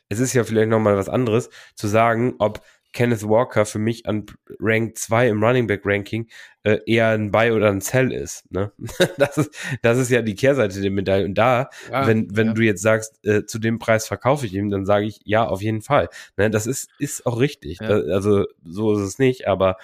es 0.10 0.20
ist 0.20 0.34
ja 0.34 0.44
vielleicht 0.46 0.70
nochmal 0.70 0.98
was 0.98 1.10
anderes, 1.10 1.50
zu 1.76 1.88
sagen, 1.88 2.36
ob 2.40 2.62
Kenneth 2.98 3.30
Walker 3.30 3.64
für 3.68 3.78
mich 3.78 4.08
an 4.08 4.26
Rank 4.60 4.98
2 4.98 5.28
im 5.28 5.44
Running 5.44 5.68
Back 5.68 5.82
Ranking 5.86 6.28
äh, 6.64 6.80
eher 6.88 7.10
ein 7.10 7.30
Buy 7.30 7.52
oder 7.52 7.70
ein 7.70 7.80
Sell 7.80 8.12
ist. 8.12 8.52
Ne? 8.52 8.72
Das 9.20 9.38
ist. 9.38 9.52
Das 9.84 10.00
ist 10.00 10.10
ja 10.10 10.24
die 10.24 10.34
Kehrseite 10.34 10.82
der 10.82 10.90
Medaille. 10.90 11.26
Und 11.26 11.36
da, 11.36 11.70
Ja, 11.92 12.08
wenn, 12.08 12.36
wenn 12.36 12.48
ja. 12.48 12.54
du 12.54 12.62
jetzt 12.64 12.82
sagst, 12.82 13.24
äh, 13.24 13.46
zu 13.46 13.60
dem 13.60 13.78
Preis 13.78 14.08
verkaufe 14.08 14.48
ich 14.48 14.56
ihm, 14.56 14.72
dann 14.72 14.88
sage 14.88 15.06
ich, 15.06 15.20
ja, 15.26 15.46
auf 15.46 15.62
jeden 15.62 15.84
Fall. 15.84 16.10
Ne? 16.38 16.50
Das 16.50 16.66
ist, 16.66 16.90
ist 16.98 17.28
auch 17.28 17.40
richtig. 17.40 17.78
Ja. 17.82 17.88
Also, 17.88 18.46
so 18.66 18.94
ist 18.94 19.02
es 19.02 19.20
nicht, 19.20 19.48
aber 19.48 19.78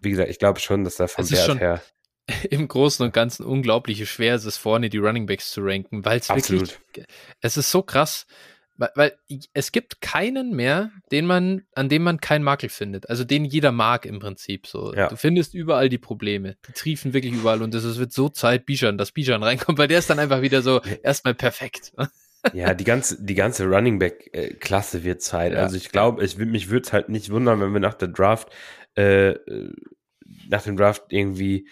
wie 0.00 0.08
gesagt, 0.08 0.30
ich 0.30 0.38
glaube 0.38 0.58
schon, 0.60 0.82
dass 0.82 0.96
da 0.96 1.08
vom 1.08 1.24
ist 1.24 1.32
Wert 1.32 1.60
her 1.60 1.82
im 2.50 2.68
Großen 2.68 3.04
und 3.04 3.12
Ganzen 3.12 3.44
unglaublich 3.44 4.08
schwer 4.08 4.34
ist 4.34 4.46
es 4.46 4.56
vorne 4.56 4.88
die 4.88 4.98
Running 4.98 5.26
Backs 5.26 5.50
zu 5.50 5.60
ranken, 5.60 6.06
weil 6.06 6.20
es 6.20 6.30
wirklich, 6.30 6.74
es 7.42 7.58
ist 7.58 7.70
so 7.70 7.82
krass, 7.82 8.26
weil, 8.78 9.12
es 9.54 9.72
gibt 9.72 10.00
keinen 10.00 10.54
mehr, 10.54 10.90
den 11.10 11.26
man, 11.26 11.62
an 11.74 11.88
dem 11.88 12.02
man 12.02 12.20
keinen 12.20 12.42
Makel 12.42 12.68
findet. 12.68 13.08
Also 13.08 13.24
den 13.24 13.44
jeder 13.44 13.72
mag 13.72 14.04
im 14.06 14.18
Prinzip 14.18 14.66
so. 14.66 14.92
Ja. 14.94 15.08
Du 15.08 15.16
findest 15.16 15.54
überall 15.54 15.88
die 15.88 15.98
Probleme. 15.98 16.56
Die 16.68 16.72
triefen 16.72 17.12
wirklich 17.14 17.32
überall 17.32 17.62
und 17.62 17.74
es 17.74 17.98
wird 17.98 18.12
so 18.12 18.28
Zeit, 18.28 18.66
Bijan, 18.66 18.98
dass 18.98 19.12
Bijan 19.12 19.42
reinkommt, 19.42 19.78
weil 19.78 19.88
der 19.88 19.98
ist 19.98 20.10
dann 20.10 20.18
einfach 20.18 20.42
wieder 20.42 20.62
so 20.62 20.80
erstmal 21.02 21.34
perfekt. 21.34 21.92
Ja, 22.52 22.74
die 22.74 22.84
ganze, 22.84 23.24
die 23.24 23.34
ganze 23.34 23.64
Running 23.64 23.98
Back 23.98 24.30
äh, 24.32 24.54
Klasse 24.54 25.04
wird 25.04 25.22
Zeit. 25.22 25.52
Ja. 25.52 25.58
Also 25.58 25.76
ich 25.76 25.90
glaube, 25.90 26.24
ich, 26.24 26.36
mich 26.38 26.70
würde 26.70 26.86
es 26.86 26.92
halt 26.92 27.08
nicht 27.08 27.30
wundern, 27.30 27.60
wenn 27.60 27.72
wir 27.72 27.80
nach 27.80 27.94
der 27.94 28.08
Draft, 28.08 28.50
äh, 28.94 29.34
nach 30.48 30.62
dem 30.62 30.76
Draft 30.76 31.04
irgendwie 31.08 31.68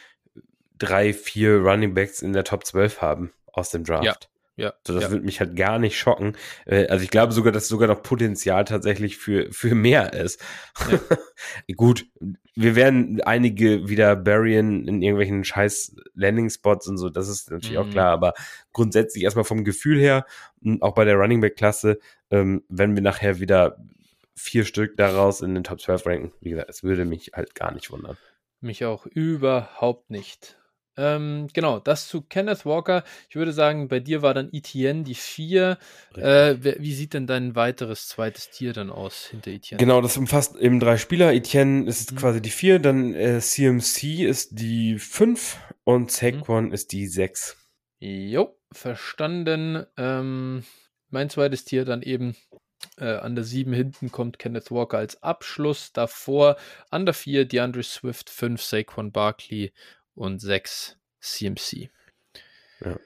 drei, 0.78 1.12
vier 1.12 1.58
Running 1.58 1.94
Backs 1.94 2.22
in 2.22 2.32
der 2.32 2.44
Top 2.44 2.64
12 2.64 3.00
haben 3.00 3.32
aus 3.52 3.70
dem 3.70 3.84
Draft. 3.84 4.04
Ja, 4.04 4.16
Ja, 4.56 4.72
So, 4.86 4.94
das 4.94 5.04
ja. 5.04 5.10
würde 5.10 5.24
mich 5.24 5.40
halt 5.40 5.56
gar 5.56 5.78
nicht 5.80 5.98
schocken. 5.98 6.36
Äh, 6.64 6.86
also 6.86 7.02
ich 7.02 7.10
glaube 7.10 7.32
sogar, 7.32 7.52
dass 7.52 7.66
sogar 7.66 7.88
noch 7.88 8.02
Potenzial 8.02 8.64
tatsächlich 8.64 9.16
für, 9.16 9.50
für 9.52 9.74
mehr 9.74 10.12
ist. 10.12 10.40
Gut, 11.76 12.06
wir 12.54 12.76
werden 12.76 13.20
einige 13.22 13.88
wieder 13.88 14.14
buryen 14.14 14.86
in 14.86 15.02
irgendwelchen 15.02 15.42
scheiß 15.44 15.96
Landing-Spots 16.14 16.86
und 16.88 16.98
so, 16.98 17.10
das 17.10 17.28
ist 17.28 17.50
natürlich 17.50 17.78
auch 17.78 17.86
Mhm. 17.86 17.90
klar, 17.90 18.10
aber 18.12 18.34
grundsätzlich 18.72 19.24
erstmal 19.24 19.44
vom 19.44 19.64
Gefühl 19.64 19.98
her, 19.98 20.24
und 20.62 20.82
auch 20.82 20.94
bei 20.94 21.04
der 21.04 21.16
Running 21.16 21.40
Back-Klasse, 21.40 21.98
ähm, 22.30 22.62
wenn 22.68 22.94
wir 22.94 23.02
nachher 23.02 23.40
wieder 23.40 23.76
vier 24.36 24.64
Stück 24.64 24.96
daraus 24.96 25.40
in 25.40 25.54
den 25.54 25.64
Top 25.64 25.80
12 25.80 26.06
ranken, 26.06 26.32
wie 26.40 26.50
gesagt, 26.50 26.70
es 26.70 26.82
würde 26.84 27.04
mich 27.04 27.32
halt 27.34 27.54
gar 27.54 27.72
nicht 27.72 27.90
wundern. 27.90 28.16
Mich 28.60 28.84
auch 28.84 29.04
überhaupt 29.06 30.10
nicht. 30.10 30.56
Ähm, 30.96 31.48
genau, 31.52 31.80
das 31.80 32.08
zu 32.08 32.22
Kenneth 32.22 32.64
Walker. 32.64 33.02
Ich 33.28 33.36
würde 33.36 33.52
sagen, 33.52 33.88
bei 33.88 34.00
dir 34.00 34.22
war 34.22 34.34
dann 34.34 34.50
Etienne 34.52 35.02
die 35.02 35.14
4. 35.14 35.78
Äh, 36.16 36.56
wie 36.60 36.94
sieht 36.94 37.14
denn 37.14 37.26
dein 37.26 37.56
weiteres 37.56 38.08
zweites 38.08 38.50
Tier 38.50 38.72
dann 38.72 38.90
aus 38.90 39.26
hinter 39.26 39.50
Etienne? 39.50 39.78
Genau, 39.78 40.00
das 40.00 40.16
umfasst 40.16 40.56
eben 40.56 40.78
drei 40.80 40.96
Spieler. 40.96 41.32
Etienne 41.32 41.86
ist 41.88 42.12
Mhm. 42.12 42.16
quasi 42.16 42.40
die 42.40 42.50
vier, 42.50 42.78
dann 42.78 43.14
äh, 43.14 43.40
CMC 43.40 44.24
ist 44.24 44.58
die 44.58 44.98
fünf 44.98 45.58
und 45.82 46.10
Saquon 46.12 46.72
ist 46.72 46.92
die 46.92 47.06
sechs. 47.08 47.56
Jo, 47.98 48.56
verstanden. 48.72 49.86
Ähm, 49.96 50.64
mein 51.10 51.30
zweites 51.30 51.64
Tier 51.64 51.84
dann 51.84 52.02
eben 52.02 52.36
äh, 52.98 53.06
an 53.16 53.34
der 53.34 53.44
7 53.44 53.72
hinten 53.72 54.10
kommt 54.12 54.38
Kenneth 54.38 54.70
Walker 54.70 54.98
als 54.98 55.22
Abschluss. 55.22 55.92
Davor 55.92 56.56
an 56.90 57.06
der 57.06 57.14
4 57.14 57.46
DeAndre 57.46 57.82
Swift, 57.82 58.30
5 58.30 58.62
Saquon 58.62 59.10
Barkley 59.12 59.72
und 60.14 60.40
6 60.40 60.96
CMC. 61.20 61.90
Ja. 62.84 62.98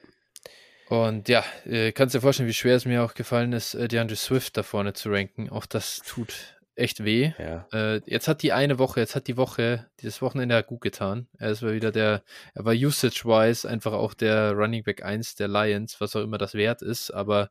Und 0.89 1.29
ja, 1.29 1.43
äh, 1.65 1.91
kannst 1.91 2.15
dir 2.15 2.21
vorstellen, 2.21 2.49
wie 2.49 2.53
schwer 2.53 2.75
es 2.75 2.85
mir 2.85 3.03
auch 3.03 3.13
gefallen 3.13 3.53
ist, 3.53 3.75
äh, 3.75 3.87
DeAndre 3.87 4.15
Swift 4.15 4.57
da 4.57 4.63
vorne 4.63 4.93
zu 4.93 5.09
ranken. 5.09 5.49
Auch 5.49 5.67
das 5.67 5.99
tut 5.99 6.59
echt 6.79 7.03
weh. 7.03 7.33
Ja. 7.37 7.67
Äh, 7.71 8.01
jetzt 8.05 8.27
hat 8.27 8.41
die 8.41 8.53
eine 8.53 8.79
Woche, 8.79 9.01
jetzt 9.01 9.15
hat 9.15 9.27
die 9.27 9.37
Woche, 9.37 9.85
dieses 10.01 10.21
Wochenende 10.21 10.55
hat 10.55 10.67
gut 10.67 10.81
getan. 10.81 11.27
Er 11.37 11.51
ist 11.51 11.61
wieder 11.61 11.91
der, 11.91 12.23
er 12.55 12.65
war 12.65 12.73
usage-wise 12.73 13.69
einfach 13.69 13.93
auch 13.93 14.13
der 14.13 14.53
Running 14.53 14.83
Back 14.83 15.03
1 15.03 15.35
der 15.35 15.47
Lions, 15.47 16.01
was 16.01 16.15
auch 16.15 16.21
immer 16.21 16.37
das 16.37 16.55
wert 16.55 16.81
ist, 16.81 17.11
aber 17.11 17.49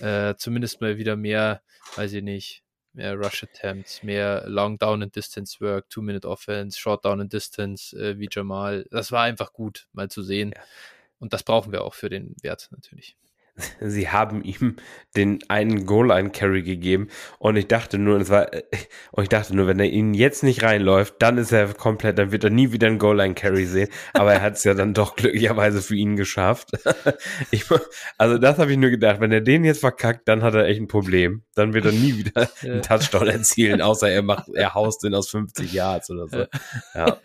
äh, 0.00 0.34
zumindest 0.36 0.80
mal 0.80 0.98
wieder 0.98 1.16
mehr, 1.16 1.62
weiß 1.94 2.12
ich 2.12 2.22
nicht, 2.22 2.62
mehr 2.96 3.14
Rush 3.14 3.44
Attempts, 3.44 4.02
mehr 4.02 4.44
Long 4.46 4.78
Down 4.78 5.02
and 5.02 5.14
Distance 5.14 5.60
Work, 5.60 5.88
Two-Minute 5.90 6.28
Offense, 6.28 6.78
Short 6.78 7.04
Down 7.04 7.20
and 7.20 7.32
Distance, 7.32 7.96
äh, 7.96 8.18
wie 8.18 8.28
Jamal. 8.30 8.86
Das 8.90 9.12
war 9.12 9.22
einfach 9.22 9.52
gut, 9.52 9.86
mal 9.92 10.10
zu 10.10 10.22
sehen. 10.22 10.52
Ja. 10.54 10.62
Und 11.18 11.32
das 11.32 11.42
brauchen 11.42 11.72
wir 11.72 11.84
auch 11.84 11.94
für 11.94 12.10
den 12.10 12.34
Wert 12.42 12.68
natürlich. 12.70 13.16
Sie 13.80 14.08
haben 14.10 14.42
ihm 14.42 14.76
den 15.16 15.38
einen 15.48 15.86
Goal-Line-Carry 15.86 16.62
gegeben 16.62 17.08
und 17.38 17.56
ich 17.56 17.68
dachte 17.68 17.96
nur, 17.98 18.20
es 18.20 18.28
war, 18.28 18.48
und 19.12 19.22
ich 19.22 19.28
dachte 19.30 19.56
nur, 19.56 19.66
wenn 19.66 19.80
er 19.80 19.86
ihn 19.86 20.12
jetzt 20.12 20.42
nicht 20.42 20.62
reinläuft, 20.62 21.14
dann 21.20 21.38
ist 21.38 21.52
er 21.52 21.72
komplett, 21.72 22.18
dann 22.18 22.32
wird 22.32 22.44
er 22.44 22.50
nie 22.50 22.72
wieder 22.72 22.86
einen 22.86 22.98
Goal-Line-Carry 22.98 23.64
sehen. 23.64 23.88
Aber 24.12 24.34
er 24.34 24.42
hat 24.42 24.54
es 24.54 24.64
ja 24.64 24.74
dann 24.74 24.92
doch 24.92 25.16
glücklicherweise 25.16 25.80
für 25.82 25.94
ihn 25.96 26.16
geschafft. 26.16 26.70
Ich, 27.50 27.64
also 28.18 28.38
das 28.38 28.58
habe 28.58 28.72
ich 28.72 28.78
nur 28.78 28.90
gedacht, 28.90 29.20
wenn 29.20 29.30
er 29.32 29.40
den 29.40 29.64
jetzt 29.64 29.80
verkackt, 29.80 30.26
dann 30.28 30.42
hat 30.42 30.54
er 30.54 30.66
echt 30.66 30.80
ein 30.80 30.88
Problem. 30.88 31.42
Dann 31.54 31.74
wird 31.74 31.86
er 31.86 31.92
nie 31.92 32.16
wieder 32.18 32.48
einen 32.62 32.82
Touchdown 32.82 33.28
erzielen, 33.28 33.80
außer 33.80 34.08
er 34.10 34.22
macht, 34.22 34.48
er 34.54 34.74
haust 34.74 35.02
den 35.04 35.14
aus 35.14 35.30
50 35.30 35.72
Yards 35.72 36.10
oder 36.10 36.26
so. 36.28 36.44
Ja. 36.94 37.18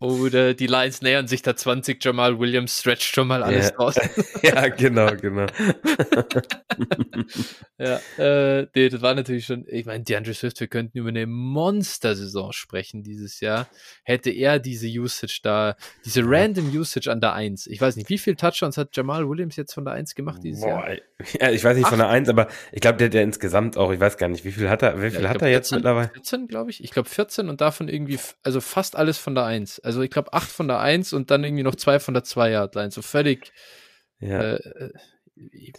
Oder 0.00 0.54
die 0.54 0.66
Lions 0.66 1.02
nähern 1.02 1.26
sich 1.26 1.42
da 1.42 1.56
20, 1.56 2.02
Jamal 2.04 2.38
Williams 2.38 2.80
stretcht 2.80 3.14
schon 3.14 3.28
mal 3.28 3.42
alles 3.42 3.70
Ja. 3.70 3.76
raus. 3.76 3.94
ja, 4.42 4.68
genau, 4.68 5.08
genau. 5.20 5.46
Ja, 7.78 8.00
äh, 8.18 8.66
nee, 8.74 8.88
das 8.88 9.02
war 9.02 9.14
natürlich 9.14 9.46
schon, 9.46 9.66
ich 9.68 9.84
meine, 9.84 10.04
DeAndre 10.04 10.32
Swift, 10.32 10.60
wir 10.60 10.68
könnten 10.68 10.96
über 10.96 11.08
eine 11.08 11.26
Monster-Saison 11.26 12.52
sprechen 12.52 13.02
dieses 13.02 13.40
Jahr. 13.40 13.68
Hätte 14.04 14.30
er 14.30 14.60
diese 14.60 14.86
Usage 14.86 15.40
da, 15.42 15.76
diese 16.04 16.22
random 16.24 16.70
Usage 16.70 17.10
an 17.10 17.20
der 17.20 17.34
1. 17.34 17.66
Ich 17.66 17.80
weiß 17.80 17.96
nicht, 17.96 18.08
wie 18.10 18.18
viel 18.18 18.36
Touchdowns 18.36 18.78
hat 18.78 18.96
Jamal 18.96 19.28
Williams 19.28 19.56
jetzt 19.56 19.74
von 19.74 19.84
der 19.84 19.94
1 19.94 20.14
gemacht 20.14 20.40
dieses 20.44 20.64
Jahr? 20.64 20.86
Boah, 20.86 20.96
ja, 21.40 21.50
ich 21.50 21.64
weiß 21.64 21.76
nicht 21.76 21.88
von 21.88 21.98
der 21.98 22.08
Eins, 22.08 22.28
aber 22.28 22.48
ich 22.70 22.80
glaube, 22.80 22.98
der, 22.98 23.08
der 23.08 23.22
insgesamt 23.22 23.76
auch, 23.76 23.92
ich 23.92 24.00
weiß 24.00 24.16
gar 24.16 24.28
nicht, 24.28 24.44
wie 24.44 24.52
viel 24.52 24.68
hat 24.68 24.82
er, 24.82 25.02
wie 25.02 25.10
viel 25.10 25.22
Ja, 25.22 25.30
hat 25.30 25.38
glaub, 25.38 25.48
er 25.48 25.52
jetzt 25.52 25.70
14, 25.70 25.76
mittlerweile? 25.78 26.10
14, 26.14 26.48
glaube 26.48 26.70
ich. 26.70 26.84
Ich 26.84 26.90
glaube 26.92 27.08
14 27.08 27.48
und 27.48 27.60
davon 27.60 27.88
irgendwie, 27.88 28.18
also 28.42 28.60
fast 28.60 28.96
alles 28.96 29.18
von 29.18 29.34
der 29.34 29.44
1. 29.44 29.80
Also 29.80 30.02
ich 30.02 30.10
glaube 30.10 30.32
8 30.32 30.50
von 30.50 30.68
der 30.68 30.80
1 30.80 31.12
und 31.12 31.30
dann 31.30 31.42
irgendwie 31.42 31.64
noch 31.64 31.74
2 31.74 31.98
von 31.98 32.14
der 32.14 32.24
2 32.24 32.50
Yard 32.50 32.74
Line. 32.76 32.90
So 32.90 33.02
völlig, 33.02 33.52
Ja, 34.20 34.40
äh, 34.40 34.54
äh, 34.54 34.90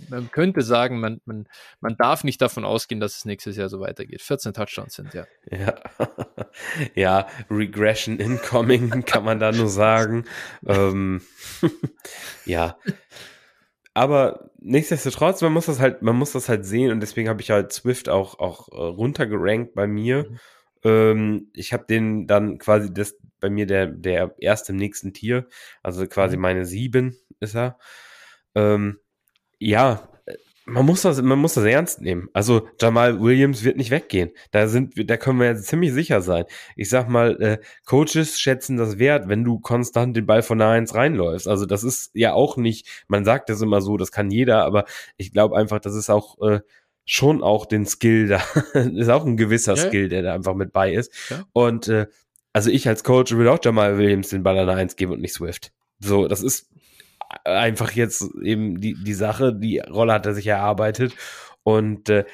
man 0.10 0.32
könnte 0.32 0.62
sagen, 0.62 1.00
man, 1.00 1.22
man, 1.26 1.48
man 1.80 1.96
darf 1.98 2.24
nicht 2.24 2.42
davon 2.42 2.66
ausgehen, 2.66 3.00
dass 3.00 3.18
es 3.18 3.26
nächstes 3.26 3.56
Jahr 3.58 3.70
so 3.70 3.80
weitergeht. 3.80 4.22
14 4.22 4.54
Touchdowns 4.54 4.96
sind 4.96 5.14
ja. 5.14 5.26
ja. 5.50 5.76
ja, 6.96 7.28
Regression 7.50 8.20
incoming, 8.20 8.90
kann 9.06 9.24
man 9.24 9.40
da 9.40 9.52
nur 9.52 9.70
sagen. 9.70 10.26
ähm, 10.66 11.22
ja. 12.46 12.78
Aber 13.94 14.52
nichtsdestotrotz, 14.60 15.42
man 15.42 15.54
muss 15.54 15.68
das 15.68 15.80
halt, 15.80 16.02
man 16.02 16.18
muss 16.18 16.34
das 16.34 16.50
halt 16.50 16.66
sehen 16.66 16.92
und 16.92 17.00
deswegen 17.00 17.30
habe 17.30 17.42
ich 17.42 17.52
halt 17.52 17.72
Swift 17.72 18.10
auch, 18.10 18.40
auch 18.40 18.68
äh, 18.70 18.76
runtergerankt 18.76 19.74
bei 19.74 19.88
mir. 19.88 20.30
Mhm. 20.30 20.40
Ähm, 20.84 21.52
ich 21.54 21.72
habe 21.72 21.86
den 21.88 22.28
dann 22.28 22.58
quasi 22.58 22.94
das 22.94 23.18
bei 23.40 23.50
mir 23.50 23.66
der, 23.66 23.88
der 23.88 24.36
erste 24.40 24.74
im 24.74 24.78
nächsten 24.78 25.14
Tier, 25.14 25.48
also 25.82 26.06
quasi 26.08 26.36
Mhm. 26.36 26.42
meine 26.42 26.66
sieben 26.66 27.18
ist 27.40 27.56
er. 27.56 27.78
Ähm, 28.54 29.00
ja, 29.60 30.08
äh, 30.26 30.36
man 30.66 30.86
muss 30.86 31.04
das, 31.04 31.22
man 31.22 31.40
muss 31.40 31.54
das 31.54 31.64
ernst 31.64 32.02
nehmen. 32.02 32.30
Also 32.34 32.68
Jamal 32.80 33.22
Williams 33.22 33.64
wird 33.64 33.78
nicht 33.78 33.92
weggehen. 33.92 34.32
Da 34.52 34.68
sind, 34.68 34.96
wir, 34.98 35.06
da 35.06 35.18
können 35.18 35.40
wir 35.40 35.48
jetzt 35.48 35.68
ziemlich 35.68 35.94
sicher 35.94 36.22
sein. 36.22 36.46
Ich 36.76 36.90
sag 36.90 37.08
mal, 37.08 37.42
äh, 37.42 37.58
Coaches 37.86 38.40
schätzen 38.40 38.78
das 38.78 38.98
wert, 38.98 39.28
wenn 39.28 39.44
du 39.44 39.60
konstant 39.60 40.16
den 40.18 40.26
Ball 40.26 40.42
von 40.42 40.58
der 40.58 40.70
Eins 40.70 40.96
reinläufst. 40.96 41.48
Also 41.48 41.66
das 41.66 41.84
ist 41.84 42.12
ja 42.14 42.34
auch 42.34 42.58
nicht, 42.58 42.88
man 43.08 43.26
sagt 43.26 43.50
das 43.50 43.62
immer 43.62 43.82
so, 43.82 43.98
das 43.98 44.12
kann 44.12 44.32
jeder, 44.32 44.66
aber 44.66 44.86
ich 45.18 45.32
glaube 45.32 45.58
einfach, 45.58 45.80
das 45.80 45.96
ist 45.96 46.10
auch 46.10 46.42
äh, 46.42 46.62
schon 47.06 47.44
auch 47.44 47.66
den 47.66 47.86
Skill 47.86 48.28
da, 48.28 48.42
ist 48.74 49.10
auch 49.10 49.26
ein 49.26 49.38
gewisser 49.38 49.76
ja. 49.76 49.88
Skill, 49.88 50.10
der 50.10 50.24
da 50.24 50.34
einfach 50.34 50.56
mit 50.56 50.74
bei 50.74 50.92
ist. 50.94 51.12
Ja. 51.30 51.44
Und 51.54 51.88
äh, 51.88 52.08
also 52.52 52.70
ich 52.72 52.88
als 52.88 53.04
Coach 53.04 53.34
würde 53.34 53.52
auch 53.52 53.60
Jamal 53.62 53.98
Williams 53.98 54.30
den 54.30 54.44
Ball 54.44 54.58
an 54.58 54.68
der 54.68 54.78
Eins 54.78 54.96
geben 54.96 55.12
und 55.12 55.22
nicht 55.22 55.34
Swift. 55.34 55.72
So, 56.00 56.28
das 56.28 56.42
ist 56.42 56.70
einfach 57.44 57.92
jetzt 57.92 58.24
eben 58.42 58.80
die, 58.80 58.96
die 58.96 59.14
Sache, 59.14 59.54
die 59.54 59.80
Rolle 59.80 60.14
hat 60.14 60.26
er 60.26 60.34
sich 60.34 60.48
erarbeitet 60.48 61.16
und 61.64 62.10
äh, 62.10 62.26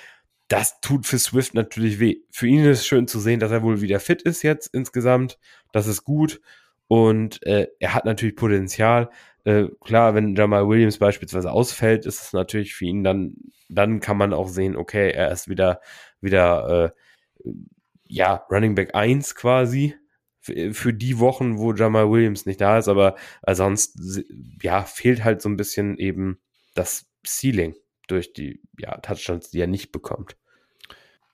das 0.48 0.82
tut 0.82 1.06
für 1.06 1.18
Swift 1.18 1.54
natürlich 1.54 2.00
weh. 2.00 2.18
Für 2.30 2.48
ihn 2.48 2.66
ist 2.66 2.80
es 2.80 2.86
schön 2.86 3.08
zu 3.08 3.20
sehen, 3.20 3.40
dass 3.40 3.52
er 3.52 3.64
wohl 3.64 3.80
wieder 3.80 4.02
fit 4.02 4.22
ist 4.22 4.42
jetzt 4.42 4.68
insgesamt. 4.74 5.40
Das 5.72 5.88
ist 5.88 6.04
gut. 6.04 6.42
Und 6.90 7.42
äh, 7.44 7.68
er 7.80 7.94
hat 7.94 8.04
natürlich 8.04 8.36
Potenzial. 8.36 9.10
Äh, 9.46 9.68
klar, 9.80 10.14
wenn 10.14 10.36
Jamal 10.36 10.68
Williams 10.68 10.98
beispielsweise 10.98 11.52
ausfällt, 11.54 12.06
ist 12.06 12.22
es 12.22 12.34
natürlich 12.34 12.76
für 12.76 12.84
ihn 12.84 13.02
dann, 13.06 13.36
dann 13.70 14.02
kann 14.02 14.18
man 14.18 14.34
auch 14.34 14.50
sehen, 14.50 14.76
okay, 14.76 15.12
er 15.12 15.32
ist 15.32 15.48
wieder, 15.48 15.80
wieder, 16.20 16.94
äh, 17.46 17.52
ja, 18.10 18.46
Running 18.52 18.76
Back 18.76 18.94
1 18.94 19.36
quasi 19.36 19.96
für 20.74 20.94
die 20.94 21.20
Wochen, 21.20 21.58
wo 21.58 21.74
Jamal 21.74 22.10
Williams 22.10 22.46
nicht 22.46 22.62
da 22.62 22.78
ist, 22.78 22.88
aber 22.88 23.16
sonst 23.52 24.24
ja, 24.62 24.84
fehlt 24.84 25.24
halt 25.24 25.42
so 25.42 25.50
ein 25.50 25.58
bisschen 25.58 25.98
eben 25.98 26.40
das 26.76 27.06
Ceiling 27.26 27.76
durch 28.08 28.34
die 28.34 28.62
ja, 28.78 28.98
Touchdowns, 28.98 29.50
die 29.50 29.60
er 29.60 29.68
nicht 29.68 29.92
bekommt. 29.92 30.36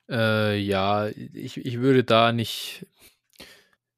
Äh, 0.08 0.58
ja, 0.58 1.08
ich, 1.08 1.58
ich 1.58 1.78
würde 1.78 2.04
da 2.04 2.32
nicht, 2.32 2.86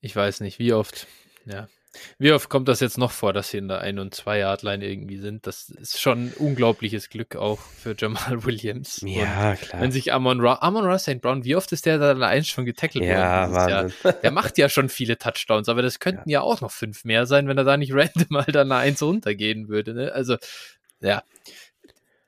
ich 0.01 0.15
weiß 0.15 0.41
nicht, 0.41 0.59
wie 0.59 0.73
oft, 0.73 1.07
ja, 1.45 1.69
wie 2.19 2.33
oft 2.33 2.49
kommt 2.49 2.69
das 2.69 2.81
jetzt 2.81 2.99
noch 2.99 3.11
vor, 3.11 3.33
dass 3.33 3.51
sie 3.51 3.59
in 3.59 3.69
der 3.69 3.85
1- 3.85 4.01
und 4.01 4.15
2-Yard-Line 4.15 4.87
irgendwie 4.87 5.19
sind? 5.19 5.47
Das 5.47 5.69
ist 5.71 6.01
schon 6.01 6.33
unglaubliches 6.39 7.09
Glück 7.09 7.37
auch 7.37 7.59
für 7.59 7.95
Jamal 7.97 8.45
Williams. 8.45 9.03
Ja, 9.05 9.51
und 9.51 9.61
klar. 9.61 9.83
Wenn 9.83 9.93
sich 9.93 10.13
Amon 10.13 10.41
Ra, 10.41 10.59
Amon 10.61 10.85
Ra 10.85 10.99
St. 10.99 11.21
Brown, 11.21 11.45
wie 11.45 11.57
oft 11.57 11.73
ist 11.73 11.87
der 11.87 11.99
da 11.99 12.15
eins 12.27 12.49
schon 12.49 12.65
getackelt 12.65 13.05
ja, 13.05 13.51
worden? 13.51 13.93
Ja, 14.05 14.13
der 14.23 14.31
macht 14.31 14.59
ja 14.59 14.69
schon 14.69 14.89
viele 14.89 15.19
Touchdowns, 15.19 15.69
aber 15.69 15.83
das 15.83 15.99
könnten 15.99 16.29
ja. 16.29 16.41
ja. 16.41 16.43
auch 16.43 16.61
noch 16.61 16.71
fünf 16.71 17.05
mehr 17.05 17.27
sein, 17.27 17.49
wenn 17.49 17.59
er 17.59 17.65
da 17.65 17.77
nicht 17.77 17.93
random 17.95 18.27
mal 18.29 18.45
dann 18.45 18.71
eine 18.71 18.81
1 18.81 19.03
runtergehen 19.03 19.69
würde. 19.69 19.95
Ne? 19.95 20.13
Also, 20.13 20.37
ja. 21.01 21.23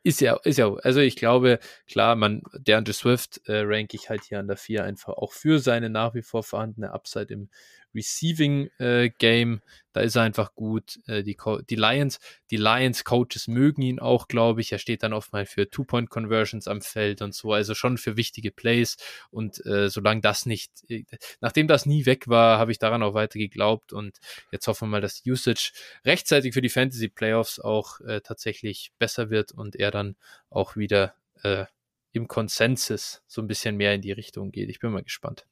Ist 0.05 0.21
ja, 0.21 0.37
ist 0.43 0.59
ja, 0.59 0.75
also 0.83 0.99
ich 0.99 1.15
glaube, 1.15 1.61
klar, 1.87 2.17
man, 2.17 2.43
der 2.53 2.61
DeAndre 2.61 2.93
Swift 2.93 3.41
äh, 3.47 3.61
rank 3.65 3.95
ich 3.95 4.11
halt 4.11 4.25
hier 4.25 4.41
an 4.41 4.49
der 4.49 4.57
4 4.57 4.83
einfach 4.83 5.13
auch 5.13 5.33
für 5.33 5.61
seine 5.61 5.91
nach 5.91 6.15
wie 6.15 6.23
vor 6.23 6.43
vorhandene 6.43 6.91
Upside 6.93 7.33
im 7.33 7.51
Receiving 7.95 8.69
äh, 8.79 9.11
Game, 9.11 9.61
da 9.93 10.01
ist 10.01 10.17
er 10.17 10.23
einfach 10.23 10.55
gut. 10.55 10.99
Äh, 11.07 11.23
die, 11.23 11.37
die 11.69 11.77
Lions, 11.77 12.19
die 12.51 12.57
Lions 12.57 13.05
Coaches 13.05 13.49
mögen 13.49 13.83
ihn 13.83 14.01
auch, 14.01 14.29
glaube 14.29 14.61
ich. 14.61 14.73
Er 14.73 14.79
steht 14.79 15.03
dann 15.03 15.13
oft 15.13 15.33
mal 15.33 15.47
für 15.47 15.69
Two-Point-Conversions 15.69 16.69
am 16.69 16.81
Feld 16.81 17.23
und 17.23 17.35
so, 17.35 17.53
also 17.53 17.75
schon 17.75 17.99
für 17.99 18.17
wichtige 18.17 18.51
Plays. 18.51 18.97
Und 19.31 19.65
äh, 19.67 19.89
solange 19.89 20.21
das 20.21 20.47
nicht, 20.47 20.73
äh, 20.89 21.05
nachdem 21.41 21.69
das 21.69 21.87
nie 21.87 22.07
weg 22.07 22.29
war, 22.29 22.59
habe 22.59 22.73
ich 22.73 22.79
daran 22.79 23.03
auch 23.03 23.15
weiter 23.15 23.39
geglaubt. 23.39 23.93
Und 23.93 24.19
jetzt 24.51 24.67
hoffen 24.67 24.89
wir 24.89 24.93
mal, 24.93 25.01
dass 25.01 25.23
Usage 25.27 25.73
rechtzeitig 26.05 26.55
für 26.55 26.63
die 26.63 26.71
Fantasy 26.71 27.09
Playoffs 27.09 27.61
auch 27.61 28.01
äh, 28.01 28.21
tatsächlich 28.23 28.93
besser 28.99 29.31
wird 29.31 29.53
und 29.53 29.77
er 29.77 29.91
dann 29.91 30.17
auch 30.49 30.77
wieder 30.77 31.15
äh, 31.43 31.67
im 32.13 32.29
Konsensus 32.29 33.23
so 33.27 33.41
ein 33.43 33.47
bisschen 33.47 33.77
mehr 33.77 33.95
in 33.95 34.03
die 34.03 34.13
Richtung 34.13 34.53
geht. 34.53 34.69
Ich 34.69 34.79
bin 34.79 34.93
mal 34.93 35.03
gespannt. 35.03 35.47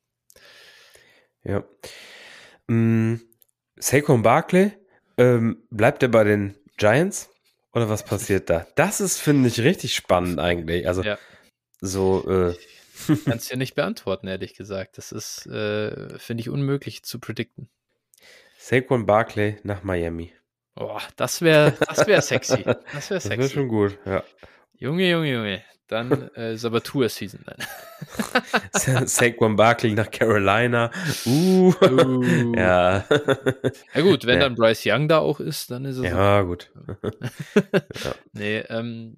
Ja. 1.42 1.64
Mm, 2.68 3.16
Saquon 3.76 4.22
Barkley, 4.22 4.72
ähm, 5.18 5.62
bleibt 5.70 6.02
er 6.02 6.08
bei 6.08 6.24
den 6.24 6.54
Giants? 6.76 7.30
Oder 7.72 7.88
was 7.88 8.04
passiert 8.04 8.50
da? 8.50 8.66
Das 8.74 9.00
ist, 9.00 9.18
finde 9.18 9.48
ich, 9.48 9.60
richtig 9.60 9.94
spannend 9.94 10.40
eigentlich. 10.40 10.88
Also, 10.88 11.02
ja. 11.02 11.18
so, 11.80 12.28
äh, 12.28 12.54
Kannst 13.24 13.48
du 13.48 13.54
ja 13.54 13.56
nicht 13.56 13.74
beantworten, 13.74 14.26
ehrlich 14.26 14.54
gesagt. 14.54 14.98
Das 14.98 15.12
ist, 15.12 15.46
äh, 15.46 16.18
finde 16.18 16.42
ich, 16.42 16.48
unmöglich 16.48 17.02
zu 17.02 17.18
predikten. 17.18 17.68
Saquon 18.58 19.06
Barkley 19.06 19.58
nach 19.62 19.82
Miami. 19.82 20.32
Boah, 20.74 21.02
das 21.16 21.42
wäre 21.42 21.72
das 21.88 22.06
wär 22.06 22.22
sexy. 22.22 22.62
Das 22.92 23.10
wäre 23.10 23.20
sexy. 23.20 23.28
Das 23.28 23.38
wäre 23.38 23.48
schon 23.48 23.68
gut, 23.68 23.98
ja. 24.04 24.22
Junge, 24.74 25.10
Junge, 25.10 25.32
Junge. 25.32 25.64
Dann 25.90 26.30
äh, 26.36 26.54
ist 26.54 26.64
aber 26.64 26.84
Tour-Season 26.84 27.40
dann. 27.44 27.56
Saquon 29.08 29.56
Barkley 29.56 29.92
nach 29.92 30.10
Carolina. 30.10 30.92
Uh. 31.26 31.74
uh. 31.82 32.54
Ja. 32.54 33.04
Ja 33.94 34.00
gut, 34.00 34.24
wenn 34.24 34.38
ja. 34.38 34.44
dann 34.44 34.54
Bryce 34.54 34.86
Young 34.86 35.08
da 35.08 35.18
auch 35.18 35.40
ist, 35.40 35.72
dann 35.72 35.84
ist 35.84 35.96
es. 35.96 36.04
Ja, 36.04 36.42
so. 36.42 36.46
gut. 36.46 36.70
ja. 37.02 38.14
Nee, 38.32 38.58
ähm, 38.68 39.16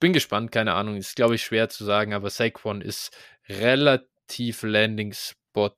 bin 0.00 0.12
gespannt, 0.12 0.50
keine 0.50 0.74
Ahnung. 0.74 0.96
Ist, 0.96 1.14
glaube 1.14 1.36
ich, 1.36 1.42
schwer 1.42 1.68
zu 1.68 1.84
sagen, 1.84 2.14
aber 2.14 2.30
Saquon 2.30 2.80
ist 2.80 3.16
relativ 3.48 4.64
Landing-Spot 4.64 5.76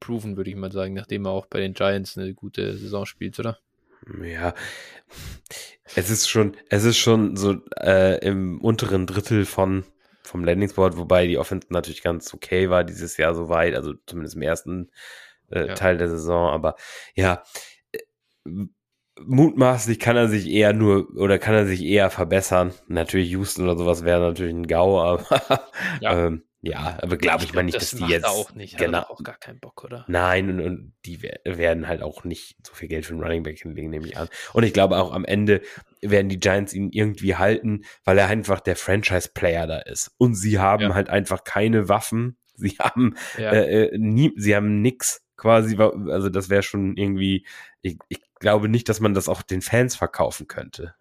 proven, 0.00 0.38
würde 0.38 0.48
ich 0.48 0.56
mal 0.56 0.72
sagen, 0.72 0.94
nachdem 0.94 1.26
er 1.26 1.32
auch 1.32 1.46
bei 1.46 1.60
den 1.60 1.74
Giants 1.74 2.16
eine 2.16 2.32
gute 2.32 2.78
Saison 2.78 3.04
spielt, 3.04 3.38
oder? 3.38 3.58
Ja, 4.22 4.54
es 5.94 6.10
ist 6.10 6.28
schon, 6.28 6.56
es 6.70 6.84
ist 6.84 6.98
schon 6.98 7.36
so 7.36 7.56
äh, 7.80 8.18
im 8.24 8.60
unteren 8.60 9.06
Drittel 9.06 9.44
von 9.44 9.84
vom 10.22 10.44
Landingsboard, 10.44 10.96
wobei 10.98 11.26
die 11.26 11.38
Offense 11.38 11.68
natürlich 11.70 12.02
ganz 12.02 12.34
okay 12.34 12.68
war 12.68 12.84
dieses 12.84 13.16
Jahr 13.16 13.34
soweit, 13.34 13.74
also 13.74 13.94
zumindest 14.06 14.36
im 14.36 14.42
ersten 14.42 14.90
äh, 15.50 15.68
ja. 15.68 15.74
Teil 15.74 15.96
der 15.96 16.08
Saison. 16.08 16.50
Aber 16.50 16.76
ja, 17.14 17.42
äh, 17.92 17.98
mutmaßlich 19.20 19.98
kann 19.98 20.16
er 20.16 20.28
sich 20.28 20.48
eher 20.48 20.72
nur 20.72 21.08
oder 21.16 21.38
kann 21.38 21.54
er 21.54 21.66
sich 21.66 21.82
eher 21.82 22.10
verbessern. 22.10 22.72
Natürlich 22.88 23.30
Houston 23.30 23.64
oder 23.64 23.78
sowas 23.78 24.04
wäre 24.04 24.20
natürlich 24.20 24.54
ein 24.54 24.66
GAU, 24.66 25.00
aber 25.00 25.24
ja. 26.00 26.12
ähm, 26.26 26.44
ja, 26.60 26.98
aber 27.00 27.16
glaube 27.16 27.44
ich, 27.44 27.50
ich 27.50 27.54
mal 27.54 27.62
nicht, 27.62 27.76
das 27.76 27.90
dass 27.90 28.00
die 28.00 28.06
jetzt. 28.06 28.26
auch 28.26 28.52
nicht, 28.54 28.78
genau, 28.78 29.02
auch 29.02 29.22
gar 29.22 29.38
keinen 29.38 29.60
Bock, 29.60 29.84
oder? 29.84 30.04
Nein, 30.08 30.50
und, 30.50 30.60
und 30.60 30.92
die 31.04 31.22
werden 31.22 31.86
halt 31.86 32.02
auch 32.02 32.24
nicht 32.24 32.56
so 32.66 32.74
viel 32.74 32.88
Geld 32.88 33.06
für 33.06 33.12
einen 33.12 33.22
Running 33.22 33.44
Back 33.44 33.60
hinlegen, 33.60 33.90
nehme 33.90 34.06
ich 34.06 34.16
an. 34.16 34.28
Und 34.52 34.64
ich 34.64 34.72
glaube 34.72 34.96
auch 34.96 35.12
am 35.12 35.24
Ende 35.24 35.62
werden 36.02 36.28
die 36.28 36.40
Giants 36.40 36.72
ihn 36.72 36.90
irgendwie 36.90 37.36
halten, 37.36 37.84
weil 38.04 38.18
er 38.18 38.26
einfach 38.26 38.60
der 38.60 38.74
Franchise-Player 38.74 39.66
da 39.68 39.78
ist. 39.78 40.10
Und 40.18 40.34
sie 40.34 40.58
haben 40.58 40.82
ja. 40.82 40.94
halt 40.94 41.10
einfach 41.10 41.44
keine 41.44 41.88
Waffen. 41.88 42.36
Sie 42.54 42.76
haben 42.80 43.14
ja. 43.38 43.52
äh, 43.52 43.86
äh 43.86 43.98
nie, 43.98 44.32
sie 44.36 44.56
haben 44.56 44.82
nix 44.82 45.22
quasi, 45.36 45.76
also 45.76 46.28
das 46.28 46.48
wäre 46.48 46.64
schon 46.64 46.96
irgendwie, 46.96 47.46
ich, 47.82 47.98
ich 48.08 48.20
glaube 48.40 48.68
nicht, 48.68 48.88
dass 48.88 48.98
man 48.98 49.14
das 49.14 49.28
auch 49.28 49.42
den 49.42 49.62
Fans 49.62 49.94
verkaufen 49.94 50.48
könnte. 50.48 50.96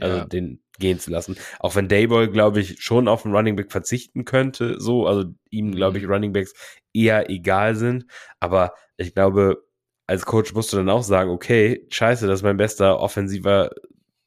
Also 0.00 0.18
ja. 0.18 0.24
den 0.24 0.62
gehen 0.78 0.98
zu 0.98 1.10
lassen. 1.10 1.36
Auch 1.60 1.76
wenn 1.76 1.88
Dayball, 1.88 2.28
glaube 2.28 2.60
ich, 2.60 2.82
schon 2.82 3.06
auf 3.08 3.22
den 3.22 3.34
Running 3.34 3.56
Back 3.56 3.70
verzichten 3.70 4.24
könnte, 4.24 4.80
so, 4.80 5.06
also 5.06 5.24
ihm, 5.50 5.72
glaube 5.72 5.98
ich, 5.98 6.04
mhm. 6.04 6.12
Running 6.12 6.32
Backs 6.32 6.52
eher 6.92 7.30
egal 7.30 7.76
sind. 7.76 8.06
Aber 8.40 8.74
ich 8.96 9.14
glaube, 9.14 9.64
als 10.06 10.26
Coach 10.26 10.52
musst 10.52 10.72
du 10.72 10.76
dann 10.76 10.90
auch 10.90 11.02
sagen, 11.02 11.30
okay, 11.30 11.86
scheiße, 11.90 12.26
das 12.26 12.40
ist 12.40 12.44
mein 12.44 12.56
bester 12.56 12.98
offensiver 13.00 13.70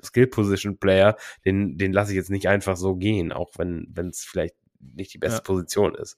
Skill 0.03 0.27
Position 0.27 0.77
Player, 0.77 1.18
den, 1.45 1.77
den 1.77 1.91
lasse 1.91 2.11
ich 2.11 2.18
jetzt 2.18 2.30
nicht 2.30 2.48
einfach 2.48 2.77
so 2.77 2.95
gehen, 2.95 3.31
auch 3.31 3.52
wenn 3.57 3.91
es 4.10 4.23
vielleicht 4.23 4.56
nicht 4.80 5.14
die 5.14 5.18
beste 5.18 5.39
ja. 5.39 5.44
Position 5.44 5.95
ist. 5.95 6.18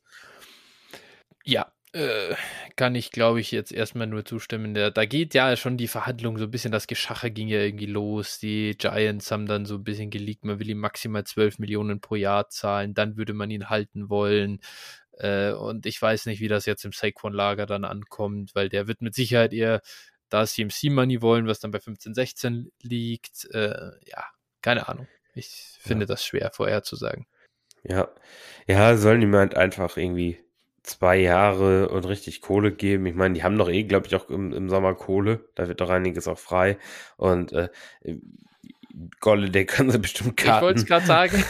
Ja, 1.44 1.72
äh, 1.94 2.36
kann 2.76 2.96
ich, 2.96 3.12
glaube 3.12 3.40
ich, 3.40 3.52
jetzt 3.52 3.72
erstmal 3.72 4.08
nur 4.08 4.26
zustimmen. 4.26 4.74
Der, 4.74 4.92
da 4.92 5.06
geht 5.06 5.34
ja 5.34 5.56
schon 5.56 5.78
die 5.78 5.88
Verhandlung 5.88 6.38
so 6.38 6.46
ein 6.46 6.52
bisschen, 6.52 6.72
das 6.72 6.88
Geschache 6.88 7.32
ging 7.32 7.48
ja 7.48 7.60
irgendwie 7.60 7.88
los. 7.88 8.40
Die 8.40 8.76
Giants 8.78 9.32
haben 9.32 9.48
dann 9.48 9.66
so 9.66 9.76
ein 9.76 9.84
bisschen 9.84 10.10
geleakt, 10.10 10.46
man 10.46 10.60
will 10.60 10.70
ihm 10.70 10.80
maximal 10.80 11.24
12 11.24 11.60
Millionen 11.60 12.00
pro 12.02 12.16
Jahr 12.16 12.50
zahlen, 12.50 12.94
dann 12.94 13.18
würde 13.18 13.34
man 13.34 13.50
ihn 13.52 13.70
halten 13.70 14.10
wollen. 14.10 14.60
Äh, 15.18 15.52
und 15.52 15.86
ich 15.86 16.02
weiß 16.02 16.28
nicht, 16.28 16.40
wie 16.40 16.48
das 16.48 16.66
jetzt 16.66 16.86
im 16.86 16.92
Saquon-Lager 16.92 17.66
dann 17.66 17.86
ankommt, 17.86 18.56
weil 18.56 18.70
der 18.70 18.88
wird 18.88 19.02
mit 19.02 19.16
Sicherheit 19.16 19.54
eher 19.54 19.82
da 20.30 20.46
CMC-Money 20.46 21.22
wollen, 21.22 21.48
was 21.48 21.60
dann 21.60 21.72
bei 21.72 21.80
15, 21.80 22.14
16 22.14 22.72
liegt. 22.82 23.46
Äh, 23.52 23.92
ja, 24.06 24.26
keine 24.62 24.88
Ahnung. 24.88 25.08
Ich 25.34 25.78
finde 25.80 26.04
ja. 26.04 26.08
das 26.08 26.24
schwer 26.26 26.52
vorherzusagen. 26.54 27.26
Ja, 27.84 28.10
ja, 28.68 28.98
sollen 28.98 29.22
ihm 29.22 29.36
halt 29.36 29.56
einfach 29.56 29.98
irgendwie 29.98 30.40
zwei 30.84 31.18
Jahre 31.18 31.90
und 31.90 32.06
richtig 32.08 32.42
Kohle 32.42 32.72
geben. 32.72 33.06
Ich 33.06 33.16
meine, 33.16 33.34
die 33.34 33.44
haben 33.44 33.58
doch 33.58 33.70
eh, 33.70 33.84
glaube 33.84 34.08
ich, 34.08 34.16
auch 34.16 34.30
im, 34.30 34.54
im, 34.54 34.70
Sommer 34.70 34.96
Kohle. 34.96 35.46
Da 35.56 35.68
wird 35.68 35.82
doch 35.82 35.90
einiges 35.90 36.28
auch 36.28 36.40
frei. 36.40 36.78
Und 37.18 37.52
äh, 37.54 37.70
Golladay 39.20 39.66
können 39.66 39.92
sie 39.92 40.00
bestimmt 40.00 40.38
karten. 40.38 40.58
Ich 40.58 40.62
wollte 40.62 40.80
es 40.80 40.86
gerade 40.86 41.06
sagen. 41.06 41.44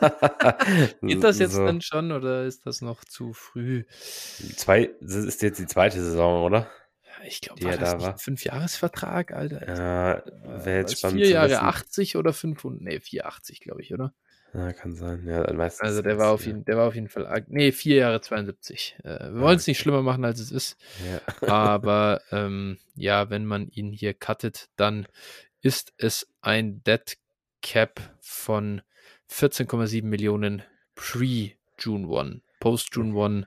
Geht 1.02 1.24
das 1.24 1.38
jetzt 1.38 1.54
so. 1.54 1.64
dann 1.64 1.80
schon 1.80 2.12
oder 2.12 2.44
ist 2.44 2.66
das 2.66 2.80
noch 2.80 3.04
zu 3.04 3.32
früh? 3.32 3.84
Zwei, 4.56 4.90
das 5.00 5.16
ist 5.16 5.42
jetzt 5.42 5.58
die 5.58 5.66
zweite 5.66 6.02
Saison, 6.02 6.44
oder? 6.44 6.68
Ich 7.26 7.40
glaube, 7.40 7.64
war 7.64 7.76
das 7.76 7.92
da 7.92 8.00
war. 8.00 8.12
ein 8.12 8.18
Fünfjahresvertrag, 8.18 9.32
Alter? 9.32 9.66
Ja, 9.66 10.22
wäre 10.64 10.80
jetzt 10.80 10.98
spannend 10.98 11.20
Vier 11.20 11.30
Jahre 11.30 11.62
80 11.62 12.16
oder 12.16 12.32
500? 12.32 12.82
Nee, 12.82 13.00
480, 13.00 13.60
glaube 13.60 13.82
ich, 13.82 13.94
oder? 13.94 14.12
Ja, 14.54 14.72
kann 14.72 14.94
sein. 14.94 15.26
Ja, 15.26 15.52
meistens 15.52 15.88
also 15.88 16.02
der 16.02 16.16
war, 16.16 16.30
auf 16.30 16.46
jeden, 16.46 16.64
der 16.64 16.76
war 16.76 16.86
auf 16.86 16.94
jeden 16.94 17.08
Fall, 17.08 17.44
nee, 17.48 17.72
vier 17.72 17.96
Jahre 17.96 18.20
72. 18.20 18.96
Äh, 19.02 19.32
wir 19.32 19.40
wollen 19.40 19.56
es 19.56 19.66
nicht 19.66 19.80
schlimmer 19.80 20.02
machen, 20.02 20.24
als 20.24 20.38
es 20.38 20.52
ist. 20.52 20.76
Ja. 21.04 21.48
Aber 21.52 22.20
ähm, 22.30 22.78
ja, 22.94 23.30
wenn 23.30 23.46
man 23.46 23.68
ihn 23.68 23.92
hier 23.92 24.14
cuttet, 24.14 24.68
dann 24.76 25.06
ist 25.60 25.92
es 25.96 26.28
ein 26.40 26.84
Dead 26.84 27.18
Cap 27.62 28.00
von 28.20 28.82
14,7 29.28 30.04
Millionen 30.04 30.62
pre-June 30.94 32.16
1. 32.16 32.42
Post-June 32.60 33.20
1 33.20 33.46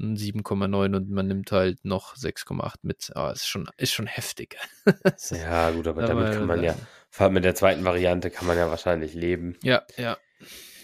7,9 0.00 0.94
und 0.94 1.10
man 1.10 1.26
nimmt 1.26 1.50
halt 1.50 1.84
noch 1.84 2.16
6,8 2.16 2.74
mit. 2.82 3.10
Aber 3.14 3.32
ist 3.32 3.46
schon, 3.46 3.68
ist 3.76 3.92
schon 3.92 4.06
heftig. 4.06 4.56
ja, 5.30 5.70
gut, 5.70 5.88
aber 5.88 6.02
damit 6.02 6.32
kann 6.32 6.46
man 6.46 6.62
ja, 6.62 6.74
vor 7.10 7.24
allem 7.24 7.34
mit 7.34 7.44
der 7.44 7.54
zweiten 7.54 7.84
Variante 7.84 8.30
kann 8.30 8.46
man 8.46 8.56
ja 8.56 8.70
wahrscheinlich 8.70 9.14
leben. 9.14 9.56
Ja, 9.62 9.82
ja. 9.96 10.16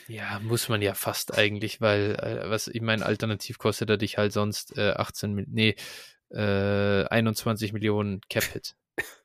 Ja, 0.09 0.39
muss 0.43 0.68
man 0.68 0.82
ja 0.82 0.94
fast 0.94 1.36
eigentlich, 1.36 1.81
weil, 1.81 2.16
äh, 2.16 2.51
was 2.51 2.68
ich 2.68 2.82
meine, 2.82 3.06
alternativ 3.06 3.59
kostet 3.59 3.89
er 3.90 3.97
dich 3.97 4.18
halt 4.18 4.32
sonst 4.32 4.76
äh, 4.76 4.90
18, 4.90 5.47
nee, 5.51 5.76
äh, 6.31 7.05
21 7.06 7.72
Millionen 7.72 8.20
Cap-Hit. 8.28 8.74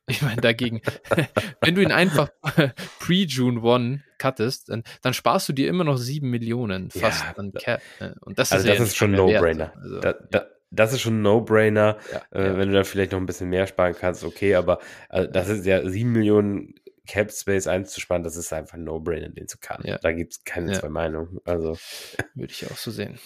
Ich 0.06 0.22
meine, 0.22 0.40
dagegen, 0.40 0.80
wenn 1.60 1.74
du 1.74 1.82
ihn 1.82 1.92
einfach 1.92 2.30
pre-June 2.98 3.60
1 3.62 4.00
cuttest, 4.18 4.68
dann, 4.68 4.82
dann, 5.02 5.14
sparst 5.14 5.48
du 5.48 5.52
dir 5.52 5.68
immer 5.68 5.84
noch 5.84 5.96
7 5.96 6.28
Millionen 6.28 6.90
fast 6.90 7.24
ja, 7.24 7.34
an 7.36 7.52
Cap. 7.52 7.80
Äh, 8.00 8.10
und 8.20 8.38
das 8.38 8.52
also 8.52 8.64
ist, 8.64 8.70
das 8.70 8.78
ja 8.78 8.84
ist 8.84 8.96
schon 8.96 9.12
No-Brainer. 9.12 9.72
Also, 9.76 10.00
da, 10.00 10.14
da, 10.30 10.46
das 10.70 10.92
ist 10.92 11.00
schon 11.00 11.18
ein 11.18 11.22
No-Brainer. 11.22 11.98
Ja, 12.12 12.18
äh, 12.38 12.56
wenn 12.56 12.68
du 12.68 12.74
dann 12.74 12.84
vielleicht 12.84 13.12
noch 13.12 13.20
ein 13.20 13.26
bisschen 13.26 13.48
mehr 13.48 13.66
sparen 13.66 13.94
kannst, 13.98 14.24
okay, 14.24 14.54
aber 14.56 14.80
also 15.08 15.30
das 15.30 15.48
ist 15.48 15.66
ja 15.66 15.88
7 15.88 16.10
Millionen 16.10 16.74
Cap 17.10 17.32
Space 17.32 17.66
einzusparen, 17.66 18.22
das 18.22 18.36
ist 18.36 18.52
einfach 18.52 18.74
ein 18.74 18.84
No-Brainer, 18.84 19.30
den 19.30 19.48
zu 19.48 19.58
kann. 19.58 19.82
Da 20.00 20.12
gibt 20.12 20.32
es 20.32 20.44
keine 20.44 20.78
zwei 20.78 20.88
Meinungen. 20.88 21.40
Also. 21.44 21.76
Würde 22.34 22.52
ich 22.52 22.70
auch 22.70 22.76
so 22.76 22.92
sehen. 22.92 23.18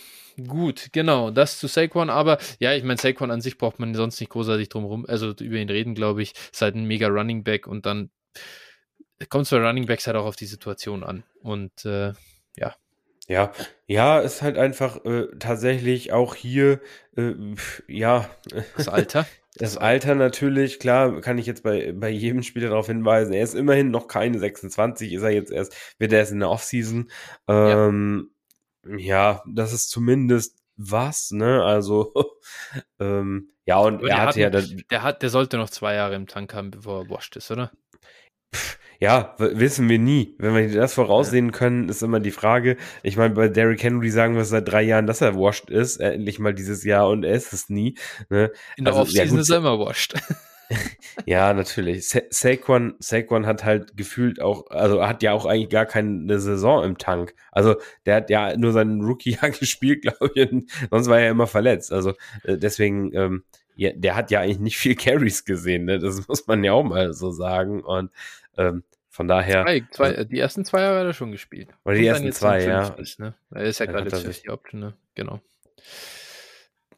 Gut, 0.49 0.89
genau, 0.93 1.31
das 1.31 1.59
zu 1.59 1.67
Saquon, 1.67 2.09
aber 2.09 2.39
ja, 2.59 2.73
ich 2.75 2.83
meine, 2.83 2.99
Saquon 2.99 3.31
an 3.31 3.43
sich 3.43 3.59
braucht 3.59 3.79
man 3.79 3.95
sonst 3.95 4.19
nicht 4.21 4.31
großartig 4.31 4.71
drum 4.71 4.85
rum, 4.85 5.05
also 5.07 5.33
über 5.33 5.57
ihn 5.57 5.69
reden, 5.69 5.95
glaube 5.95 6.23
ich, 6.23 6.33
ist 6.51 6.63
halt 6.63 6.75
ein 6.75 6.87
mega 6.87 7.09
Running 7.09 7.45
Back 7.45 7.67
und 7.67 7.85
dann 7.85 8.11
kommt 9.29 9.45
es 9.45 9.51
bei 9.51 9.59
Running 9.59 9.87
Backs 9.87 10.07
halt 10.07 10.17
auch 10.17 10.25
auf 10.25 10.35
die 10.35 10.47
Situation 10.47 11.05
an 11.05 11.23
und 11.43 11.85
äh, 11.85 12.15
ja. 12.57 12.75
Ja, 13.29 13.53
ja, 13.87 14.21
ist 14.21 14.43
halt 14.43 14.59
einfach 14.59 15.05
äh, 15.05 15.29
tatsächlich 15.39 16.13
auch 16.13 16.35
hier, 16.35 16.81
äh, 17.17 17.33
ja. 17.89 18.29
Das 18.77 18.89
Alter. 18.89 19.27
Das 19.57 19.77
Alter 19.77 20.17
natürlich, 20.17 20.81
klar, 20.81 21.21
kann 21.21 21.39
ich 21.39 21.47
jetzt 21.47 21.63
bei, 21.63 21.93
bei 21.93 22.09
jedem 22.09 22.43
Spieler 22.43 22.71
darauf 22.71 22.89
hinweisen. 22.89 23.33
Er 23.33 23.45
ist 23.45 23.55
immerhin 23.55 23.93
noch 23.93 24.09
keine 24.09 24.41
26, 24.41 25.13
ist 25.13 25.23
er 25.23 25.31
jetzt 25.31 25.53
erst, 25.53 25.77
wird 26.01 26.13
er 26.13 26.19
erst 26.19 26.33
in 26.33 26.41
der 26.41 26.51
Offseason. 26.51 27.09
Ähm, 27.47 28.33
ja. 28.85 28.97
ja, 28.97 29.43
das 29.47 29.73
ist 29.73 29.91
zumindest 29.91 30.59
was, 30.77 31.31
ne? 31.31 31.63
Also, 31.63 32.13
ähm, 32.99 33.51
ja, 33.65 33.79
und 33.79 33.99
Aber 33.99 34.09
er 34.09 34.23
hatte 34.23 34.41
ja. 34.41 34.51
Der, 34.51 34.63
der, 34.63 35.03
hat, 35.05 35.23
der 35.23 35.31
sollte 35.31 35.57
noch 35.57 35.71
zwei 35.71 35.95
Jahre 35.95 36.17
im 36.17 36.27
Tank 36.27 36.53
haben, 36.53 36.73
bevor 36.73 37.05
er 37.05 37.11
washed 37.11 37.37
ist, 37.37 37.53
oder? 37.53 37.71
Ja, 39.01 39.35
wissen 39.39 39.89
wir 39.89 39.99
nie. 39.99 40.35
Wenn 40.39 40.55
wir 40.55 40.73
das 40.73 40.95
voraussehen 40.95 41.53
können, 41.53 41.89
ist 41.89 42.03
immer 42.03 42.21
die 42.21 42.31
Frage. 42.31 42.77
Ich 43.03 43.17
meine, 43.17 43.35
bei 43.35 43.49
Derrick 43.49 43.83
Henry 43.83 44.11
sagen 44.11 44.37
wir 44.37 44.45
seit 44.45 44.69
drei 44.69 44.83
Jahren, 44.83 45.07
dass 45.07 45.21
er 45.21 45.35
washed 45.35 45.71
ist, 45.71 45.99
endlich 45.99 46.39
mal 46.39 46.55
dieses 46.55 46.85
Jahr 46.85 47.09
und 47.09 47.25
er 47.25 47.35
ist 47.35 47.53
es 47.53 47.69
nie. 47.69 47.97
Ne? 48.31 48.51
In 48.77 48.85
der 48.85 48.95
also, 48.95 49.03
Offseason 49.03 49.37
ja, 49.37 49.43
ist 49.43 49.51
er 49.51 49.59
immer 49.59 49.79
washed. 49.79 50.15
ja, 51.27 51.53
natürlich. 51.53 52.09
Sa 52.09 52.21
Saquon, 52.31 52.95
Saquon 52.99 53.47
hat 53.47 53.65
halt 53.65 53.97
gefühlt 53.97 54.41
auch, 54.41 54.71
also 54.71 55.07
hat 55.07 55.23
ja 55.23 55.33
auch 55.33 55.47
eigentlich 55.47 55.71
gar 55.71 55.87
keine 55.87 56.39
Saison 56.41 56.85
im 56.85 56.99
Tank. 56.99 57.35
Also 57.53 57.77
der 58.07 58.17
hat 58.17 58.31
ja 58.31 58.57
nur 58.57 58.73
seinen 58.73 59.03
Rookie-Jahr 59.03 59.51
gespielt, 59.59 60.03
glaube 60.03 60.31
ich, 60.35 60.51
und 60.51 60.71
sonst 60.91 61.09
war 61.09 61.21
er 61.21 61.31
immer 61.31 61.47
verletzt. 61.47 61.93
Also 61.93 62.15
äh, 62.45 62.57
deswegen, 62.57 63.15
ähm, 63.15 63.45
ja, 63.77 63.91
der 63.93 64.15
hat 64.15 64.31
ja 64.31 64.41
eigentlich 64.41 64.61
nicht 64.61 64.79
viel 64.79 64.95
Carries 64.95 65.45
gesehen, 65.45 65.85
ne? 65.85 65.99
Das 65.99 66.29
muss 66.29 66.47
man 66.47 66.63
ja 66.63 66.73
auch 66.73 66.85
mal 66.85 67.13
so 67.13 67.33
sagen. 67.33 67.83
Und 67.83 68.11
ähm, 68.57 68.85
von 69.09 69.29
daher. 69.29 69.65
Zwei, 69.65 69.83
zwei, 69.91 70.09
also, 70.09 70.25
die 70.25 70.39
ersten 70.39 70.65
zwei 70.65 70.81
Jahre 70.81 71.01
hat 71.01 71.07
er 71.07 71.13
schon 71.13 71.31
gespielt. 71.33 71.69
Oder 71.85 71.95
die 71.95 72.07
ersten 72.07 72.33
zwei, 72.33 72.65
ja. 72.65 72.89
Ist, 72.95 73.21
ne? 73.21 73.35
Er 73.51 73.63
ist 73.63 73.79
ja 73.79 73.87
gerade 73.87 74.11
die 74.11 74.51
Option, 74.51 74.81
ne? 74.81 74.95
Genau. 75.15 75.41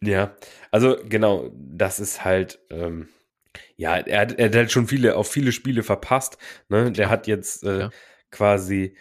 Ja, 0.01 0.35
also 0.71 0.97
genau, 1.09 1.51
das 1.55 2.01
ist 2.01 2.25
halt, 2.25 2.59
ähm, 2.71 3.09
ja, 3.77 3.97
er 3.97 4.21
hat, 4.21 4.39
er 4.39 4.47
hat 4.47 4.55
halt 4.55 4.73
schon 4.73 4.89
viele, 4.89 5.17
auf 5.17 5.31
viele 5.31 5.53
Spiele 5.53 5.83
verpasst. 5.83 6.39
Ne? 6.69 6.93
Der 6.93 7.11
hat 7.11 7.27
jetzt 7.27 7.65
äh, 7.65 7.81
ja. 7.81 7.91
quasi, 8.31 8.97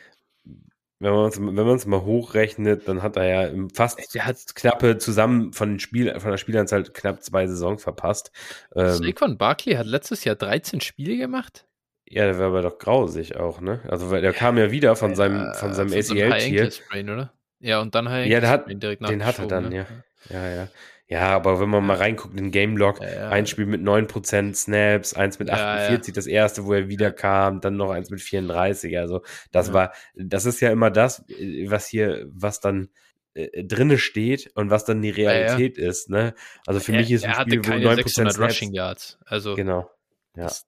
wenn 0.99 1.13
man 1.13 1.29
es 1.29 1.39
wenn 1.39 1.53
man's 1.53 1.85
mal 1.85 2.03
hochrechnet, 2.03 2.87
dann 2.87 3.03
hat 3.03 3.17
er 3.17 3.25
ja 3.25 3.67
fast 3.73 4.13
der 4.13 4.25
hat 4.25 4.37
knappe 4.55 4.97
zusammen 4.97 5.53
von 5.53 5.79
Spiel, 5.79 6.19
von 6.19 6.31
der 6.31 6.37
Spielanzahl 6.37 6.83
knapp 6.83 7.23
zwei 7.23 7.47
Saisons 7.47 7.83
verpasst. 7.83 8.31
Ähm, 8.75 9.03
Saquon 9.03 9.37
Barkley 9.37 9.75
hat 9.75 9.87
letztes 9.87 10.23
Jahr 10.23 10.35
13 10.35 10.81
Spiele 10.81 11.17
gemacht. 11.17 11.65
Ja, 12.07 12.25
der 12.25 12.37
war 12.37 12.47
aber 12.47 12.61
doch 12.61 12.77
grausig 12.77 13.35
auch, 13.35 13.61
ne? 13.61 13.81
Also 13.87 14.11
weil 14.11 14.21
der 14.21 14.31
ja, 14.31 14.37
kam 14.37 14.57
ja 14.57 14.71
wieder 14.71 14.95
von 14.95 15.11
ja, 15.11 15.15
seinem 15.15 15.53
von 15.55 15.73
seinem 15.73 15.91
ACL-Tier. 15.91 16.69
oder? 17.03 17.33
Ja, 17.59 17.81
und 17.81 17.95
dann 17.95 18.09
halt 18.09 18.27
ja, 18.27 18.39
der 18.39 18.49
hat, 18.49 18.67
den 18.69 19.25
hat 19.25 19.39
er 19.39 19.47
dann, 19.47 19.69
ne? 19.69 19.75
ja. 19.75 19.85
Ja, 20.29 20.49
ja. 20.49 20.67
Ja, 21.07 21.35
aber 21.35 21.59
wenn 21.59 21.69
man 21.69 21.85
mal 21.85 21.97
reinguckt 21.97 22.39
in 22.39 22.49
Game 22.49 22.77
Log, 22.77 22.99
ja, 22.99 23.13
ja. 23.13 23.29
ein 23.29 23.45
Spiel 23.45 23.67
mit 23.67 23.81
9% 23.81 24.55
Snaps, 24.55 25.13
eins 25.13 25.37
mit 25.37 25.51
48, 25.51 26.07
ja, 26.07 26.15
das 26.15 26.25
erste, 26.25 26.65
wo 26.65 26.73
er 26.73 26.89
wiederkam, 26.89 27.61
dann 27.61 27.77
noch 27.77 27.91
eins 27.91 28.09
mit 28.09 28.21
34. 28.21 28.97
Also, 28.97 29.21
das 29.51 29.71
war, 29.71 29.93
das 30.15 30.45
ist 30.45 30.61
ja 30.61 30.71
immer 30.71 30.89
das, 30.89 31.23
was 31.67 31.85
hier, 31.85 32.25
was 32.31 32.59
dann 32.59 32.89
äh, 33.35 33.63
drinne 33.63 33.99
steht 33.99 34.49
und 34.55 34.71
was 34.71 34.83
dann 34.83 35.03
die 35.03 35.11
Realität 35.11 35.77
ist, 35.77 36.09
ne? 36.09 36.33
Also 36.65 36.79
für 36.79 36.93
er, 36.93 36.99
mich 36.99 37.11
ist 37.11 37.23
ein 37.23 37.35
Spiel, 37.35 37.59
wo 37.63 37.71
9% 37.71 38.07
Snaps, 38.09 38.39
Rushing 38.39 38.73
Yards. 38.73 39.19
Also, 39.25 39.53
genau. 39.53 39.91
Ja. 40.35 40.45
Das, 40.45 40.65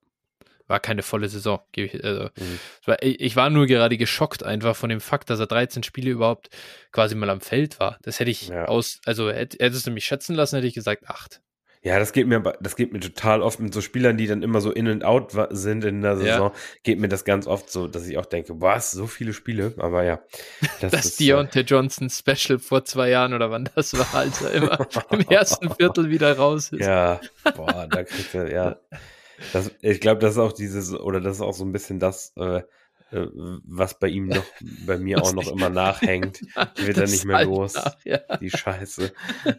war 0.68 0.80
keine 0.80 1.02
volle 1.02 1.28
Saison. 1.28 1.60
Also, 1.76 2.24
mhm. 2.24 2.58
war, 2.84 3.02
ich 3.02 3.34
war 3.36 3.50
nur 3.50 3.66
gerade 3.66 3.96
geschockt 3.96 4.42
einfach 4.42 4.76
von 4.76 4.90
dem 4.90 5.00
Fakt, 5.00 5.30
dass 5.30 5.40
er 5.40 5.46
13 5.46 5.82
Spiele 5.82 6.10
überhaupt 6.10 6.50
quasi 6.92 7.14
mal 7.14 7.30
am 7.30 7.40
Feld 7.40 7.80
war. 7.80 7.98
Das 8.02 8.20
hätte 8.20 8.30
ich 8.30 8.48
ja. 8.48 8.66
aus, 8.66 9.00
also 9.04 9.30
hättest 9.30 9.86
du 9.86 9.90
mich 9.90 10.04
schätzen 10.04 10.36
lassen, 10.36 10.56
hätte 10.56 10.68
ich 10.68 10.74
gesagt 10.74 11.08
8. 11.08 11.40
Ja, 11.82 11.98
das 11.98 12.12
geht 12.12 12.26
mir, 12.26 12.40
das 12.60 12.74
geht 12.74 12.92
mir 12.92 12.98
total 12.98 13.40
oft 13.40 13.60
mit 13.60 13.72
so 13.72 13.80
Spielern, 13.80 14.16
die 14.16 14.26
dann 14.26 14.42
immer 14.42 14.60
so 14.60 14.72
in 14.72 14.88
und 14.88 15.04
out 15.04 15.32
sind 15.50 15.84
in 15.84 16.02
der 16.02 16.16
Saison, 16.16 16.50
ja. 16.50 16.60
geht 16.82 16.98
mir 16.98 17.08
das 17.08 17.24
ganz 17.24 17.46
oft 17.46 17.70
so, 17.70 17.86
dass 17.86 18.06
ich 18.08 18.18
auch 18.18 18.26
denke, 18.26 18.60
was, 18.60 18.90
so 18.90 19.06
viele 19.06 19.32
Spiele, 19.32 19.74
aber 19.78 20.02
ja. 20.02 20.20
Das, 20.80 20.92
das 20.92 21.04
ist, 21.06 21.20
Deontay 21.20 21.60
äh, 21.60 21.64
Johnson 21.64 22.10
Special 22.10 22.58
vor 22.58 22.84
zwei 22.84 23.10
Jahren 23.10 23.32
oder 23.32 23.50
wann 23.50 23.68
das 23.74 23.96
war, 23.96 24.12
als 24.14 24.42
er 24.42 24.52
immer 24.52 24.86
im 25.10 25.20
ersten 25.20 25.70
Viertel 25.70 26.10
wieder 26.10 26.36
raus 26.36 26.72
ist. 26.72 26.84
Ja, 26.84 27.20
boah, 27.56 27.86
da 27.90 28.04
kriegt 28.04 28.34
er, 28.34 28.52
ja. 28.52 28.76
Das, 29.52 29.70
ich 29.80 30.00
glaube, 30.00 30.20
das 30.20 30.32
ist 30.32 30.38
auch 30.38 30.52
dieses, 30.52 30.92
oder 30.92 31.20
das 31.20 31.36
ist 31.36 31.42
auch 31.42 31.54
so 31.54 31.64
ein 31.64 31.72
bisschen 31.72 31.98
das, 31.98 32.32
äh, 32.36 32.62
äh 33.10 33.28
was 33.64 33.98
bei 33.98 34.08
ihm 34.08 34.28
noch, 34.28 34.44
bei 34.86 34.98
mir 34.98 35.22
auch 35.22 35.32
noch 35.32 35.50
immer 35.50 35.70
nachhängt. 35.70 36.40
Die 36.78 36.86
wird 36.86 36.98
er 36.98 37.06
nicht 37.06 37.24
mehr 37.24 37.36
halt 37.36 37.48
los. 37.48 37.74
Nach, 37.74 37.96
ja. 38.04 38.18
Die 38.40 38.50
Scheiße. 38.50 39.12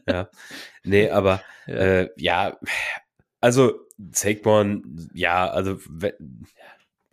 Ja. 0.08 0.30
Nee, 0.84 1.10
aber 1.10 1.42
ja, 1.68 1.74
äh, 1.74 2.10
ja 2.18 2.60
also 3.42 3.80
Saquon, 4.12 5.10
ja, 5.14 5.50
also 5.50 5.78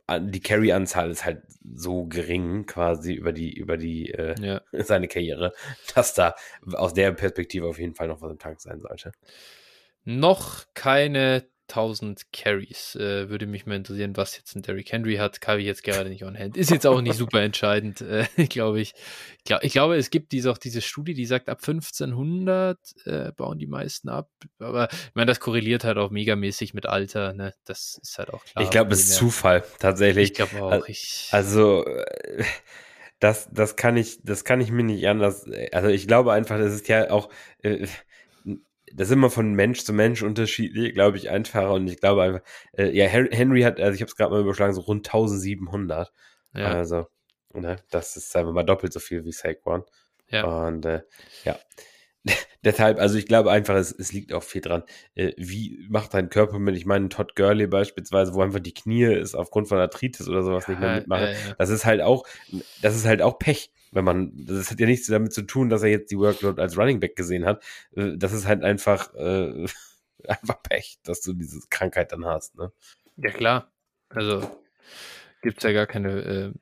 die 0.09 0.41
Carry-Anzahl 0.41 1.11
ist 1.11 1.25
halt 1.25 1.43
so 1.75 2.07
gering 2.07 2.67
quasi 2.67 3.13
über 3.15 3.33
die, 3.33 3.53
über 3.53 3.77
die, 3.77 4.11
äh, 4.11 4.35
ja. 4.41 4.61
seine 4.85 5.09
Karriere, 5.09 5.53
dass 5.95 6.15
da 6.15 6.35
aus 6.75 6.95
der 6.95 7.13
Perspektive 7.13 7.67
auf 7.67 7.79
jeden 7.79 7.95
Fall 7.95 8.09
noch 8.09 8.23
was 8.23 8.31
im 8.31 8.39
Tank 8.39 8.61
sein 8.61 8.81
sollte. 8.81 9.13
Noch 10.05 10.65
keine 10.75 11.49
1000 11.69 12.33
Carries. 12.33 12.95
Äh, 12.97 13.29
würde 13.29 13.47
mich 13.47 13.67
mal 13.67 13.77
interessieren, 13.77 14.17
was 14.17 14.37
jetzt 14.37 14.55
ein 14.55 14.63
Derrick 14.63 14.93
Henry 14.93 15.17
hat. 15.17 15.41
Kann 15.41 15.59
ich 15.59 15.67
jetzt 15.67 15.83
gerade 15.83 16.09
nicht 16.09 16.25
on 16.25 16.39
hand. 16.39 16.57
Ist 16.57 16.71
jetzt 16.71 16.87
auch 16.87 17.01
nicht 17.01 17.17
super 17.17 17.41
entscheidend, 17.43 18.01
äh, 18.01 18.27
glaube 18.49 18.81
ich. 18.81 18.95
Ich, 19.39 19.45
glaub, 19.45 19.65
ich 19.65 19.73
glaube, 19.73 19.97
es 19.97 20.11
gibt 20.11 20.33
diese, 20.33 20.51
auch 20.51 20.59
diese 20.59 20.81
Studie, 20.81 21.15
die 21.15 21.27
sagt, 21.27 21.49
ab 21.49 21.59
1500 21.59 22.79
äh, 23.05 23.33
bauen 23.33 23.59
die 23.59 23.67
meisten 23.67 24.09
ab. 24.09 24.31
Aber 24.59 24.89
ich 24.91 25.15
meine, 25.15 25.27
das 25.27 25.41
korreliert 25.41 25.85
halt 25.85 25.99
auch 25.99 26.11
megamäßig 26.11 26.75
mit 26.75 26.87
Alter. 26.87 27.33
Ne? 27.33 27.55
Das 27.65 27.99
ist 28.03 28.19
halt 28.19 28.33
auch 28.33 28.45
klar. 28.45 28.65
Ich 28.65 28.71
glaube, 28.71 28.93
es 28.93 29.01
ist 29.01 29.15
Zufall, 29.15 29.65
tatsächlich. 29.79 30.31
Ich 30.31 30.35
glaube 30.35 30.63
auch. 30.63 30.89
Ich, 30.89 31.29
also 31.33 31.85
äh, 31.85 32.45
das, 33.19 33.49
das 33.51 33.77
kann 33.77 33.97
ich, 33.97 34.21
das 34.23 34.45
kann 34.45 34.61
ich 34.61 34.71
mir 34.71 34.85
nicht 34.85 35.07
anders. 35.09 35.47
Also 35.73 35.89
ich 35.89 36.07
glaube 36.07 36.33
einfach, 36.33 36.59
das 36.59 36.75
ist 36.75 36.89
ja 36.89 37.11
auch, 37.11 37.29
äh, 37.63 37.87
das 38.93 39.09
ist 39.09 39.13
immer 39.13 39.31
von 39.31 39.53
Mensch 39.53 39.85
zu 39.85 39.93
Mensch 39.93 40.23
unterschiedlich, 40.23 40.95
glaube 40.95 41.17
ich, 41.17 41.31
einfacher. 41.31 41.73
Und 41.73 41.89
ich 41.89 41.99
glaube 41.99 42.23
einfach, 42.23 42.41
äh, 42.77 42.91
ja, 42.91 43.07
Henry 43.07 43.63
hat, 43.63 43.81
also 43.81 43.95
ich 43.95 44.01
habe 44.01 44.09
es 44.09 44.17
gerade 44.17 44.33
mal 44.33 44.41
überschlagen, 44.41 44.75
so 44.75 44.83
rund 44.83 45.07
1700. 45.07 46.13
Ja. 46.55 46.73
Also, 46.73 47.07
ne, 47.53 47.77
das 47.91 48.17
ist 48.17 48.35
einfach 48.37 48.53
mal 48.53 48.63
doppelt 48.63 48.93
so 48.93 49.01
viel 49.01 49.25
wie 49.25 49.33
Saquon. 49.33 49.85
Ja. 50.29 50.67
Und 50.67 50.85
äh, 50.87 51.03
ja, 51.45 51.59
deshalb, 52.65 52.99
also 52.99 53.17
ich 53.17 53.27
glaube 53.27 53.51
einfach, 53.51 53.75
es, 53.77 53.93
es 53.93 54.13
liegt 54.13 54.33
auch 54.33 54.43
viel 54.43 54.61
dran, 54.61 54.83
äh, 55.15 55.33
wie 55.37 55.87
macht 55.89 56.15
dein 56.15 56.29
Körper 56.29 56.59
mit, 56.59 56.77
ich 56.77 56.87
meine, 56.87 57.09
Todd 57.09 57.37
Gurley 57.37 57.67
beispielsweise, 57.67 58.35
wo 58.35 58.43
einfach 58.43 58.61
die 58.61 58.75
Knie 58.75 59.05
ist 59.05 59.35
aufgrund 59.35 59.69
von 59.69 59.79
Arthritis 59.79 60.29
oder 60.29 60.43
sowas 60.43 60.67
ja, 60.67 60.73
nicht 60.73 60.81
mehr 60.81 60.97
mitmachen. 60.97 61.27
Ja, 61.27 61.33
ja. 61.33 61.55
Das 61.59 61.71
ist 61.71 61.85
halt 61.85 62.01
auch, 62.01 62.27
das 62.83 62.97
ist 62.97 63.07
halt 63.07 63.23
auch 63.23 63.39
Pech. 63.39 63.71
Wenn 63.93 64.05
man, 64.05 64.33
das 64.35 64.71
hat 64.71 64.81
ja 64.81 64.87
nichts 64.87 65.07
damit 65.07 65.33
zu 65.33 65.43
tun, 65.43 65.69
dass 65.69 65.83
er 65.83 65.91
jetzt 65.91 66.11
die 66.11 66.19
Workload 66.19 66.61
als 66.61 66.77
Running 66.77 67.01
Back 67.01 67.17
gesehen 67.17 67.45
hat. 67.45 67.65
Äh, 67.95 68.17
das 68.17 68.33
ist 68.33 68.47
halt 68.47 68.63
einfach, 68.63 69.15
äh, 69.15 69.67
einfach 70.27 70.63
Pech, 70.63 70.99
dass 71.03 71.21
du 71.21 71.33
diese 71.33 71.61
Krankheit 71.71 72.13
dann 72.13 72.25
hast. 72.25 72.57
Ne? 72.57 72.73
Ja, 73.17 73.31
klar. 73.31 73.73
Also 74.09 74.41
gibt 75.43 75.59
es 75.59 75.65
ja 75.65 75.73
gar 75.73 75.87
keine, 75.87 76.55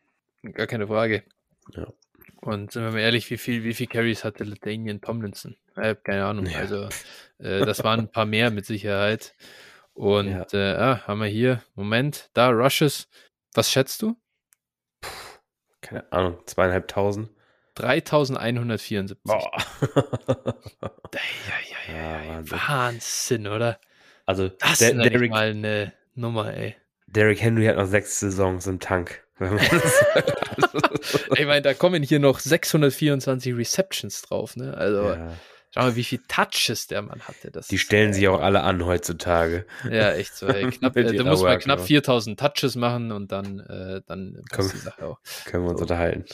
äh, 0.44 0.50
gar 0.50 0.66
keine 0.66 0.86
Frage. 0.86 1.24
Ja. 1.72 1.92
Und 2.40 2.72
sind 2.72 2.84
wir 2.84 2.92
mal 2.92 3.00
ehrlich, 3.00 3.30
wie 3.30 3.38
viel, 3.38 3.64
wie 3.64 3.72
viel 3.72 3.86
Carries 3.86 4.22
hatte 4.22 4.44
Ladanian 4.44 5.00
Tomlinson? 5.00 5.56
Äh, 5.76 5.94
keine 5.94 6.26
Ahnung. 6.26 6.46
Ja. 6.46 6.58
Also 6.58 6.88
äh, 7.38 7.64
das 7.64 7.82
waren 7.84 8.00
ein 8.00 8.10
paar 8.10 8.26
mehr 8.26 8.50
mit 8.50 8.66
Sicherheit. 8.66 9.34
Und 9.94 10.28
ja. 10.28 10.46
äh, 10.52 10.76
ah, 10.76 11.06
haben 11.06 11.20
wir 11.20 11.28
hier, 11.28 11.62
Moment, 11.74 12.28
da 12.34 12.50
Rushes. 12.50 13.08
Was 13.54 13.70
schätzt 13.70 14.02
du? 14.02 14.16
Keine 15.94 16.12
Ahnung, 16.12 16.38
zweieinhalbtausend. 16.46 17.30
3174. 17.76 19.16
Boah. 19.24 19.50
ja, 21.12 21.92
ja, 21.92 22.22
ja, 22.22 22.28
Wahnsinn. 22.28 22.58
Wahnsinn, 22.68 23.46
oder? 23.48 23.78
Also, 24.26 24.48
das 24.48 24.80
ist 24.80 24.94
Derrick, 24.94 25.30
mal 25.30 25.50
eine 25.50 25.92
Nummer, 26.14 26.54
ey. 26.54 26.76
Derrick 27.06 27.42
Henry 27.42 27.66
hat 27.66 27.76
noch 27.76 27.86
sechs 27.86 28.20
Saisons 28.20 28.66
im 28.66 28.80
Tank. 28.80 29.22
ich 31.36 31.46
meine, 31.46 31.62
da 31.62 31.74
kommen 31.74 32.02
hier 32.02 32.20
noch 32.20 32.38
624 32.38 33.56
Receptions 33.56 34.22
drauf, 34.22 34.56
ne? 34.56 34.76
Also, 34.76 35.10
ja. 35.10 35.32
Schau 35.74 35.82
mal, 35.82 35.96
wie 35.96 36.04
viele 36.04 36.22
Touches 36.28 36.86
der 36.86 37.02
Mann 37.02 37.20
hatte. 37.22 37.50
Das 37.50 37.66
die 37.66 37.78
stellen 37.78 38.12
sich 38.12 38.28
auch 38.28 38.40
alle 38.40 38.62
an 38.62 38.84
heutzutage. 38.84 39.66
Ja, 39.90 40.12
echt 40.12 40.36
so. 40.36 40.46
Ey. 40.46 40.70
Knapp, 40.70 40.96
äh, 40.96 41.16
da 41.16 41.24
muss 41.24 41.42
man 41.42 41.58
knapp 41.58 41.80
4000 41.80 42.38
Touches 42.38 42.76
machen 42.76 43.10
und 43.12 43.32
dann, 43.32 43.60
äh, 43.60 44.00
dann 44.06 44.42
passt 44.50 44.72
die 44.72 44.78
Sache 44.78 45.04
auch. 45.04 45.20
Können 45.46 45.64
wir 45.64 45.70
uns 45.70 45.80
so. 45.80 45.84
unterhalten. 45.84 46.24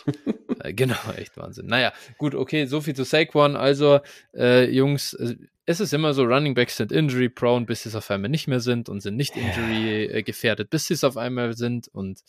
Äh, 0.62 0.74
genau, 0.74 0.96
echt 1.16 1.36
Wahnsinn. 1.36 1.66
Naja, 1.66 1.92
gut, 2.18 2.34
okay, 2.34 2.66
so 2.66 2.80
viel 2.80 2.94
zu 2.94 3.04
Saquon. 3.04 3.56
Also, 3.56 4.00
äh, 4.34 4.70
Jungs, 4.70 5.14
äh, 5.14 5.36
es 5.66 5.80
ist 5.80 5.92
immer 5.92 6.14
so, 6.14 6.24
Running 6.24 6.54
Backs 6.54 6.76
sind 6.76 6.90
injury 6.90 7.28
prone, 7.28 7.66
bis 7.66 7.82
sie 7.82 7.90
es 7.90 7.94
auf 7.94 8.10
einmal 8.10 8.30
nicht 8.30 8.48
mehr 8.48 8.60
sind 8.60 8.88
und 8.88 9.00
sind 9.00 9.16
nicht 9.16 9.36
injury 9.36 10.04
äh, 10.04 10.22
gefährdet, 10.22 10.70
bis 10.70 10.86
sie 10.86 10.94
es 10.94 11.04
auf 11.04 11.16
einmal 11.16 11.56
sind 11.56 11.88
und 11.88 12.22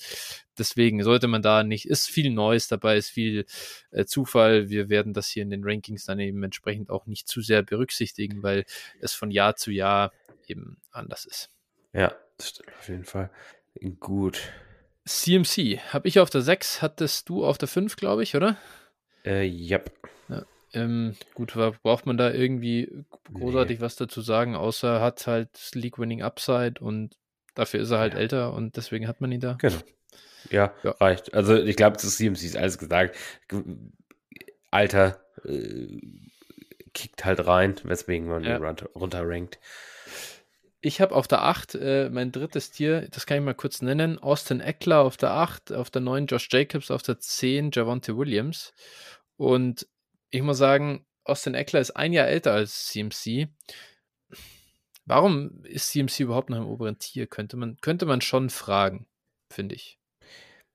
deswegen 0.57 1.03
sollte 1.03 1.27
man 1.27 1.41
da 1.41 1.63
nicht, 1.63 1.85
ist 1.85 2.09
viel 2.09 2.29
Neues 2.29 2.67
dabei, 2.67 2.97
ist 2.97 3.09
viel 3.09 3.45
äh, 3.91 4.05
Zufall. 4.05 4.69
Wir 4.69 4.89
werden 4.89 5.13
das 5.13 5.27
hier 5.27 5.43
in 5.43 5.49
den 5.49 5.63
Rankings 5.63 6.05
dann 6.05 6.19
eben 6.19 6.43
entsprechend 6.43 6.89
auch 6.89 7.07
nicht 7.07 7.27
zu 7.27 7.41
sehr 7.41 7.63
berücksichtigen, 7.63 8.43
weil 8.43 8.65
es 8.99 9.13
von 9.13 9.31
Jahr 9.31 9.55
zu 9.55 9.71
Jahr 9.71 10.11
eben 10.47 10.77
anders 10.91 11.25
ist. 11.25 11.49
Ja, 11.93 12.13
das 12.37 12.49
stimmt 12.49 12.69
auf 12.77 12.89
jeden 12.89 13.05
Fall. 13.05 13.29
Gut. 13.99 14.51
CMC 15.05 15.79
habe 15.93 16.07
ich 16.07 16.19
auf 16.19 16.29
der 16.29 16.41
6, 16.41 16.81
hattest 16.81 17.27
du 17.29 17.45
auf 17.45 17.57
der 17.57 17.67
5, 17.67 17.95
glaube 17.95 18.23
ich, 18.23 18.35
oder? 18.35 18.57
Äh, 19.25 19.47
yep. 19.47 19.91
Ja. 20.29 20.45
Ähm, 20.73 21.15
gut, 21.33 21.53
braucht 21.83 22.05
man 22.05 22.17
da 22.17 22.31
irgendwie 22.31 22.89
großartig 23.33 23.79
nee. 23.79 23.85
was 23.85 23.95
dazu 23.97 24.21
sagen, 24.21 24.55
außer 24.55 24.95
er 24.95 25.01
hat 25.01 25.27
halt 25.27 25.71
League-Winning 25.73 26.21
Upside 26.21 26.75
und 26.79 27.17
dafür 27.55 27.81
ist 27.81 27.91
er 27.91 27.99
halt 27.99 28.13
ja. 28.13 28.19
älter 28.19 28.53
und 28.53 28.77
deswegen 28.77 29.07
hat 29.07 29.19
man 29.19 29.31
ihn 29.31 29.41
da. 29.41 29.53
Genau. 29.53 29.77
Ja, 30.49 30.73
ja. 30.83 30.91
reicht. 30.91 31.33
Also 31.33 31.55
ich 31.55 31.75
glaube, 31.75 31.97
zu 31.97 32.07
CMC 32.07 32.43
ist 32.43 32.57
alles 32.57 32.77
gesagt. 32.77 33.15
Alter 34.71 35.23
äh, 35.45 35.99
kickt 36.93 37.25
halt 37.25 37.45
rein, 37.45 37.75
weswegen 37.83 38.27
man 38.27 38.43
ja. 38.43 38.57
ihn 38.57 38.77
runterrankt. 38.95 39.59
Ich 40.83 40.99
habe 40.99 41.13
auf 41.13 41.27
der 41.27 41.43
8 41.43 41.75
äh, 41.75 42.09
mein 42.09 42.31
drittes 42.31 42.71
Tier, 42.71 43.07
das 43.11 43.27
kann 43.27 43.37
ich 43.37 43.43
mal 43.43 43.53
kurz 43.53 43.83
nennen. 43.83 44.17
Austin 44.17 44.61
Eckler 44.61 45.01
auf 45.01 45.15
der 45.15 45.31
8, 45.31 45.73
auf 45.73 45.91
der 45.91 46.01
9 46.01 46.25
Josh 46.25 46.47
Jacobs, 46.51 46.89
auf 46.89 47.03
der 47.03 47.19
10 47.19 47.69
Javonte 47.71 48.17
Williams. 48.17 48.73
Und 49.37 49.87
ich 50.31 50.41
muss 50.41 50.57
sagen, 50.57 51.05
Austin 51.23 51.53
Eckler 51.53 51.79
ist 51.79 51.91
ein 51.91 52.13
Jahr 52.13 52.27
älter 52.27 52.53
als 52.53 52.87
CMC. 52.87 53.49
Warum 55.05 55.63
ist 55.63 55.89
CMC 55.89 56.21
überhaupt 56.21 56.49
noch 56.49 56.57
im 56.57 56.67
oberen 56.67 56.97
Tier? 56.97 57.27
Könnte 57.27 57.57
man, 57.57 57.77
könnte 57.81 58.05
man 58.05 58.21
schon 58.21 58.49
fragen, 58.49 59.07
finde 59.49 59.75
ich. 59.75 60.00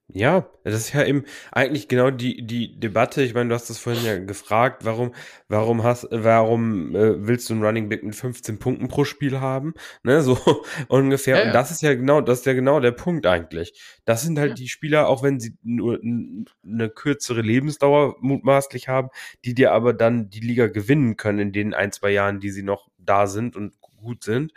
Ja, 0.08 0.48
das 0.62 0.74
ist 0.74 0.92
ja 0.92 1.04
eben 1.04 1.24
eigentlich 1.50 1.88
genau 1.88 2.10
die, 2.10 2.46
die 2.46 2.78
Debatte. 2.78 3.22
Ich 3.22 3.34
meine, 3.34 3.48
du 3.48 3.56
hast 3.56 3.68
das 3.68 3.78
vorhin 3.78 4.04
ja 4.04 4.16
gefragt, 4.18 4.84
warum, 4.84 5.12
warum 5.48 5.82
hast, 5.82 6.06
warum 6.12 6.94
äh, 6.94 7.26
willst 7.26 7.50
du 7.50 7.54
einen 7.54 7.64
Running 7.64 7.88
Back 7.88 8.04
mit 8.04 8.14
15 8.14 8.60
Punkten 8.60 8.86
pro 8.86 9.04
Spiel 9.04 9.40
haben? 9.40 9.74
Ne, 10.04 10.22
so 10.22 10.38
ungefähr. 10.88 11.36
Ja, 11.36 11.42
ja. 11.42 11.48
Und 11.48 11.54
das 11.54 11.72
ist 11.72 11.82
ja 11.82 11.94
genau, 11.94 12.20
das 12.20 12.40
ist 12.40 12.46
ja 12.46 12.52
genau 12.52 12.78
der 12.78 12.92
Punkt 12.92 13.26
eigentlich. 13.26 13.80
Das 14.04 14.22
sind 14.22 14.38
halt 14.38 14.50
ja. 14.50 14.54
die 14.54 14.68
Spieler, 14.68 15.08
auch 15.08 15.24
wenn 15.24 15.40
sie 15.40 15.56
nur 15.64 15.98
eine 16.00 16.88
kürzere 16.88 17.40
Lebensdauer 17.40 18.16
mutmaßlich 18.20 18.86
haben, 18.86 19.08
die 19.44 19.54
dir 19.54 19.72
aber 19.72 19.92
dann 19.92 20.30
die 20.30 20.40
Liga 20.40 20.68
gewinnen 20.68 21.16
können 21.16 21.40
in 21.40 21.52
den 21.52 21.74
ein, 21.74 21.90
zwei 21.90 22.10
Jahren, 22.10 22.38
die 22.38 22.50
sie 22.50 22.62
noch 22.62 22.88
da 22.96 23.26
sind 23.26 23.56
und 23.56 23.72
gut 23.80 24.22
sind. 24.22 24.52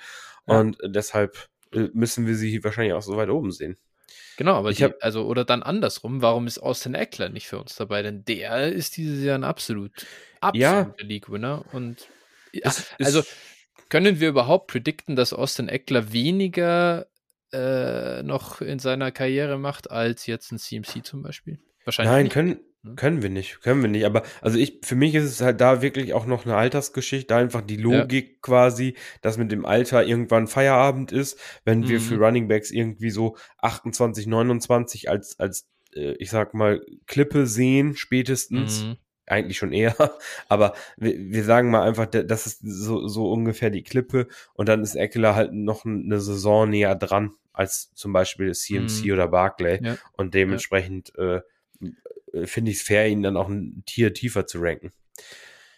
Und 0.46 0.78
deshalb 0.86 1.50
äh, 1.74 1.90
müssen 1.94 2.28
wir 2.28 2.36
sie 2.36 2.64
wahrscheinlich 2.64 2.94
auch 2.94 3.02
so 3.02 3.18
weit 3.18 3.30
oben 3.30 3.52
sehen. 3.52 3.78
Genau, 4.40 4.56
aber 4.56 4.72
ich 4.72 4.82
habe 4.82 4.96
also 5.02 5.26
oder 5.26 5.44
dann 5.44 5.64
andersrum, 5.64 6.22
warum 6.22 6.48
ist 6.48 6.60
Austin 6.60 6.96
Eckler 6.96 7.28
nicht 7.28 7.50
für 7.50 7.60
uns 7.60 7.76
dabei? 7.76 8.02
Denn 8.04 8.24
der 8.24 8.72
ist 8.72 8.96
dieses 8.96 9.22
Jahr 9.22 9.38
ein 9.38 9.44
absolut 9.44 9.92
absoluter 10.40 10.96
ja. 10.98 11.06
League 11.06 11.30
Winner 11.30 11.66
und 11.74 12.08
ja, 12.54 12.72
also 13.00 13.22
können 13.90 14.22
wir 14.22 14.30
überhaupt 14.30 14.68
predikten, 14.68 15.18
dass 15.18 15.34
Austin 15.34 15.68
Eckler 15.68 16.14
weniger 16.14 17.08
äh, 17.52 18.24
noch 18.24 18.62
in 18.62 18.80
seiner 18.80 19.12
Karriere 19.12 19.58
macht 19.58 19.92
als 19.92 20.26
jetzt 20.26 20.54
ein 20.54 20.58
CMC 20.58 21.06
zum 21.06 21.22
Beispiel? 21.22 21.60
Wahrscheinlich. 21.84 22.14
Nein, 22.14 22.24
nicht. 22.24 22.34
können 22.34 22.50
Ne? 22.52 22.60
Können 22.96 23.22
wir 23.22 23.30
nicht, 23.30 23.62
können 23.62 23.82
wir 23.82 23.90
nicht. 23.90 24.06
Aber 24.06 24.24
also 24.42 24.58
ich, 24.58 24.80
für 24.84 24.96
mich 24.96 25.14
ist 25.14 25.26
es 25.26 25.42
halt 25.42 25.60
da 25.60 25.82
wirklich 25.82 26.14
auch 26.14 26.26
noch 26.26 26.46
eine 26.46 26.56
Altersgeschichte, 26.56 27.36
einfach 27.36 27.62
die 27.62 27.76
Logik 27.76 28.28
ja. 28.28 28.38
quasi, 28.42 28.96
dass 29.22 29.38
mit 29.38 29.52
dem 29.52 29.66
Alter 29.66 30.06
irgendwann 30.06 30.48
Feierabend 30.48 31.12
ist, 31.12 31.38
wenn 31.66 31.82
mhm. 31.82 31.90
wir 31.90 32.00
für 32.00 32.16
mhm. 32.16 32.24
Running 32.24 32.48
Backs 32.48 32.72
irgendwie 32.72 33.10
so 33.10 33.36
28, 33.58 34.28
29 34.28 35.10
als, 35.10 35.38
als, 35.40 35.68
äh, 35.94 36.14
ich 36.20 36.30
sag 36.30 36.54
mal, 36.54 36.82
Klippe 37.06 37.48
sehen, 37.48 37.96
spätestens. 37.96 38.84
Mhm. 38.84 38.98
Eigentlich 39.26 39.58
schon 39.58 39.74
eher, 39.74 39.96
aber 40.50 40.74
wir, 40.98 41.16
wir 41.16 41.44
sagen 41.44 41.70
mal 41.70 41.84
einfach, 41.84 42.08
das 42.08 42.48
ist 42.48 42.62
so, 42.64 43.08
so 43.08 43.30
ungefähr 43.32 43.70
die 43.70 43.84
Klippe 43.84 44.28
und 44.56 44.68
dann 44.68 44.82
ist 44.82 44.96
Eckler 44.96 45.36
halt 45.36 45.54
noch 45.54 45.86
eine 45.86 46.20
Saison 46.20 46.68
näher 46.68 46.96
dran 46.96 47.34
als 47.54 47.92
zum 47.94 48.12
Beispiel 48.12 48.56
CMC 48.56 49.06
mhm. 49.06 49.12
oder 49.12 49.28
Barclay 49.28 49.82
ja. 49.84 49.98
und 50.14 50.34
dementsprechend 50.34 51.14
ja. 51.16 51.36
äh, 51.36 51.42
finde 52.46 52.72
ich 52.72 52.78
es 52.78 52.84
fair, 52.84 53.08
ihn 53.08 53.24
dann 53.24 53.38
auch 53.38 53.50
ein 53.50 53.84
Tier 53.86 54.14
tiefer 54.14 54.46
zu 54.48 54.60
ranken. 54.60 54.92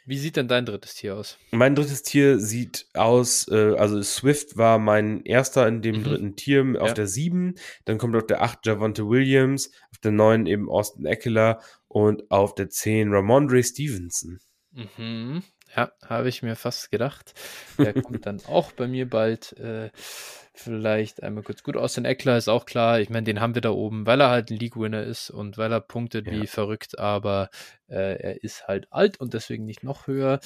Wie 0.06 0.18
sieht 0.18 0.36
denn 0.36 0.48
dein 0.48 0.66
drittes 0.66 0.96
Tier 0.96 1.16
aus? 1.16 1.38
Mein 1.52 1.76
drittes 1.76 2.02
Tier 2.02 2.40
sieht 2.40 2.88
aus, 2.94 3.48
äh, 3.50 3.76
also 3.78 4.02
Swift 4.02 4.58
war 4.58 4.80
mein 4.80 5.24
erster 5.24 5.68
in 5.68 5.82
dem 5.82 6.00
mhm. 6.00 6.04
dritten 6.04 6.36
Tier 6.36 6.76
auf 6.80 6.90
ja. 6.90 6.94
der 6.96 7.08
7. 7.08 7.56
Dann 7.86 7.98
kommt 7.98 8.16
auf 8.16 8.26
der 8.26 8.42
8 8.42 8.66
Javante 8.66 9.08
Williams, 9.08 9.72
auf 9.92 10.00
der 10.00 10.12
9 10.12 10.48
eben 10.48 10.70
Austin 10.70 11.06
Eckler 11.06 11.62
und 11.88 12.30
auf 12.32 12.56
der 12.56 12.70
10 12.70 13.14
Ramondre 13.14 13.64
Stevenson. 13.64 14.40
Mhm. 14.72 15.44
Ja, 15.76 15.92
habe 16.06 16.30
ich 16.30 16.44
mir 16.44 16.56
fast 16.56 16.92
gedacht. 16.92 17.34
Der 17.78 17.94
kommt 17.94 18.26
dann 18.26 18.42
auch 18.48 18.72
bei 18.72 18.88
mir 18.88 19.10
bald. 19.10 19.54
Äh, 19.54 19.90
Vielleicht 20.54 21.24
einmal 21.24 21.44
kurz 21.44 21.64
gut. 21.64 21.78
Austin 21.78 22.04
Eckler 22.04 22.38
ist 22.38 22.50
auch 22.50 22.66
klar. 22.66 23.00
Ich 23.00 23.10
meine, 23.10 23.24
den 23.24 23.40
haben 23.40 23.56
wir 23.56 23.62
da 23.62 23.72
oben, 23.72 24.06
weil 24.06 24.20
er 24.20 24.30
halt 24.30 24.52
ein 24.52 24.58
League-Winner 24.58 25.02
ist 25.04 25.30
und 25.30 25.58
weil 25.58 25.72
er 25.72 25.80
punktet 25.80 26.28
ja. 26.28 26.34
wie 26.34 26.46
verrückt, 26.46 27.00
aber 27.00 27.50
äh, 27.88 28.22
er 28.22 28.44
ist 28.44 28.68
halt 28.68 28.88
alt 28.92 29.20
und 29.20 29.34
deswegen 29.34 29.66
nicht 29.66 29.82
noch 29.82 30.08
höher. 30.08 30.40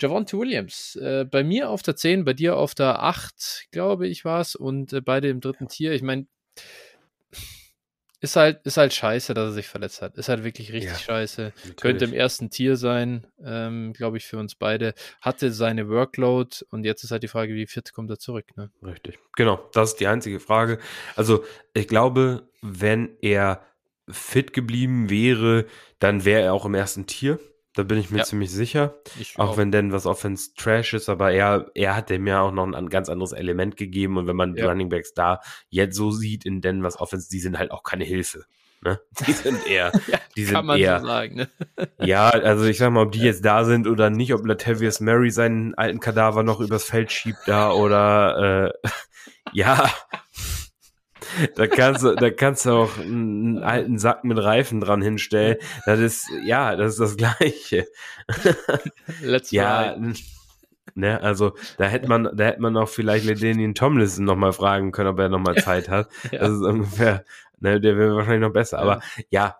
Javonte 0.00 0.38
Williams, 0.38 0.96
äh, 0.96 1.26
bei 1.30 1.44
mir 1.44 1.68
auf 1.68 1.82
der 1.82 1.96
10, 1.96 2.24
bei 2.24 2.32
dir 2.32 2.56
auf 2.56 2.74
der 2.74 3.02
8, 3.02 3.68
glaube 3.70 4.08
ich, 4.08 4.24
war 4.24 4.40
es, 4.40 4.54
und 4.54 4.92
äh, 4.94 5.02
beide 5.02 5.28
im 5.28 5.40
dritten 5.40 5.68
Tier. 5.68 5.92
Ich 5.92 6.02
meine, 6.02 6.26
ist 8.22 8.36
halt, 8.36 8.64
ist 8.64 8.76
halt 8.76 8.94
scheiße, 8.94 9.34
dass 9.34 9.48
er 9.48 9.52
sich 9.52 9.66
verletzt 9.66 10.00
hat. 10.00 10.16
Ist 10.16 10.28
halt 10.28 10.44
wirklich 10.44 10.72
richtig 10.72 10.92
ja, 10.92 10.98
scheiße. 10.98 11.42
Natürlich. 11.42 11.76
Könnte 11.76 12.04
im 12.04 12.12
ersten 12.12 12.50
Tier 12.50 12.76
sein, 12.76 13.26
ähm, 13.44 13.92
glaube 13.94 14.16
ich, 14.16 14.24
für 14.24 14.38
uns 14.38 14.54
beide. 14.54 14.94
Hatte 15.20 15.50
seine 15.50 15.88
Workload 15.88 16.64
und 16.70 16.84
jetzt 16.84 17.02
ist 17.02 17.10
halt 17.10 17.24
die 17.24 17.28
Frage, 17.28 17.52
wie 17.54 17.66
fit 17.66 17.92
kommt 17.92 18.10
er 18.10 18.20
zurück. 18.20 18.46
Ne? 18.56 18.70
Richtig. 18.80 19.18
Genau, 19.36 19.68
das 19.72 19.90
ist 19.90 20.00
die 20.00 20.06
einzige 20.06 20.38
Frage. 20.38 20.78
Also, 21.16 21.44
ich 21.74 21.88
glaube, 21.88 22.48
wenn 22.60 23.10
er 23.22 23.66
fit 24.08 24.52
geblieben 24.52 25.10
wäre, 25.10 25.66
dann 25.98 26.24
wäre 26.24 26.42
er 26.42 26.54
auch 26.54 26.64
im 26.64 26.74
ersten 26.74 27.06
Tier. 27.06 27.40
Da 27.74 27.84
bin 27.84 27.98
ich 27.98 28.10
mir 28.10 28.18
ja. 28.18 28.24
ziemlich 28.24 28.50
sicher. 28.50 28.96
Ich 29.18 29.38
auch, 29.38 29.50
auch, 29.50 29.56
wenn 29.56 29.72
denn 29.72 29.92
was 29.92 30.04
Offense 30.04 30.50
Trash 30.56 30.92
ist, 30.92 31.08
aber 31.08 31.32
er, 31.32 31.70
er 31.74 31.96
hat 31.96 32.10
dem 32.10 32.26
ja 32.26 32.42
auch 32.42 32.52
noch 32.52 32.70
ein, 32.70 32.88
ganz 32.90 33.08
anderes 33.08 33.32
Element 33.32 33.76
gegeben. 33.76 34.18
Und 34.18 34.26
wenn 34.26 34.36
man 34.36 34.50
ja. 34.50 34.56
die 34.56 34.68
Running 34.68 34.88
Backs 34.90 35.14
da 35.14 35.40
jetzt 35.70 35.96
so 35.96 36.10
sieht 36.10 36.44
in 36.44 36.60
den 36.60 36.82
was 36.82 37.00
Offense, 37.00 37.30
die 37.30 37.40
sind 37.40 37.58
halt 37.58 37.70
auch 37.70 37.82
keine 37.82 38.04
Hilfe. 38.04 38.44
Ne? 38.84 39.00
Die 39.26 39.32
sind 39.32 39.66
eher, 39.66 39.92
ja, 40.08 40.18
die 40.36 40.44
sind 40.44 40.68
eher, 40.68 41.00
so 41.00 41.06
sagen, 41.06 41.36
ne? 41.36 41.48
ja, 41.98 42.28
also 42.28 42.64
ich 42.64 42.78
sag 42.78 42.90
mal, 42.92 43.02
ob 43.04 43.12
die 43.12 43.20
jetzt 43.20 43.44
da 43.44 43.64
sind 43.64 43.86
oder 43.86 44.10
nicht, 44.10 44.34
ob 44.34 44.44
Latavius 44.44 45.00
Murray 45.00 45.30
seinen 45.30 45.74
alten 45.74 46.00
Kadaver 46.00 46.42
noch 46.42 46.60
übers 46.60 46.84
Feld 46.84 47.12
schiebt 47.12 47.40
da 47.46 47.72
oder, 47.72 48.72
äh, 48.82 48.88
ja, 49.52 49.88
da 51.54 51.66
kannst 51.66 52.02
du, 52.02 52.14
da 52.14 52.30
kannst 52.30 52.66
du 52.66 52.70
auch 52.70 52.98
einen 52.98 53.62
alten 53.62 53.98
Sack 53.98 54.24
mit 54.24 54.38
Reifen 54.38 54.80
dran 54.80 55.02
hinstellen. 55.02 55.56
Das 55.86 56.00
ist, 56.00 56.28
ja, 56.44 56.76
das 56.76 56.92
ist 56.92 57.00
das 57.00 57.16
Gleiche. 57.16 57.86
Let's 59.22 59.50
ja, 59.50 59.96
ne, 60.94 61.20
also 61.20 61.54
da 61.78 61.84
hätte 61.86 62.08
man, 62.08 62.28
da 62.34 62.44
hätte 62.44 62.60
man 62.60 62.76
auch 62.76 62.88
vielleicht 62.88 63.24
Ledenian 63.24 63.74
Tomlinson 63.74 64.24
nochmal 64.24 64.52
fragen 64.52 64.92
können, 64.92 65.10
ob 65.10 65.18
er 65.18 65.28
nochmal 65.28 65.56
Zeit 65.56 65.88
hat. 65.88 66.08
ja. 66.32 66.40
Das 66.40 66.50
ist 66.50 66.62
ungefähr, 66.62 67.24
ne, 67.60 67.80
der 67.80 67.96
wäre 67.96 68.16
wahrscheinlich 68.16 68.46
noch 68.46 68.52
besser. 68.52 68.78
Aber 68.78 69.00
ja, 69.30 69.56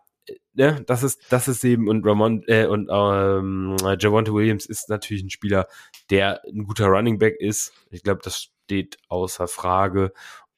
ne, 0.55 0.83
das 0.87 1.03
ist, 1.03 1.21
das 1.31 1.49
ist 1.49 1.65
eben 1.65 1.89
und 1.89 2.07
Ramon 2.07 2.43
äh, 2.47 2.67
und 2.67 2.89
ähm, 2.91 3.77
Javonte 3.99 4.33
Williams 4.35 4.67
ist 4.67 4.89
natürlich 4.89 5.23
ein 5.23 5.31
Spieler, 5.31 5.67
der 6.11 6.43
ein 6.47 6.65
guter 6.65 6.87
Running 6.87 7.19
Back 7.19 7.37
ist. 7.39 7.73
Ich 7.91 8.03
glaube, 8.03 8.21
das 8.23 8.51
steht 8.65 8.99
außer 9.09 9.49
Frage. 9.49 10.13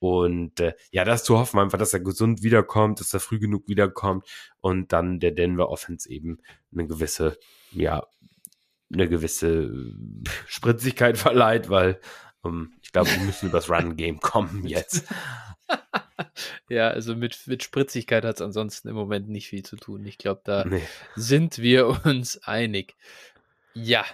Und 0.04 0.60
äh, 0.60 0.74
ja, 0.90 1.02
das 1.04 1.24
zu 1.24 1.38
hoffen 1.38 1.58
einfach, 1.58 1.78
dass 1.78 1.94
er 1.94 2.00
gesund 2.00 2.42
wiederkommt, 2.42 3.00
dass 3.00 3.14
er 3.14 3.20
früh 3.20 3.38
genug 3.38 3.68
wiederkommt 3.68 4.26
und 4.60 4.92
dann 4.92 5.18
der 5.18 5.30
Denver 5.30 5.70
Offense 5.70 6.10
eben 6.10 6.40
eine 6.72 6.86
gewisse, 6.86 7.38
ja, 7.70 8.06
eine 8.92 9.08
gewisse 9.08 9.94
Spritzigkeit 10.46 11.16
verleiht, 11.26 11.70
weil 11.70 12.00
ähm, 12.44 12.74
ich 12.82 12.92
glaube, 12.92 13.10
wir 13.12 13.20
müssen 13.20 13.48
übers 13.48 13.70
Run-Game 13.70 14.20
kommen 14.20 14.66
jetzt. 14.66 15.06
ja, 16.68 16.88
also 16.88 17.16
mit, 17.16 17.38
mit 17.46 17.62
Spritzigkeit 17.62 18.26
hat 18.26 18.36
es 18.36 18.42
ansonsten 18.42 18.88
im 18.88 18.94
Moment 18.96 19.30
nicht 19.30 19.48
viel 19.48 19.64
zu 19.64 19.76
tun. 19.76 20.04
Ich 20.04 20.18
glaube, 20.18 20.42
da 20.44 20.66
nee. 20.66 20.82
sind 21.16 21.56
wir 21.56 22.04
uns 22.04 22.42
einig. 22.42 22.94
Ja, 23.72 24.04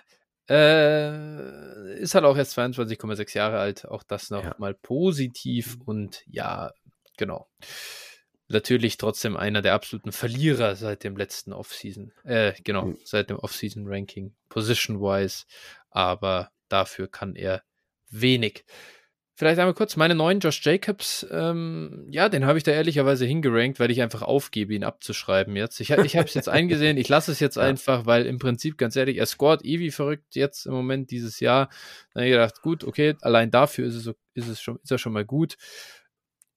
äh, 0.51 2.01
ist 2.01 2.14
halt 2.14 2.24
auch 2.24 2.36
erst 2.36 2.59
22,6 2.59 3.36
Jahre 3.36 3.59
alt. 3.59 3.86
Auch 3.86 4.02
das 4.02 4.31
noch 4.31 4.44
ja. 4.44 4.55
mal 4.59 4.74
positiv 4.74 5.78
und 5.85 6.22
ja, 6.27 6.72
genau. 7.16 7.48
Natürlich 8.48 8.97
trotzdem 8.97 9.36
einer 9.36 9.62
der 9.62 9.74
absoluten 9.74 10.10
Verlierer 10.10 10.74
seit 10.74 11.05
dem 11.05 11.16
letzten 11.16 11.52
Offseason. 11.52 12.12
Äh, 12.24 12.55
genau, 12.64 12.86
mhm. 12.86 12.98
seit 13.05 13.31
dem 13.31 13.39
Offseason-Ranking, 13.39 14.35
position-wise. 14.48 15.44
Aber 15.90 16.51
dafür 16.68 17.09
kann 17.09 17.36
er 17.36 17.62
wenig. 18.10 18.64
Vielleicht 19.41 19.59
einmal 19.59 19.73
kurz, 19.73 19.97
meine 19.97 20.15
neuen 20.15 20.39
Josh 20.39 20.61
Jacobs, 20.62 21.27
ähm, 21.31 22.07
ja, 22.11 22.29
den 22.29 22.45
habe 22.45 22.59
ich 22.59 22.65
da 22.65 22.73
ehrlicherweise 22.73 23.25
hingerankt, 23.25 23.81
weil 23.81 23.91
ich 23.91 24.03
einfach 24.03 24.21
aufgebe, 24.21 24.75
ihn 24.75 24.85
abzuschreiben 24.85 25.57
jetzt. 25.57 25.81
Ich, 25.81 25.89
ich 25.89 26.17
habe 26.19 26.29
es 26.29 26.35
jetzt 26.35 26.51
eingesehen, 26.51 26.99
ich 26.99 27.09
lasse 27.09 27.33
es 27.33 27.41
jetzt 27.41 27.57
ja. 27.57 27.62
einfach, 27.62 28.05
weil 28.05 28.27
im 28.27 28.39
Prinzip, 28.39 28.77
ganz 28.77 28.97
ehrlich, 28.97 29.17
er 29.17 29.25
scored 29.25 29.62
wie 29.65 29.91
verrückt 29.91 30.37
jetzt 30.37 30.67
im 30.67 30.75
Moment 30.75 31.11
dieses 31.11 31.41
Jahr. 31.41 31.71
Dann 32.12 32.21
habe 32.21 32.27
ich 32.27 32.33
gedacht, 32.33 32.61
gut, 32.61 32.85
okay, 32.85 33.17
allein 33.23 33.51
dafür 33.51 33.87
ist 33.87 33.95
es, 33.95 34.15
ist 34.35 34.49
es 34.49 34.61
schon, 34.61 34.79
ist 34.83 34.91
er 34.91 34.99
schon 34.99 35.15
mal 35.15 35.25
gut. 35.25 35.57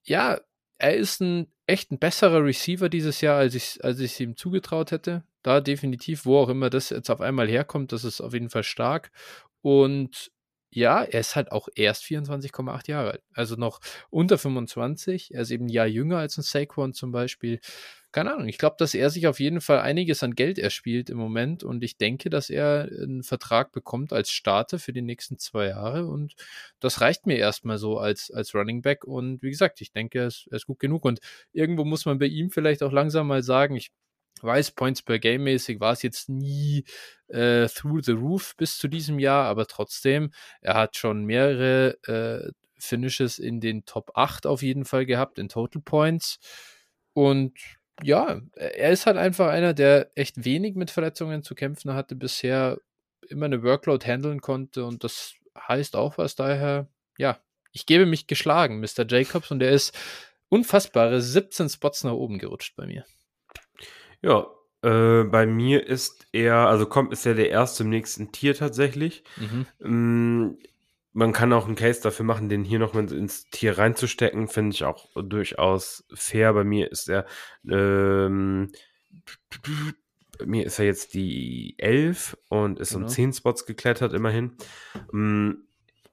Ja, 0.03 0.41
er 0.77 0.97
ist 0.97 1.21
ein 1.21 1.47
echt 1.65 1.89
ein 1.89 1.99
besserer 1.99 2.43
Receiver 2.43 2.89
dieses 2.89 3.21
Jahr, 3.21 3.37
als 3.37 3.55
ich 3.55 3.81
als 3.81 4.01
ich 4.01 4.19
ihm 4.19 4.35
zugetraut 4.35 4.91
hätte. 4.91 5.23
Da 5.41 5.61
definitiv, 5.61 6.25
wo 6.25 6.37
auch 6.37 6.49
immer 6.49 6.69
das 6.69 6.89
jetzt 6.89 7.09
auf 7.09 7.21
einmal 7.21 7.47
herkommt, 7.47 7.93
das 7.93 8.03
ist 8.03 8.19
auf 8.19 8.33
jeden 8.33 8.49
Fall 8.49 8.63
stark. 8.63 9.09
Und 9.61 10.33
ja, 10.75 11.03
er 11.03 11.19
ist 11.19 11.35
halt 11.35 11.51
auch 11.51 11.67
erst 11.75 12.03
24,8 12.03 12.89
Jahre 12.89 13.11
alt. 13.11 13.23
Also 13.33 13.55
noch 13.55 13.79
unter 14.09 14.37
25. 14.37 15.33
Er 15.33 15.41
ist 15.41 15.51
eben 15.51 15.65
ein 15.65 15.69
Jahr 15.69 15.87
jünger 15.87 16.17
als 16.17 16.37
ein 16.37 16.41
Saquon 16.41 16.93
zum 16.93 17.11
Beispiel. 17.11 17.59
Keine 18.11 18.33
Ahnung. 18.33 18.47
Ich 18.47 18.57
glaube, 18.57 18.75
dass 18.77 18.93
er 18.93 19.09
sich 19.09 19.27
auf 19.27 19.39
jeden 19.39 19.61
Fall 19.61 19.79
einiges 19.79 20.23
an 20.23 20.35
Geld 20.35 20.59
erspielt 20.59 21.09
im 21.09 21.17
Moment. 21.17 21.63
Und 21.63 21.83
ich 21.83 21.97
denke, 21.97 22.29
dass 22.29 22.49
er 22.49 22.89
einen 22.91 23.23
Vertrag 23.23 23.71
bekommt 23.71 24.13
als 24.13 24.29
Starter 24.31 24.79
für 24.79 24.93
die 24.93 25.01
nächsten 25.01 25.37
zwei 25.39 25.67
Jahre. 25.67 26.07
Und 26.07 26.33
das 26.79 27.01
reicht 27.01 27.25
mir 27.25 27.37
erstmal 27.37 27.77
so 27.77 27.97
als, 27.97 28.31
als 28.31 28.53
Running 28.55 28.81
Back. 28.81 29.05
Und 29.05 29.41
wie 29.41 29.49
gesagt, 29.49 29.81
ich 29.81 29.91
denke, 29.91 30.19
er 30.19 30.27
ist, 30.27 30.47
er 30.49 30.57
ist 30.57 30.67
gut 30.67 30.79
genug. 30.79 31.05
Und 31.05 31.19
irgendwo 31.53 31.85
muss 31.85 32.05
man 32.05 32.19
bei 32.19 32.27
ihm 32.27 32.49
vielleicht 32.51 32.83
auch 32.83 32.91
langsam 32.91 33.27
mal 33.27 33.43
sagen, 33.43 33.75
ich 33.75 33.91
weiß, 34.43 34.71
Points 34.71 35.01
per 35.01 35.19
Game 35.19 35.43
mäßig 35.43 35.79
war 35.79 35.93
es 35.93 36.01
jetzt 36.01 36.29
nie 36.29 36.85
äh, 37.27 37.67
through 37.67 38.03
the 38.03 38.11
roof 38.11 38.55
bis 38.57 38.77
zu 38.77 38.87
diesem 38.87 39.19
Jahr, 39.19 39.45
aber 39.45 39.65
trotzdem, 39.67 40.31
er 40.61 40.75
hat 40.75 40.97
schon 40.97 41.25
mehrere 41.25 41.97
äh, 42.07 42.51
Finishes 42.77 43.39
in 43.39 43.61
den 43.61 43.85
Top 43.85 44.11
8 44.15 44.45
auf 44.45 44.61
jeden 44.61 44.85
Fall 44.85 45.05
gehabt, 45.05 45.39
in 45.39 45.49
Total 45.49 45.81
Points. 45.81 46.39
Und 47.13 47.57
ja, 48.01 48.41
er 48.55 48.91
ist 48.91 49.05
halt 49.05 49.17
einfach 49.17 49.47
einer, 49.47 49.73
der 49.73 50.11
echt 50.15 50.43
wenig 50.43 50.75
mit 50.75 50.91
Verletzungen 50.91 51.43
zu 51.43 51.55
kämpfen 51.55 51.93
hatte 51.93 52.15
bisher, 52.15 52.77
immer 53.29 53.45
eine 53.45 53.63
Workload 53.63 54.05
handeln 54.05 54.41
konnte 54.41 54.85
und 54.85 55.03
das 55.03 55.35
heißt 55.57 55.95
auch 55.95 56.17
was 56.17 56.35
daher, 56.35 56.87
ja, 57.17 57.39
ich 57.71 57.85
gebe 57.85 58.05
mich 58.05 58.27
geschlagen, 58.27 58.79
Mr. 58.79 59.05
Jacobs, 59.07 59.51
und 59.51 59.61
er 59.61 59.71
ist 59.71 59.97
unfassbare 60.49 61.21
17 61.21 61.69
Spots 61.69 62.03
nach 62.03 62.13
oben 62.13 62.37
gerutscht 62.37 62.75
bei 62.75 62.85
mir. 62.85 63.05
Ja, 64.23 64.47
äh, 64.81 65.23
bei 65.23 65.45
mir 65.45 65.85
ist 65.85 66.27
er, 66.31 66.55
also 66.67 66.85
kommt, 66.85 67.13
ist 67.13 67.25
er 67.25 67.35
der 67.35 67.49
erste 67.49 67.83
im 67.83 67.89
nächsten 67.89 68.31
Tier 68.31 68.55
tatsächlich. 68.55 69.23
Mhm. 69.37 69.65
Ähm, 69.81 70.57
man 71.13 71.31
kann 71.31 71.53
auch 71.53 71.67
einen 71.67 71.75
Case 71.75 72.01
dafür 72.01 72.25
machen, 72.25 72.49
den 72.49 72.63
hier 72.63 72.79
noch 72.79 72.95
ins 72.95 73.45
Tier 73.51 73.77
reinzustecken, 73.77 74.47
finde 74.47 74.73
ich 74.73 74.83
auch 74.83 75.09
durchaus 75.15 76.05
fair. 76.13 76.53
Bei 76.53 76.63
mir 76.63 76.91
ist 76.91 77.07
er, 77.07 77.25
ähm, 77.69 78.71
bei 80.39 80.45
mir 80.45 80.65
ist 80.65 80.79
er 80.79 80.85
jetzt 80.85 81.13
die 81.13 81.75
11 81.77 82.35
und 82.49 82.79
ist 82.79 82.93
genau. 82.93 83.05
um 83.05 83.09
10 83.09 83.33
Spots 83.33 83.65
geklettert, 83.67 84.13
immerhin. 84.13 84.53
Ähm, 85.13 85.67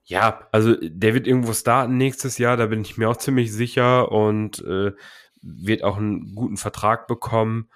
ja, 0.04 0.48
also 0.52 0.74
der 0.80 1.14
wird 1.14 1.26
irgendwo 1.26 1.54
starten 1.54 1.96
nächstes 1.96 2.36
Jahr, 2.36 2.56
da 2.56 2.66
bin 2.66 2.82
ich 2.82 2.98
mir 2.98 3.08
auch 3.08 3.16
ziemlich 3.16 3.52
sicher 3.52 4.12
und 4.12 4.62
äh, 4.64 4.92
wird 5.40 5.82
auch 5.82 5.96
einen 5.96 6.34
guten 6.34 6.58
Vertrag 6.58 7.06
bekommen. 7.06 7.70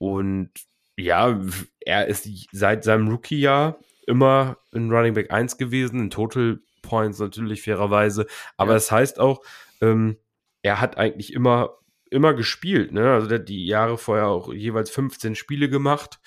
Und 0.00 0.50
ja, 0.96 1.38
er 1.80 2.06
ist 2.06 2.26
seit 2.52 2.84
seinem 2.84 3.08
Rookie-Jahr 3.08 3.78
immer 4.06 4.56
in 4.72 4.90
Running 4.90 5.12
Back 5.12 5.30
1 5.30 5.58
gewesen, 5.58 6.00
in 6.00 6.10
Total 6.10 6.58
Points 6.80 7.18
natürlich 7.18 7.62
fairerweise. 7.62 8.26
Aber 8.56 8.70
ja. 8.70 8.74
das 8.74 8.90
heißt 8.90 9.20
auch, 9.20 9.42
ähm, 9.82 10.16
er 10.62 10.80
hat 10.80 10.96
eigentlich 10.96 11.34
immer, 11.34 11.76
immer 12.10 12.32
gespielt. 12.32 12.92
Ne? 12.92 13.12
Also 13.12 13.28
der 13.28 13.40
hat 13.40 13.48
die 13.50 13.66
Jahre 13.66 13.98
vorher 13.98 14.28
auch 14.28 14.52
jeweils 14.52 14.90
15 14.90 15.34
Spiele 15.34 15.68
gemacht. 15.68 16.18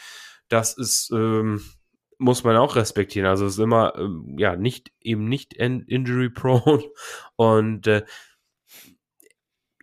Das 0.49 0.77
ist, 0.77 1.11
ähm, 1.11 1.63
muss 2.19 2.43
man 2.43 2.55
auch 2.55 2.75
respektieren. 2.75 3.27
Also 3.27 3.47
es 3.47 3.53
ist 3.53 3.63
immer, 3.63 3.95
ähm, 3.97 4.35
ja, 4.37 4.55
nicht, 4.55 4.91
eben 5.01 5.25
nicht 5.25 5.53
injury 5.53 6.29
prone. 6.29 6.83
Und 7.35 7.87
äh, 7.87 8.03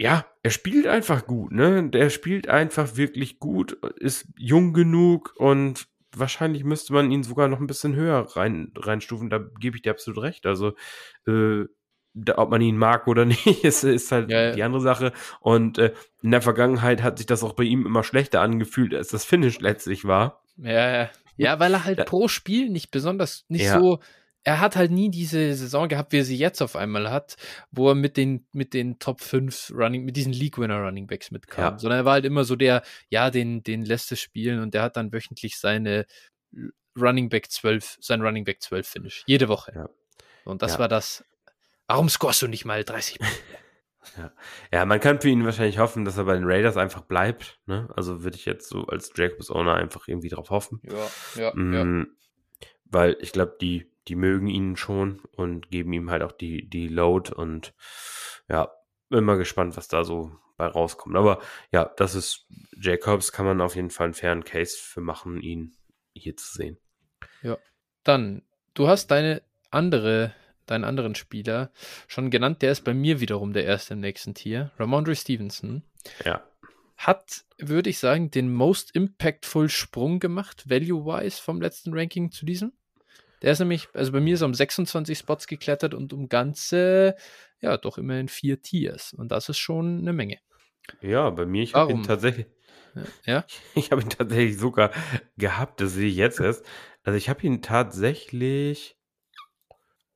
ja, 0.00 0.24
er 0.42 0.50
spielt 0.50 0.86
einfach 0.86 1.26
gut, 1.26 1.52
ne? 1.52 1.90
Der 1.90 2.08
spielt 2.08 2.48
einfach 2.48 2.96
wirklich 2.96 3.38
gut, 3.38 3.72
ist 3.96 4.26
jung 4.38 4.72
genug 4.72 5.34
und 5.36 5.88
wahrscheinlich 6.16 6.64
müsste 6.64 6.94
man 6.94 7.10
ihn 7.10 7.22
sogar 7.22 7.48
noch 7.48 7.60
ein 7.60 7.66
bisschen 7.66 7.94
höher 7.94 8.26
rein, 8.34 8.72
reinstufen. 8.74 9.28
Da 9.28 9.40
gebe 9.58 9.76
ich 9.76 9.82
dir 9.82 9.90
absolut 9.90 10.22
recht. 10.22 10.46
Also, 10.46 10.72
äh, 11.26 11.64
da, 12.14 12.38
ob 12.38 12.50
man 12.50 12.62
ihn 12.62 12.78
mag 12.78 13.08
oder 13.08 13.24
nicht, 13.26 13.62
ist, 13.62 13.84
ist 13.84 14.10
halt 14.10 14.30
ja, 14.30 14.40
ja. 14.40 14.52
die 14.52 14.62
andere 14.62 14.80
Sache. 14.80 15.12
Und 15.40 15.76
äh, 15.76 15.92
in 16.22 16.30
der 16.30 16.40
Vergangenheit 16.40 17.02
hat 17.02 17.18
sich 17.18 17.26
das 17.26 17.44
auch 17.44 17.52
bei 17.52 17.64
ihm 17.64 17.84
immer 17.84 18.02
schlechter 18.02 18.40
angefühlt, 18.40 18.94
als 18.94 19.08
das 19.08 19.26
Finish 19.26 19.60
letztlich 19.60 20.06
war. 20.06 20.42
Ja, 20.56 21.02
ja. 21.02 21.10
Ja, 21.36 21.60
weil 21.60 21.74
er 21.74 21.84
halt 21.84 22.06
pro 22.06 22.28
Spiel 22.28 22.70
nicht 22.70 22.90
besonders, 22.90 23.44
nicht 23.48 23.64
ja. 23.64 23.78
so 23.78 24.00
er 24.42 24.60
hat 24.60 24.76
halt 24.76 24.90
nie 24.90 25.10
diese 25.10 25.54
Saison 25.54 25.88
gehabt, 25.88 26.12
wie 26.12 26.18
er 26.18 26.24
sie 26.24 26.36
jetzt 26.36 26.62
auf 26.62 26.74
einmal 26.74 27.10
hat, 27.10 27.36
wo 27.70 27.90
er 27.90 27.94
mit 27.94 28.16
den, 28.16 28.46
mit 28.52 28.72
den 28.72 28.98
Top 28.98 29.20
5 29.20 29.72
Running, 29.74 30.04
mit 30.04 30.16
diesen 30.16 30.32
League-Winner 30.32 30.80
Running 30.82 31.06
Backs 31.06 31.30
mitkam. 31.30 31.74
Ja. 31.74 31.78
Sondern 31.78 32.00
er 32.00 32.04
war 32.04 32.14
halt 32.14 32.24
immer 32.24 32.44
so 32.44 32.56
der, 32.56 32.82
ja, 33.10 33.30
den, 33.30 33.62
den 33.62 33.84
lässt 33.84 34.10
es 34.12 34.20
spielen 34.20 34.60
und 34.60 34.72
der 34.72 34.82
hat 34.82 34.96
dann 34.96 35.12
wöchentlich 35.12 35.58
seine 35.58 36.06
Running 36.98 37.28
Back 37.28 37.50
12, 37.50 37.98
sein 38.00 38.22
Running 38.22 38.44
Back 38.44 38.62
12 38.62 38.88
Finish. 38.88 39.24
Jede 39.26 39.48
Woche. 39.48 39.72
Ja. 39.74 39.88
Und 40.44 40.62
das 40.62 40.74
ja. 40.74 40.78
war 40.80 40.88
das. 40.88 41.24
Warum 41.86 42.08
scorest 42.08 42.42
du 42.42 42.46
nicht 42.48 42.64
mal 42.64 42.84
30 42.84 43.18
Punkte? 43.18 43.36
Ja. 44.16 44.32
ja, 44.72 44.86
man 44.86 44.98
kann 44.98 45.20
für 45.20 45.28
ihn 45.28 45.44
wahrscheinlich 45.44 45.78
hoffen, 45.78 46.06
dass 46.06 46.16
er 46.16 46.24
bei 46.24 46.32
den 46.32 46.44
Raiders 46.46 46.78
einfach 46.78 47.02
bleibt. 47.02 47.60
Ne? 47.66 47.86
Also 47.94 48.24
würde 48.24 48.38
ich 48.38 48.46
jetzt 48.46 48.66
so 48.70 48.86
als 48.86 49.12
Jacobs 49.14 49.50
Owner 49.50 49.74
einfach 49.74 50.08
irgendwie 50.08 50.30
drauf 50.30 50.48
hoffen. 50.48 50.80
Ja, 50.82 51.10
ja, 51.36 51.54
mm, 51.54 51.74
ja. 51.74 52.06
Weil 52.86 53.18
ich 53.20 53.32
glaube, 53.32 53.58
die 53.60 53.92
die 54.10 54.16
mögen 54.16 54.48
ihn 54.48 54.76
schon 54.76 55.20
und 55.36 55.70
geben 55.70 55.92
ihm 55.92 56.10
halt 56.10 56.24
auch 56.24 56.32
die, 56.32 56.68
die 56.68 56.88
Load 56.88 57.32
und 57.32 57.74
ja, 58.48 58.68
bin 59.08 59.22
mal 59.22 59.38
gespannt, 59.38 59.76
was 59.76 59.86
da 59.86 60.02
so 60.02 60.32
bei 60.56 60.66
rauskommt. 60.66 61.14
Aber 61.14 61.40
ja, 61.70 61.84
das 61.96 62.16
ist 62.16 62.44
Jacobs, 62.72 63.30
kann 63.30 63.46
man 63.46 63.60
auf 63.60 63.76
jeden 63.76 63.90
Fall 63.90 64.06
einen 64.06 64.14
fairen 64.14 64.42
Case 64.42 64.76
für 64.76 65.00
machen, 65.00 65.40
ihn 65.40 65.76
hier 66.12 66.36
zu 66.36 66.52
sehen. 66.52 66.76
Ja, 67.42 67.56
dann, 68.02 68.42
du 68.74 68.88
hast 68.88 69.12
deine 69.12 69.42
andere, 69.70 70.34
deinen 70.66 70.82
anderen 70.82 71.14
Spieler 71.14 71.70
schon 72.08 72.30
genannt, 72.30 72.62
der 72.62 72.72
ist 72.72 72.82
bei 72.82 72.94
mir 72.94 73.20
wiederum 73.20 73.52
der 73.52 73.64
erste 73.64 73.94
im 73.94 74.00
nächsten 74.00 74.34
Tier, 74.34 74.72
Ramondre 74.76 75.14
Stevenson. 75.14 75.84
Ja. 76.24 76.42
Hat, 76.96 77.44
würde 77.58 77.90
ich 77.90 78.00
sagen, 78.00 78.32
den 78.32 78.52
most 78.52 78.90
impactful 78.90 79.68
Sprung 79.68 80.18
gemacht, 80.18 80.68
value-wise, 80.68 81.40
vom 81.40 81.62
letzten 81.62 81.94
Ranking 81.94 82.32
zu 82.32 82.44
diesem? 82.44 82.72
Der 83.42 83.52
ist 83.52 83.58
nämlich, 83.58 83.88
also 83.94 84.12
bei 84.12 84.20
mir 84.20 84.34
ist 84.34 84.42
er 84.42 84.46
um 84.46 84.54
26 84.54 85.18
Spots 85.18 85.46
geklettert 85.46 85.94
und 85.94 86.12
um 86.12 86.28
ganze, 86.28 87.16
ja, 87.60 87.76
doch 87.76 87.98
immerhin 87.98 88.28
vier 88.28 88.60
Tiers. 88.60 89.12
Und 89.12 89.32
das 89.32 89.48
ist 89.48 89.58
schon 89.58 90.00
eine 90.00 90.12
Menge. 90.12 90.38
Ja, 91.00 91.30
bei 91.30 91.46
mir, 91.46 91.62
ich 91.62 91.74
habe 91.74 91.92
ihn 91.92 92.02
tatsächlich, 92.02 92.46
Ja? 93.24 93.44
ich 93.74 93.92
habe 93.92 94.02
ihn 94.02 94.10
tatsächlich 94.10 94.58
sogar 94.58 94.90
gehabt, 95.36 95.80
das 95.80 95.92
sehe 95.92 96.08
ich 96.08 96.16
jetzt 96.16 96.40
erst. 96.40 96.64
Also 97.02 97.16
ich 97.16 97.28
habe 97.28 97.46
ihn 97.46 97.62
tatsächlich 97.62 98.98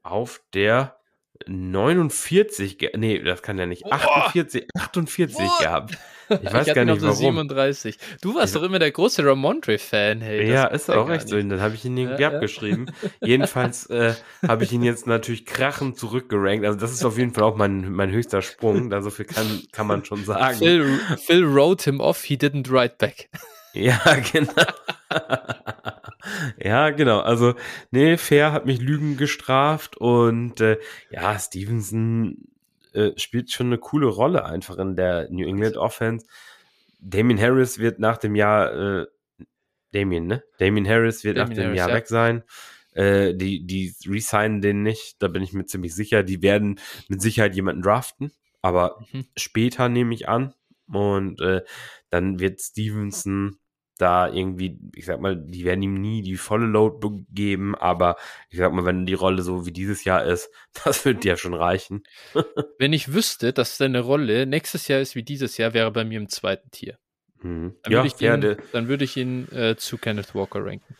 auf 0.02 0.42
der 0.52 1.00
49, 1.46 2.78
ge 2.78 2.90
nee, 2.96 3.18
das 3.22 3.42
kann 3.42 3.58
ja 3.58 3.66
nicht, 3.66 3.82
Boah! 3.84 3.92
48, 3.94 4.66
48 4.74 5.36
Boah! 5.36 5.58
gehabt. 5.60 5.98
Ich 6.30 6.42
weiß 6.42 6.52
hatte 6.54 6.72
gar 6.72 6.84
nicht 6.86 7.02
warum. 7.02 7.14
37. 7.16 7.98
Du 8.22 8.34
warst 8.34 8.54
Ich- 8.54 8.58
doch 8.58 8.66
immer 8.66 8.78
der 8.78 8.90
große 8.90 9.22
Ramondre-Fan, 9.26 10.22
hey. 10.22 10.50
ja, 10.50 10.64
ist 10.68 10.88
ja 10.88 10.96
auch 10.96 11.06
recht 11.06 11.28
so. 11.28 11.36
nicht. 11.36 11.50
Dann 11.50 11.60
habe 11.60 11.74
ich 11.74 11.84
ihn 11.84 11.94
irgendwie 11.98 12.22
Ja, 12.22 12.30
ja. 12.30 12.34
abgeschrieben. 12.36 12.90
Jedenfalls 13.20 13.90
äh, 13.90 14.14
habe 14.48 14.64
ich 14.64 14.72
ihn 14.72 14.82
jetzt 14.82 15.06
natürlich 15.06 15.44
krachend 15.44 15.98
zurückgerankt. 15.98 16.64
Also 16.64 16.78
das 16.78 16.92
ist 16.92 17.04
auf 17.04 17.18
jeden 17.18 17.34
Fall 17.34 17.44
auch 17.44 17.56
mein, 17.56 17.92
mein 17.92 18.10
höchster 18.10 18.40
Sprung. 18.40 18.88
Da 18.88 19.02
so 19.02 19.10
viel 19.10 19.26
kann, 19.26 19.64
kann 19.72 19.86
man 19.86 20.02
schon 20.06 20.24
sagen. 20.24 20.56
Phil, 20.56 20.98
Phil 21.26 21.44
wrote 21.46 21.84
him 21.84 22.00
off, 22.00 22.24
he 22.24 22.36
didn't 22.36 22.70
write 22.72 22.94
back. 22.98 23.28
Ja, 23.74 24.00
genau. 24.32 24.50
ja, 26.58 26.90
genau. 26.90 27.20
Also, 27.20 27.54
nee, 27.90 28.16
Fair 28.16 28.52
hat 28.52 28.66
mich 28.66 28.80
Lügen 28.80 29.16
gestraft 29.16 29.96
und 29.96 30.60
äh, 30.60 30.78
ja, 31.10 31.38
Stevenson 31.38 32.48
äh, 32.92 33.10
spielt 33.16 33.50
schon 33.50 33.66
eine 33.66 33.78
coole 33.78 34.06
Rolle 34.06 34.44
einfach 34.44 34.78
in 34.78 34.96
der 34.96 35.28
New 35.30 35.46
England 35.46 35.76
Offense. 35.76 36.26
Damien 37.00 37.40
Harris 37.40 37.78
wird 37.78 37.98
nach 37.98 38.16
dem 38.18 38.34
Jahr, 38.34 38.72
äh, 39.00 39.06
Damien, 39.92 40.26
ne? 40.26 40.42
Damien 40.58 40.88
Harris 40.88 41.24
wird 41.24 41.36
nach 41.36 41.48
Damien 41.48 41.56
dem 41.58 41.66
Harris, 41.66 41.78
Jahr 41.78 41.88
ja. 41.90 41.94
weg 41.94 42.06
sein. 42.08 42.42
Äh, 42.92 43.34
die, 43.34 43.66
die 43.66 43.92
resignen 44.06 44.60
den 44.60 44.82
nicht, 44.82 45.16
da 45.20 45.28
bin 45.28 45.42
ich 45.42 45.52
mir 45.52 45.66
ziemlich 45.66 45.94
sicher. 45.94 46.22
Die 46.22 46.42
werden 46.42 46.80
mit 47.08 47.20
Sicherheit 47.20 47.54
jemanden 47.54 47.82
draften, 47.82 48.32
aber 48.62 49.04
Mhm. 49.12 49.26
später 49.36 49.88
nehme 49.88 50.14
ich 50.14 50.28
an. 50.28 50.54
Und 50.86 51.40
äh, 51.40 51.62
dann 52.10 52.38
wird 52.38 52.60
Stevenson 52.60 53.58
da 53.98 54.28
irgendwie, 54.28 54.78
ich 54.94 55.04
sag 55.06 55.20
mal, 55.20 55.36
die 55.36 55.64
werden 55.64 55.82
ihm 55.82 56.00
nie 56.00 56.22
die 56.22 56.36
volle 56.36 56.66
Load 56.66 57.24
geben, 57.30 57.74
aber 57.74 58.16
ich 58.50 58.58
sag 58.58 58.72
mal, 58.72 58.84
wenn 58.84 59.06
die 59.06 59.14
Rolle 59.14 59.42
so 59.42 59.66
wie 59.66 59.72
dieses 59.72 60.04
Jahr 60.04 60.24
ist, 60.24 60.50
das 60.84 61.04
wird 61.04 61.24
dir 61.24 61.36
schon 61.36 61.54
reichen. 61.54 62.02
Wenn 62.78 62.92
ich 62.92 63.12
wüsste, 63.12 63.52
dass 63.52 63.76
seine 63.76 64.00
Rolle 64.00 64.46
nächstes 64.46 64.88
Jahr 64.88 65.00
ist 65.00 65.14
wie 65.14 65.22
dieses 65.22 65.56
Jahr, 65.56 65.74
wäre 65.74 65.86
er 65.88 65.92
bei 65.92 66.04
mir 66.04 66.18
im 66.18 66.28
zweiten 66.28 66.70
Tier. 66.70 66.98
Mhm. 67.42 67.76
Dann 67.82 67.92
Ja, 67.92 67.98
würde 67.98 68.08
ich 68.08 68.20
ja, 68.20 68.34
ihn, 68.34 68.56
dann 68.72 68.88
würde 68.88 69.04
ich 69.04 69.16
ihn 69.16 69.48
äh, 69.52 69.76
zu 69.76 69.98
Kenneth 69.98 70.34
Walker 70.34 70.64
ranken. 70.64 70.96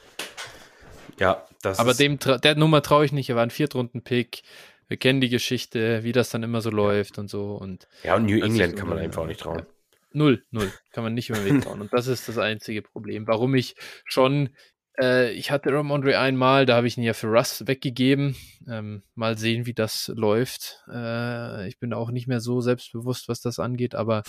ja, 1.19 1.47
das 1.63 1.79
Aber 1.79 1.95
dem 1.95 2.19
der 2.19 2.55
Nummer 2.57 2.83
traue 2.83 3.05
ich 3.05 3.13
nicht. 3.13 3.29
Er 3.31 3.37
war 3.37 3.43
ein 3.43 3.51
Viertrunden-Pick. 3.51 4.43
Wir 4.87 4.97
kennen 4.99 5.21
die 5.21 5.31
Geschichte, 5.31 6.05
wie 6.05 6.13
das 6.13 6.31
dann 6.31 6.43
immer 6.43 6.61
so 6.61 6.71
läuft 6.71 7.19
und 7.19 7.29
so. 7.29 7.55
Und 7.57 7.89
ja, 8.03 8.17
und 8.17 8.27
New 8.27 8.39
England 8.39 8.77
kann 8.77 8.89
man 8.89 8.99
einfach 8.99 9.23
auch 9.23 9.27
nicht 9.27 9.41
trauen. 9.41 9.61
Ja. 9.61 9.67
Null, 10.15 10.45
null. 10.53 10.73
Kann 10.93 11.03
man 11.03 11.13
nicht 11.13 11.29
über 11.29 11.41
den 11.41 11.57
Weg 11.57 11.65
trauen. 11.65 11.81
Und 11.81 11.93
das 11.93 12.07
ist 12.07 12.29
das 12.29 12.39
einzige 12.39 12.83
Problem. 12.83 13.27
Warum 13.27 13.55
ich 13.57 13.75
schon, 14.05 14.51
äh, 14.97 15.33
ich 15.33 15.51
hatte 15.51 15.73
Ramondre 15.73 16.19
einmal, 16.21 16.67
da 16.67 16.77
habe 16.77 16.87
ich 16.87 16.97
ihn 16.97 17.03
ja 17.03 17.15
für 17.15 17.27
Russ 17.27 17.67
weggegeben. 17.67 18.37
Ähm, 18.69 19.03
mal 19.17 19.37
sehen, 19.37 19.67
wie 19.67 19.75
das 19.75 20.13
läuft. 20.15 20.85
Äh, 20.89 21.67
ich 21.67 21.81
bin 21.81 21.93
auch 21.93 22.13
nicht 22.13 22.29
mehr 22.29 22.41
so 22.41 22.61
selbstbewusst, 22.61 23.29
was 23.29 23.41
das 23.41 23.59
angeht, 23.59 23.97
aber 23.97 24.23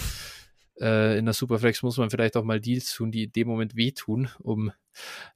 äh, 0.82 1.20
in 1.20 1.26
der 1.26 1.36
Superflex 1.36 1.84
muss 1.84 1.98
man 1.98 2.10
vielleicht 2.10 2.36
auch 2.36 2.44
mal 2.44 2.60
Deals 2.60 2.92
tun, 2.92 3.12
die 3.12 3.26
in 3.26 3.32
dem 3.34 3.48
Moment 3.48 3.76
wehtun, 3.76 4.30
um 4.40 4.72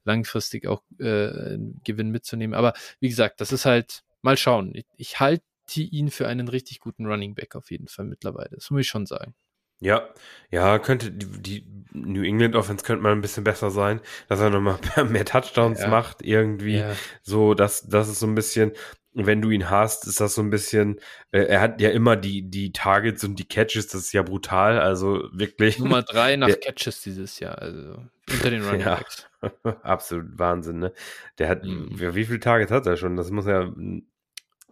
langfristig 0.02 0.66
auch 0.66 0.82
äh, 0.98 1.28
einen 1.28 1.80
Gewinn 1.84 2.10
mitzunehmen. 2.10 2.54
Aber 2.54 2.74
wie 2.98 3.08
gesagt, 3.08 3.40
das 3.40 3.52
ist 3.52 3.66
halt, 3.66 4.02
mal 4.20 4.36
schauen. 4.36 4.72
Ich, 4.74 4.86
ich 4.96 5.20
halte 5.20 5.44
ihn 5.76 6.10
für 6.10 6.26
einen 6.26 6.48
richtig 6.48 6.80
guten 6.80 7.06
Running 7.06 7.36
Back 7.36 7.54
auf 7.54 7.70
jeden 7.70 7.86
Fall 7.86 8.06
mittlerweile. 8.06 8.50
Das 8.56 8.68
muss 8.70 8.80
ich 8.80 8.88
schon 8.88 9.06
sagen. 9.06 9.36
Ja, 9.80 10.08
ja, 10.50 10.78
könnte 10.78 11.10
die, 11.10 11.26
die 11.26 11.66
New 11.92 12.22
England 12.22 12.54
Offense 12.54 12.84
könnte 12.84 13.02
mal 13.02 13.12
ein 13.12 13.20
bisschen 13.22 13.44
besser 13.44 13.70
sein, 13.70 14.00
dass 14.28 14.40
er 14.40 14.50
nochmal 14.50 14.78
mehr 15.08 15.24
Touchdowns 15.24 15.80
Ja. 15.80 15.88
macht, 15.88 16.22
irgendwie. 16.22 16.78
Ja. 16.78 16.92
So, 17.22 17.54
das, 17.54 17.88
das 17.88 18.08
ist 18.08 18.20
so 18.20 18.26
ein 18.26 18.34
bisschen, 18.34 18.72
wenn 19.12 19.42
du 19.42 19.50
ihn 19.50 19.70
hast, 19.70 20.06
ist 20.06 20.20
das 20.20 20.34
so 20.34 20.42
ein 20.42 20.50
bisschen, 20.50 21.00
äh, 21.32 21.40
er 21.42 21.60
hat 21.60 21.80
ja 21.80 21.90
immer 21.90 22.14
die, 22.16 22.42
die 22.48 22.72
Targets 22.72 23.24
und 23.24 23.38
die 23.40 23.44
Catches, 23.48 23.88
das 23.88 24.02
ist 24.02 24.12
ja 24.12 24.22
brutal, 24.22 24.78
also 24.78 25.24
wirklich. 25.32 25.78
Nummer 25.80 26.02
drei 26.08 26.36
nach 26.36 26.46
Der- 26.46 26.58
Catches 26.58 27.00
dieses 27.02 27.40
Jahr, 27.40 27.58
also 27.58 28.04
unter 28.30 28.50
den 28.50 28.62
Running 28.64 28.82
Ja. 28.82 28.96
Backs. 28.96 29.26
Absolut 29.82 30.38
Wahnsinn, 30.38 30.78
ne? 30.78 30.92
Der 31.38 31.48
hat, 31.48 31.64
Mhm. 31.64 31.96
ja, 31.98 32.14
wie 32.14 32.24
viele 32.26 32.38
Targets 32.40 32.70
hat 32.70 32.86
er 32.86 32.96
schon? 32.96 33.16
Das 33.16 33.30
muss 33.30 33.46
ja 33.46 33.72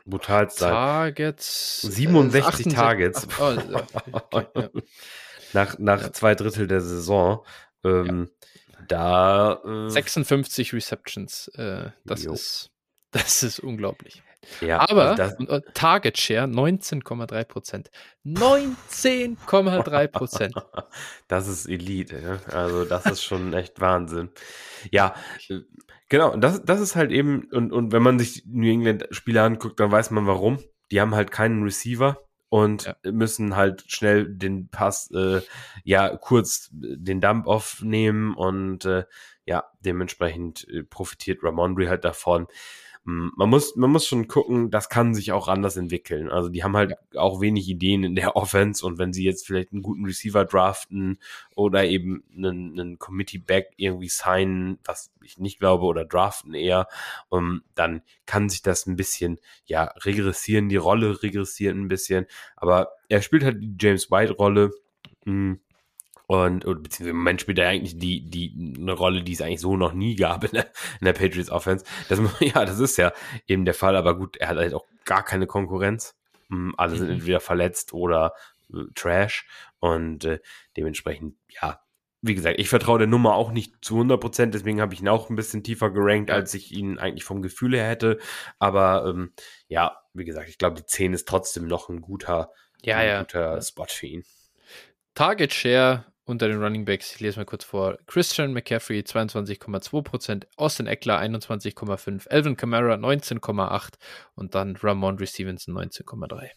brutal 0.08 0.50
sein. 0.50 0.70
Targets. 0.72 1.82
67 1.82 2.34
äh, 2.40 2.48
68 2.48 2.74
Targets. 2.74 3.26
Ach, 3.32 3.40
oh, 3.40 3.72
ja, 3.72 3.86
okay, 4.12 4.46
ja. 4.54 4.68
Nach, 5.54 5.78
nach 5.78 6.02
Ja. 6.02 6.12
zwei 6.12 6.34
Drittel 6.34 6.66
der 6.66 6.80
Saison. 6.82 7.44
Ähm, 7.84 8.30
Da. 8.86 9.60
Äh, 9.64 9.90
56 9.90 10.72
Receptions. 10.74 11.48
Äh, 11.54 11.90
das 12.04 12.24
Jo. 12.24 12.32
ist 12.34 12.70
das 13.10 13.42
ist 13.42 13.58
unglaublich. 13.60 14.22
Ja, 14.60 14.78
Aber 14.88 15.16
also 15.18 15.36
das, 15.44 15.62
Target 15.74 16.18
Share 16.18 16.46
19,3 16.46 17.44
Prozent. 17.44 17.90
19,3 18.24 20.08
Prozent. 20.08 20.54
das 21.28 21.48
ist 21.48 21.66
Elite, 21.66 22.18
ja? 22.20 22.40
Also 22.52 22.84
das 22.84 23.06
ist 23.06 23.22
schon 23.22 23.52
echt 23.52 23.80
Wahnsinn. 23.80 24.30
Ja, 24.90 25.14
genau, 26.08 26.32
und 26.32 26.40
das, 26.40 26.64
das 26.64 26.80
ist 26.80 26.96
halt 26.96 27.10
eben, 27.10 27.48
und, 27.52 27.72
und 27.72 27.92
wenn 27.92 28.02
man 28.02 28.18
sich 28.18 28.44
New 28.46 28.70
England-Spieler 28.70 29.44
anguckt, 29.44 29.80
dann 29.80 29.90
weiß 29.90 30.10
man 30.10 30.26
warum. 30.26 30.58
Die 30.90 31.00
haben 31.00 31.14
halt 31.14 31.30
keinen 31.30 31.62
Receiver 31.64 32.18
und 32.48 32.84
Ja. 32.84 32.96
müssen 33.10 33.56
halt 33.56 33.84
schnell 33.88 34.26
den 34.34 34.68
Pass, 34.68 35.10
äh, 35.10 35.42
ja, 35.84 36.16
kurz 36.16 36.70
den 36.72 37.20
Dump 37.20 37.46
aufnehmen 37.46 38.34
und 38.34 38.84
äh, 38.84 39.04
ja, 39.44 39.64
dementsprechend 39.80 40.66
äh, 40.68 40.82
profitiert 40.82 41.42
Ramondre 41.42 41.88
halt 41.88 42.04
davon. 42.04 42.46
Mm, 43.08 43.30
Man 43.36 43.48
muss, 43.48 43.74
man 43.76 43.90
muss 43.90 44.06
schon 44.06 44.28
gucken, 44.28 44.70
das 44.70 44.88
kann 44.90 45.14
sich 45.14 45.32
auch 45.32 45.48
anders 45.48 45.76
entwickeln. 45.78 46.28
Also 46.30 46.50
die 46.50 46.62
haben 46.62 46.76
halt 46.76 46.94
auch 47.16 47.40
wenig 47.40 47.66
Ideen 47.68 48.04
in 48.04 48.14
der 48.14 48.36
Offense 48.36 48.84
und 48.84 48.98
wenn 48.98 49.12
sie 49.14 49.24
jetzt 49.24 49.46
vielleicht 49.46 49.72
einen 49.72 49.82
guten 49.82 50.04
Receiver 50.04 50.44
draften 50.44 51.18
oder 51.54 51.84
eben 51.86 52.22
einen, 52.36 52.78
einen 52.78 52.98
Committee-Back 52.98 53.70
irgendwie 53.76 54.08
signen, 54.08 54.78
was 54.84 55.10
ich 55.22 55.38
nicht 55.38 55.58
glaube, 55.58 55.84
oder 55.86 56.04
draften 56.04 56.52
eher, 56.54 56.86
um, 57.30 57.62
dann 57.74 58.02
kann 58.26 58.48
sich 58.50 58.60
das 58.62 58.86
ein 58.86 58.96
bisschen, 58.96 59.38
ja, 59.64 59.84
regressieren, 60.04 60.68
die 60.68 60.76
Rolle 60.76 61.22
regressiert 61.22 61.74
ein 61.76 61.88
bisschen, 61.88 62.26
aber 62.56 62.90
er 63.08 63.22
spielt 63.22 63.44
halt 63.44 63.62
die 63.62 63.74
James 63.80 64.10
White-Rolle, 64.10 64.70
mm, 65.24 65.54
und, 66.28 66.64
und 66.66 66.82
beziehungsweise 66.82 67.10
im 67.10 67.16
Moment 67.16 67.40
spielt 67.40 67.58
er 67.58 67.68
eigentlich 67.68 67.98
die, 67.98 68.20
die, 68.28 68.74
eine 68.78 68.92
Rolle, 68.92 69.22
die 69.22 69.32
es 69.32 69.40
eigentlich 69.40 69.62
so 69.62 69.76
noch 69.78 69.94
nie 69.94 70.14
gab 70.14 70.44
in 70.44 70.50
der, 70.52 70.66
in 71.00 71.06
der 71.06 71.14
Patriots 71.14 71.50
Offense. 71.50 71.84
Das, 72.10 72.20
ja, 72.40 72.64
das 72.66 72.78
ist 72.80 72.98
ja 72.98 73.12
eben 73.46 73.64
der 73.64 73.72
Fall, 73.74 73.96
aber 73.96 74.14
gut, 74.16 74.36
er 74.36 74.48
hat 74.48 74.58
halt 74.58 74.74
auch 74.74 74.84
gar 75.06 75.24
keine 75.24 75.46
Konkurrenz. 75.46 76.14
Mm, 76.48 76.72
Alle 76.76 76.96
sind 76.96 77.06
Mhm. 77.08 77.14
entweder 77.14 77.40
verletzt 77.40 77.94
oder 77.94 78.34
äh, 78.72 78.82
Trash 78.94 79.46
und 79.80 80.26
äh, 80.26 80.38
dementsprechend, 80.76 81.34
ja, 81.48 81.80
wie 82.20 82.34
gesagt, 82.34 82.58
ich 82.58 82.68
vertraue 82.68 82.98
der 82.98 83.06
Nummer 83.06 83.34
auch 83.34 83.50
nicht 83.50 83.76
zu 83.80 83.94
100 83.94 84.20
Prozent, 84.20 84.52
deswegen 84.52 84.80
habe 84.82 84.92
ich 84.92 85.00
ihn 85.00 85.08
auch 85.08 85.30
ein 85.30 85.36
bisschen 85.36 85.62
tiefer 85.64 85.90
gerankt, 85.90 86.30
als 86.30 86.52
ich 86.52 86.72
ihn 86.72 86.98
eigentlich 86.98 87.24
vom 87.24 87.40
Gefühl 87.42 87.74
her 87.74 87.86
hätte. 87.88 88.18
Aber 88.58 89.06
ähm, 89.08 89.32
ja, 89.68 89.96
wie 90.12 90.24
gesagt, 90.26 90.48
ich 90.50 90.58
glaube, 90.58 90.74
die 90.76 90.84
10 90.84 91.14
ist 91.14 91.26
trotzdem 91.28 91.66
noch 91.68 91.88
ein 91.88 92.00
guter, 92.02 92.50
Ja, 92.82 92.98
ein 92.98 93.08
ja. 93.08 93.18
guter 93.20 93.62
Spot 93.62 93.86
für 93.88 94.06
ihn. 94.08 94.24
Target 95.14 95.52
Share 95.54 96.04
unter 96.28 96.48
den 96.48 96.62
Running 96.62 96.84
Backs, 96.84 97.14
ich 97.14 97.20
lese 97.20 97.38
mal 97.38 97.44
kurz 97.46 97.64
vor. 97.64 97.98
Christian 98.06 98.52
McCaffrey 98.52 99.00
22,2%, 99.00 100.44
Austin 100.56 100.86
Eckler 100.86 101.18
21,5%, 101.20 102.28
Alvin 102.28 102.56
Kamara 102.56 102.94
19,8% 102.94 103.94
und 104.34 104.54
dann 104.54 104.76
Ramondre 104.76 105.26
Stevenson 105.26 105.74
19,3%. 105.76 106.50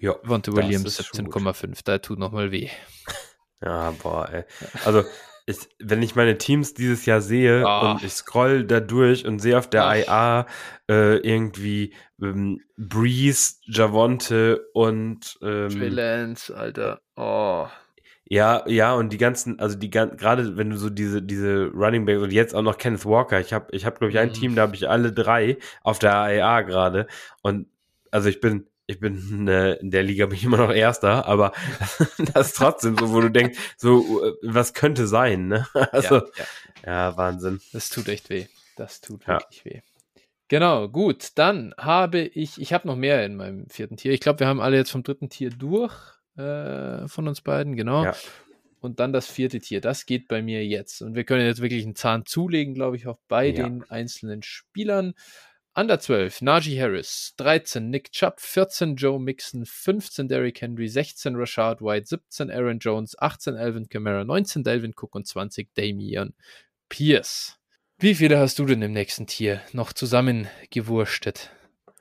Ja, 0.00 0.14
Vontae 0.22 0.52
Williams 0.54 0.98
ist 0.98 1.14
schon 1.14 1.26
gut. 1.26 1.42
17,5%, 1.42 1.80
da 1.84 1.98
tut 1.98 2.18
nochmal 2.18 2.50
weh. 2.50 2.68
Ja, 3.62 3.90
boah, 4.02 4.26
ey. 4.32 4.44
Also, 4.86 5.04
ich, 5.44 5.58
wenn 5.78 6.00
ich 6.02 6.14
meine 6.14 6.38
Teams 6.38 6.72
dieses 6.72 7.04
Jahr 7.04 7.20
sehe 7.20 7.66
Ah. 7.66 7.90
und 7.92 8.02
ich 8.02 8.14
scroll 8.14 8.64
da 8.64 8.80
durch 8.80 9.26
und 9.26 9.38
sehe 9.38 9.58
auf 9.58 9.68
der 9.68 9.84
Ach. 9.84 9.94
IA 9.94 10.46
äh, 10.88 11.16
irgendwie 11.18 11.92
ähm, 12.22 12.62
Breeze, 12.78 13.56
Javonte 13.66 14.66
und 14.72 15.36
Trey 15.40 15.66
ähm, 15.66 15.92
Lance, 15.92 16.56
Alter. 16.56 17.02
Oh. 17.16 17.66
Ja, 18.32 18.62
ja, 18.68 18.94
und 18.94 19.12
die 19.12 19.18
ganzen, 19.18 19.58
also 19.58 19.76
die 19.76 19.90
gerade 19.90 20.56
wenn 20.56 20.70
du 20.70 20.76
so 20.76 20.88
diese, 20.88 21.20
diese 21.20 21.66
Running 21.74 22.04
Backs 22.06 22.22
und 22.22 22.30
jetzt 22.32 22.54
auch 22.54 22.62
noch 22.62 22.78
Kenneth 22.78 23.04
Walker, 23.04 23.40
ich 23.40 23.52
habe, 23.52 23.66
ich 23.72 23.84
habe, 23.84 23.98
glaube 23.98 24.12
ich, 24.12 24.18
ein 24.18 24.28
Mhm. 24.28 24.32
Team, 24.34 24.54
da 24.54 24.62
habe 24.62 24.76
ich 24.76 24.88
alle 24.88 25.12
drei 25.12 25.58
auf 25.82 25.98
der 25.98 26.12
IA 26.36 26.60
gerade. 26.62 27.08
Und 27.42 27.66
also 28.12 28.28
ich 28.28 28.40
bin, 28.40 28.68
ich 28.86 29.00
bin 29.00 29.48
äh, 29.48 29.72
in 29.74 29.90
der 29.90 30.04
Liga 30.04 30.26
bin 30.26 30.36
ich 30.36 30.44
immer 30.44 30.58
noch 30.58 30.70
Erster, 30.72 31.26
aber 31.26 31.52
das 32.34 32.48
ist 32.48 32.56
trotzdem 32.56 32.96
so, 32.96 33.12
wo 33.12 33.20
du 33.20 33.30
denkst, 33.32 33.58
so, 33.76 34.24
äh, 34.24 34.32
was 34.42 34.74
könnte 34.74 35.08
sein, 35.08 35.48
ne? 35.48 35.66
Also, 35.92 36.16
ja, 36.16 36.22
ja, 36.36 36.44
ja, 36.86 37.16
Wahnsinn. 37.16 37.60
das 37.72 37.90
tut 37.90 38.08
echt 38.08 38.30
weh. 38.30 38.46
Das 38.76 39.00
tut 39.00 39.26
Ja. 39.26 39.40
wirklich 39.40 39.64
weh. 39.64 39.80
Genau, 40.46 40.88
gut. 40.88 41.32
Dann 41.36 41.74
habe 41.78 42.20
ich, 42.20 42.60
ich 42.60 42.72
habe 42.72 42.86
noch 42.86 42.96
mehr 42.96 43.24
in 43.26 43.34
meinem 43.36 43.68
vierten 43.68 43.96
Tier. 43.96 44.12
Ich 44.12 44.20
glaube, 44.20 44.40
wir 44.40 44.46
haben 44.46 44.60
alle 44.60 44.76
jetzt 44.76 44.90
vom 44.92 45.02
dritten 45.02 45.28
Tier 45.28 45.50
durch 45.50 46.19
äh, 46.40 47.08
von 47.08 47.28
uns 47.28 47.40
beiden, 47.40 47.76
genau. 47.76 48.04
Ja. 48.04 48.14
Und 48.80 48.98
dann 48.98 49.12
das 49.12 49.26
vierte 49.26 49.60
Tier. 49.60 49.80
Das 49.80 50.06
geht 50.06 50.26
bei 50.26 50.40
mir 50.42 50.66
jetzt. 50.66 51.02
Und 51.02 51.14
wir 51.14 51.24
können 51.24 51.44
jetzt 51.44 51.60
wirklich 51.60 51.84
einen 51.84 51.96
Zahn 51.96 52.24
zulegen, 52.24 52.74
glaube 52.74 52.96
ich, 52.96 53.06
auch 53.06 53.18
bei 53.28 53.46
ja. 53.46 53.64
den 53.64 53.84
einzelnen 53.90 54.42
Spielern. 54.42 55.14
Under 55.74 56.00
12, 56.00 56.42
Najee 56.42 56.80
Harris, 56.80 57.34
13 57.36 57.90
Nick 57.90 58.10
Chubb, 58.10 58.40
14 58.40 58.96
Joe 58.96 59.20
Mixon, 59.20 59.64
15 59.64 60.26
Derrick 60.26 60.60
Henry, 60.60 60.88
16 60.88 61.36
Rashad 61.36 61.80
White, 61.80 62.06
17 62.06 62.50
Aaron 62.50 62.80
Jones, 62.80 63.16
18 63.16 63.54
Alvin 63.54 63.88
Kamara, 63.88 64.24
19 64.24 64.64
Delvin 64.64 64.94
Cook 64.96 65.14
und 65.14 65.28
20 65.28 65.72
Damian 65.74 66.34
Pierce. 66.88 67.56
Wie 67.98 68.16
viele 68.16 68.38
hast 68.38 68.58
du 68.58 68.64
denn 68.64 68.82
im 68.82 68.92
nächsten 68.92 69.28
Tier 69.28 69.60
noch 69.72 69.92
zusammengewurstet? 69.92 71.50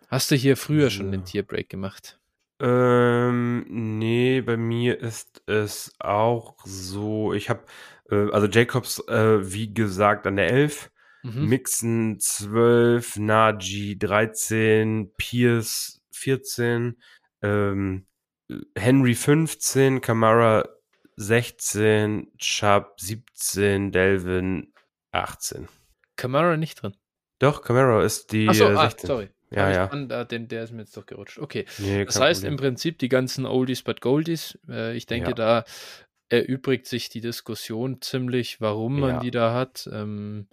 Hast 0.07 0.31
du 0.31 0.35
hier 0.35 0.57
früher 0.57 0.85
ja. 0.85 0.89
schon 0.89 1.11
den 1.11 1.23
Tierbreak 1.23 1.69
gemacht? 1.69 2.18
Ähm, 2.61 3.65
nee, 3.69 4.41
bei 4.41 4.57
mir 4.57 4.99
ist 4.99 5.41
es 5.47 5.95
auch 5.99 6.57
so, 6.65 7.33
ich 7.33 7.49
habe, 7.49 7.63
äh, 8.09 8.29
also 8.31 8.47
Jacobs, 8.47 8.99
äh, 9.07 9.53
wie 9.53 9.73
gesagt, 9.73 10.27
an 10.27 10.35
der 10.35 10.51
11, 10.51 10.91
mhm. 11.23 11.45
Mixon 11.45 12.19
12, 12.19 13.17
Najee 13.17 13.95
13, 13.95 15.13
Pierce 15.15 16.01
14, 16.11 16.97
ähm, 17.41 18.05
Henry 18.75 19.15
15, 19.15 20.01
Kamara 20.01 20.67
16, 21.15 22.31
Chubb 22.37 22.99
17, 22.99 23.91
Delvin 23.91 24.73
18. 25.11 25.67
Camara 26.17 26.57
nicht 26.57 26.81
drin. 26.81 26.95
Doch, 27.39 27.61
Camara 27.61 28.03
ist 28.03 28.33
die 28.33 28.49
Achso, 28.49 28.67
ah, 28.67 28.89
sorry. 28.97 29.29
Ja, 29.51 29.71
ja. 29.71 29.85
An, 29.87 30.09
äh, 30.09 30.25
den, 30.25 30.47
der 30.47 30.63
ist 30.63 30.71
mir 30.71 30.81
jetzt 30.81 30.95
doch 30.95 31.05
gerutscht. 31.05 31.39
Okay. 31.39 31.65
Nee, 31.79 32.05
das 32.05 32.19
heißt 32.19 32.41
Problem. 32.41 32.53
im 32.53 32.57
Prinzip 32.59 32.99
die 32.99 33.09
ganzen 33.09 33.45
Oldies 33.45 33.81
but 33.81 34.01
Goldies. 34.01 34.57
Äh, 34.69 34.95
ich 34.95 35.05
denke, 35.05 35.29
ja. 35.29 35.35
da 35.35 35.63
erübrigt 36.29 36.85
sich 36.85 37.09
die 37.09 37.21
Diskussion 37.21 38.01
ziemlich, 38.01 38.61
warum 38.61 38.99
man 38.99 39.15
ja. 39.15 39.19
die 39.19 39.31
da 39.31 39.53
hat. 39.53 39.89
Ähm, 39.91 40.47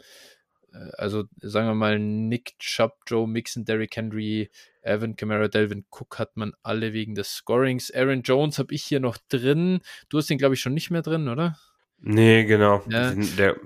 äh, 0.72 0.90
also 0.96 1.24
sagen 1.40 1.68
wir 1.68 1.74
mal, 1.74 1.98
Nick 1.98 2.58
Chubb, 2.58 2.94
Joe 3.06 3.28
Mixon, 3.28 3.64
Derrick 3.64 3.96
Henry, 3.96 4.50
Evan 4.82 5.16
Kamara, 5.16 5.48
Delvin 5.48 5.84
Cook 5.90 6.18
hat 6.18 6.36
man 6.36 6.52
alle 6.62 6.92
wegen 6.92 7.14
des 7.14 7.34
Scorings. 7.34 7.90
Aaron 7.90 8.22
Jones 8.22 8.58
habe 8.58 8.72
ich 8.72 8.84
hier 8.84 9.00
noch 9.00 9.18
drin. 9.28 9.80
Du 10.08 10.18
hast 10.18 10.30
den, 10.30 10.38
glaube 10.38 10.54
ich, 10.54 10.60
schon 10.60 10.74
nicht 10.74 10.90
mehr 10.90 11.02
drin, 11.02 11.28
oder? 11.28 11.58
Nee, 11.98 12.44
genau. 12.44 12.82
Ja, 12.88 13.14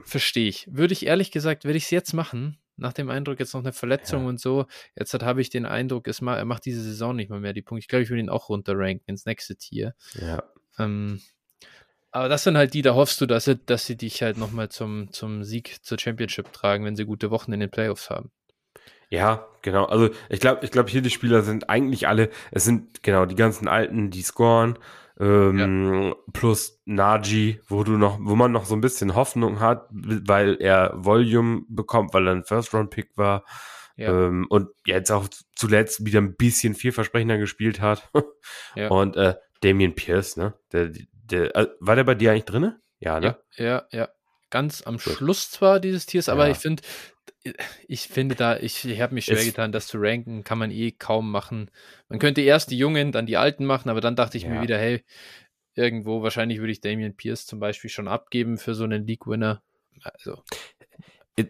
Verstehe 0.04 0.48
ich. 0.48 0.66
Würde 0.70 0.92
ich 0.92 1.06
ehrlich 1.06 1.30
gesagt, 1.30 1.64
würde 1.64 1.76
ich 1.76 1.84
es 1.84 1.90
jetzt 1.90 2.12
machen, 2.12 2.58
nach 2.80 2.92
dem 2.92 3.10
Eindruck, 3.10 3.38
jetzt 3.38 3.54
noch 3.54 3.60
eine 3.60 3.72
Verletzung 3.72 4.22
ja. 4.22 4.28
und 4.28 4.40
so. 4.40 4.66
Jetzt 4.96 5.14
habe 5.14 5.40
ich 5.40 5.50
den 5.50 5.66
Eindruck, 5.66 6.08
es 6.08 6.20
ma 6.20 6.36
er 6.36 6.44
macht 6.44 6.64
diese 6.64 6.82
Saison 6.82 7.14
nicht 7.14 7.30
mal 7.30 7.40
mehr 7.40 7.52
die 7.52 7.62
Punkte. 7.62 7.80
Ich 7.80 7.88
glaube, 7.88 8.02
ich 8.02 8.10
würde 8.10 8.20
ihn 8.20 8.28
auch 8.28 8.48
runterranken 8.48 9.04
ins 9.06 9.26
nächste 9.26 9.56
Tier. 9.56 9.94
Ja. 10.14 10.42
Ähm, 10.78 11.20
aber 12.12 12.28
das 12.28 12.42
sind 12.42 12.56
halt 12.56 12.74
die, 12.74 12.82
da 12.82 12.94
hoffst 12.94 13.20
du, 13.20 13.26
dass 13.26 13.44
sie, 13.44 13.56
dass 13.56 13.86
sie 13.86 13.96
dich 13.96 14.22
halt 14.22 14.36
nochmal 14.36 14.68
zum, 14.68 15.12
zum 15.12 15.44
Sieg, 15.44 15.84
zur 15.84 15.98
Championship 15.98 16.52
tragen, 16.52 16.84
wenn 16.84 16.96
sie 16.96 17.04
gute 17.04 17.30
Wochen 17.30 17.52
in 17.52 17.60
den 17.60 17.70
Playoffs 17.70 18.10
haben. 18.10 18.32
Ja, 19.10 19.46
genau. 19.62 19.84
Also 19.84 20.10
ich 20.28 20.40
glaube, 20.40 20.64
ich 20.64 20.70
glaube, 20.70 20.88
hier 20.88 21.02
die 21.02 21.10
Spieler 21.10 21.42
sind 21.42 21.68
eigentlich 21.68 22.08
alle, 22.08 22.30
es 22.52 22.64
sind 22.64 23.02
genau 23.02 23.26
die 23.26 23.34
ganzen 23.34 23.68
Alten, 23.68 24.10
die 24.10 24.22
scoren. 24.22 24.78
Ähm, 25.18 25.58
ja. 25.58 26.14
Plus 26.32 26.80
Naji, 26.86 27.60
wo 27.68 27.84
du 27.84 27.98
noch, 27.98 28.18
wo 28.22 28.36
man 28.36 28.52
noch 28.52 28.64
so 28.64 28.74
ein 28.74 28.80
bisschen 28.80 29.14
Hoffnung 29.14 29.60
hat, 29.60 29.86
weil 29.90 30.56
er 30.60 30.92
Volume 30.94 31.62
bekommt, 31.68 32.14
weil 32.14 32.26
er 32.26 32.34
ein 32.34 32.44
First-Round-Pick 32.44 33.10
war. 33.16 33.44
Ja. 33.96 34.26
Ähm, 34.28 34.46
und 34.48 34.68
jetzt 34.86 35.10
auch 35.10 35.28
zuletzt 35.54 36.06
wieder 36.06 36.22
ein 36.22 36.36
bisschen 36.36 36.74
vielversprechender 36.74 37.36
gespielt 37.36 37.82
hat. 37.82 38.08
ja. 38.74 38.88
Und 38.88 39.16
äh, 39.16 39.34
Damien 39.60 39.94
Pierce, 39.94 40.38
ne? 40.38 40.54
Der, 40.72 40.90
der, 41.12 41.54
äh, 41.54 41.66
war 41.80 41.96
der 41.96 42.04
bei 42.04 42.14
dir 42.14 42.30
eigentlich 42.30 42.46
drin? 42.46 42.76
Ja, 42.98 43.20
ne? 43.20 43.36
Ja, 43.56 43.64
ja, 43.64 43.82
ja. 43.90 44.08
Ganz 44.48 44.82
am 44.82 44.96
Gut. 44.96 45.12
Schluss 45.12 45.50
zwar 45.50 45.80
dieses 45.80 46.06
Tiers, 46.06 46.28
aber 46.28 46.50
ich 46.50 46.56
finde, 46.56 46.82
ich 47.88 48.08
finde 48.08 48.34
da, 48.34 48.56
ich, 48.56 48.84
ich 48.84 49.00
habe 49.00 49.14
mich 49.14 49.26
schwer 49.26 49.38
es 49.38 49.44
getan, 49.44 49.72
das 49.72 49.86
zu 49.86 49.98
ranken, 49.98 50.44
kann 50.44 50.58
man 50.58 50.70
eh 50.70 50.92
kaum 50.92 51.30
machen. 51.30 51.70
Man 52.08 52.18
könnte 52.18 52.40
erst 52.40 52.70
die 52.70 52.78
Jungen, 52.78 53.12
dann 53.12 53.26
die 53.26 53.36
Alten 53.36 53.64
machen, 53.64 53.88
aber 53.88 54.00
dann 54.00 54.16
dachte 54.16 54.36
ich 54.36 54.44
ja. 54.44 54.50
mir 54.50 54.62
wieder, 54.62 54.78
hey, 54.78 55.04
irgendwo, 55.74 56.22
wahrscheinlich 56.22 56.58
würde 56.58 56.72
ich 56.72 56.80
Damian 56.80 57.14
Pierce 57.14 57.46
zum 57.46 57.60
Beispiel 57.60 57.90
schon 57.90 58.08
abgeben 58.08 58.58
für 58.58 58.74
so 58.74 58.84
einen 58.84 59.06
League-Winner. 59.06 59.62
Also, 60.02 60.42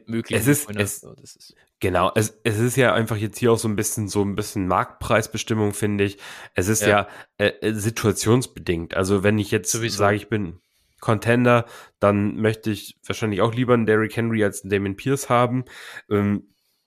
möglich. 0.06 0.38
Es 0.38 0.46
ist, 0.46 0.70
es, 0.76 1.00
so, 1.00 1.12
ist, 1.12 1.54
genau, 1.80 2.12
es, 2.14 2.38
es 2.44 2.58
ist 2.58 2.76
ja 2.76 2.94
einfach 2.94 3.16
jetzt 3.16 3.38
hier 3.38 3.52
auch 3.52 3.58
so 3.58 3.68
ein 3.68 3.76
bisschen 3.76 4.08
so 4.08 4.22
ein 4.22 4.34
bisschen 4.34 4.66
Marktpreisbestimmung, 4.66 5.72
finde 5.72 6.04
ich. 6.04 6.18
Es 6.54 6.68
ist 6.68 6.82
ja, 6.82 6.88
ja 6.88 7.08
äh, 7.38 7.48
äh 7.60 7.72
situationsbedingt. 7.72 8.94
Also 8.94 9.22
wenn 9.22 9.38
ich 9.38 9.50
jetzt 9.50 9.72
sage, 9.72 10.16
ich 10.16 10.28
bin 10.28 10.60
Contender, 11.00 11.66
dann 11.98 12.36
möchte 12.36 12.70
ich 12.70 12.98
wahrscheinlich 13.06 13.40
auch 13.40 13.54
lieber 13.54 13.74
einen 13.74 13.86
Derrick 13.86 14.16
Henry 14.16 14.44
als 14.44 14.62
einen 14.62 14.70
Damon 14.70 14.96
Pierce 14.96 15.28
haben. 15.28 15.64
Ähm, 16.10 16.44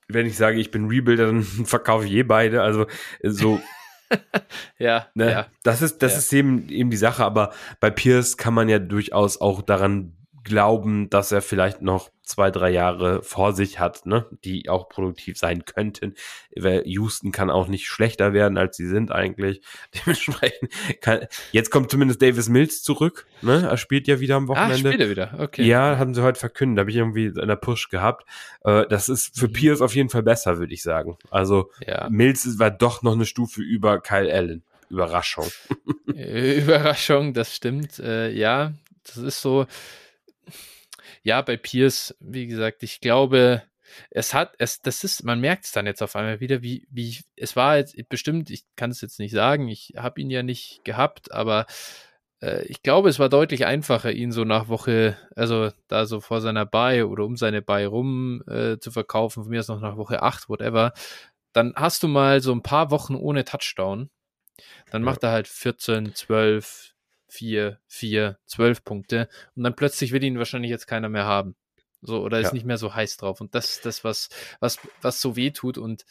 wenn 0.08 0.26
ich 0.26 0.38
sage, 0.38 0.60
ich 0.60 0.72
bin 0.72 0.88
Rebuilder, 0.88 1.26
dann 1.28 1.44
verkaufe 1.44 2.06
ich 2.06 2.12
eh 2.14 2.24
beide. 2.24 2.62
Also 2.62 2.86
äh, 3.20 3.30
so. 3.30 3.62
ja, 4.78 5.08
ne? 5.16 5.32
ja. 5.32 5.48
Das 5.64 5.82
ist, 5.82 6.04
das 6.04 6.14
ja. 6.14 6.18
ist 6.20 6.34
eben, 6.34 6.70
eben 6.70 6.90
die 6.90 6.98
Sache, 6.98 7.26
aber 7.26 7.52
bei 7.80 7.90
Pierce 7.90 8.38
kann 8.38 8.54
man 8.54 8.70
ja 8.70 8.80
durchaus 8.80 9.42
auch 9.42 9.62
daran 9.62 10.23
glauben, 10.44 11.10
dass 11.10 11.32
er 11.32 11.42
vielleicht 11.42 11.82
noch 11.82 12.10
zwei, 12.24 12.52
drei 12.52 12.70
Jahre 12.70 13.22
vor 13.22 13.54
sich 13.54 13.80
hat, 13.80 14.06
ne, 14.06 14.26
die 14.44 14.70
auch 14.70 14.88
produktiv 14.88 15.38
sein 15.38 15.66
könnten. 15.66 16.16
Weil 16.56 16.84
Houston 16.86 17.32
kann 17.32 17.50
auch 17.50 17.68
nicht 17.68 17.88
schlechter 17.88 18.34
werden, 18.34 18.58
als 18.58 18.78
sie 18.78 18.88
sind 18.88 19.12
eigentlich. 19.12 19.62
Dementsprechend 19.94 20.72
kann, 21.02 21.28
jetzt 21.52 21.70
kommt 21.70 21.92
zumindest 21.92 22.22
Davis 22.22 22.50
Mills 22.50 22.82
zurück, 22.82 23.28
ne, 23.42 23.68
er 23.70 23.78
spielt 23.78 24.08
ja 24.08 24.20
wieder 24.20 24.36
am 24.36 24.46
ah, 24.46 24.48
Wochenende. 24.50 24.74
Ah, 24.76 24.78
spielt 24.78 25.02
er 25.02 25.10
wieder, 25.10 25.36
okay. 25.40 25.64
Ja, 25.64 25.98
haben 25.98 26.14
sie 26.14 26.24
heute 26.24 26.40
verkündet, 26.40 26.80
habe 26.80 26.90
ich 26.90 26.98
irgendwie 26.98 27.26
in 27.26 27.48
der 27.48 27.56
Push 27.56 27.90
gehabt. 27.90 28.26
Äh, 28.64 28.86
das 28.88 29.10
ist 29.10 29.38
für 29.38 29.48
mhm. 29.48 29.54
Pierce 29.54 29.82
auf 29.82 29.96
jeden 29.96 30.10
Fall 30.10 30.24
besser, 30.24 30.58
würde 30.58 30.74
ich 30.74 30.82
sagen. 30.82 31.18
Also, 31.30 31.72
ja. 31.86 32.08
Mills 32.10 32.60
war 32.60 32.72
doch 32.72 33.04
noch 33.04 33.14
eine 33.14 33.26
Stufe 33.26 33.62
über 33.62 34.00
Kyle 34.00 34.34
Allen. 34.34 34.64
Überraschung. 34.90 35.48
Überraschung, 36.06 37.34
das 37.34 37.56
stimmt. 37.56 38.00
Äh, 38.00 38.32
ja, 38.32 38.74
das 39.04 39.18
ist 39.18 39.42
so, 39.42 39.66
ja, 41.24 41.42
bei 41.42 41.58
Pierce, 41.58 42.16
wie 42.20 42.48
gesagt, 42.48 42.84
ich 42.84 43.02
glaube, 43.02 43.64
es 44.10 44.34
hat, 44.34 44.56
es, 44.60 44.82
das 44.82 45.04
ist, 45.04 45.24
man 45.24 45.40
merkt 45.40 45.66
es 45.66 45.72
dann 45.72 45.86
jetzt 45.86 46.02
auf 46.02 46.16
einmal 46.16 46.40
wieder, 46.40 46.62
wie, 46.62 46.88
wie, 46.90 47.18
es 47.36 47.56
war 47.56 47.78
jetzt 47.78 47.96
bestimmt, 48.10 48.50
ich 48.50 48.66
kann 48.76 48.92
es 48.92 49.02
jetzt 49.02 49.20
nicht 49.20 49.34
sagen, 49.34 49.68
ich 49.68 49.94
habe 49.98 50.22
ihn 50.22 50.30
ja 50.30 50.44
nicht 50.44 50.84
gehabt, 50.84 51.32
aber 51.32 51.66
äh, 52.42 52.64
ich 52.66 52.84
glaube, 52.84 53.10
es 53.10 53.20
war 53.20 53.30
deutlich 53.30 53.66
einfacher, 53.66 54.12
ihn 54.12 54.32
so 54.32 54.44
nach 54.44 54.68
Woche, 54.68 55.18
also 55.36 55.72
da 55.88 56.06
so 56.06 56.20
vor 56.22 56.42
seiner 56.42 56.66
Buy 56.66 57.04
oder 57.04 57.26
um 57.26 57.38
seine 57.38 57.62
Buy 57.62 57.86
rum 57.86 58.44
äh, 58.48 58.78
zu 58.80 58.92
verkaufen, 58.92 59.44
von 59.44 59.50
mir 59.50 59.62
ist 59.62 59.70
noch 59.70 59.82
nach 59.82 59.98
Woche 59.98 60.22
8, 60.22 60.50
whatever. 60.50 60.94
Dann 61.54 61.74
hast 61.76 62.04
du 62.04 62.08
mal 62.08 62.42
so 62.42 62.52
ein 62.52 62.64
paar 62.64 62.92
Wochen 62.92 63.16
ohne 63.16 63.46
Touchdown. 63.46 64.10
Dann 64.92 65.04
macht 65.04 65.24
er 65.24 65.32
halt 65.32 65.48
14, 65.48 66.16
12, 66.16 66.93
4, 67.34 67.80
4, 67.88 68.38
12 68.46 68.84
Punkte 68.84 69.28
und 69.56 69.64
dann 69.64 69.76
plötzlich 69.76 70.12
will 70.12 70.24
ihn 70.24 70.38
wahrscheinlich 70.38 70.70
jetzt 70.70 70.86
keiner 70.86 71.10
mehr 71.10 71.26
haben. 71.26 71.56
So, 72.02 72.22
oder 72.22 72.40
ist 72.40 72.48
ja. 72.48 72.54
nicht 72.54 72.66
mehr 72.66 72.78
so 72.78 72.94
heiß 72.94 73.18
drauf. 73.18 73.42
Und 73.42 73.56
das 73.56 73.72
ist 73.72 73.86
das, 73.86 74.04
was, 74.04 74.30
was, 74.60 74.78
was 75.02 75.22
so 75.22 75.36
weh 75.36 75.52
tut. 75.52 75.78
Und 75.78 76.06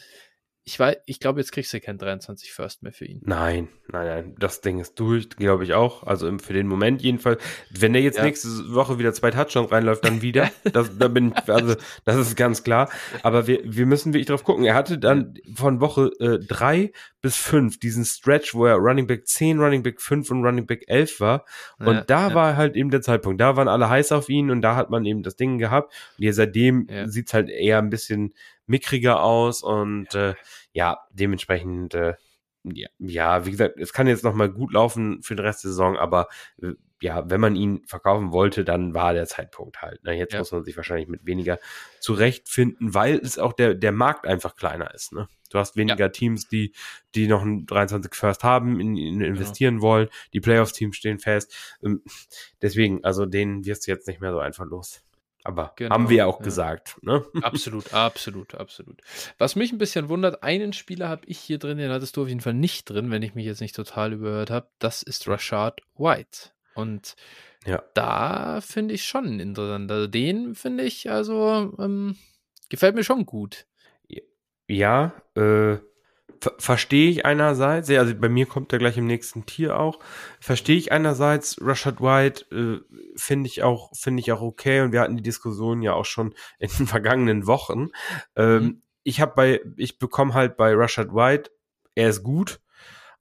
ich 0.64 0.78
weiß, 0.78 0.96
ich 1.06 1.18
glaube, 1.18 1.40
jetzt 1.40 1.50
kriegst 1.50 1.72
du 1.72 1.80
keinen 1.80 1.98
23 1.98 2.52
First 2.52 2.84
mehr 2.84 2.92
für 2.92 3.04
ihn. 3.04 3.20
Nein, 3.24 3.68
nein, 3.88 4.06
nein. 4.06 4.34
Das 4.38 4.60
Ding 4.60 4.78
ist 4.78 4.94
durch, 5.00 5.28
glaube 5.30 5.64
ich 5.64 5.74
auch. 5.74 6.04
Also 6.04 6.30
für 6.38 6.52
den 6.52 6.68
Moment 6.68 7.02
jedenfalls. 7.02 7.42
Wenn 7.70 7.92
der 7.92 8.02
jetzt 8.02 8.18
ja. 8.18 8.24
nächste 8.24 8.48
Woche 8.72 8.96
wieder 9.00 9.12
zwei 9.12 9.32
Touchdowns 9.32 9.72
reinläuft, 9.72 10.04
dann 10.04 10.22
wieder. 10.22 10.50
das, 10.72 10.96
da 10.96 11.08
bin 11.08 11.34
ich, 11.36 11.52
also, 11.52 11.74
das 12.04 12.16
ist 12.16 12.36
ganz 12.36 12.62
klar. 12.62 12.88
Aber 13.24 13.48
wir, 13.48 13.60
wir 13.64 13.86
müssen 13.86 14.12
wirklich 14.12 14.28
drauf 14.28 14.44
gucken. 14.44 14.64
Er 14.64 14.74
hatte 14.74 14.98
dann 14.98 15.34
von 15.52 15.80
Woche 15.80 16.12
äh, 16.20 16.38
drei 16.38 16.92
bis 17.22 17.36
fünf 17.36 17.80
diesen 17.80 18.04
Stretch, 18.04 18.54
wo 18.54 18.64
er 18.64 18.76
Running 18.76 19.08
Back 19.08 19.26
10, 19.26 19.58
Running 19.58 19.82
Back 19.82 20.00
5 20.00 20.30
und 20.30 20.44
Running 20.44 20.66
Back 20.66 20.84
11 20.86 21.18
war. 21.18 21.44
Und 21.80 21.94
ja, 21.94 22.00
da 22.02 22.28
ja. 22.28 22.34
war 22.34 22.56
halt 22.56 22.76
eben 22.76 22.90
der 22.90 23.02
Zeitpunkt. 23.02 23.40
Da 23.40 23.56
waren 23.56 23.68
alle 23.68 23.88
heiß 23.88 24.12
auf 24.12 24.28
ihn 24.28 24.48
und 24.50 24.62
da 24.62 24.76
hat 24.76 24.90
man 24.90 25.04
eben 25.06 25.24
das 25.24 25.34
Ding 25.34 25.58
gehabt. 25.58 25.92
Und 26.18 26.22
hier 26.22 26.34
seitdem 26.34 26.86
sieht's 27.06 27.34
halt 27.34 27.48
eher 27.48 27.78
ein 27.78 27.90
bisschen 27.90 28.32
mickriger 28.72 29.22
aus 29.22 29.62
und 29.62 30.14
äh, 30.14 30.34
ja, 30.72 30.98
dementsprechend, 31.12 31.94
äh, 31.94 32.14
ja, 32.64 32.88
ja, 32.98 33.44
wie 33.44 33.50
gesagt, 33.50 33.78
es 33.78 33.92
kann 33.92 34.06
jetzt 34.06 34.24
nochmal 34.24 34.48
gut 34.48 34.72
laufen 34.72 35.22
für 35.22 35.36
den 35.36 35.44
Rest 35.44 35.62
der 35.62 35.70
Saison, 35.70 35.98
aber 35.98 36.28
äh, 36.62 36.72
ja, 37.02 37.28
wenn 37.28 37.40
man 37.40 37.56
ihn 37.56 37.82
verkaufen 37.86 38.32
wollte, 38.32 38.64
dann 38.64 38.94
war 38.94 39.12
der 39.12 39.26
Zeitpunkt 39.26 39.82
halt. 39.82 40.04
Ne? 40.04 40.16
Jetzt 40.16 40.32
ja. 40.32 40.38
muss 40.38 40.52
man 40.52 40.64
sich 40.64 40.76
wahrscheinlich 40.76 41.08
mit 41.08 41.26
weniger 41.26 41.58
zurechtfinden, 41.98 42.94
weil 42.94 43.16
es 43.16 43.40
auch 43.40 43.52
der, 43.52 43.74
der 43.74 43.90
Markt 43.90 44.24
einfach 44.24 44.54
kleiner 44.54 44.94
ist. 44.94 45.12
Ne? 45.12 45.28
Du 45.50 45.58
hast 45.58 45.76
weniger 45.76 46.04
ja. 46.04 46.08
Teams, 46.08 46.48
die, 46.48 46.72
die 47.16 47.26
noch 47.26 47.42
einen 47.42 47.66
23 47.66 48.14
First 48.14 48.44
haben, 48.44 48.80
in, 48.80 48.96
in 48.96 49.20
investieren 49.20 49.76
ja. 49.76 49.82
wollen. 49.82 50.08
Die 50.32 50.40
Playoffs-Teams 50.40 50.96
stehen 50.96 51.18
fest. 51.18 51.52
Ähm, 51.82 52.04
deswegen, 52.62 53.04
also 53.04 53.26
den 53.26 53.66
wirst 53.66 53.86
du 53.86 53.90
jetzt 53.90 54.06
nicht 54.06 54.20
mehr 54.20 54.32
so 54.32 54.38
einfach 54.38 54.64
los. 54.64 55.02
Aber 55.44 55.72
Genau, 55.76 55.94
haben 55.94 56.08
wir 56.08 56.16
ja 56.18 56.26
auch 56.26 56.38
ja. 56.38 56.44
gesagt. 56.44 56.96
Ne? 57.02 57.24
Absolut, 57.42 57.92
absolut, 57.92 58.54
absolut. 58.54 59.00
Was 59.38 59.56
mich 59.56 59.72
ein 59.72 59.78
bisschen 59.78 60.08
wundert, 60.08 60.42
einen 60.42 60.72
Spieler 60.72 61.08
habe 61.08 61.22
ich 61.26 61.38
hier 61.38 61.58
drin, 61.58 61.78
den 61.78 61.90
hattest 61.90 62.16
du 62.16 62.22
auf 62.22 62.28
jeden 62.28 62.40
Fall 62.40 62.54
nicht 62.54 62.88
drin, 62.88 63.10
wenn 63.10 63.22
ich 63.22 63.34
mich 63.34 63.44
jetzt 63.46 63.60
nicht 63.60 63.74
total 63.74 64.12
überhört 64.12 64.50
habe. 64.50 64.68
Das 64.78 65.02
ist 65.02 65.26
Rashad 65.28 65.80
White. 65.96 66.50
Und 66.74 67.16
Ja. 67.66 67.82
da 67.94 68.60
finde 68.60 68.94
ich 68.94 69.04
schon 69.04 69.40
interessant. 69.40 69.90
Also 69.90 70.06
den 70.06 70.54
finde 70.54 70.84
ich 70.84 71.10
also 71.10 71.74
ähm, 71.78 72.16
gefällt 72.68 72.94
mir 72.94 73.04
schon 73.04 73.26
gut. 73.26 73.66
Ja, 74.68 75.12
äh, 75.34 75.76
ver 76.42 76.54
verstehe 76.58 77.08
ich 77.08 77.24
einerseits, 77.24 77.88
also 77.88 78.14
bei 78.16 78.28
mir 78.28 78.46
kommt 78.46 78.72
er 78.72 78.80
gleich 78.80 78.98
im 78.98 79.06
nächsten 79.06 79.46
Tier 79.46 79.78
auch, 79.78 80.00
verstehe 80.40 80.76
ich 80.76 80.90
einerseits, 80.90 81.56
Rashad 81.60 82.00
White 82.00 82.44
äh, 82.52 82.80
finde 83.14 83.46
ich 83.46 83.62
auch, 83.62 83.90
finde 83.94 84.20
ich 84.20 84.32
auch 84.32 84.40
okay 84.42 84.80
und 84.80 84.90
wir 84.90 85.00
hatten 85.00 85.16
die 85.16 85.22
Diskussion 85.22 85.82
ja 85.82 85.92
auch 85.94 86.04
schon 86.04 86.34
in 86.58 86.68
den 86.76 86.86
vergangenen 86.94 87.46
Wochen. 87.46 87.90
Ähm, 88.36 88.62
Mhm. 88.62 88.82
Ich 89.04 89.20
habe 89.20 89.32
bei, 89.34 89.60
ich 89.76 89.98
bekomme 89.98 90.34
halt 90.34 90.56
bei 90.56 90.74
Rashad 90.74 91.12
White, 91.14 91.50
er 91.96 92.08
ist 92.08 92.22
gut, 92.22 92.60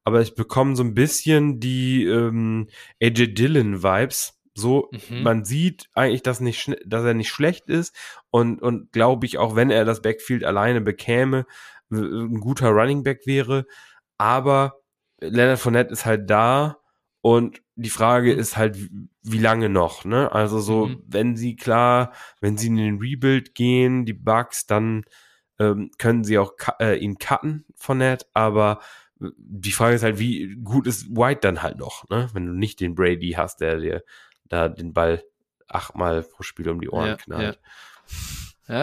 aber 0.04 0.22
ich 0.22 0.34
bekomme 0.36 0.76
so 0.76 0.84
ein 0.84 0.94
bisschen 0.96 1.60
die 1.60 2.06
ähm, 2.06 2.68
AJ 3.02 3.34
Dillon 3.34 3.84
Vibes. 3.84 4.40
So, 4.54 4.90
Mhm. 4.92 5.24
man 5.24 5.46
sieht 5.46 5.90
eigentlich, 5.94 6.24
dass, 6.24 6.40
nicht, 6.40 6.76
dass 6.86 7.04
er 7.04 7.14
nicht 7.14 7.30
schlecht 7.30 7.68
ist 7.70 7.96
und, 8.32 8.62
und 8.62 8.92
glaube 8.92 9.26
ich, 9.26 9.38
auch 9.38 9.56
wenn 9.56 9.70
er 9.72 9.86
das 9.86 10.02
Backfield 10.02 10.44
alleine 10.44 10.82
bekäme, 10.82 11.46
ein 11.92 12.40
guter 12.40 12.70
Running 12.70 13.04
Back 13.04 13.26
wäre. 13.26 13.66
Aber 14.18 14.80
Leonard 15.20 15.60
Fournette 15.60 15.92
ist 15.94 16.06
halt 16.06 16.30
da 16.30 16.78
und 17.22 17.62
die 17.76 17.90
Frage 17.90 18.34
Mhm. 18.34 18.40
ist 18.40 18.58
halt, 18.58 18.78
wie- 19.24 19.38
lange 19.40 19.70
noch, 19.70 20.06
ne? 20.06 20.32
Also 20.32 20.60
so, 20.60 20.88
Mhm. 20.88 21.04
wenn 21.08 21.36
sie 21.36 21.56
klar, 21.56 22.14
wenn 22.40 22.58
sie 22.58 22.68
in 22.68 22.78
den 22.78 23.00
Rebuild 23.00 23.54
gehen, 23.56 24.06
die 24.06 24.14
Bugs, 24.14 24.66
dann 24.66 25.04
ähm, 25.60 25.92
können 26.00 26.24
sie 26.24 26.40
auch 26.40 26.54
äh, 26.80 26.98
ihn 26.98 27.20
cutten, 27.20 27.66
Fournette, 27.76 28.26
aber 28.34 28.80
die 29.20 29.72
Frage 29.72 29.94
ist 29.96 30.02
halt, 30.02 30.18
wie 30.18 30.56
gut 30.64 30.88
ist 30.88 31.16
White 31.16 31.42
dann 31.42 31.62
halt 31.62 31.78
noch, 31.78 32.10
ne? 32.10 32.30
Wenn 32.34 32.48
du 32.48 32.54
nicht 32.54 32.80
den 32.80 32.96
Brady 32.96 33.34
hast, 33.38 33.62
der 33.62 33.78
dir 33.80 34.04
da 34.50 34.68
den 34.70 34.94
Ball 34.94 35.24
achtmal 35.68 36.24
pro 36.24 36.42
Spiel 36.42 36.68
um 36.70 36.82
die 36.82 36.90
Ohren 36.90 37.10
Ja, 37.10 37.16
knallt. 37.18 37.60
Ja, 37.64 37.70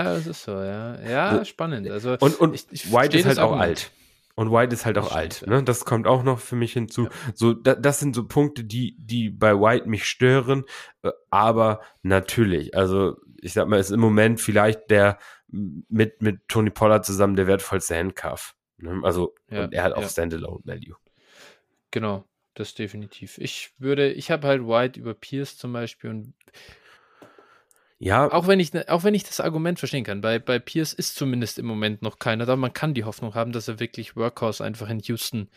das 0.05 0.27
ist 0.27 0.43
so, 0.43 0.52
ja. 0.52 1.01
Ja, 1.01 1.39
So, 1.39 1.44
spannend. 1.44 1.89
Also 1.90 2.16
Und, 2.20 2.39
und 2.40 2.55
ich- 2.55 2.66
ich 2.70 2.93
White 2.93 3.16
ist 3.19 3.27
halt 3.27 3.39
auch 3.39 3.52
Argument. 3.52 3.62
alt. 3.69 3.90
Und 4.35 4.52
White 4.52 4.73
ist 4.73 4.86
halt 4.86 4.98
auch 4.98 5.10
alt. 5.12 5.40
ja. 5.40 5.48
Ne? 5.48 5.62
Das 5.65 5.85
kommt 5.85 6.06
auch 6.06 6.23
noch 6.23 6.39
für 6.39 6.55
mich 6.55 6.73
hinzu. 6.73 7.05
Ja. 7.05 7.10
So, 7.35 7.55
da, 7.55 7.74
das 7.74 7.98
sind 7.98 8.15
so 8.15 8.27
Punkte, 8.28 8.62
die, 8.65 8.94
die 8.98 9.31
bei 9.31 9.55
White 9.55 9.89
mich 9.89 10.05
stören. 10.05 10.65
Äh, 11.02 11.10
Aber 11.31 11.81
natürlich, 12.02 12.77
also 12.77 13.16
ich 13.40 13.52
sag 13.52 13.66
mal, 13.69 13.78
ist 13.81 13.90
im 13.90 14.01
Moment 14.01 14.40
vielleicht 14.40 14.90
der 14.90 15.19
mit, 15.48 16.23
mit 16.23 16.47
Tony 16.48 16.70
Pollard 16.70 17.05
zusammen 17.06 17.35
der 17.36 17.47
wertvollste 17.47 17.97
Handcuff. 17.97 18.55
Ne? 18.77 19.01
Also, 19.02 19.35
Ja, 19.51 19.65
und 19.65 19.74
er 19.74 19.82
hat 19.82 19.93
auch 19.94 20.02
ja. 20.02 20.09
Standalone 20.09 20.60
Value. 20.65 20.94
Genau, 21.90 22.24
das 22.55 22.74
definitiv. 22.74 23.39
Ich 23.39 23.73
würde, 23.78 24.12
ich 24.12 24.31
habe 24.31 24.47
halt 24.47 24.62
White 24.66 25.01
über 25.01 25.15
Pierce 25.15 25.56
zum 25.56 25.73
Beispiel 25.73 26.10
und 26.10 26.35
Ja, 27.98 28.30
auch 28.32 28.46
wenn 28.46 28.60
ich, 28.60 28.88
auch 28.88 29.02
wenn 29.02 29.14
ich 29.14 29.24
das 29.24 29.40
Argument 29.40 29.78
verstehen 29.78 30.04
kann, 30.04 30.20
bei, 30.20 30.38
bei 30.38 30.58
Pierce 30.58 30.92
ist 30.92 31.16
zumindest 31.16 31.58
im 31.58 31.66
Moment 31.66 32.00
noch 32.02 32.18
keiner 32.18 32.46
da. 32.46 32.54
Man 32.54 32.72
kann 32.72 32.94
die 32.94 33.04
Hoffnung 33.04 33.34
haben, 33.34 33.52
dass 33.52 33.66
er 33.66 33.80
wirklich 33.80 34.14
Workhorse 34.14 34.64
einfach 34.64 34.88
in 34.88 35.00
Houston 35.00 35.48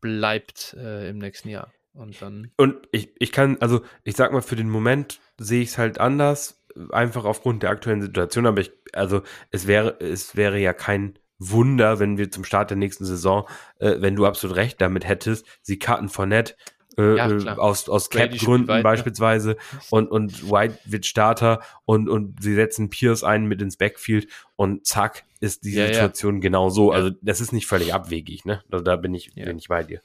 bleibt 0.00 0.74
äh, 0.78 1.10
im 1.10 1.18
nächsten 1.18 1.50
Jahr. 1.50 1.72
Und 1.92 2.22
dann, 2.22 2.52
Und 2.56 2.76
ich, 2.92 3.10
ich 3.18 3.32
kann, 3.32 3.58
also 3.60 3.82
ich 4.04 4.16
sag 4.16 4.32
mal, 4.32 4.42
für 4.42 4.56
den 4.56 4.70
Moment 4.70 5.20
sehe 5.38 5.62
ich 5.62 5.70
es 5.70 5.78
halt 5.78 5.98
anders, 5.98 6.62
einfach 6.90 7.24
aufgrund 7.24 7.62
der 7.62 7.70
aktuellen 7.70 8.00
Situation, 8.00 8.46
aber 8.46 8.60
ich, 8.60 8.70
also 8.92 9.22
es 9.50 9.66
wäre, 9.66 10.00
es 10.00 10.36
wäre 10.36 10.58
ja 10.58 10.72
kein 10.72 11.18
Wunder, 11.38 11.98
wenn 11.98 12.16
wir 12.16 12.30
zum 12.30 12.44
Start 12.44 12.70
der 12.70 12.76
nächsten 12.76 13.04
Saison, 13.04 13.48
äh, 13.78 13.96
wenn 13.98 14.14
du 14.14 14.26
absolut 14.26 14.56
recht 14.56 14.80
damit 14.80 15.06
hättest, 15.06 15.46
sie 15.62 15.78
cutten 15.78 16.08
Fournette 16.08 16.54
äh, 17.00 17.16
Ja, 17.16 17.30
äh, 17.30 17.48
aus, 17.58 17.88
aus 17.88 18.10
Cap-Gründen 18.10 18.82
beispielsweise 18.82 19.56
und, 19.90 20.08
und 20.08 20.50
White 20.50 20.78
wird 20.84 21.06
Starter 21.06 21.60
und, 21.84 22.08
und 22.08 22.42
sie 22.42 22.54
setzen 22.54 22.90
Pierce 22.90 23.24
ein 23.24 23.46
mit 23.46 23.60
ins 23.62 23.76
Backfield 23.76 24.28
und 24.56 24.86
zack 24.86 25.24
ist 25.40 25.64
die 25.64 25.72
Ja, 25.72 25.86
ja. 25.86 25.92
Situation 25.94 26.40
genau 26.40 26.68
so. 26.68 26.90
Ja. 26.92 26.98
Also 26.98 27.10
das 27.22 27.40
ist 27.40 27.52
nicht 27.52 27.66
völlig 27.66 27.94
abwegig, 27.94 28.44
ne? 28.44 28.62
Also 28.70 28.84
da 28.84 28.96
bin 28.96 29.14
ich, 29.14 29.32
Ja. 29.34 29.46
bin 29.46 29.58
ich 29.58 29.68
bei 29.68 29.82
dir. 29.82 30.02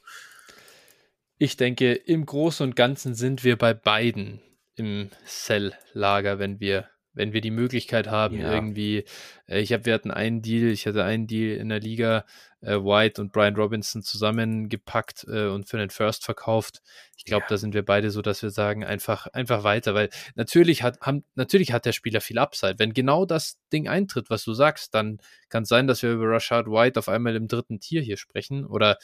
ich 1.38 1.58
denke, 1.58 1.94
im 1.94 2.26
Großen 2.26 2.66
und 2.66 2.76
Ganzen 2.76 3.14
sind 3.16 3.44
wir 3.44 3.58
bei 3.58 3.74
beiden 3.74 4.42
im 4.78 5.10
Sell-Lager, 5.26 6.40
wenn 6.40 6.60
wir, 6.60 6.90
wenn 7.16 7.34
wir 7.34 7.42
die 7.42 7.52
Möglichkeit 7.52 8.08
haben, 8.08 8.40
Ja. 8.40 8.54
irgendwie, 8.54 9.06
äh, 9.48 9.60
ich 9.62 9.74
habe, 9.74 9.86
wir 9.86 9.94
hatten 9.96 10.12
einen 10.12 10.42
Deal, 10.42 10.70
ich 10.72 10.86
hatte 10.86 11.04
einen 11.04 11.26
Deal 11.28 11.58
in 11.58 11.70
der 11.70 11.80
Liga, 11.80 12.26
äh, 12.62 12.76
White 12.76 13.22
und 13.22 13.32
Brian 13.32 13.56
Robinson 13.56 14.02
zusammengepackt 14.04 15.26
äh, 15.28 15.48
und 15.48 15.68
für 15.68 15.78
den 15.78 15.90
First 15.90 16.26
verkauft. 16.26 16.82
Ich 17.18 17.26
glaube, 17.26 17.44
Ja. 17.44 17.48
da 17.50 17.58
sind 17.58 17.74
wir 17.74 17.84
beide 17.86 18.12
so, 18.12 18.22
dass 18.22 18.42
wir 18.44 18.50
sagen, 18.50 18.84
einfach, 18.84 19.28
einfach 19.28 19.64
weiter, 19.64 19.94
weil 19.94 20.10
natürlich 20.36 20.84
hat, 20.84 21.00
haben, 21.02 21.24
natürlich 21.36 21.72
hat 21.74 21.86
der 21.86 21.92
Spieler 21.94 22.22
viel 22.22 22.38
Upside. 22.38 22.76
Wenn 22.78 22.94
genau 22.94 23.26
das 23.26 23.58
Ding 23.72 23.88
eintritt, 23.88 24.30
was 24.30 24.44
du 24.44 24.54
sagst, 24.54 24.94
dann 24.94 25.20
kann 25.50 25.64
es 25.64 25.70
sein, 25.70 25.88
dass 25.88 26.02
wir 26.04 26.12
über 26.12 26.30
Rashad 26.30 26.68
White 26.68 27.00
auf 27.00 27.10
einmal 27.10 27.36
im 27.36 27.48
dritten 27.48 27.80
Tier 27.80 28.02
hier 28.02 28.18
sprechen 28.18 28.66
oder 28.66 28.98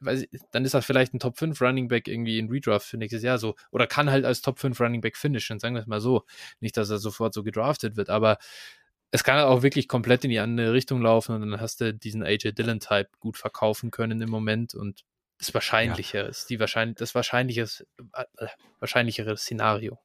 weiß 0.00 0.26
ich, 0.30 0.40
dann 0.50 0.64
ist 0.64 0.74
er 0.74 0.82
vielleicht 0.82 1.14
ein 1.14 1.20
Top 1.20 1.38
5 1.38 1.60
Running 1.60 1.88
Back 1.88 2.08
irgendwie 2.08 2.38
in 2.38 2.48
Redraft 2.48 2.86
für 2.86 2.96
nächstes 2.96 3.22
Jahr 3.22 3.38
so 3.38 3.54
oder 3.70 3.86
kann 3.86 4.10
halt 4.10 4.24
als 4.24 4.42
Top 4.42 4.58
5 4.58 4.80
Running 4.80 5.00
Back 5.00 5.16
finishen, 5.16 5.58
sagen 5.58 5.74
wir 5.74 5.80
es 5.82 5.86
mal 5.86 6.00
so. 6.00 6.24
Nicht, 6.60 6.76
dass 6.76 6.90
er 6.90 6.98
sofort 6.98 7.34
so 7.34 7.42
gedraftet 7.42 7.96
wird, 7.96 8.10
aber 8.10 8.38
es 9.10 9.24
kann 9.24 9.38
auch 9.40 9.62
wirklich 9.62 9.88
komplett 9.88 10.24
in 10.24 10.30
die 10.30 10.38
andere 10.38 10.72
Richtung 10.72 11.02
laufen 11.02 11.34
und 11.34 11.40
dann 11.42 11.60
hast 11.60 11.80
du 11.80 11.92
diesen 11.94 12.22
AJ 12.22 12.52
Dillon 12.52 12.80
Type 12.80 13.08
gut 13.18 13.36
verkaufen 13.36 13.90
können 13.90 14.20
im 14.20 14.30
Moment 14.30 14.74
und 14.74 15.04
das 15.38 15.54
Wahrscheinlichere 15.54 16.28
ist 16.28 16.50
die 16.50 16.60
wahrscheinlich 16.60 16.96
das 16.98 17.14
wahrscheinliches 17.14 17.86
äh, 18.14 18.24
äh, 18.36 18.48
wahrscheinlichere 18.78 19.36
Szenario. 19.36 19.98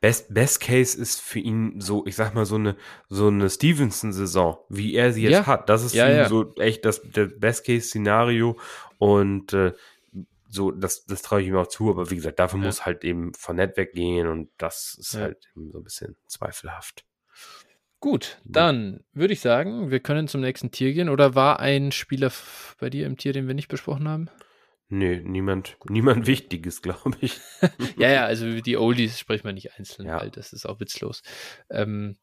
Best, 0.00 0.32
Best 0.32 0.60
Case 0.60 1.00
ist 1.00 1.20
für 1.20 1.38
ihn 1.38 1.80
so, 1.80 2.04
ich 2.06 2.16
sag 2.16 2.34
mal, 2.34 2.44
so 2.46 2.56
eine, 2.56 2.76
so 3.08 3.28
eine 3.28 3.48
Stevenson-Saison, 3.50 4.58
wie 4.68 4.94
er 4.94 5.12
sie 5.12 5.22
jetzt 5.22 5.32
Ja. 5.32 5.46
hat. 5.46 5.68
Das 5.68 5.82
ist 5.84 5.94
Ja, 5.94 6.08
ja. 6.08 6.28
so 6.28 6.54
echt 6.56 6.84
das, 6.84 7.00
der 7.02 7.26
Best 7.26 7.64
Case-Szenario 7.64 8.58
und 8.98 9.52
äh, 9.52 9.72
so, 10.48 10.70
das, 10.70 11.04
das 11.06 11.22
traue 11.22 11.42
ich 11.42 11.48
ihm 11.48 11.56
auch 11.56 11.66
zu, 11.66 11.90
aber 11.90 12.10
wie 12.10 12.16
gesagt, 12.16 12.38
dafür 12.38 12.60
Ja. 12.60 12.66
muss 12.66 12.86
halt 12.86 13.02
eben 13.04 13.32
von 13.34 13.56
Net 13.56 13.76
weggehen 13.76 14.28
und 14.28 14.50
das 14.58 14.96
ist 15.00 15.14
Ja. 15.14 15.20
halt 15.22 15.38
eben 15.56 15.70
so 15.72 15.78
ein 15.78 15.84
bisschen 15.84 16.16
zweifelhaft. 16.26 17.04
Gut, 18.00 18.38
dann 18.44 19.02
würde 19.14 19.32
ich 19.32 19.40
sagen, 19.40 19.90
wir 19.90 19.98
können 19.98 20.28
zum 20.28 20.42
nächsten 20.42 20.70
Tier 20.70 20.92
gehen. 20.92 21.08
Oder 21.08 21.34
war 21.34 21.58
ein 21.60 21.90
Spieler 21.90 22.30
bei 22.78 22.90
dir 22.90 23.06
im 23.06 23.16
Tier, 23.16 23.32
den 23.32 23.46
wir 23.46 23.54
nicht 23.54 23.68
besprochen 23.68 24.06
haben? 24.08 24.28
Nö, 24.96 25.20
niemand, 25.24 25.76
niemand 25.88 26.28
Wichtiges, 26.28 26.80
glaube 26.80 27.16
ich. 27.20 27.40
Ja, 27.96 28.08
ja, 28.10 28.24
also 28.26 28.60
die 28.60 28.76
Oldies 28.76 29.18
sprechen 29.18 29.44
wir 29.44 29.52
nicht 29.52 29.76
einzeln, 29.76 30.06
Ja. 30.06 30.20
weil 30.20 30.30
das 30.30 30.52
ist 30.52 30.66
auch 30.66 30.78
witzlos. 30.78 31.22
Ähm, 31.68 32.16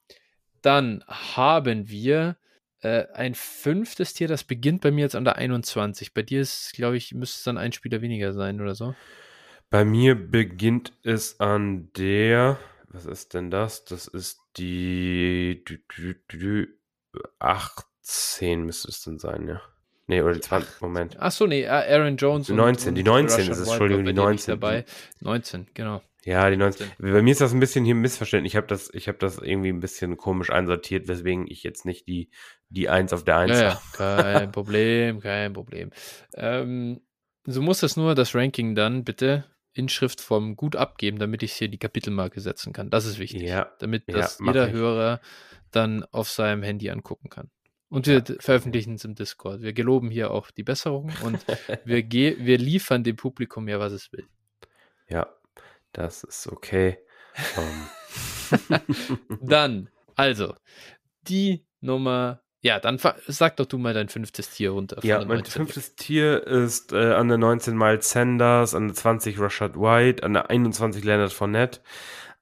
dann 0.62 1.04
haben 1.08 1.90
wir 1.90 2.38
äh, 2.80 3.08
ein 3.14 3.36
fünftes 3.36 4.14
Tier, 4.14 4.30
das 4.30 4.46
beginnt 4.46 4.82
bei 4.82 4.92
mir 4.92 5.02
jetzt 5.02 5.16
an 5.16 5.26
der 5.26 5.36
21. 5.36 6.14
Bei 6.14 6.22
dir 6.22 6.40
ist, 6.40 6.72
glaube 6.74 6.96
ich, 6.96 7.14
müsste 7.14 7.38
es 7.40 7.44
dann 7.44 7.58
ein 7.58 7.74
Spieler 7.74 8.02
weniger 8.02 8.32
sein 8.32 8.62
oder 8.62 8.74
so. 8.74 8.96
Bei 9.70 9.84
mir 9.84 10.16
beginnt 10.16 10.94
es 11.04 11.42
an 11.42 11.92
der, 11.98 12.58
was 12.88 13.06
ist 13.06 13.34
denn 13.34 13.52
das? 13.52 13.84
Das 13.84 14.08
ist 14.08 14.40
die 14.56 15.62
dü, 15.68 15.78
dü, 15.94 16.16
dü, 16.32 16.38
dü, 16.40 16.68
18 17.40 18.64
müsste 18.64 18.88
es 18.88 19.02
denn 19.04 19.20
sein, 19.20 19.48
ja. 19.50 19.62
Nee, 20.12 20.22
oder 20.22 20.34
die 20.34 20.42
20, 20.42 20.82
Moment. 20.82 21.16
Ach 21.20 21.32
so, 21.32 21.48
nee, 21.48 21.62
äh, 21.62 21.68
Aaron 21.68 22.18
Jones. 22.18 22.48
Die 22.48 22.54
19, 22.54 22.96
die 22.96 23.04
19 23.04 23.50
ist 23.50 23.60
es, 23.60 23.68
Entschuldigung, 23.70 24.04
die 24.04 24.12
bei 24.12 24.22
dir 24.22 24.30
nicht 24.32 24.46
19. 24.46 24.60
Dabei. 24.60 24.86
19, 25.22 25.68
genau. 25.74 26.02
Ja, 26.26 26.50
die 26.50 26.58
19. 26.58 26.92
Bei 27.00 27.22
mir 27.22 27.32
ist 27.32 27.40
das 27.40 27.54
ein 27.54 27.62
bisschen 27.62 27.86
hier 27.86 27.96
ein 27.96 28.02
Missverständnis. 28.02 28.52
Ich 28.52 28.58
habe 28.58 28.68
das, 28.68 28.94
ich 28.94 29.08
habe 29.08 29.20
das 29.20 29.38
irgendwie 29.38 29.70
ein 29.70 29.80
bisschen 29.80 30.18
komisch 30.18 30.50
einsortiert, 30.50 31.08
weswegen 31.08 31.48
ich 31.48 31.64
jetzt 31.64 31.86
nicht 31.86 32.10
die, 32.10 32.30
die 32.68 32.90
1 32.90 33.14
auf 33.14 33.24
der 33.24 33.38
1 33.38 33.58
Ja, 33.58 33.82
habe. 34.00 34.04
ja, 34.04 34.34
kein 34.34 34.52
Problem, 34.52 35.22
kein 35.22 35.54
Problem. 35.54 35.92
Ähm, 36.34 37.00
du 37.46 37.62
musst 37.62 37.82
das 37.82 37.96
nur, 37.96 38.14
das 38.14 38.36
Ranking 38.36 38.76
dann 38.76 39.06
bitte 39.06 39.46
in 39.72 39.88
Schriftform 39.88 40.58
gut 40.58 40.76
abgeben, 40.76 41.20
damit 41.20 41.42
ich 41.42 41.54
hier 41.54 41.70
die 41.70 41.78
Kapitelmarke 41.78 42.42
setzen 42.42 42.74
kann. 42.74 42.90
Das 42.90 43.06
ist 43.06 43.18
wichtig. 43.18 43.44
Ja, 43.44 43.72
damit 43.80 44.04
ja, 44.10 44.18
das 44.18 44.40
mach 44.40 44.54
jeder 44.54 44.68
ich. 44.68 44.74
Hörer 44.74 45.22
dann 45.72 46.04
auf 46.12 46.30
seinem 46.30 46.64
Handy 46.64 46.90
angucken 46.90 47.30
kann. 47.30 47.50
Und 47.92 48.08
wir 48.08 48.22
d- 48.22 48.38
veröffentlichen 48.40 48.96
es 48.96 49.04
im 49.06 49.14
Discord. 49.16 49.62
Wir 49.62 49.74
geloben 49.74 50.10
hier 50.10 50.32
auch 50.32 50.50
die 50.50 50.64
Besserung 50.64 51.12
und 51.24 51.46
wir, 51.86 52.02
ge 52.02 52.38
wir 52.40 52.58
liefern 52.58 53.04
dem 53.04 53.18
Publikum 53.18 53.68
ja, 53.68 53.80
was 53.80 53.92
es 53.92 54.12
will. 54.14 54.26
Ja, 55.08 55.28
das 55.92 56.24
ist 56.24 56.48
okay. 56.48 56.98
Ähm, 57.58 58.80
Dann, 59.42 59.90
also, 60.16 60.56
die 61.28 61.66
Nummer. 61.82 62.42
Ja, 62.64 62.80
dann 62.80 63.00
sag 63.28 63.58
doch 63.58 63.66
du 63.66 63.80
mal 63.80 63.96
dein 63.96 64.08
fünftes 64.08 64.52
Tier 64.52 64.70
runter. 64.70 65.00
Ja, 65.04 65.18
mein 65.18 65.40
19. 65.40 65.52
fünftes 65.52 65.96
Tier 65.96 66.46
ist 66.46 66.94
äh, 66.94 67.14
an 67.14 67.28
der 67.28 67.40
19 67.40 67.76
Miles 67.76 68.12
Sanders, 68.12 68.76
an 68.76 68.88
der 68.90 68.96
20 68.96 69.40
Rashad 69.40 69.76
White, 69.76 70.24
an 70.24 70.34
der 70.34 70.52
21 70.52 71.04
Leonard 71.04 71.34
Fournette, 71.34 71.80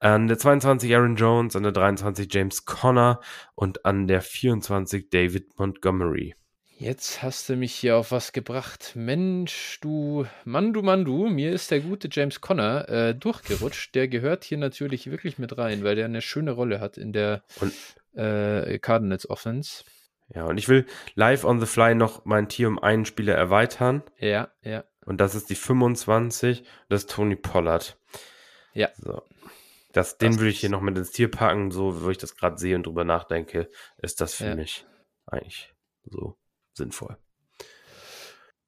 An 0.02 0.28
der 0.28 0.38
22 0.38 0.96
Aaron 0.96 1.18
Jones, 1.18 1.58
an 1.58 1.64
der 1.64 1.74
23 1.74 2.34
James 2.34 2.64
Conner 2.64 3.20
und 3.56 3.86
an 3.86 4.08
der 4.08 4.22
24 4.22 5.10
David 5.10 5.60
Montgomery. 5.60 6.36
Jetzt 6.78 7.22
hast 7.22 7.50
du 7.50 7.58
mich 7.58 7.76
hier 7.76 7.98
auf 7.98 8.14
was 8.14 8.32
gebracht. 8.32 8.94
Mensch, 8.96 9.80
du, 9.82 10.26
Mann, 10.46 10.72
du, 10.72 10.82
Mann, 10.82 11.04
du, 11.04 11.28
mir 11.28 11.52
ist 11.52 11.72
der 11.72 11.82
gute 11.82 12.08
James 12.10 12.40
Conner 12.40 12.88
äh, 12.88 13.14
durchgerutscht. 13.14 13.94
Der 13.94 14.08
gehört 14.08 14.46
hier 14.46 14.58
natürlich 14.58 15.12
wirklich 15.12 15.38
mit 15.38 15.58
rein, 15.58 15.84
weil 15.84 15.98
der 15.98 16.06
eine 16.06 16.22
schöne 16.22 16.52
Rolle 16.52 16.80
hat 16.80 16.98
in 16.98 17.12
der 17.12 17.44
äh, 18.16 18.80
Cardinals 18.80 19.30
Offense. 19.30 19.84
Ja, 20.34 20.46
und 20.46 20.58
ich 20.58 20.70
will 20.70 20.86
live 21.16 21.44
on 21.44 21.60
the 21.60 21.66
fly 21.66 21.94
noch 21.94 22.24
mein 22.24 22.48
Tier 22.48 22.70
um 22.70 22.80
einen 22.80 23.04
Spieler 23.04 23.36
erweitern. 23.36 24.02
Ja, 24.18 24.48
ja. 24.64 24.86
Und 25.06 25.20
das 25.20 25.36
ist 25.36 25.50
die 25.50 25.56
25, 25.56 26.64
das 26.88 27.02
ist 27.02 27.10
Tony 27.10 27.36
Pollard. 27.36 27.98
Ja. 28.74 28.88
So. 28.96 29.22
Das, 29.92 30.18
den 30.18 30.38
würde 30.38 30.50
ich 30.50 30.60
hier 30.60 30.70
noch 30.70 30.82
mit 30.82 30.98
ins 30.98 31.12
Tier 31.12 31.32
packen, 31.32 31.72
so 31.72 32.04
wo 32.04 32.10
ich 32.10 32.18
das 32.18 32.36
gerade 32.36 32.58
sehe 32.58 32.76
und 32.76 32.86
drüber 32.86 33.04
nachdenke, 33.04 33.70
ist 33.98 34.22
das 34.22 34.36
für 34.36 34.50
ja. 34.50 34.56
mich 34.56 34.86
eigentlich 35.26 35.74
so 36.04 36.38
sinnvoll. 36.74 37.18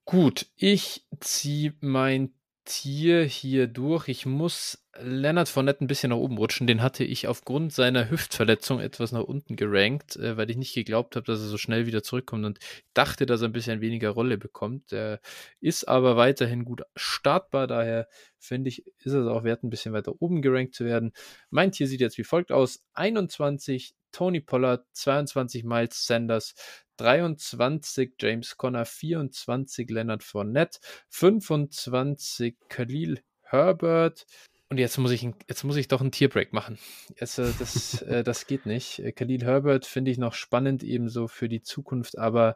Gut, 0.06 0.48
ich 0.56 1.07
ziehe 1.19 1.76
mein 1.80 2.34
Tier 2.65 3.23
hier 3.23 3.67
durch. 3.67 4.07
Ich 4.07 4.25
muss 4.25 4.85
Leonard 4.99 5.49
Fournette 5.49 5.83
ein 5.83 5.88
bisschen 5.88 6.09
nach 6.11 6.17
oben 6.17 6.38
rutschen. 6.38 6.67
Den 6.67 6.81
hatte 6.81 7.03
ich 7.03 7.27
aufgrund 7.27 7.73
seiner 7.73 8.09
Hüftverletzung 8.11 8.79
etwas 8.79 9.11
nach 9.11 9.23
unten 9.23 9.55
gerankt, 9.55 10.15
äh, 10.17 10.38
weil 10.38 10.49
ich 10.49 10.57
nicht 10.57 10.75
geglaubt 10.75 11.15
habe, 11.15 11.25
dass 11.25 11.39
er 11.39 11.47
so 11.47 11.57
schnell 11.57 11.88
wieder 11.88 12.03
zurückkommt 12.03 12.45
und 12.45 12.59
dachte, 12.93 13.25
dass 13.25 13.41
er 13.41 13.47
ein 13.47 13.53
bisschen 13.53 13.81
weniger 13.81 14.11
Rolle 14.11 14.38
bekommt. 14.38 14.93
Er 14.93 15.21
ist 15.59 15.88
aber 15.88 16.17
weiterhin 16.17 16.63
gut 16.65 16.83
startbar. 16.95 17.67
Daher 17.67 18.07
finde 18.38 18.69
ich, 18.69 18.85
ist 18.99 19.13
es 19.13 19.27
auch 19.27 19.43
wert, 19.43 19.63
ein 19.63 19.69
bisschen 19.69 19.93
weiter 19.93 20.13
oben 20.19 20.41
gerankt 20.41 20.75
zu 20.75 20.85
werden. 20.85 21.13
Mein 21.49 21.71
Tier 21.71 21.88
sieht 21.88 22.01
jetzt 22.01 22.17
wie 22.17 22.23
folgt 22.23 22.51
aus: 22.51 22.83
21 22.93 23.95
Tony 24.11 24.41
Pollard, 24.41 24.85
22 24.93 25.63
Miles 25.63 26.05
Sanders, 26.05 26.53
23 27.01 28.13
James 28.19 28.57
Conner, 28.57 28.85
24 28.85 29.89
Leonard 29.89 30.23
Fournette, 30.23 30.79
25 31.09 32.55
Khalil 32.69 33.21
Herbert. 33.41 34.25
Und 34.69 34.77
jetzt 34.77 34.97
muss 34.97 35.11
ich, 35.11 35.27
jetzt 35.49 35.63
muss 35.63 35.75
ich 35.75 35.87
doch 35.87 35.99
einen 35.99 36.11
Tierbreak 36.11 36.53
machen. 36.53 36.77
Jetzt, 37.19 37.39
äh, 37.39 37.51
das, 37.59 38.01
äh, 38.03 38.23
das 38.23 38.45
geht 38.45 38.65
nicht. 38.65 38.99
Äh, 38.99 39.11
Khalil 39.11 39.43
Herbert 39.43 39.85
finde 39.85 40.11
ich 40.11 40.17
noch 40.17 40.33
spannend 40.33 40.83
ebenso 40.83 41.27
für 41.27 41.49
die 41.49 41.61
Zukunft, 41.61 42.17
aber 42.17 42.55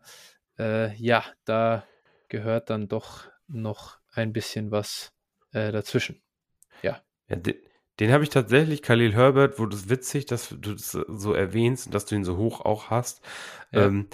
äh, 0.58 0.96
ja, 0.96 1.26
da 1.44 1.84
gehört 2.30 2.70
dann 2.70 2.88
doch 2.88 3.26
noch 3.48 3.98
ein 4.14 4.32
bisschen 4.32 4.72
was 4.72 5.12
äh, 5.52 5.72
dazwischen. 5.72 6.22
Ja. 6.82 7.02
ja 7.28 7.36
den, 7.36 7.56
den 8.00 8.12
habe 8.12 8.24
ich 8.24 8.30
tatsächlich, 8.30 8.82
Khalil 8.82 9.14
Herbert, 9.14 9.58
wo 9.58 9.66
du 9.66 9.76
es 9.76 9.90
witzig, 9.90 10.26
dass 10.26 10.50
du 10.50 10.74
das 10.74 10.92
so 10.92 11.34
erwähnst 11.34 11.88
und 11.88 11.96
dass 11.96 12.06
du 12.06 12.16
ihn 12.16 12.26
so 12.26 12.38
hoch 12.38 12.62
auch 12.62 12.90
hast. 12.90 13.22
Ja. 13.72 13.88
Ähm, 13.88 14.08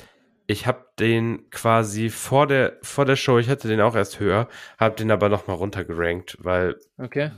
ich 0.52 0.68
habe 0.68 0.86
den 0.99 1.49
quasi 1.49 2.10
vor 2.10 2.45
der, 2.45 2.78
vor 2.82 3.06
der 3.06 3.15
Show, 3.15 3.40
ich 3.40 3.49
hatte 3.49 3.68
den 3.68 3.80
auch 3.80 3.95
erst 3.95 4.19
höher, 4.19 4.49
habe 4.78 4.95
den 4.95 5.10
aber 5.10 5.30
nochmal 5.30 5.56
runtergerankt, 5.56 6.38
weil. 6.41 6.78
Okay. 6.98 7.32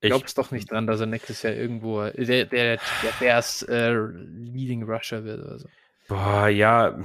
Ich 0.00 0.10
glaub's 0.10 0.34
doch 0.34 0.50
nicht 0.50 0.70
dran, 0.70 0.86
dass 0.86 1.00
er 1.00 1.06
nächstes 1.06 1.42
Jahr 1.42 1.54
irgendwo 1.54 2.04
der, 2.04 2.44
der, 2.44 2.78
der 3.20 3.44
äh, 3.68 3.92
Leading 3.94 4.82
Rusher 4.82 5.24
wird 5.24 5.40
oder 5.40 5.58
so. 5.58 5.68
Boah, 6.08 6.48
ja, 6.48 6.98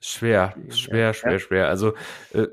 schwer, 0.00 0.54
schwer, 0.70 1.14
schwer, 1.14 1.32
ja. 1.32 1.38
schwer. 1.38 1.68
Also, 1.68 1.94
äh, 2.32 2.48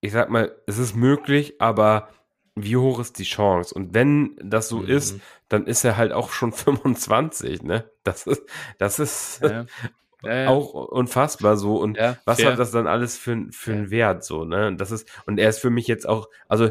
ich 0.00 0.12
sag 0.12 0.30
mal, 0.30 0.54
es 0.66 0.78
ist 0.78 0.94
möglich, 0.94 1.60
aber 1.60 2.10
wie 2.54 2.76
hoch 2.76 3.00
ist 3.00 3.18
die 3.18 3.24
Chance? 3.24 3.74
Und 3.74 3.92
wenn 3.92 4.36
das 4.42 4.68
so 4.68 4.78
mhm. 4.78 4.88
ist, 4.88 5.20
dann 5.48 5.66
ist 5.66 5.84
er 5.84 5.96
halt 5.96 6.12
auch 6.12 6.30
schon 6.30 6.52
25, 6.52 7.62
ne? 7.62 7.90
Das 8.04 8.26
ist, 8.26 8.42
das 8.78 8.98
ist 8.98 9.42
ja. 9.42 9.66
Ja, 10.22 10.42
ja. 10.42 10.48
auch 10.48 10.74
unfassbar 10.74 11.56
so. 11.56 11.76
Und 11.76 11.96
ja, 11.96 12.18
was 12.24 12.40
fair. 12.40 12.52
hat 12.52 12.58
das 12.58 12.70
dann 12.70 12.86
alles 12.86 13.16
für, 13.16 13.46
für 13.50 13.72
einen 13.72 13.90
Wert 13.90 14.24
so, 14.24 14.44
ne? 14.44 14.66
Und 14.66 14.80
das 14.80 14.90
ist, 14.90 15.08
und 15.26 15.38
er 15.38 15.48
ist 15.48 15.60
für 15.60 15.70
mich 15.70 15.86
jetzt 15.86 16.08
auch, 16.08 16.28
also 16.48 16.70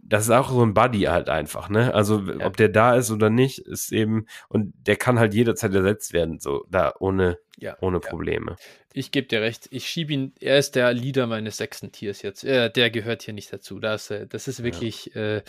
das 0.00 0.24
ist 0.24 0.30
auch 0.30 0.50
so 0.50 0.62
ein 0.62 0.74
Buddy 0.74 1.02
halt 1.02 1.28
einfach, 1.28 1.68
ne? 1.68 1.94
Also 1.94 2.22
ob 2.42 2.56
der 2.56 2.68
da 2.68 2.94
ist 2.94 3.10
oder 3.10 3.30
nicht, 3.30 3.58
ist 3.58 3.92
eben, 3.92 4.26
und 4.48 4.72
der 4.86 4.96
kann 4.96 5.18
halt 5.18 5.34
jederzeit 5.34 5.74
ersetzt 5.74 6.12
werden, 6.12 6.38
so 6.38 6.64
da 6.68 6.92
ohne, 7.00 7.38
ohne 7.80 8.00
Probleme. 8.00 8.56
Ich 8.92 9.10
gebe 9.12 9.26
dir 9.26 9.40
recht, 9.40 9.68
ich 9.70 9.88
schiebe 9.88 10.12
ihn, 10.12 10.34
er 10.40 10.58
ist 10.58 10.74
der 10.74 10.92
Leader 10.92 11.26
meines 11.26 11.56
sechsten 11.56 11.92
Tiers 11.92 12.22
jetzt. 12.22 12.44
Äh, 12.44 12.70
der 12.70 12.90
gehört 12.90 13.22
hier 13.22 13.34
nicht 13.34 13.52
dazu. 13.52 13.78
Das, 13.78 14.12
das 14.28 14.48
ist 14.48 14.62
wirklich, 14.62 15.14
äh, 15.16 15.42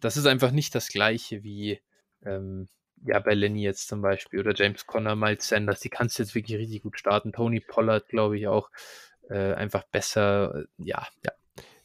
das 0.00 0.16
ist 0.16 0.26
einfach 0.26 0.50
nicht 0.50 0.74
das 0.74 0.88
gleiche 0.88 1.42
wie 1.42 1.80
ähm, 2.24 2.68
ja, 3.04 3.18
bei 3.18 3.34
Lenny 3.34 3.62
jetzt 3.62 3.88
zum 3.88 4.02
Beispiel 4.02 4.40
oder 4.40 4.54
James 4.54 4.86
Conner, 4.86 5.16
Miles 5.16 5.48
Sanders, 5.48 5.80
die 5.80 5.88
kannst 5.88 6.18
du 6.18 6.22
jetzt 6.22 6.34
wirklich 6.34 6.58
richtig 6.58 6.82
gut 6.82 6.98
starten. 6.98 7.32
Tony 7.32 7.60
Pollard, 7.60 8.08
glaube 8.08 8.38
ich, 8.38 8.48
auch 8.48 8.70
äh, 9.28 9.54
einfach 9.54 9.84
besser. 9.84 10.64
Ja, 10.78 11.06
ja. 11.24 11.32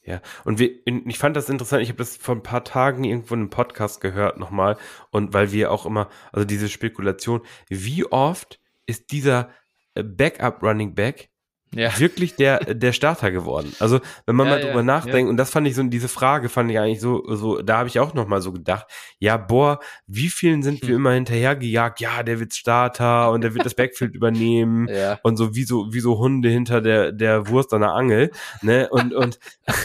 Ja, 0.06 0.22
und 0.44 0.60
wir, 0.60 0.86
ich 0.86 1.18
fand 1.18 1.38
das 1.38 1.48
interessant, 1.48 1.82
ich 1.82 1.88
habe 1.88 2.00
das 2.00 2.18
vor 2.18 2.36
ein 2.36 2.44
paar 2.44 2.66
Tagen 2.66 3.06
irgendwo 3.06 3.36
in 3.36 3.42
einem 3.42 3.50
Podcast 3.50 4.02
gehört 4.02 4.38
nochmal 4.38 4.76
und 5.12 5.34
weil 5.34 5.54
wir 5.54 5.72
auch 5.72 5.86
immer, 5.86 6.10
also 6.34 6.46
diese 6.46 6.68
Spekulation, 6.68 7.42
wie 7.70 8.04
oft 8.04 8.60
ist 8.86 9.14
dieser 9.14 9.50
äh, 9.96 10.04
Backup 10.04 10.62
Running 10.62 10.94
Back 10.94 11.30
ja. 11.74 11.98
wirklich 12.00 12.36
der, 12.36 12.60
der 12.60 12.94
Starter 12.94 13.32
geworden. 13.32 13.74
Also, 13.80 14.00
wenn 14.26 14.36
man 14.36 14.48
ja, 14.48 14.54
mal 14.54 14.62
drüber 14.62 14.76
ja, 14.76 14.84
nachdenkt, 14.84 15.30
und 15.30 15.38
das 15.38 15.50
fand 15.50 15.68
ich 15.68 15.76
so, 15.76 15.84
diese 15.84 16.08
Frage 16.08 16.50
fand 16.50 16.72
ich 16.72 16.80
eigentlich 16.80 17.02
so, 17.02 17.24
so, 17.36 17.62
da 17.62 17.80
habe 17.80 17.90
ich 17.90 18.00
auch 18.00 18.14
nochmal 18.14 18.42
so 18.42 18.52
gedacht, 18.52 18.88
ja, 19.20 19.38
boah, 19.38 19.80
wie 20.08 20.30
vielen 20.30 20.64
sind 20.64 20.82
hm. 20.82 20.88
wir 20.88 20.96
immer 20.96 21.12
hinterhergejagt? 21.12 22.00
Ja, 22.00 22.24
der 22.24 22.40
wird 22.40 22.54
Starter 22.54 23.32
und 23.32 23.42
der 23.42 23.54
wird 23.54 23.66
das 23.66 23.76
Backfield 23.76 24.16
übernehmen 24.16 24.88
und 25.24 25.38
so 25.38 25.56
wie 25.56 25.64
so, 25.64 25.94
wie 25.94 26.00
so 26.00 26.20
Hunde 26.20 26.50
hinter 26.50 26.82
der, 26.82 27.12
der 27.12 27.48
Wurst 27.48 27.74
an 27.74 27.82
der 27.82 27.92
Angel, 27.92 28.32
ne, 28.62 28.88
und, 28.90 29.14
und, 29.14 29.40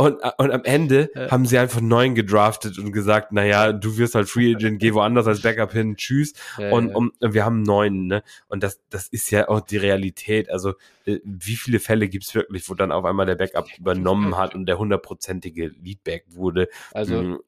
und, 0.00 0.20
und 0.38 0.52
am 0.52 0.62
Ende 0.62 1.10
ja. 1.12 1.32
haben 1.32 1.44
sie 1.44 1.58
einfach 1.58 1.80
neun 1.80 2.14
gedraftet 2.14 2.78
und 2.78 2.92
gesagt, 2.92 3.32
naja, 3.32 3.72
du 3.72 3.98
wirst 3.98 4.14
halt 4.14 4.28
Free 4.28 4.54
Agent, 4.54 4.78
geh 4.78 4.94
woanders 4.94 5.26
als 5.26 5.42
Backup 5.42 5.72
hin, 5.72 5.96
tschüss. 5.96 6.34
Ja, 6.56 6.70
und, 6.70 6.94
und 6.94 7.14
wir 7.20 7.44
haben 7.44 7.62
neun, 7.62 8.06
ne? 8.06 8.22
Und 8.46 8.62
das, 8.62 8.80
das 8.90 9.08
ist 9.08 9.28
ja 9.32 9.48
auch 9.48 9.60
die 9.60 9.76
Realität. 9.76 10.50
Also, 10.50 10.74
äh, 11.04 11.18
wie 11.24 11.56
viele 11.56 11.80
Fälle 11.80 12.08
gibt's 12.08 12.32
wirklich, 12.32 12.70
wo 12.70 12.74
dann 12.74 12.92
auf 12.92 13.04
einmal 13.04 13.26
der 13.26 13.34
Backup 13.34 13.66
übernommen 13.76 14.36
hat 14.36 14.54
und 14.54 14.66
der 14.66 14.78
hundertprozentige 14.78 15.66
Leadback 15.66 16.26
wurde? 16.28 16.68
Also, 16.92 17.18
hm, 17.18 17.40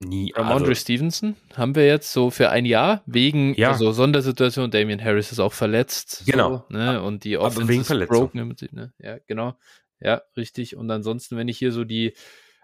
nie. 0.00 0.32
Ramondre 0.34 0.70
also, 0.70 0.80
Stevenson 0.80 1.36
haben 1.54 1.74
wir 1.74 1.86
jetzt 1.86 2.14
so 2.14 2.30
für 2.30 2.48
ein 2.48 2.64
Jahr 2.64 3.02
wegen 3.04 3.52
ja. 3.56 3.72
also 3.72 3.92
Sondersituation. 3.92 4.70
Damian 4.70 5.04
Harris 5.04 5.32
ist 5.32 5.38
auch 5.38 5.52
verletzt. 5.52 6.22
Genau. 6.24 6.64
So, 6.70 6.76
ne? 6.78 7.02
Und 7.02 7.24
die 7.24 7.36
Offense 7.36 7.94
ist 7.94 8.08
broken 8.08 8.38
im 8.38 8.48
Prinzip. 8.48 8.72
Ne? 8.72 8.94
Ja, 8.98 9.18
genau. 9.26 9.54
Ja, 10.04 10.22
richtig. 10.36 10.76
Und 10.76 10.90
ansonsten, 10.90 11.36
wenn 11.36 11.48
ich 11.48 11.58
hier 11.58 11.72
so 11.72 11.84
die 11.84 12.12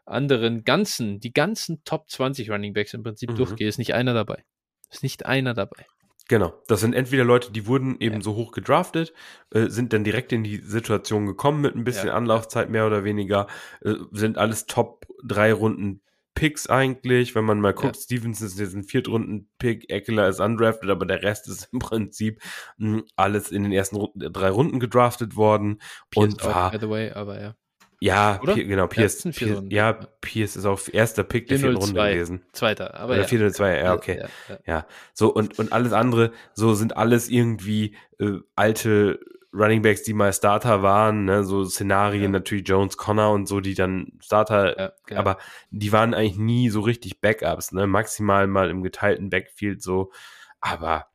anderen 0.05 0.65
ganzen, 0.65 1.21
die 1.21 1.33
ganzen 1.33 1.83
Top 1.85 2.11
20 2.11 2.51
Running 2.51 2.75
Backs 2.75 2.95
im 2.95 3.03
Prinzip 3.03 3.31
mhm. 3.31 3.37
durchgehe, 3.37 3.69
ist 3.69 3.79
nicht 3.79 3.95
einer 3.95 4.13
dabei. 4.13 4.45
Ist 4.91 5.03
nicht 5.03 5.25
einer 5.25 5.55
dabei. 5.55 5.87
Genau, 6.29 6.53
das 6.69 6.81
sind 6.81 6.95
entweder 6.95 7.25
Leute, 7.25 7.51
die 7.51 7.67
wurden 7.67 7.97
eben 7.99 8.17
ja. 8.17 8.21
so 8.21 8.37
hoch 8.37 8.53
gedraftet, 8.53 9.13
äh, 9.53 9.67
sind 9.67 9.93
dann 9.93 10.05
direkt 10.05 10.33
in 10.33 10.45
die 10.45 10.59
Situation 10.59 11.27
gekommen 11.27 11.61
mit 11.61 11.75
ein 11.75 11.83
bisschen 11.83 12.09
ja. 12.09 12.15
Anlaufzeit 12.15 12.71
mehr 12.71 12.87
oder 12.87 13.03
weniger, 13.03 13.49
äh, 13.81 13.95
sind 14.13 14.39
alles 14.39 14.67
Top 14.67 15.07
drei 15.25 15.53
Runden 15.53 16.03
Picks 16.35 16.69
eigentlich. 16.69 17.35
Wenn 17.35 17.45
man 17.45 17.61
mal 17.61 17.75
guckt, 17.75 17.97
ja. 17.97 18.03
Stevenson 18.03 18.47
ist 18.47 18.59
jetzt 18.59 18.75
ein 18.75 18.85
Viertrunden-Pick, 18.85 19.91
Eckler 19.91 20.29
ist 20.29 20.41
undrafted, 20.41 20.91
aber 20.91 21.07
der 21.07 21.23
Rest 21.23 21.49
ist 21.49 21.69
im 21.73 21.79
Prinzip 21.79 22.41
mh, 22.79 22.99
hm, 22.99 23.05
alles 23.17 23.51
in 23.51 23.63
den 23.63 23.73
ersten 23.73 23.97
Runden, 23.97 24.33
drei 24.33 24.51
Runden 24.51 24.81
gedraftet 24.81 25.37
worden. 25.37 25.81
Pierce 26.11 26.35
und 26.35 26.45
war, 26.45 26.71
by 26.71 26.79
the 26.81 26.89
way, 26.89 27.11
aber 27.11 27.41
ja. 27.41 27.55
Ja, 28.03 28.41
P 28.43 28.65
genau, 28.65 28.87
Pierce, 28.87 29.25
ja, 29.25 29.31
Pierce, 29.31 29.63
ja, 29.69 29.93
Pierce 30.23 30.57
ist 30.57 30.65
auch 30.65 30.81
erster 30.91 31.23
Pick 31.23 31.49
der 31.49 31.59
vierten 31.59 31.77
Runde 31.77 31.93
gewesen. 31.93 32.43
Zweiter, 32.53 32.95
aber 32.95 33.13
Oder 33.13 33.23
ja. 33.23 33.29
vierte, 33.29 33.53
zwei, 33.53 33.79
ja, 33.79 33.93
okay. 33.93 34.21
Ja, 34.21 34.29
ja, 34.49 34.59
ja, 34.67 34.87
so 35.13 35.35
und, 35.35 35.59
und 35.59 35.75
alles 35.75 35.93
andere, 35.93 36.33
so 36.55 36.73
sind 36.73 36.97
alles 36.97 37.29
irgendwie 37.29 37.95
äh, 38.19 38.39
alte 38.57 39.21
Running 39.53 39.83
Backs, 39.83 40.03
die 40.03 40.13
mal 40.13 40.33
Starter 40.33 40.83
waren, 40.83 41.25
ne, 41.25 41.45
so 41.45 41.65
Szenarien 41.65 42.23
ja. 42.25 42.29
natürlich 42.29 42.69
Jones, 42.69 42.97
Connor 42.97 43.33
und 43.33 43.47
so, 43.47 43.61
die 43.61 43.75
dann 43.75 44.13
Starter, 44.21 44.79
ja, 44.79 44.93
ja. 45.09 45.19
aber 45.19 45.39
die 45.71 45.93
waren 45.93 46.15
eigentlich 46.15 46.39
nie 46.39 46.71
so 46.71 46.81
richtig 46.81 47.21
Backups, 47.21 47.73
ne, 47.73 47.87
maximal 47.87 48.47
mal 48.47 48.71
im 48.71 48.83
geteilten 48.83 49.29
Backfield 49.29 49.83
so, 49.83 50.13
aber 50.61 51.09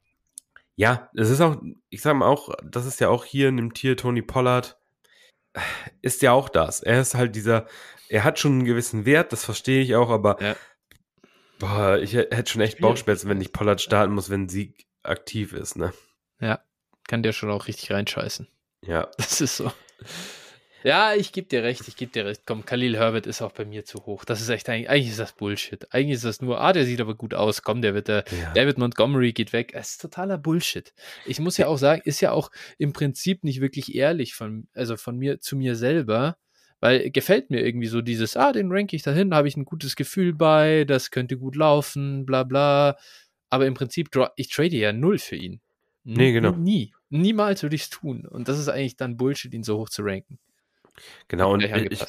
ja, 0.76 1.10
es 1.16 1.30
ist 1.30 1.40
auch, 1.40 1.62
ich 1.90 2.02
sag 2.02 2.16
mal 2.16 2.28
auch, 2.28 2.50
das 2.64 2.86
ist 2.86 3.00
ja 3.00 3.08
auch 3.08 3.24
hier 3.24 3.48
in 3.48 3.58
dem 3.58 3.74
Tier 3.74 3.96
Tony 3.96 4.22
Pollard, 4.22 4.78
ist 6.02 6.22
ja 6.22 6.34
auch 6.34 6.50
das. 6.50 6.82
Er 6.82 7.00
ist 7.00 7.16
halt 7.16 7.34
dieser, 7.38 7.66
er 8.10 8.26
hat 8.26 8.40
schon 8.40 8.52
einen 8.52 8.66
gewissen 8.66 9.06
Wert, 9.06 9.32
das 9.32 9.46
verstehe 9.46 9.82
ich 9.82 9.96
auch, 9.96 10.10
aber 10.10 10.38
boah, 11.60 11.98
ich 11.98 12.14
hätte 12.14 12.52
schon 12.52 12.62
echt 12.62 12.82
Bauchschmerzen, 12.82 13.30
wenn 13.30 13.40
ich 13.40 13.54
Pollard 13.54 13.80
starten 13.80 14.14
muss, 14.14 14.30
wenn 14.30 14.50
Sieg 14.50 14.86
aktiv 15.04 15.54
ist, 15.54 15.78
ne? 15.78 15.94
Ja, 16.42 16.60
kann 17.08 17.24
der 17.24 17.34
schon 17.34 17.52
auch 17.52 17.68
richtig 17.68 17.92
reinscheißen. 17.92 18.48
Ja. 18.86 19.10
Das 19.18 19.42
ist 19.42 19.58
so. 19.58 19.72
Ja, 20.86 21.16
ich 21.16 21.32
gebe 21.32 21.48
dir 21.48 21.64
recht, 21.64 21.88
ich 21.88 21.96
gebe 21.96 22.12
dir 22.12 22.26
recht. 22.26 22.44
Komm, 22.46 22.64
Khalil 22.64 22.96
Herbert 22.96 23.26
ist 23.26 23.42
auch 23.42 23.52
bei 23.54 23.66
mir 23.66 23.86
zu 23.86 24.06
hoch. 24.06 24.24
Das 24.24 24.40
ist 24.40 24.50
echt 24.50 24.70
eigentlich, 24.70 24.88
eigentlich 24.88 25.10
ist 25.10 25.20
das 25.20 25.34
Bullshit. 25.34 25.92
Eigentlich 25.92 26.18
ist 26.18 26.26
das 26.26 26.44
nur, 26.44 26.62
ah, 26.62 26.74
der 26.74 26.86
sieht 26.86 27.02
aber 27.02 27.16
gut 27.16 27.34
aus. 27.34 27.64
Komm, 27.64 27.82
der 27.82 27.96
wird 27.96 28.08
der, 28.08 28.24
ja. 28.40 28.54
David 28.54 28.78
Montgomery 28.78 29.34
geht 29.34 29.52
weg. 29.52 29.72
Es 29.74 29.94
ist 29.94 30.02
totaler 30.02 30.38
Bullshit. 30.38 30.94
Ich 31.26 31.40
muss 31.40 31.58
ja 31.58 31.66
auch 31.66 31.78
sagen, 31.78 32.04
ist 32.06 32.22
ja 32.22 32.34
auch 32.34 32.52
im 32.78 32.94
Prinzip 32.94 33.44
nicht 33.44 33.62
wirklich 33.62 33.96
ehrlich 33.96 34.36
von, 34.36 34.68
also 34.76 34.96
von 34.96 35.18
mir 35.18 35.40
zu 35.40 35.56
mir 35.56 35.76
selber, 35.76 36.38
weil 36.82 37.10
gefällt 37.10 37.50
mir 37.50 37.66
irgendwie 37.66 37.88
so 37.88 38.02
dieses, 38.02 38.38
ah, 38.38 38.52
den 38.52 38.72
rank 38.72 38.94
ich 38.94 39.02
dahin, 39.02 39.34
habe 39.34 39.48
ich 39.48 39.58
ein 39.58 39.66
gutes 39.66 39.96
Gefühl 39.96 40.36
bei, 40.36 40.84
das 40.84 41.10
könnte 41.10 41.36
gut 41.40 41.56
laufen, 41.56 42.28
bla 42.28 42.44
bla. 42.44 42.96
Aber 43.50 43.66
im 43.66 43.74
Prinzip, 43.74 44.10
ich 44.36 44.50
trade 44.50 44.76
ja 44.76 44.94
null 44.94 45.18
für 45.18 45.36
ihn. 45.36 45.62
Nee, 46.06 46.32
genau. 46.32 46.52
Nie. 46.52 46.94
Niemals 47.10 47.64
würde 47.64 47.76
ich 47.76 47.84
es 47.84 47.90
tun. 47.90 48.26
Und 48.26 48.48
das 48.48 48.60
ist 48.60 48.70
eigentlich 48.70 48.96
dann 48.96 49.18
Bullshit, 49.18 49.54
ihn 49.54 49.64
so 49.64 49.78
hoch 49.78 49.90
zu 49.90 50.04
ranken. 50.04 50.40
Genau, 51.28 51.52
und 51.52 51.64
ich, 51.64 52.06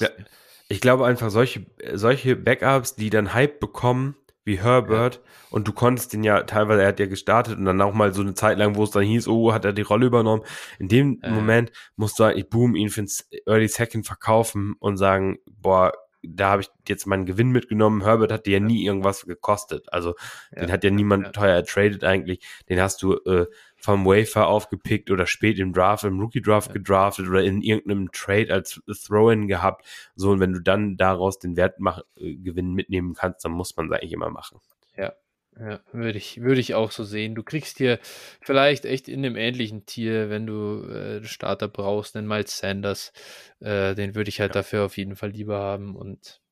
ich, 0.68 0.81
glaube 0.81 1.06
einfach, 1.06 1.31
solche, 1.31 1.66
solche 1.94 2.36
Backups, 2.36 2.94
die 2.94 3.10
dann 3.10 3.35
Hype 3.35 3.59
bekommen, 3.59 4.14
wie 4.44 4.60
Herbert, 4.60 5.16
ja. 5.16 5.20
und 5.51 5.66
du 5.66 5.73
konntest 5.73 6.12
den 6.12 6.23
ja 6.23 6.44
teilweise, 6.44 6.82
er 6.82 6.89
hat 6.89 7.01
ja 7.01 7.06
gestartet 7.06 7.59
und 7.59 7.64
dann 7.64 7.81
auch 7.81 7.94
mal 7.94 8.14
so 8.14 8.23
eine 8.23 8.35
Zeit 8.35 8.59
lang, 8.59 8.77
wo 8.77 8.85
es 8.85 8.93
dann 8.93 9.02
hieß, 9.02 9.27
oh, 9.27 9.52
hat 9.52 9.64
er 9.64 9.73
die 9.73 9.82
Rolle 9.82 10.06
übernommen. 10.06 10.44
In 10.78 10.86
dem 10.86 11.18
äh. 11.23 11.31
Moment 11.31 11.73
musst 11.97 12.18
du 12.18 12.23
sagen, 12.23 12.39
ich 12.39 12.48
boom, 12.48 12.77
ihn 12.77 12.90
für 12.90 13.02
ein 13.02 13.09
Early 13.47 13.66
Second 13.66 14.06
verkaufen 14.06 14.77
und 14.78 14.98
sagen, 14.98 15.39
boah, 15.47 15.93
da 16.28 16.51
habe 16.51 16.62
ich 16.62 16.68
jetzt 16.89 17.06
meinen 17.06 17.27
Gewinn 17.27 17.51
mitgenommen. 17.51 18.02
Herbert 18.02 18.32
hat 18.32 18.47
dir 18.47 18.55
ja 18.55 18.60
nie 18.60 18.85
irgendwas 18.85 19.27
gekostet. 19.27 19.93
Also 19.93 20.14
ja. 20.52 20.62
den 20.62 20.73
hat 20.73 20.85
ja 20.85 20.90
niemand 20.90 21.27
ja. 21.27 21.32
teuer 21.32 21.55
ertradet 21.55 22.05
eigentlich. 22.05 22.40
Den 22.68 22.81
hast 22.81 23.02
du 23.02 23.14
äh, 23.14 23.47
vom 23.86 24.04
Wafer 24.04 24.48
aufgepickt 24.48 25.12
oder 25.12 25.28
spät 25.28 25.60
im 25.60 25.72
Draft, 25.72 26.02
im 26.02 26.18
Rookie 26.18 26.42
Draft 26.42 26.72
gedraftet 26.72 27.28
oder 27.28 27.44
in 27.44 27.62
irgendeinem 27.62 28.10
Trade 28.10 28.52
als 28.52 28.82
Throw-in 29.04 29.46
gehabt. 29.46 29.86
So, 30.16 30.32
und 30.32 30.40
wenn 30.40 30.52
du 30.52 30.60
dann 30.60 30.96
daraus 30.96 31.38
den 31.38 31.56
Wertgewinn 31.56 32.74
mitnehmen 32.74 33.14
kannst, 33.14 33.44
dann 33.44 33.52
muss 33.52 33.76
man 33.76 33.86
es 33.86 33.92
eigentlich 33.92 34.12
immer 34.12 34.30
machen. 34.30 34.58
Ja. 34.96 35.14
Ja, 35.58 35.80
würde 35.92 36.18
ich, 36.18 36.42
würde 36.42 36.60
ich 36.60 36.74
auch 36.74 36.90
so 36.90 37.02
sehen. 37.04 37.34
Du 37.34 37.42
kriegst 37.42 37.78
hier 37.78 37.98
vielleicht 38.42 38.84
echt 38.84 39.08
in 39.08 39.24
einem 39.24 39.36
ähnlichen 39.36 39.86
Tier, 39.86 40.28
wenn 40.28 40.46
du 40.46 40.82
äh, 40.82 41.24
Starter 41.24 41.68
brauchst, 41.68 42.14
einen 42.14 42.28
Miles 42.28 42.58
Sanders, 42.58 43.12
äh, 43.60 43.94
den 43.94 44.14
würde 44.14 44.28
ich 44.28 44.40
halt 44.40 44.50
ja. 44.50 44.60
dafür 44.60 44.84
auf 44.84 44.98
jeden 44.98 45.16
Fall 45.16 45.30
lieber 45.30 45.58
haben. 45.58 45.96
Und 45.96 46.42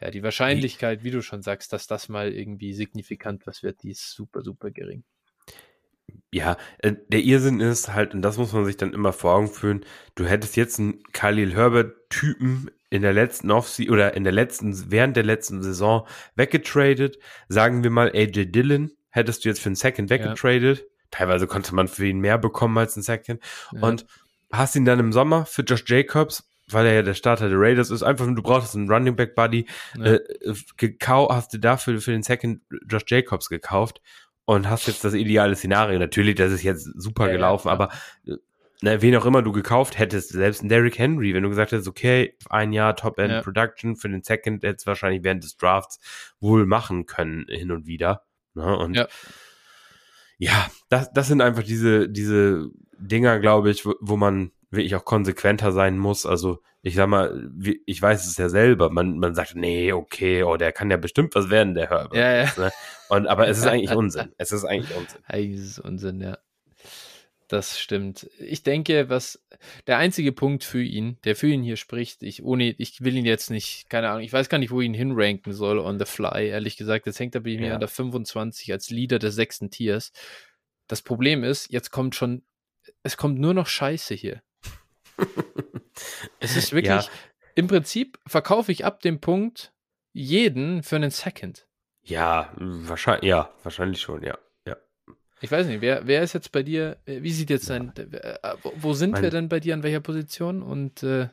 ja, 0.00 0.12
die 0.12 0.22
Wahrscheinlichkeit, 0.22 1.02
wie 1.02 1.10
du 1.10 1.20
schon 1.20 1.42
sagst, 1.42 1.72
dass 1.72 1.88
das 1.88 2.08
mal 2.08 2.32
irgendwie 2.32 2.74
signifikant 2.74 3.44
was 3.48 3.64
wird, 3.64 3.82
die 3.82 3.90
ist 3.90 4.12
super, 4.12 4.42
super 4.42 4.70
gering 4.70 5.02
ja, 6.30 6.56
äh, 6.78 6.94
der 7.08 7.20
Irrsinn 7.20 7.60
ist 7.60 7.92
halt, 7.92 8.14
und 8.14 8.22
das 8.22 8.36
muss 8.36 8.52
man 8.52 8.64
sich 8.64 8.76
dann 8.76 8.92
immer 8.92 9.12
vor 9.12 9.34
Augen 9.34 9.48
führen, 9.48 9.84
du 10.14 10.26
hättest 10.26 10.56
jetzt 10.56 10.78
einen 10.78 11.02
Khalil 11.12 11.54
Herbert-Typen 11.54 12.70
in 12.90 13.02
der 13.02 13.12
letzten 13.12 13.50
Offseason 13.50 13.92
oder 13.92 14.14
in 14.14 14.24
der 14.24 14.32
letzten, 14.32 14.90
während 14.90 15.16
der 15.16 15.24
letzten 15.24 15.62
Saison 15.62 16.06
weggetradet. 16.36 17.18
Sagen 17.48 17.82
wir 17.82 17.90
mal 17.90 18.10
AJ 18.14 18.46
Dillon 18.46 18.90
hättest 19.10 19.44
du 19.44 19.48
jetzt 19.48 19.60
für 19.60 19.68
einen 19.68 19.76
Second 19.76 20.10
weggetradet. 20.10 20.78
Ja. 20.78 20.84
Teilweise 21.10 21.46
konnte 21.46 21.74
man 21.74 21.88
für 21.88 22.06
ihn 22.06 22.20
mehr 22.20 22.38
bekommen 22.38 22.76
als 22.78 22.96
einen 22.96 23.02
Second. 23.02 23.42
Ja. 23.72 23.80
Und 23.80 24.06
hast 24.52 24.76
ihn 24.76 24.84
dann 24.84 25.00
im 25.00 25.12
Sommer 25.12 25.46
für 25.46 25.62
Josh 25.62 25.84
Jacobs, 25.86 26.48
weil 26.70 26.86
er 26.86 26.94
ja 26.94 27.02
der 27.02 27.14
Starter 27.14 27.48
der 27.48 27.58
Raiders 27.58 27.90
ist, 27.90 28.02
einfach, 28.02 28.26
du 28.26 28.42
brauchst 28.42 28.74
einen 28.74 28.90
Running 28.90 29.16
Back 29.16 29.34
Buddy, 29.34 29.66
ja. 29.96 30.14
äh, 30.14 30.20
gekau 30.76 31.28
hast 31.30 31.52
du 31.54 31.58
dafür 31.58 32.00
für 32.00 32.12
den 32.12 32.22
Second 32.22 32.60
Josh 32.86 33.04
Jacobs 33.08 33.48
gekauft 33.48 34.00
und 34.48 34.70
hast 34.70 34.86
jetzt 34.86 35.04
das 35.04 35.12
ideale 35.12 35.54
Szenario. 35.56 35.98
Natürlich, 35.98 36.36
das 36.36 36.50
ist 36.52 36.62
jetzt 36.62 36.84
super 36.96 37.26
ja, 37.26 37.32
gelaufen, 37.32 37.68
ja, 37.68 37.72
aber 37.74 37.90
na, 38.80 39.02
wen 39.02 39.14
auch 39.16 39.26
immer 39.26 39.42
du 39.42 39.52
gekauft 39.52 39.98
hättest, 39.98 40.30
selbst 40.30 40.62
ein 40.62 40.70
Derrick 40.70 40.98
Henry, 40.98 41.34
wenn 41.34 41.42
du 41.42 41.50
gesagt 41.50 41.72
hättest, 41.72 41.86
okay, 41.86 42.34
ein 42.48 42.72
Jahr 42.72 42.96
Top-End 42.96 43.30
ja. 43.30 43.42
Production 43.42 43.96
für 43.96 44.08
den 44.08 44.22
Second, 44.22 44.62
hättest 44.62 44.86
du 44.86 44.88
wahrscheinlich 44.88 45.22
während 45.22 45.44
des 45.44 45.58
Drafts 45.58 46.00
wohl 46.40 46.64
machen 46.64 47.04
können, 47.04 47.44
hin 47.50 47.70
und 47.70 47.86
wieder. 47.86 48.22
Ne? 48.54 48.74
Und 48.74 48.96
ja, 48.96 49.06
ja 50.38 50.70
das, 50.88 51.12
das 51.12 51.28
sind 51.28 51.42
einfach 51.42 51.62
diese, 51.62 52.08
diese 52.08 52.70
Dinger, 52.96 53.40
glaube 53.40 53.70
ich, 53.70 53.84
wo, 53.84 53.96
wo 54.00 54.16
man 54.16 54.50
wirklich 54.70 54.94
auch 54.94 55.04
konsequenter 55.04 55.72
sein 55.72 55.98
muss. 55.98 56.26
Also 56.26 56.60
ich 56.82 56.94
sag 56.94 57.08
mal, 57.08 57.50
ich 57.86 58.00
weiß 58.00 58.26
es 58.26 58.36
ja 58.36 58.48
selber. 58.48 58.90
Man, 58.90 59.18
man 59.18 59.34
sagt, 59.34 59.54
nee, 59.54 59.92
okay, 59.92 60.42
oh, 60.42 60.56
der 60.56 60.72
kann 60.72 60.90
ja 60.90 60.96
bestimmt 60.96 61.34
was 61.34 61.50
werden, 61.50 61.74
der 61.74 61.90
Herbert. 61.90 62.14
Ja, 62.14 62.42
ja. 62.44 62.52
Ne? 62.56 62.70
Und, 63.08 63.26
aber 63.26 63.48
es 63.48 63.58
ist 63.58 63.66
eigentlich 63.66 63.96
Unsinn. 63.96 64.32
Es 64.38 64.52
ist 64.52 64.64
eigentlich 64.64 64.96
Unsinn. 64.96 65.20
Eigentlich 65.26 65.60
ist 65.60 65.70
es 65.70 65.78
Unsinn, 65.78 66.20
ja. 66.20 66.38
Das 67.48 67.80
stimmt. 67.80 68.28
Ich 68.38 68.62
denke, 68.62 69.08
was 69.08 69.42
der 69.86 69.96
einzige 69.96 70.32
Punkt 70.32 70.64
für 70.64 70.82
ihn, 70.82 71.16
der 71.24 71.34
für 71.34 71.48
ihn 71.48 71.62
hier 71.62 71.76
spricht, 71.76 72.22
ich 72.22 72.42
ohne, 72.42 72.74
ich 72.76 73.02
will 73.02 73.16
ihn 73.16 73.24
jetzt 73.24 73.50
nicht, 73.50 73.88
keine 73.88 74.10
Ahnung, 74.10 74.22
ich 74.22 74.32
weiß 74.32 74.50
gar 74.50 74.58
nicht, 74.58 74.70
wo 74.70 74.82
ich 74.82 74.86
ihn 74.86 74.92
hinranken 74.92 75.54
soll 75.54 75.78
on 75.78 75.98
the 75.98 76.04
fly, 76.04 76.46
ehrlich 76.46 76.76
gesagt. 76.76 77.06
Jetzt 77.06 77.18
hängt 77.18 77.34
er 77.34 77.40
bei 77.40 77.56
mir 77.56 77.68
ja. 77.68 77.74
an 77.74 77.80
der 77.80 77.88
25 77.88 78.70
als 78.70 78.90
Leader 78.90 79.18
des 79.18 79.34
sechsten 79.34 79.70
Tiers. 79.70 80.12
Das 80.88 81.00
Problem 81.00 81.42
ist, 81.42 81.72
jetzt 81.72 81.90
kommt 81.90 82.14
schon, 82.14 82.42
es 83.02 83.16
kommt 83.16 83.38
nur 83.38 83.54
noch 83.54 83.66
Scheiße 83.66 84.14
hier. 84.14 84.42
es 86.40 86.56
ist 86.56 86.72
wirklich, 86.72 87.06
ja. 87.06 87.10
im 87.54 87.66
Prinzip 87.66 88.18
verkaufe 88.26 88.72
ich 88.72 88.84
ab 88.84 89.00
dem 89.00 89.20
Punkt 89.20 89.72
jeden 90.12 90.82
für 90.82 90.96
einen 90.96 91.10
Second. 91.10 91.66
Ja, 92.02 92.52
wahrscheinlich, 92.56 93.28
ja, 93.28 93.50
wahrscheinlich 93.62 94.00
schon, 94.00 94.22
ja. 94.22 94.38
ja. 94.66 94.76
Ich 95.40 95.50
weiß 95.50 95.66
nicht, 95.66 95.80
wer, 95.80 96.06
wer 96.06 96.22
ist 96.22 96.32
jetzt 96.32 96.52
bei 96.52 96.62
dir, 96.62 96.96
äh, 97.04 97.22
wie 97.22 97.32
sieht 97.32 97.50
jetzt 97.50 97.68
dein, 97.68 97.94
äh, 97.96 98.38
wo 98.76 98.94
sind 98.94 99.12
mein, 99.12 99.22
wir 99.22 99.30
denn 99.30 99.48
bei 99.48 99.60
dir, 99.60 99.74
an 99.74 99.82
welcher 99.82 100.00
Position 100.00 100.62
und 100.62 101.02
äh, 101.02 101.28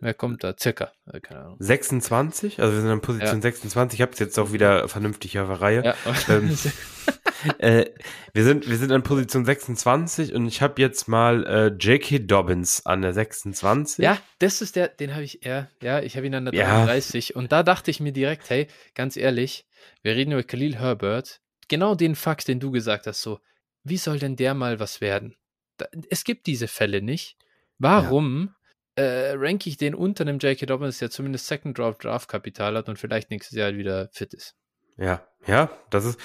wer 0.00 0.14
kommt 0.14 0.44
da? 0.44 0.54
Circa, 0.58 0.92
äh, 1.10 1.20
keine 1.20 1.40
Ahnung. 1.40 1.56
26, 1.60 2.60
also 2.60 2.74
wir 2.74 2.80
sind 2.82 2.90
an 2.90 3.00
Position 3.00 3.38
ja. 3.38 3.42
26, 3.42 3.98
ich 3.98 4.02
habe 4.02 4.12
es 4.12 4.18
jetzt 4.18 4.38
auch 4.38 4.52
wieder 4.52 4.86
vernünftig 4.88 5.38
auf 5.38 5.48
der 5.48 5.60
Reihe. 5.60 5.84
Ja. 5.84 5.94
Ähm, 6.28 6.56
äh, 7.58 7.86
wir, 8.32 8.44
sind, 8.44 8.68
wir 8.68 8.76
sind 8.76 8.92
an 8.92 9.02
Position 9.02 9.44
26 9.44 10.34
und 10.34 10.46
ich 10.46 10.62
habe 10.62 10.80
jetzt 10.80 11.08
mal 11.08 11.46
äh, 11.46 11.66
J.K. 11.68 12.20
Dobbins 12.20 12.84
an 12.86 13.02
der 13.02 13.12
26. 13.12 14.04
Ja, 14.04 14.18
das 14.38 14.62
ist 14.62 14.76
der, 14.76 14.88
den 14.88 15.14
habe 15.14 15.24
ich 15.24 15.44
eher, 15.44 15.68
ja, 15.82 16.00
ich 16.00 16.16
habe 16.16 16.26
ihn 16.26 16.34
an 16.34 16.44
der 16.44 16.54
33 16.54 17.30
ja. 17.30 17.36
und 17.36 17.52
da 17.52 17.62
dachte 17.62 17.90
ich 17.90 18.00
mir 18.00 18.12
direkt, 18.12 18.50
hey, 18.50 18.66
ganz 18.94 19.16
ehrlich, 19.16 19.66
wir 20.02 20.14
reden 20.14 20.32
über 20.32 20.42
Khalil 20.42 20.78
Herbert, 20.78 21.40
genau 21.68 21.94
den 21.94 22.14
Fakt, 22.14 22.48
den 22.48 22.60
du 22.60 22.70
gesagt 22.70 23.06
hast, 23.06 23.22
so, 23.22 23.40
wie 23.84 23.96
soll 23.96 24.18
denn 24.18 24.36
der 24.36 24.54
mal 24.54 24.78
was 24.80 25.00
werden? 25.00 25.36
Da, 25.76 25.86
es 26.10 26.24
gibt 26.24 26.46
diese 26.46 26.68
Fälle 26.68 27.02
nicht. 27.02 27.36
Warum 27.78 28.54
ja. 28.96 29.04
äh, 29.04 29.32
ranke 29.32 29.68
ich 29.68 29.76
den 29.76 29.94
unter 29.94 30.22
einem 30.22 30.38
J.K. 30.38 30.66
Dobbins, 30.66 30.98
der 30.98 31.10
zumindest 31.10 31.46
Second 31.46 31.76
Draft 31.78 32.04
Draft 32.04 32.28
Kapital 32.28 32.76
hat 32.76 32.88
und 32.88 32.98
vielleicht 32.98 33.30
nächstes 33.30 33.56
Jahr 33.56 33.74
wieder 33.74 34.08
fit 34.12 34.34
ist? 34.34 34.54
Ja, 34.96 35.26
ja, 35.46 35.70
das 35.90 36.04
ist 36.04 36.20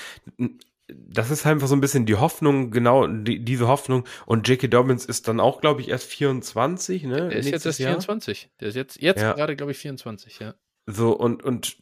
das 0.87 1.31
ist 1.31 1.45
einfach 1.45 1.67
so 1.67 1.75
ein 1.75 1.81
bisschen 1.81 2.05
die 2.05 2.15
Hoffnung, 2.15 2.71
genau 2.71 3.07
die, 3.07 3.43
diese 3.43 3.67
Hoffnung. 3.67 4.05
Und 4.25 4.47
J.K. 4.47 4.67
Dobbins 4.67 5.05
ist 5.05 5.27
dann 5.27 5.39
auch, 5.39 5.59
glaube 5.61 5.81
ich, 5.81 5.89
erst 5.89 6.05
24, 6.07 7.03
ne? 7.03 7.29
Der 7.29 7.39
ist 7.39 7.49
jetzt 7.49 7.65
erst 7.65 7.77
24. 7.77 8.49
Der 8.59 8.69
ist 8.69 8.75
jetzt, 8.75 9.01
jetzt 9.01 9.21
ja. 9.21 9.33
gerade, 9.33 9.55
glaube 9.55 9.71
ich, 9.71 9.77
24, 9.77 10.39
ja. 10.39 10.55
So, 10.89 11.11
und, 11.11 11.43
und 11.43 11.75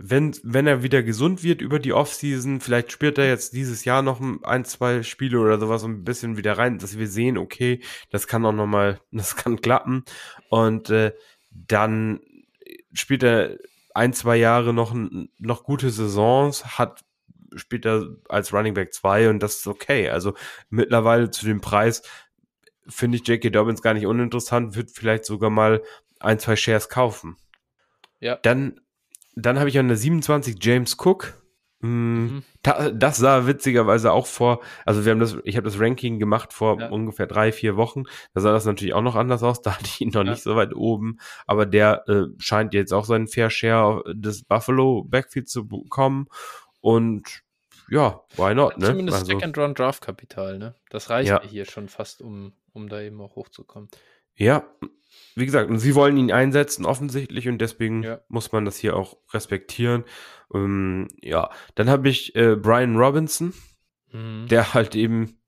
wenn, 0.00 0.34
wenn 0.42 0.66
er 0.66 0.82
wieder 0.82 1.02
gesund 1.02 1.42
wird 1.42 1.60
über 1.60 1.78
die 1.78 1.92
Offseason, 1.92 2.62
vielleicht 2.62 2.90
spielt 2.90 3.18
er 3.18 3.28
jetzt 3.28 3.52
dieses 3.52 3.84
Jahr 3.84 4.00
noch 4.00 4.22
ein, 4.44 4.64
zwei 4.64 5.02
Spiele 5.02 5.38
oder 5.38 5.60
sowas 5.60 5.84
ein 5.84 6.04
bisschen 6.04 6.38
wieder 6.38 6.56
rein, 6.56 6.78
dass 6.78 6.96
wir 6.96 7.06
sehen, 7.06 7.36
okay, 7.36 7.82
das 8.10 8.26
kann 8.26 8.46
auch 8.46 8.52
nochmal, 8.52 8.98
das 9.12 9.36
kann 9.36 9.60
klappen. 9.60 10.04
Und 10.48 10.88
äh, 10.88 11.12
dann 11.50 12.20
spielt 12.94 13.22
er 13.22 13.58
ein, 13.92 14.14
zwei 14.14 14.36
Jahre 14.36 14.72
noch, 14.72 14.94
noch 15.38 15.64
gute 15.64 15.90
Saisons, 15.90 16.78
hat 16.78 17.04
spielt 17.56 17.84
er 17.86 18.06
als 18.28 18.52
Running 18.52 18.74
Back 18.74 18.94
2 18.94 19.30
und 19.30 19.42
das 19.42 19.56
ist 19.56 19.66
okay. 19.66 20.10
Also 20.10 20.34
mittlerweile 20.68 21.30
zu 21.30 21.44
dem 21.44 21.60
Preis 21.60 22.02
finde 22.88 23.18
ich 23.18 23.26
J.K. 23.26 23.50
Dobbins 23.50 23.82
gar 23.82 23.94
nicht 23.94 24.06
uninteressant, 24.06 24.76
wird 24.76 24.90
vielleicht 24.90 25.24
sogar 25.24 25.50
mal 25.50 25.82
ein, 26.20 26.38
zwei 26.38 26.56
Shares 26.56 26.88
kaufen. 26.88 27.36
Ja. 28.20 28.36
Dann, 28.42 28.80
dann 29.34 29.58
habe 29.58 29.68
ich 29.68 29.78
an 29.78 29.88
der 29.88 29.96
27 29.96 30.56
James 30.60 30.96
Cook. 30.98 31.42
Hm, 31.82 32.24
mhm. 32.24 32.42
das 32.94 33.18
sah 33.18 33.46
witzigerweise 33.46 34.10
auch 34.10 34.26
vor, 34.26 34.62
also 34.86 35.04
wir 35.04 35.12
haben 35.12 35.20
das, 35.20 35.36
ich 35.44 35.58
habe 35.58 35.66
das 35.66 35.78
Ranking 35.78 36.18
gemacht 36.18 36.54
vor 36.54 36.80
ja. 36.80 36.88
ungefähr 36.88 37.26
drei, 37.26 37.52
vier 37.52 37.76
Wochen. 37.76 38.04
Da 38.32 38.40
sah 38.40 38.52
das 38.52 38.64
natürlich 38.64 38.94
auch 38.94 39.02
noch 39.02 39.14
anders 39.14 39.42
aus. 39.42 39.60
Da 39.66 39.74
hatte 39.74 39.86
ich 39.86 40.00
ihn 40.00 40.08
noch 40.08 40.24
ja. 40.24 40.30
nicht 40.30 40.42
so 40.42 40.56
weit 40.56 40.74
oben, 40.74 41.18
aber 41.46 41.66
der 41.66 42.08
äh, 42.08 42.24
scheint 42.38 42.72
jetzt 42.72 42.92
auch 42.92 43.04
seinen 43.04 43.28
Fair 43.28 43.50
Share 43.50 44.02
des 44.14 44.44
Buffalo 44.44 45.04
Backfield 45.04 45.48
zu 45.48 45.66
bekommen. 45.68 46.28
Und 46.80 47.42
ja, 47.88 48.20
why 48.36 48.54
not, 48.54 48.78
ne? 48.78 48.86
Zumindest 48.86 49.18
also, 49.18 49.32
Second 49.32 49.58
Round 49.58 49.78
Draft 49.78 50.02
Kapital, 50.02 50.58
ne? 50.58 50.74
Das 50.90 51.10
reicht 51.10 51.30
ja. 51.30 51.42
hier 51.42 51.64
schon 51.64 51.88
fast, 51.88 52.20
um, 52.20 52.52
um 52.72 52.88
da 52.88 53.00
eben 53.00 53.20
auch 53.20 53.36
hochzukommen. 53.36 53.88
Ja, 54.34 54.64
wie 55.34 55.46
gesagt, 55.46 55.70
und 55.70 55.78
sie 55.78 55.94
wollen 55.94 56.16
ihn 56.16 56.32
einsetzen, 56.32 56.84
offensichtlich, 56.84 57.48
und 57.48 57.58
deswegen 57.58 58.02
ja. 58.02 58.20
muss 58.28 58.52
man 58.52 58.64
das 58.64 58.76
hier 58.76 58.96
auch 58.96 59.16
respektieren. 59.32 60.04
Ähm, 60.52 61.08
ja, 61.22 61.50
dann 61.74 61.88
habe 61.88 62.08
ich 62.08 62.34
äh, 62.34 62.56
Brian 62.56 62.96
Robinson, 62.96 63.54
mhm. 64.12 64.46
der 64.48 64.74
halt 64.74 64.94
eben 64.94 65.38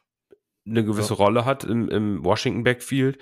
eine 0.66 0.84
gewisse 0.84 1.14
ja. 1.14 1.16
Rolle 1.16 1.44
hat 1.44 1.64
im, 1.64 1.88
im 1.88 2.24
Washington 2.24 2.64
Backfield. 2.64 3.18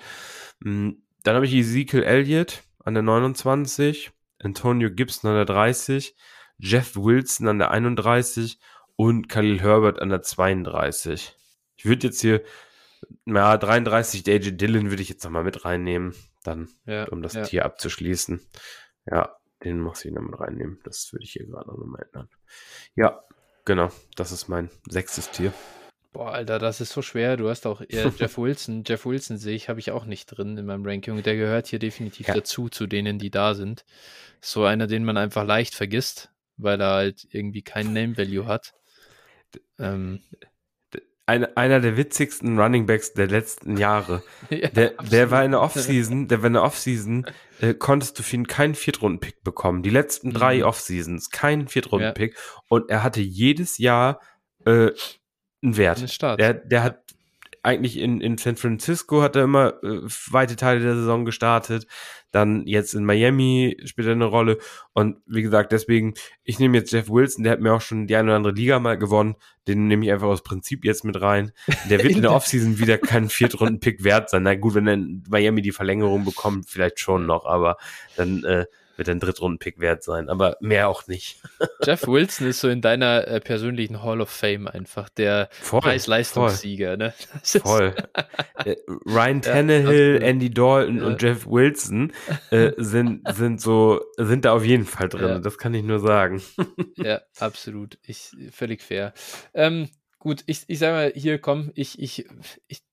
Ähm, 0.63 1.03
dann 1.23 1.35
habe 1.35 1.45
ich 1.45 1.53
Ezekiel 1.53 2.03
Elliott 2.03 2.63
an 2.83 2.93
der 2.93 3.03
29, 3.03 4.11
Antonio 4.39 4.89
Gibson 4.91 5.29
an 5.29 5.35
der 5.37 5.45
30, 5.45 6.15
Jeff 6.59 6.95
Wilson 6.95 7.47
an 7.47 7.59
der 7.59 7.71
31 7.71 8.59
und 8.97 9.29
Khalil 9.29 9.61
Herbert 9.61 10.01
an 10.01 10.09
der 10.09 10.21
32. 10.21 11.35
Ich 11.77 11.85
würde 11.85 12.07
jetzt 12.07 12.19
hier, 12.19 12.43
na, 13.23 13.55
33 13.55 14.27
AJ 14.27 14.57
Dillon 14.57 14.89
würde 14.89 15.01
ich 15.01 15.09
jetzt 15.09 15.23
nochmal 15.23 15.43
mit 15.43 15.63
reinnehmen, 15.63 16.13
dann, 16.43 16.67
ja, 16.85 17.07
um 17.07 17.21
das 17.21 17.33
ja. 17.33 17.43
Tier 17.43 17.63
abzuschließen. 17.63 18.41
Ja, 19.09 19.37
den 19.63 19.79
muss 19.79 20.03
ich 20.03 20.11
nochmal 20.11 20.39
reinnehmen. 20.39 20.79
Das 20.83 21.13
würde 21.13 21.23
ich 21.23 21.31
hier 21.31 21.45
gerade 21.45 21.69
nochmal 21.69 22.03
ändern. 22.03 22.29
Ja, 22.95 23.23
genau. 23.65 23.89
Das 24.15 24.31
ist 24.31 24.49
mein 24.49 24.69
sechstes 24.89 25.29
Tier. 25.31 25.53
Boah, 26.13 26.31
Alter, 26.31 26.57
das 26.57 26.81
ist 26.81 26.93
so 26.93 27.03
schwer. 27.03 27.37
Du 27.37 27.49
hast 27.49 27.67
auch 27.67 27.81
eher 27.87 28.11
Jeff 28.17 28.37
Wilson. 28.37 28.83
Jeff 28.85 29.05
Wilson 29.05 29.37
sehe 29.37 29.55
ich, 29.55 29.69
habe 29.69 29.79
ich 29.79 29.91
auch 29.91 30.05
nicht 30.05 30.25
drin 30.25 30.57
in 30.57 30.65
meinem 30.65 30.85
Ranking. 30.85 31.21
Der 31.21 31.35
gehört 31.35 31.67
hier 31.67 31.79
definitiv 31.79 32.27
ja. 32.27 32.33
dazu, 32.33 32.69
zu 32.69 32.87
denen, 32.87 33.19
die 33.19 33.29
da 33.29 33.53
sind. 33.53 33.85
So 34.41 34.63
einer, 34.63 34.87
den 34.87 35.05
man 35.05 35.17
einfach 35.17 35.45
leicht 35.45 35.75
vergisst, 35.75 36.31
weil 36.57 36.81
er 36.81 36.93
halt 36.93 37.27
irgendwie 37.31 37.61
keinen 37.61 37.93
Name-Value 37.93 38.47
hat. 38.47 38.73
Ähm, 39.79 40.21
eine, 41.27 41.57
einer 41.57 41.81
der 41.81 41.97
witzigsten 41.97 42.57
Running 42.57 42.85
Backs 42.85 43.13
der 43.13 43.27
letzten 43.27 43.75
Jahre. 43.77 44.23
ja, 44.49 44.69
der, 44.69 44.91
der 45.11 45.29
war 45.29 45.43
in 45.43 45.51
der 45.51 45.61
Offseason, 45.61 46.27
der 46.29 46.41
war 46.41 46.47
in 46.47 46.53
der 46.53 46.63
Offseason, 46.63 47.25
äh, 47.59 47.73
konntest 47.73 48.17
du 48.17 48.23
für 48.23 48.37
ihn 48.37 48.47
keinen 48.47 48.75
Viertrunden-Pick 48.75 49.43
bekommen. 49.43 49.83
Die 49.83 49.89
letzten 49.89 50.31
drei 50.31 50.59
mhm. 50.59 50.63
Offseasons, 50.63 51.29
keinen 51.29 51.67
Viertrunden-Pick. 51.67 52.33
Ja. 52.33 52.61
Und 52.69 52.89
er 52.89 53.03
hatte 53.03 53.19
jedes 53.19 53.77
Jahr 53.77 54.21
äh, 54.65 54.91
einen 55.61 55.75
Wert. 55.77 56.09
Start. 56.09 56.39
Der, 56.39 56.53
der 56.53 56.83
hat 56.83 57.06
eigentlich 57.67 57.99
in, 57.99 58.21
in 58.21 58.37
San 58.37 58.55
Francisco 58.55 59.21
hat 59.21 59.35
er 59.35 59.43
immer 59.43 59.73
äh, 59.83 59.99
weite 60.31 60.55
Teile 60.55 60.79
der 60.79 60.95
Saison 60.95 61.25
gestartet. 61.25 61.85
Dann 62.31 62.65
jetzt 62.65 62.93
in 62.93 63.03
Miami 63.03 63.77
spielt 63.83 64.07
er 64.07 64.13
eine 64.13 64.25
Rolle. 64.25 64.57
Und 64.93 65.17
wie 65.25 65.41
gesagt, 65.41 65.73
deswegen, 65.73 66.13
ich 66.43 66.59
nehme 66.59 66.77
jetzt 66.77 66.93
Jeff 66.93 67.09
Wilson, 67.09 67.43
der 67.43 67.51
hat 67.51 67.59
mir 67.59 67.73
auch 67.73 67.81
schon 67.81 68.07
die 68.07 68.15
eine 68.15 68.29
oder 68.29 68.37
andere 68.37 68.53
Liga 68.53 68.79
mal 68.79 68.97
gewonnen. 68.97 69.35
Den 69.67 69.87
nehme 69.87 70.05
ich 70.05 70.11
einfach 70.13 70.27
aus 70.27 70.43
Prinzip 70.43 70.85
jetzt 70.85 71.03
mit 71.03 71.19
rein. 71.21 71.51
Der 71.89 72.01
wird 72.01 72.15
in 72.15 72.21
der 72.21 72.31
Offseason 72.35 72.79
wieder 72.79 72.97
kein 72.97 73.27
Viertrunden-Pick 73.27 74.03
wert 74.05 74.29
sein. 74.29 74.43
Na 74.43 74.55
gut, 74.55 74.75
wenn 74.75 74.87
in 74.87 75.23
Miami 75.27 75.61
die 75.61 75.73
Verlängerung 75.73 76.23
bekommt, 76.23 76.69
vielleicht 76.69 77.01
schon 77.01 77.25
noch, 77.25 77.45
aber 77.45 77.75
dann 78.15 78.45
äh, 78.45 78.65
wird 78.97 79.09
ein 79.09 79.19
Drittrunden-Pick 79.19 79.79
wert 79.79 80.03
sein, 80.03 80.29
aber 80.29 80.57
mehr 80.59 80.89
auch 80.89 81.07
nicht. 81.07 81.41
Jeff 81.83 82.07
Wilson 82.07 82.47
ist 82.47 82.59
so 82.59 82.69
in 82.69 82.81
deiner 82.81 83.27
äh, 83.27 83.39
persönlichen 83.39 84.03
Hall 84.03 84.21
of 84.21 84.29
Fame 84.29 84.67
einfach 84.67 85.09
der 85.09 85.49
Preis-Leistungssieger. 85.69 86.97
Ne? 86.97 87.13
Voll. 87.43 87.95
äh, 88.65 88.75
Ryan 89.05 89.41
Tannehill, 89.41 90.19
ja, 90.21 90.27
Andy 90.27 90.49
Dalton 90.49 90.97
ja. 90.97 91.05
und 91.05 91.21
Jeff 91.21 91.45
Wilson 91.45 92.13
äh, 92.49 92.71
sind, 92.77 93.21
sind 93.33 93.61
so, 93.61 94.01
sind 94.17 94.45
da 94.45 94.53
auf 94.53 94.65
jeden 94.65 94.85
Fall 94.85 95.09
drin. 95.09 95.29
Ja. 95.29 95.39
Das 95.39 95.57
kann 95.57 95.73
ich 95.73 95.83
nur 95.83 95.99
sagen. 95.99 96.41
ja, 96.95 97.21
absolut. 97.39 97.97
Ich, 98.03 98.31
völlig 98.51 98.81
fair. 98.81 99.13
Ähm, 99.53 99.89
gut, 100.19 100.43
ich, 100.47 100.63
ich 100.67 100.79
sag 100.79 100.91
mal, 100.91 101.11
hier 101.15 101.39
komm, 101.39 101.71
ich, 101.75 101.99
ich, 101.99 102.25
ich, 102.67 102.83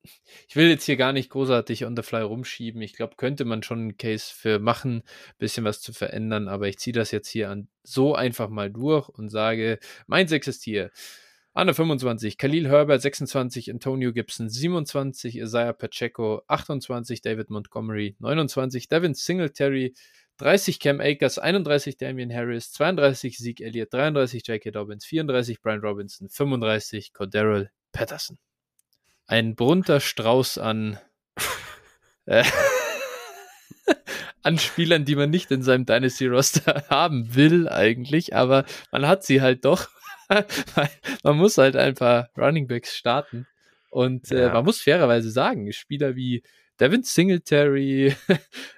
ich 0.49 0.57
will 0.57 0.69
jetzt 0.69 0.85
hier 0.85 0.97
gar 0.97 1.13
nicht 1.13 1.31
großartig 1.31 1.85
on 1.87 1.97
the 1.97 2.03
fly 2.03 2.23
rumschieben. 2.23 2.83
Ich 2.83 2.95
glaube, 2.95 3.17
könnte 3.17 3.45
man 3.45 3.63
schon 3.63 3.79
einen 3.79 3.97
Case 3.97 4.33
für 4.35 4.59
machen, 4.59 5.03
bisschen 5.39 5.65
was 5.65 5.81
zu 5.81 5.93
verändern, 5.93 6.49
aber 6.49 6.69
ich 6.69 6.79
ziehe 6.79 6.93
das 6.93 7.11
jetzt 7.11 7.29
hier 7.29 7.51
an 7.51 7.69
so 7.83 8.15
einfach 8.15 8.49
mal 8.49 8.71
durch 8.71 9.09
und 9.09 9.31
sage, 9.31 9.79
mein 10.07 10.29
sechstes 10.29 10.61
Tier. 10.61 10.91
Anne 11.57 11.73
25, 11.73 12.37
Khalil 12.37 12.69
Herbert 12.69 13.01
26, 13.01 13.71
Antonio 13.71 14.13
Gibson 14.13 14.49
27, 14.49 15.39
Isaiah 15.39 15.73
Pacheco 15.73 16.43
28, 16.49 17.23
David 17.23 17.49
Montgomery 17.49 18.17
29, 18.19 18.89
Devin 18.89 19.15
Singletary 19.15 19.95
30 20.39 20.81
Cam 20.81 21.01
Akers, 21.01 21.39
31 21.39 21.97
Damian 21.97 22.33
Harris, 22.33 22.73
32 22.73 23.39
Zeke 23.39 23.65
Elliott, 23.65 23.93
33 23.93 24.43
J.K. 24.47 24.71
Dobbins, 24.73 25.05
34 25.05 25.61
Brian 25.63 25.81
Robinson, 25.81 26.29
35 26.29 27.13
Cordero 27.13 27.67
Patterson. 27.93 28.39
Ein 29.27 29.55
bunter 29.55 30.01
Strauß 30.01 30.59
an, 30.59 30.99
äh, 32.27 32.45
an 34.43 34.59
Spielern, 34.59 35.05
die 35.05 35.17
man 35.17 35.31
nicht 35.31 35.51
in 35.51 35.63
seinem 35.63 35.87
Dynasty-Roster 35.87 36.85
haben 36.91 37.35
will 37.35 37.69
eigentlich, 37.69 38.35
aber 38.35 38.65
man 38.91 39.07
hat 39.07 39.25
sie 39.25 39.41
halt 39.41 39.65
doch. 39.65 39.89
man 41.23 41.37
muss 41.37 41.59
halt 41.59 41.77
ein 41.77 41.95
paar 41.95 42.31
Running 42.37 42.67
Backs 42.67 42.97
starten. 42.97 43.47
Und 43.91 44.33
äh, 44.33 44.49
man 44.49 44.65
muss 44.65 44.81
fairerweise 44.81 45.31
sagen, 45.31 45.73
Spieler 45.73 46.17
wie 46.17 46.43
Devin 46.81 47.05
Singletary, 47.05 48.17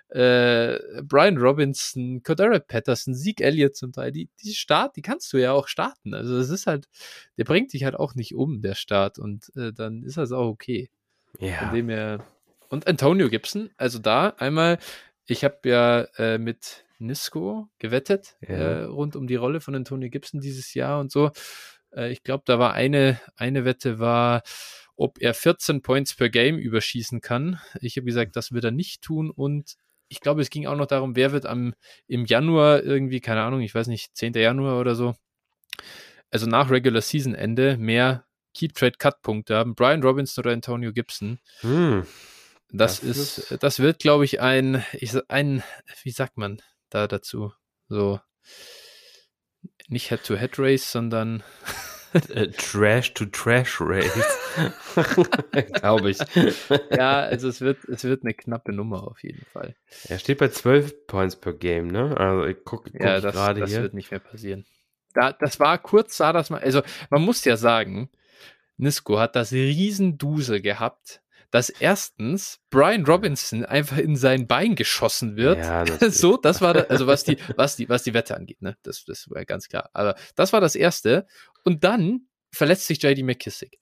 äh, 0.09 0.79
Brian 1.03 1.37
Robinson, 1.37 2.23
Cordero 2.23 2.61
Patterson, 2.61 3.15
Zeke 3.15 3.43
Elliott 3.43 3.77
zum 3.77 3.93
Teil, 3.93 4.13
die, 4.13 4.29
die 4.43 4.55
Start, 4.55 4.97
die 4.97 5.03
kannst 5.03 5.33
du 5.33 5.39
ja 5.39 5.53
auch 5.53 5.69
starten. 5.69 6.15
Also 6.15 6.37
es 6.37 6.51
ist 6.51 6.67
halt, 6.67 6.89
der 7.37 7.45
bringt 7.45 7.73
dich 7.73 7.85
halt 7.85 7.97
auch 7.97 8.15
nicht 8.15 8.35
um, 8.35 8.61
der 8.61 8.75
Start. 8.75 9.19
Und 9.19 9.51
äh, 9.57 9.73
dann 9.73 10.03
ist 10.03 10.17
das 10.17 10.33
auch 10.33 10.49
okay. 10.49 10.91
Ja. 11.39 11.59
Von 11.59 11.75
dem 11.75 12.21
und 12.69 12.87
Antonio 12.87 13.29
Gibson, 13.29 13.71
also 13.77 13.99
da 13.99 14.31
einmal, 14.39 14.79
ich 15.27 15.45
habe 15.45 15.59
ja 15.65 16.01
äh, 16.17 16.39
mit 16.39 16.85
Nisco 16.99 17.69
gewettet, 17.79 18.37
ja. 18.41 18.55
äh, 18.55 18.83
rund 18.85 19.17
um 19.17 19.27
die 19.27 19.37
Rolle 19.37 19.61
von 19.61 19.75
Antonio 19.75 20.09
Gibson 20.09 20.41
dieses 20.41 20.75
Jahr 20.75 20.99
und 21.01 21.13
so. 21.13 21.31
Äh, 21.95 22.11
ich 22.11 22.23
glaube, 22.23 22.43
da 22.47 22.59
war 22.59 22.73
eine, 22.75 23.21
eine 23.37 23.65
Wette 23.65 23.99
war, 23.99 24.43
ob 24.97 25.21
er 25.21 25.35
14 25.35 25.83
Points 25.83 26.15
per 26.15 26.29
Game 26.29 26.59
überschießen 26.59 27.21
kann. 27.21 27.61
Ich 27.81 27.97
habe 27.97 28.07
gesagt, 28.07 28.35
das 28.35 28.53
wird 28.53 28.65
er 28.65 28.71
nicht 28.71 29.03
tun 29.03 29.31
und 29.31 29.77
ich 30.09 30.21
glaube, 30.21 30.43
es 30.43 30.51
ging 30.51 30.67
auch 30.67 30.77
noch 30.77 30.87
darum, 30.87 31.17
wer 31.17 31.33
wird 31.33 31.47
am, 31.47 31.75
im 32.07 32.25
Januar 32.27 32.83
irgendwie, 32.83 33.21
keine 33.21 33.43
Ahnung, 33.43 33.61
ich 33.61 33.75
weiß 33.75 33.87
nicht, 33.89 34.17
10. 34.17 34.35
Januar 34.35 34.81
oder 34.81 34.95
so, 34.95 35.15
also 36.31 36.47
nach 36.47 36.71
Regular 36.71 37.01
Season 37.01 37.35
Ende 37.35 37.77
mehr 37.77 38.25
Keep 38.55 38.75
Trade 38.75 38.97
Cut 38.99 39.23
Punkte 39.23 39.57
haben, 39.57 39.75
Brian 39.75 40.03
Robinson 40.03 40.43
oder 40.43 40.53
Antonio 40.53 40.93
Gibson. 40.93 41.39
Hm. 41.61 42.07
Das, 42.71 43.01
das, 43.01 43.17
ist, 43.17 43.39
ist, 43.39 43.63
das 43.63 43.79
wird, 43.79 44.01
glaube 44.01 44.25
ich, 44.25 44.41
ein, 44.41 44.85
ich, 44.93 45.13
ein, 45.29 45.63
wie 46.03 46.11
sagt 46.11 46.37
man 46.37 46.61
da 46.91 47.07
dazu? 47.07 47.53
So, 47.89 48.21
nicht 49.89 50.09
Head-to-Head-Race, 50.09 50.91
sondern 50.91 51.43
Trash 52.57 53.15
to 53.15 53.27
Trash 53.27 53.81
Race. 53.81 54.39
Glaube 55.81 56.11
ich. 56.11 56.19
Ja, 56.91 57.21
also 57.21 57.49
es 57.49 57.61
wird, 57.61 57.85
es 57.85 58.05
wird 58.05 58.23
eine 58.23 58.35
knappe 58.35 58.73
Nummer 58.73 59.07
auf 59.07 59.23
jeden 59.23 59.45
Fall. 59.47 59.75
Er 60.09 60.19
steht 60.19 60.39
bei 60.39 60.49
12 60.49 61.07
Points 61.07 61.37
per 61.37 61.53
Game, 61.53 61.89
ne? 61.89 62.17
Also 62.17 62.45
ich 62.47 62.65
gucke 62.65 62.91
guck 62.91 63.01
ja, 63.01 63.21
das, 63.21 63.35
gerade 63.35 63.65
hier. 63.65 63.67
Das 63.67 63.83
wird 63.83 63.95
nicht 63.95 64.11
mehr 64.11 64.21
passieren. 64.21 64.65
Da, 65.15 65.33
das 65.33 65.59
war 65.61 65.79
kurz, 65.79 66.17
sah 66.17 66.33
das 66.33 66.51
mal, 66.51 66.61
also 66.61 66.83
man 67.11 67.23
muss 67.23 67.45
ja 67.45 67.57
sagen, 67.57 68.11
Nisco 68.77 69.19
hat 69.19 69.35
das 69.35 69.53
Riesendusel 69.53 70.61
gehabt, 70.61 71.23
dass 71.51 71.71
erstens 71.71 72.61
Brian 72.71 73.07
Robinson 73.07 73.65
einfach 73.65 73.99
in 73.99 74.17
sein 74.17 74.47
Bein 74.47 74.75
geschossen 74.75 75.37
wird. 75.37 75.59
Ja, 75.59 75.85
das 75.85 76.01
so, 76.19 76.37
das 76.37 76.61
war, 76.61 76.75
da, 76.75 76.81
also 76.83 77.07
was 77.07 77.25
die, 77.25 77.39
was 77.57 77.77
die, 77.77 77.89
was 77.89 78.03
die 78.03 78.15
Wette 78.15 78.37
angeht, 78.37 78.61
ne, 78.63 78.77
das, 78.83 79.05
das 79.05 79.31
war 79.31 79.45
ganz 79.45 79.69
klar. 79.69 79.91
Aber 79.93 80.17
das 80.35 80.53
war 80.53 80.61
das 80.61 80.77
erste. 80.77 81.27
Und 81.67 81.83
dann 81.83 82.29
verletzt 82.53 82.87
sich 82.87 83.03
JD 83.03 83.25
McKissick. 83.25 83.81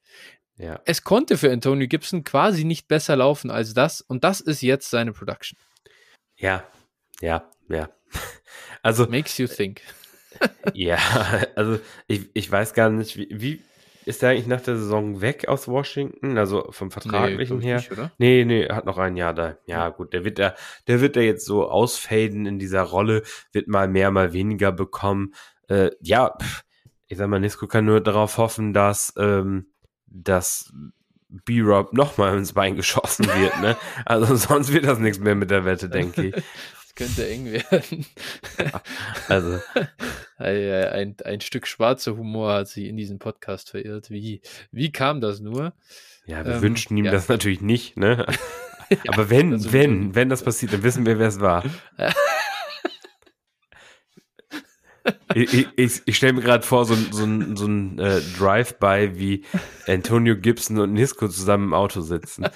Ja. 0.57 0.81
Es 0.85 1.03
konnte 1.03 1.37
für 1.37 1.51
Antonio 1.51 1.87
Gibson 1.87 2.23
quasi 2.23 2.63
nicht 2.63 2.87
besser 2.87 3.15
laufen 3.15 3.51
als 3.51 3.75
das. 3.75 4.01
Und 4.01 4.23
das 4.23 4.41
ist 4.41 4.61
jetzt 4.61 4.89
seine 4.89 5.13
Production. 5.13 5.59
Ja, 6.35 6.67
ja, 7.21 7.49
ja. 7.69 7.89
Also. 8.81 9.07
Makes 9.07 9.39
you 9.39 9.47
think. 9.47 9.81
ja, 10.73 10.97
also 11.55 11.79
ich, 12.07 12.29
ich 12.33 12.51
weiß 12.51 12.73
gar 12.73 12.89
nicht, 12.89 13.17
wie, 13.17 13.27
wie 13.31 13.61
ist 14.05 14.21
er 14.21 14.29
eigentlich 14.29 14.47
nach 14.47 14.61
der 14.61 14.77
Saison 14.77 15.21
weg 15.21 15.47
aus 15.47 15.67
Washington? 15.67 16.37
Also 16.37 16.67
vom 16.71 16.91
Vertraglichen 16.91 17.57
nee, 17.57 17.65
her? 17.65 17.77
Nicht, 17.77 17.91
oder? 17.91 18.11
Nee, 18.19 18.45
nee, 18.45 18.67
hat 18.67 18.85
noch 18.85 18.99
ein 18.99 19.17
Jahr 19.17 19.33
da. 19.33 19.57
Ja, 19.65 19.89
gut, 19.89 20.13
der 20.13 20.23
wird 20.23 20.37
da, 20.37 20.55
der 20.87 21.01
wird 21.01 21.15
da 21.15 21.21
jetzt 21.21 21.45
so 21.45 21.67
ausfaden 21.67 22.45
in 22.45 22.59
dieser 22.59 22.83
Rolle, 22.83 23.23
wird 23.51 23.67
mal 23.67 23.87
mehr, 23.87 24.11
mal 24.11 24.33
weniger 24.33 24.71
bekommen. 24.71 25.33
Äh, 25.67 25.89
ja, 25.99 26.37
ich 27.07 27.17
sag 27.17 27.27
mal, 27.27 27.39
Nisco 27.39 27.67
kann 27.67 27.85
nur 27.85 28.01
darauf 28.01 28.37
hoffen, 28.37 28.73
dass, 28.73 29.13
ähm, 29.17 29.67
dass 30.07 30.73
B-Rob 31.29 31.93
nochmal 31.93 32.37
ins 32.37 32.53
Bein 32.53 32.75
geschossen 32.75 33.25
wird, 33.25 33.59
ne? 33.61 33.77
Also 34.05 34.35
sonst 34.35 34.71
wird 34.71 34.85
das 34.85 34.99
nichts 34.99 35.19
mehr 35.19 35.35
mit 35.35 35.51
der 35.51 35.65
Wette, 35.65 35.89
denke 35.89 36.27
ich. 36.27 36.43
könnte 36.95 37.27
eng 37.27 37.51
werden. 37.51 38.05
Ja, 38.57 38.81
also. 39.27 39.59
ein, 40.37 41.15
ein 41.23 41.41
Stück 41.41 41.67
schwarzer 41.67 42.15
Humor 42.17 42.53
hat 42.53 42.67
sie 42.69 42.87
in 42.87 42.97
diesem 42.97 43.19
Podcast 43.19 43.69
verirrt. 43.69 44.09
Wie, 44.09 44.41
wie 44.71 44.91
kam 44.91 45.21
das 45.21 45.41
nur? 45.41 45.73
Ja, 46.25 46.45
wir 46.45 46.55
ähm, 46.55 46.61
wünschen 46.61 46.97
ihm 46.97 47.05
ja. 47.05 47.11
das 47.11 47.27
natürlich 47.27 47.61
nicht, 47.61 47.97
ne? 47.97 48.25
Aber 49.07 49.29
wenn, 49.29 49.53
also, 49.53 49.73
wenn, 49.73 50.15
wenn 50.15 50.29
das 50.29 50.43
passiert, 50.43 50.73
dann 50.73 50.83
wissen 50.83 51.05
wir, 51.05 51.19
wer 51.19 51.27
es 51.27 51.39
war. 51.39 51.63
Ich, 55.33 55.67
ich, 55.75 56.01
ich 56.05 56.17
stelle 56.17 56.33
mir 56.33 56.41
gerade 56.41 56.65
vor, 56.65 56.85
so, 56.85 56.95
so 56.95 57.23
ein, 57.23 57.55
so 57.55 57.65
ein 57.65 57.99
äh, 57.99 58.21
Drive-by, 58.37 59.11
wie 59.15 59.43
Antonio 59.87 60.35
Gibson 60.35 60.79
und 60.79 60.93
Nisco 60.93 61.27
zusammen 61.27 61.65
im 61.65 61.73
Auto 61.73 62.01
sitzen. 62.01 62.45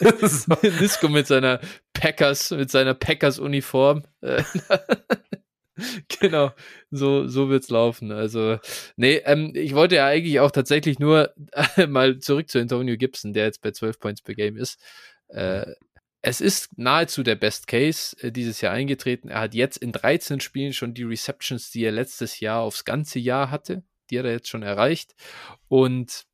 Nisco 0.80 1.08
mit 1.08 1.26
seiner 1.26 1.60
Packers, 1.92 2.50
mit 2.50 2.70
seiner 2.70 2.94
Packers-Uniform. 2.94 4.02
genau, 6.20 6.52
so, 6.90 7.26
so 7.26 7.48
wird's 7.48 7.70
laufen. 7.70 8.12
Also, 8.12 8.58
nee, 8.96 9.16
ähm, 9.24 9.52
ich 9.54 9.74
wollte 9.74 9.96
ja 9.96 10.06
eigentlich 10.06 10.40
auch 10.40 10.50
tatsächlich 10.50 10.98
nur 10.98 11.32
mal 11.88 12.18
zurück 12.18 12.48
zu 12.48 12.58
Antonio 12.60 12.96
Gibson, 12.96 13.32
der 13.32 13.46
jetzt 13.46 13.62
bei 13.62 13.72
12 13.72 13.98
Points 13.98 14.22
per 14.22 14.34
Game 14.34 14.56
ist. 14.56 14.80
Äh, 15.28 15.66
es 16.26 16.40
ist 16.40 16.78
nahezu 16.78 17.22
der 17.22 17.34
Best 17.34 17.66
Case 17.66 18.16
äh, 18.20 18.32
dieses 18.32 18.62
Jahr 18.62 18.72
eingetreten. 18.72 19.28
Er 19.28 19.40
hat 19.40 19.54
jetzt 19.54 19.76
in 19.76 19.92
13 19.92 20.40
Spielen 20.40 20.72
schon 20.72 20.94
die 20.94 21.02
Receptions, 21.02 21.70
die 21.70 21.84
er 21.84 21.92
letztes 21.92 22.40
Jahr 22.40 22.62
aufs 22.62 22.86
ganze 22.86 23.18
Jahr 23.18 23.50
hatte, 23.50 23.84
die 24.10 24.18
hat 24.18 24.24
er 24.24 24.32
jetzt 24.32 24.48
schon 24.48 24.62
erreicht. 24.62 25.14
Und 25.68 26.24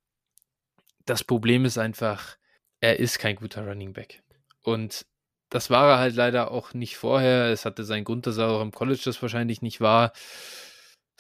das 1.07 1.25
Problem 1.25 1.65
ist 1.65 1.77
einfach, 1.77 2.37
er 2.81 3.01
ist 3.01 3.19
kein 3.19 3.35
guter 3.35 3.67
Running 3.67 3.93
Back. 3.93 4.23
Und 4.63 5.07
das 5.49 5.71
war 5.71 5.91
er 5.91 5.99
halt 5.99 6.15
leider 6.15 6.53
auch 6.53 6.73
nicht 6.73 6.97
vorher. 6.97 7.47
Es 7.47 7.65
hatte 7.65 7.83
seinen 7.83 8.05
Grund, 8.05 8.29
dass 8.29 8.39
er 8.39 8.49
auch 8.49 8.63
im 8.63 8.71
College 8.71 9.03
das 9.05 9.21
wahrscheinlich 9.21 9.61
nicht 9.61 9.81
war. 9.81 10.13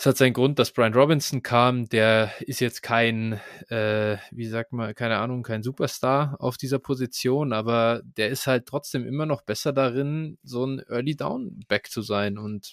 Es 0.01 0.07
hat 0.07 0.17
seinen 0.17 0.33
Grund, 0.33 0.59
dass 0.59 0.73
Brian 0.73 0.95
Robinson 0.95 1.43
kam. 1.43 1.87
Der 1.91 2.33
ist 2.41 2.61
jetzt 2.61 2.81
kein, 2.83 3.39
äh, 3.69 4.17
wie 4.31 4.47
sagt 4.47 4.73
man, 4.73 4.95
keine 4.95 5.19
Ahnung, 5.19 5.43
kein 5.43 5.63
Superstar 5.63 6.37
auf 6.39 6.57
dieser 6.57 6.79
Position, 6.79 7.53
aber 7.53 8.01
der 8.17 8.31
ist 8.31 8.47
halt 8.47 8.65
trotzdem 8.65 9.07
immer 9.07 9.27
noch 9.27 9.43
besser 9.43 9.75
darin, 9.75 10.39
so 10.43 10.65
ein 10.65 10.81
Early 10.89 11.17
Down 11.17 11.61
Back 11.69 11.91
zu 11.91 12.01
sein. 12.01 12.39
Und 12.39 12.73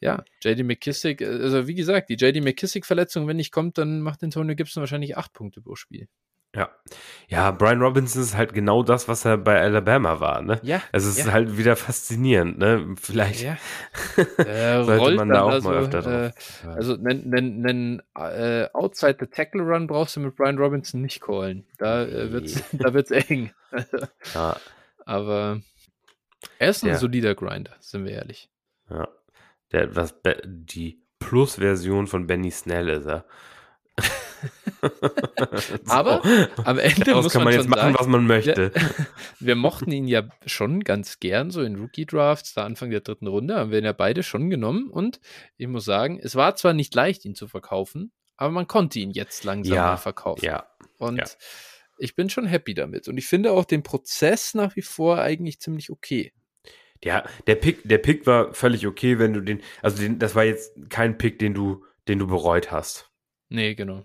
ja, 0.00 0.22
JD 0.42 0.64
McKissick, 0.64 1.22
also 1.22 1.66
wie 1.66 1.74
gesagt, 1.74 2.10
die 2.10 2.16
JD 2.16 2.42
McKissick-Verletzung, 2.44 3.26
wenn 3.26 3.38
nicht 3.38 3.50
kommt, 3.50 3.78
dann 3.78 4.02
macht 4.02 4.22
Antonio 4.22 4.54
Gibson 4.54 4.82
wahrscheinlich 4.82 5.16
acht 5.16 5.32
Punkte 5.32 5.62
pro 5.62 5.76
Spiel. 5.76 6.08
Ja. 6.54 6.70
Ja, 7.28 7.50
Brian 7.50 7.82
Robinson 7.82 8.22
ist 8.22 8.36
halt 8.36 8.52
genau 8.52 8.82
das, 8.82 9.08
was 9.08 9.24
er 9.24 9.38
bei 9.38 9.60
Alabama 9.60 10.20
war, 10.20 10.40
ne? 10.42 10.60
Ja. 10.62 10.82
Also 10.92 11.08
es 11.08 11.18
ja. 11.18 11.24
ist 11.24 11.32
halt 11.32 11.58
wieder 11.58 11.74
faszinierend, 11.74 12.58
ne? 12.58 12.94
Vielleicht 13.00 13.42
ja. 13.42 13.56
äh, 14.38 14.84
sollte 14.84 15.16
man 15.16 15.30
da 15.30 15.42
auch 15.42 15.50
also, 15.50 15.68
mal 15.70 15.78
öfter 15.78 16.02
drauf. 16.02 16.62
Äh, 16.64 16.68
also 16.68 16.94
einen, 16.94 18.02
äh, 18.14 18.68
Outside 18.72 19.16
the 19.18 19.26
Tackle 19.26 19.62
Run 19.62 19.86
brauchst 19.86 20.16
du 20.16 20.20
mit 20.20 20.36
Brian 20.36 20.58
Robinson 20.58 21.00
nicht 21.00 21.20
callen. 21.20 21.66
Da 21.78 22.04
äh, 22.04 22.30
wird's, 22.30 22.62
da 22.72 22.94
wird's 22.94 23.10
eng. 23.10 23.52
ja. 24.34 24.56
Aber 25.06 25.60
er 26.58 26.70
ist 26.70 26.84
ein 26.84 26.90
Ja. 26.90 26.96
solider 26.96 27.34
Grinder, 27.34 27.74
sind 27.80 28.04
wir 28.04 28.12
ehrlich. 28.12 28.48
ja. 28.90 29.08
Der 29.72 29.82
etwas 29.82 30.12
be- 30.12 30.40
die 30.46 31.02
Plus-Version 31.18 32.06
von 32.06 32.28
Benny 32.28 32.52
Snell 32.52 32.88
ist 32.90 33.06
er. 33.06 33.24
Aber 35.86 36.22
am 36.64 36.78
Ende 36.78 37.04
Daraus 37.04 37.24
muss 37.24 37.32
kann 37.32 37.44
man, 37.44 37.52
man 37.52 37.60
jetzt 37.60 37.68
machen, 37.68 37.80
sagen, 37.80 37.96
was 37.98 38.06
man 38.06 38.26
möchte. 38.26 38.72
wir 39.40 39.56
mochten 39.56 39.92
ihn 39.92 40.06
ja 40.06 40.28
schon 40.46 40.80
ganz 40.80 41.20
gern, 41.20 41.50
so 41.50 41.62
in 41.62 41.76
Rookie-Drafts, 41.76 42.54
da 42.54 42.64
Anfang 42.64 42.90
der 42.90 43.00
dritten 43.00 43.26
Runde, 43.26 43.56
haben 43.56 43.70
wir 43.70 43.78
ihn 43.78 43.84
ja 43.84 43.92
beide 43.92 44.22
schon 44.22 44.50
genommen 44.50 44.90
und 44.90 45.20
ich 45.56 45.68
muss 45.68 45.84
sagen, 45.84 46.18
es 46.22 46.36
war 46.36 46.56
zwar 46.56 46.72
nicht 46.72 46.94
leicht, 46.94 47.24
ihn 47.24 47.34
zu 47.34 47.48
verkaufen, 47.48 48.12
aber 48.36 48.52
man 48.52 48.66
konnte 48.66 48.98
ihn 48.98 49.10
jetzt 49.10 49.44
langsam 49.44 49.76
Ja, 49.76 49.96
verkaufen. 49.96 50.44
Ja. 50.44 50.66
Und 50.98 51.18
ja. 51.18 51.24
ich 51.98 52.14
bin 52.16 52.30
schon 52.30 52.46
happy 52.46 52.74
damit. 52.74 53.08
Und 53.08 53.16
ich 53.16 53.26
finde 53.26 53.52
auch 53.52 53.64
den 53.64 53.82
Prozess 53.82 54.54
nach 54.54 54.76
wie 54.76 54.82
vor 54.82 55.18
eigentlich 55.18 55.60
ziemlich 55.60 55.90
okay. 55.90 56.32
Ja, 57.02 57.24
der 57.46 57.56
Pick, 57.56 57.82
der 57.84 57.98
Pick 57.98 58.26
war 58.26 58.54
völlig 58.54 58.86
okay, 58.86 59.18
wenn 59.18 59.34
du 59.34 59.40
den, 59.40 59.60
also 59.82 59.98
den, 59.98 60.18
das 60.18 60.34
war 60.34 60.44
jetzt 60.44 60.72
kein 60.88 61.18
Pick, 61.18 61.38
den 61.38 61.52
du, 61.52 61.84
den 62.08 62.18
du 62.18 62.26
bereut 62.26 62.70
hast. 62.70 63.10
Nee, 63.50 63.74
genau. 63.74 64.04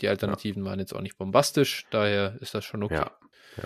Die 0.00 0.08
Alternativen 0.08 0.64
waren 0.64 0.78
jetzt 0.78 0.94
auch 0.94 1.00
nicht 1.00 1.18
bombastisch, 1.18 1.86
daher 1.90 2.36
ist 2.40 2.54
das 2.54 2.64
schon 2.64 2.82
okay. 2.82 2.94
Ja. 3.56 3.64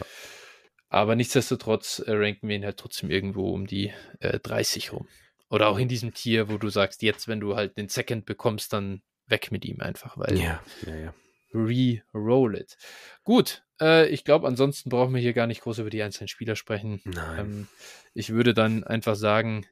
Aber 0.89 1.17
nichtsdestotrotz 1.17 2.01
äh, 2.01 2.13
ranken 2.13 2.49
wir 2.49 2.57
ihn 2.57 2.65
halt 2.65 2.77
trotzdem 2.77 3.11
irgendwo 3.11 3.51
um 3.53 3.67
die 3.67 3.93
äh, 4.21 4.39
30 4.39 4.93
rum. 4.93 5.09
Oder 5.49 5.69
auch 5.69 5.79
in 5.79 5.89
diesem 5.89 6.15
Tier, 6.15 6.51
wo 6.51 6.59
du 6.59 6.69
sagst, 6.69 7.03
jetzt, 7.03 7.29
wenn 7.29 7.41
du 7.41 7.57
halt 7.57 7.77
den 7.77 7.89
Second 7.89 8.27
bekommst, 8.27 8.73
dann 8.73 9.03
weg 9.27 9.51
mit 9.53 9.65
ihm 9.65 9.81
einfach, 9.81 10.17
weil 10.19 10.39
Ja, 10.39 10.63
ja, 10.87 10.95
ja. 10.97 11.15
re-roll 11.55 12.57
it. 12.57 12.77
Gut, 13.25 13.63
äh, 13.81 14.07
ich 14.09 14.25
glaube, 14.25 14.47
ansonsten 14.47 14.91
brauchen 14.91 15.15
wir 15.15 15.21
hier 15.21 15.33
gar 15.33 15.47
nicht 15.47 15.63
groß 15.63 15.79
über 15.79 15.91
die 15.91 16.03
einzelnen 16.03 16.29
Spieler 16.29 16.57
sprechen. 16.57 17.01
Nein. 17.05 17.39
Ähm, 17.39 17.69
ich 18.15 18.31
würde 18.31 18.55
dann 18.55 18.85
einfach 18.85 19.15
sagen, 19.15 19.67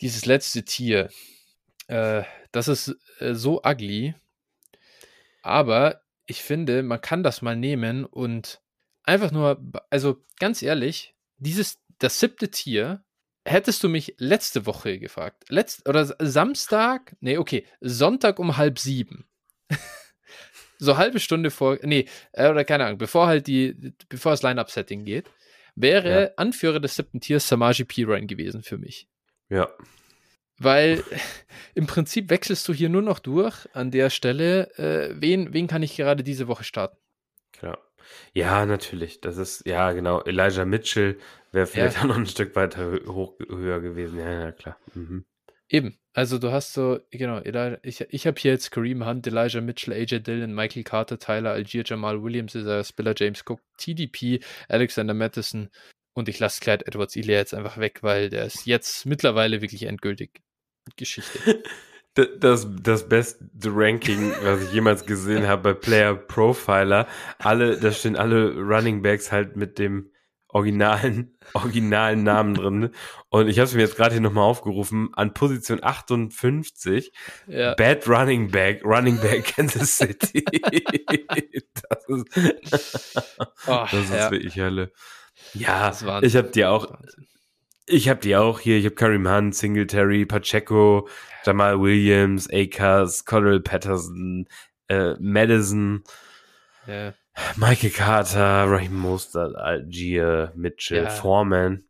dieses 0.00 0.26
letzte 0.26 0.64
Tier, 0.64 1.10
äh, 1.88 2.22
das 2.52 2.68
ist 2.68 2.96
äh, 3.20 3.34
so 3.34 3.62
ugly, 3.64 4.14
aber 5.46 6.02
ich 6.26 6.42
finde, 6.42 6.82
man 6.82 7.00
kann 7.00 7.22
das 7.22 7.40
mal 7.40 7.56
nehmen 7.56 8.04
und 8.04 8.60
einfach 9.04 9.30
nur, 9.30 9.64
also 9.90 10.24
ganz 10.38 10.60
ehrlich, 10.60 11.14
dieses, 11.38 11.78
das 11.98 12.18
siebte 12.18 12.50
Tier, 12.50 13.04
hättest 13.44 13.82
du 13.84 13.88
mich 13.88 14.14
letzte 14.18 14.66
Woche 14.66 14.98
gefragt, 14.98 15.44
letzt, 15.48 15.88
oder 15.88 16.04
Samstag, 16.18 17.16
nee, 17.20 17.38
okay, 17.38 17.64
Sonntag 17.80 18.40
um 18.40 18.56
halb 18.56 18.78
sieben. 18.78 19.28
so 20.78 20.96
halbe 20.96 21.20
Stunde 21.20 21.50
vor, 21.50 21.78
nee, 21.82 22.06
äh, 22.32 22.50
oder 22.50 22.64
keine 22.64 22.86
Ahnung, 22.86 22.98
bevor 22.98 23.28
halt 23.28 23.46
die, 23.46 23.94
bevor 24.08 24.32
das 24.32 24.42
Line-Up-Setting 24.42 25.04
geht, 25.04 25.30
wäre 25.76 26.22
Ja. 26.22 26.30
Anführer 26.36 26.80
des 26.80 26.96
siebten 26.96 27.20
Tiers 27.20 27.46
Samaji 27.46 27.84
Pirine 27.84 28.26
gewesen 28.26 28.62
für 28.64 28.78
mich. 28.78 29.08
Ja. 29.48 29.68
Weil 30.58 31.02
im 31.74 31.86
Prinzip 31.86 32.30
wechselst 32.30 32.66
du 32.68 32.72
hier 32.72 32.88
nur 32.88 33.02
noch 33.02 33.18
durch 33.18 33.68
an 33.74 33.90
der 33.90 34.10
Stelle, 34.10 34.70
äh, 34.78 35.14
wen, 35.20 35.52
wen 35.52 35.66
kann 35.66 35.82
ich 35.82 35.96
gerade 35.96 36.22
diese 36.22 36.48
Woche 36.48 36.64
starten? 36.64 36.96
Klar. 37.52 37.78
Ja, 38.32 38.66
natürlich. 38.66 39.20
Das 39.20 39.36
ist, 39.36 39.66
ja, 39.66 39.92
genau. 39.92 40.22
Elijah 40.22 40.64
Mitchell 40.64 41.18
wäre 41.52 41.66
vielleicht 41.66 41.96
Ja. 41.96 42.02
auch 42.02 42.06
noch 42.06 42.16
ein 42.16 42.26
Stück 42.26 42.54
weiter 42.54 43.00
hoch, 43.06 43.34
höher 43.48 43.80
gewesen. 43.80 44.18
Ja, 44.18 44.32
ja, 44.32 44.52
klar. 44.52 44.78
Mhm. 44.94 45.24
Eben, 45.68 45.98
also 46.12 46.38
du 46.38 46.52
hast 46.52 46.72
so, 46.74 47.00
genau, 47.10 47.40
ich, 47.82 48.00
ich 48.00 48.26
habe 48.26 48.40
hier 48.40 48.52
jetzt 48.52 48.70
Kareem 48.70 49.04
Hunt, 49.04 49.26
Elijah 49.26 49.60
Mitchell, 49.60 49.94
AJ 49.94 50.20
Dillon, 50.20 50.54
Michael 50.54 50.84
Carter, 50.84 51.18
Tyler 51.18 51.50
Algier, 51.52 51.82
Jamal 51.84 52.22
Williams, 52.22 52.54
Isaiah 52.54 52.84
Spiller, 52.84 53.14
James 53.16 53.42
Cook, 53.44 53.60
TDP, 53.76 54.40
Alexander 54.68 55.12
Matheson 55.12 55.68
und 56.14 56.28
ich 56.28 56.38
lasse 56.38 56.60
Clyde 56.60 56.86
Edwards 56.86 57.16
Ilia 57.16 57.38
jetzt 57.38 57.52
einfach 57.52 57.78
weg, 57.78 58.02
weil 58.02 58.30
der 58.30 58.44
ist 58.44 58.64
jetzt 58.66 59.06
mittlerweile 59.06 59.60
wirklich 59.60 59.82
endgültig 59.82 60.40
Geschichte. 60.96 61.62
Das, 62.40 62.66
das 62.82 63.06
beste 63.10 63.44
Ranking, 63.66 64.32
was 64.42 64.62
ich 64.62 64.72
jemals 64.72 65.04
gesehen 65.04 65.46
habe 65.46 65.74
bei 65.74 65.78
Player 65.78 66.14
Profiler, 66.14 67.06
alle, 67.38 67.78
da 67.78 67.92
stehen 67.92 68.16
alle 68.16 68.54
Running 68.54 69.02
Backs 69.02 69.30
halt 69.30 69.54
mit 69.56 69.78
dem 69.78 70.10
originalen, 70.56 71.36
originalen 71.52 72.22
Namen 72.22 72.54
drin. 72.54 72.90
Und 73.28 73.48
ich 73.48 73.58
habe 73.58 73.66
es 73.66 73.74
mir 73.74 73.82
jetzt 73.82 73.96
gerade 73.96 74.14
hier 74.14 74.22
nochmal 74.22 74.44
aufgerufen, 74.44 75.10
an 75.12 75.34
Position 75.34 75.82
58, 75.82 77.12
Ja, 77.46 77.74
Bad 77.74 78.08
Running 78.08 78.50
Back, 78.50 78.82
Running 78.82 79.18
Back 79.18 79.54
Kansas 79.54 79.98
City. 79.98 80.42
das 81.90 82.08
ist, 82.08 83.22
oh, 83.66 83.84
das 83.90 83.92
ist 83.92 84.10
ja, 84.10 84.30
wirklich 84.30 84.58
Hölle. 84.58 84.90
Ja, 85.52 85.92
ich 86.22 86.36
habe 86.36 86.48
die 86.48 86.64
auch. 86.64 86.98
Ich 87.86 88.08
habe 88.08 88.20
die 88.20 88.36
auch 88.36 88.60
hier. 88.60 88.76
Ich 88.78 88.84
habe 88.84 88.94
Kareem 88.94 89.28
Hunt, 89.30 89.54
Singletary, 89.54 90.26
Pacheco, 90.26 91.08
Jamal 91.44 91.80
Williams, 91.80 92.48
Akers, 92.52 93.24
Cordell 93.24 93.60
Patterson, 93.60 94.46
äh, 94.88 95.14
Madison, 95.18 96.02
Ja. 96.86 97.14
Michael 97.56 97.90
Carter, 97.90 98.64
Raheem 98.70 98.96
Mostert, 98.96 99.56
Algier, 99.56 100.52
Mitchell, 100.56 101.04
Ja. 101.04 101.10
Foreman. 101.10 101.84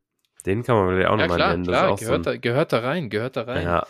Den 0.44 0.62
kann 0.64 0.76
man 0.76 0.88
vielleicht 0.90 1.08
auch 1.08 1.18
Ja, 1.18 1.26
nochmal 1.26 1.50
nennen. 1.50 1.64
Klar, 1.66 1.90
auch 1.90 1.98
gehört, 1.98 2.24
so 2.24 2.30
da, 2.30 2.36
gehört 2.36 2.72
da 2.72 2.78
rein, 2.80 3.10
gehört 3.10 3.36
da 3.36 3.42
ein, 3.42 3.48
rein. 3.48 3.62
ja, 3.64 3.86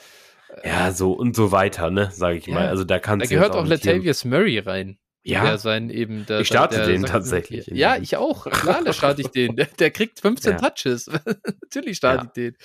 ja, 0.64 0.92
so 0.92 1.12
und 1.12 1.34
so 1.36 1.52
weiter, 1.52 1.90
ne, 1.90 2.10
sage 2.12 2.38
ich 2.38 2.48
mal. 2.48 2.68
Also 2.68 2.84
da 2.84 2.94
Da 2.94 2.98
kannst 3.00 3.30
du 3.30 3.34
gehört 3.34 3.52
auch 3.52 3.66
hier- 3.66 3.74
Latavius 3.76 4.24
Murray 4.24 4.58
rein. 4.58 4.98
Ja, 5.28 5.44
Der 5.44 5.58
sein 5.58 5.90
eben 5.90 6.24
der, 6.26 6.40
Ich 6.40 6.46
starte 6.48 6.76
der, 6.76 6.86
den 6.86 7.02
der- 7.02 7.10
tatsächlich. 7.10 7.66
Ja, 7.66 7.96
ich 7.96 8.16
auch. 8.16 8.46
Klar, 8.50 8.82
da 8.84 8.92
starte 8.92 9.22
ich 9.22 9.28
den. 9.28 9.56
Der, 9.56 9.66
der 9.66 9.90
kriegt 9.90 10.20
15 10.20 10.52
Ja. 10.52 10.70
Touches. 10.70 11.06
Natürlich 11.62 11.96
starte 11.96 12.18
Ja. 12.18 12.24
ich 12.26 12.32
den. 12.32 12.56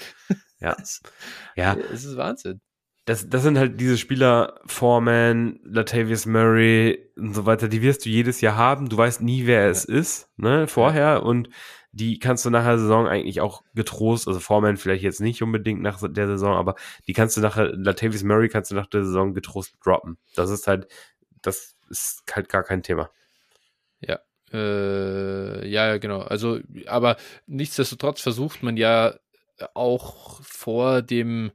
Ja. 0.59 0.75
Es, 0.81 1.01
ja, 1.55 1.75
es 1.91 2.05
ist 2.05 2.17
Wahnsinn. 2.17 2.61
das, 3.05 3.27
das 3.27 3.41
sind 3.41 3.57
halt 3.57 3.79
diese 3.81 3.97
Spieler, 3.97 4.59
Foreman, 4.67 5.59
Latavius 5.63 6.27
Murray 6.27 6.99
und 7.17 7.33
so 7.33 7.47
weiter, 7.47 7.67
die 7.67 7.81
wirst 7.81 8.05
du 8.05 8.09
jedes 8.09 8.41
Jahr 8.41 8.55
haben. 8.57 8.88
Du 8.89 8.95
weißt 8.95 9.21
nie, 9.21 9.47
wer 9.47 9.67
es 9.69 9.83
ist, 9.85 10.29
ne, 10.38 10.67
vorher. 10.67 11.23
Und 11.23 11.49
die 11.93 12.19
kannst 12.19 12.45
du 12.45 12.51
nach 12.51 12.63
der 12.63 12.77
Saison 12.77 13.07
eigentlich 13.07 13.41
auch 13.41 13.63
getrost, 13.73 14.27
also 14.27 14.39
Foreman 14.39 14.77
vielleicht 14.77 15.03
jetzt 15.03 15.19
nicht 15.19 15.41
unbedingt 15.41 15.81
nach 15.81 15.99
der 16.07 16.27
Saison, 16.27 16.55
aber 16.55 16.75
die 17.07 17.13
kannst 17.13 17.35
du 17.38 17.41
nachher, 17.41 17.75
Latavius 17.75 18.23
Murray 18.23 18.47
kannst 18.49 18.69
du 18.69 18.75
nach 18.75 18.88
der 18.88 19.03
Saison 19.03 19.33
getrost 19.33 19.73
droppen. 19.83 20.17
Das 20.35 20.51
ist 20.51 20.67
halt, 20.67 20.88
das 21.41 21.75
ist 21.91 22.23
halt 22.31 22.49
gar 22.49 22.63
kein 22.63 22.84
Thema. 22.84 23.09
Äh, 24.53 25.65
ja, 25.65 25.88
ja, 25.88 25.97
genau. 25.97 26.19
Also, 26.19 26.59
aber 26.85 27.15
nichtsdestotrotz 27.47 28.19
versucht 28.19 28.63
man 28.63 28.76
ja 28.76 29.18
auch 29.73 30.41
vor 30.43 31.01
dem 31.01 31.51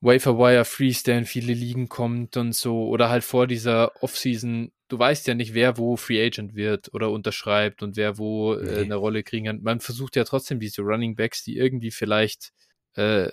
Wafer 0.00 0.38
Wire 0.38 0.64
Freeze, 0.64 1.02
der 1.02 1.18
in 1.18 1.24
viele 1.24 1.52
Ligen 1.54 1.88
kommt 1.88 2.36
und 2.36 2.54
so, 2.54 2.86
oder 2.86 3.08
halt 3.08 3.24
vor 3.24 3.48
dieser 3.48 4.00
Offseason 4.00 4.70
du 4.88 4.98
weißt 4.98 5.26
ja 5.26 5.34
nicht, 5.34 5.54
wer 5.54 5.76
wo 5.76 5.96
Free 5.96 6.24
Agent 6.24 6.54
wird 6.54 6.92
oder 6.94 7.10
unterschreibt 7.10 7.82
und 7.82 7.96
wer 7.96 8.18
wo 8.18 8.54
äh, 8.54 8.64
Nee. 8.64 8.76
eine 8.84 8.96
Rolle 8.96 9.22
kriegen 9.22 9.46
kann. 9.46 9.62
Man 9.62 9.80
versucht 9.80 10.16
ja 10.16 10.24
trotzdem 10.24 10.60
diese 10.60 10.82
Running 10.82 11.14
Backs, 11.14 11.44
die 11.44 11.56
irgendwie 11.56 11.90
vielleicht 11.90 12.52
äh, 12.94 13.30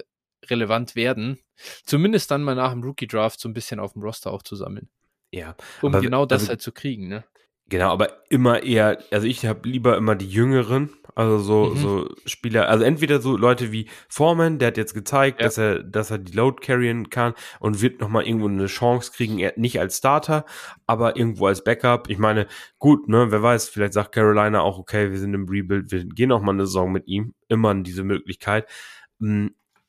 relevant 0.48 0.96
werden, 0.96 1.40
zumindest 1.86 2.30
dann 2.30 2.44
mal 2.44 2.56
nach 2.56 2.72
dem 2.72 2.84
Rookie 2.84 3.08
Draft 3.08 3.40
so 3.40 3.50
ein 3.50 3.54
bisschen 3.54 3.80
auf 3.80 3.94
dem 3.94 4.02
Roster 4.02 4.32
auch 4.32 4.44
zu 4.44 4.56
sammeln, 4.56 4.90
Ja, 5.36 5.56
um 5.82 5.90
Aber- 5.94 6.02
genau 6.02 6.26
das 6.26 6.44
also- 6.44 6.50
halt 6.52 6.62
zu 6.62 6.72
kriegen, 6.72 7.08
ne? 7.10 7.24
genau, 7.68 7.92
aber 7.92 8.24
immer 8.30 8.62
eher, 8.64 9.00
also 9.12 9.26
ich 9.28 9.46
habe 9.46 9.68
lieber 9.68 9.98
immer 9.98 10.16
die 10.16 10.30
Jüngeren, 10.30 10.92
also 11.16 11.40
so, 11.40 11.66
Mhm. 11.74 11.78
so 11.78 12.10
Spieler, 12.26 12.70
also 12.70 12.84
entweder 12.84 13.20
so 13.22 13.36
Leute 13.36 13.72
wie 13.72 13.90
Foreman, 14.08 14.60
der 14.60 14.68
hat 14.68 14.78
jetzt 14.78 14.94
gezeigt, 14.94 15.42
Ja. 15.42 15.48
dass 15.48 15.58
er, 15.58 15.82
dass 15.84 16.12
er 16.12 16.20
die 16.20 16.32
Load 16.34 16.62
carryen 16.62 17.10
kann 17.10 17.34
und 17.60 17.82
wird 17.82 18.00
nochmal 18.02 18.28
irgendwo 18.28 18.48
eine 18.48 18.68
Chance 18.68 19.12
kriegen, 19.16 19.40
er, 19.40 19.54
nicht 19.58 19.80
als 19.80 19.98
Starter, 19.98 20.46
aber 20.88 21.18
irgendwo 21.18 21.48
als 21.48 21.64
Backup. 21.64 22.10
Ich 22.10 22.18
meine, 22.20 22.48
gut, 22.80 23.08
ne, 23.10 23.32
wer 23.32 23.42
weiß, 23.42 23.68
vielleicht 23.70 23.94
sagt 23.94 24.14
Carolina 24.14 24.62
auch, 24.62 24.78
okay, 24.78 25.10
wir 25.12 25.18
sind 25.18 25.34
im 25.34 25.48
Rebuild, 25.50 25.92
wir 25.92 26.06
gehen 26.06 26.30
noch 26.30 26.42
mal 26.42 26.52
eine 26.54 26.68
Saison 26.68 26.92
mit 26.92 27.08
ihm, 27.08 27.34
immer 27.50 27.74
diese 27.76 28.04
Möglichkeit. 28.04 28.68
Mm, 29.20 29.48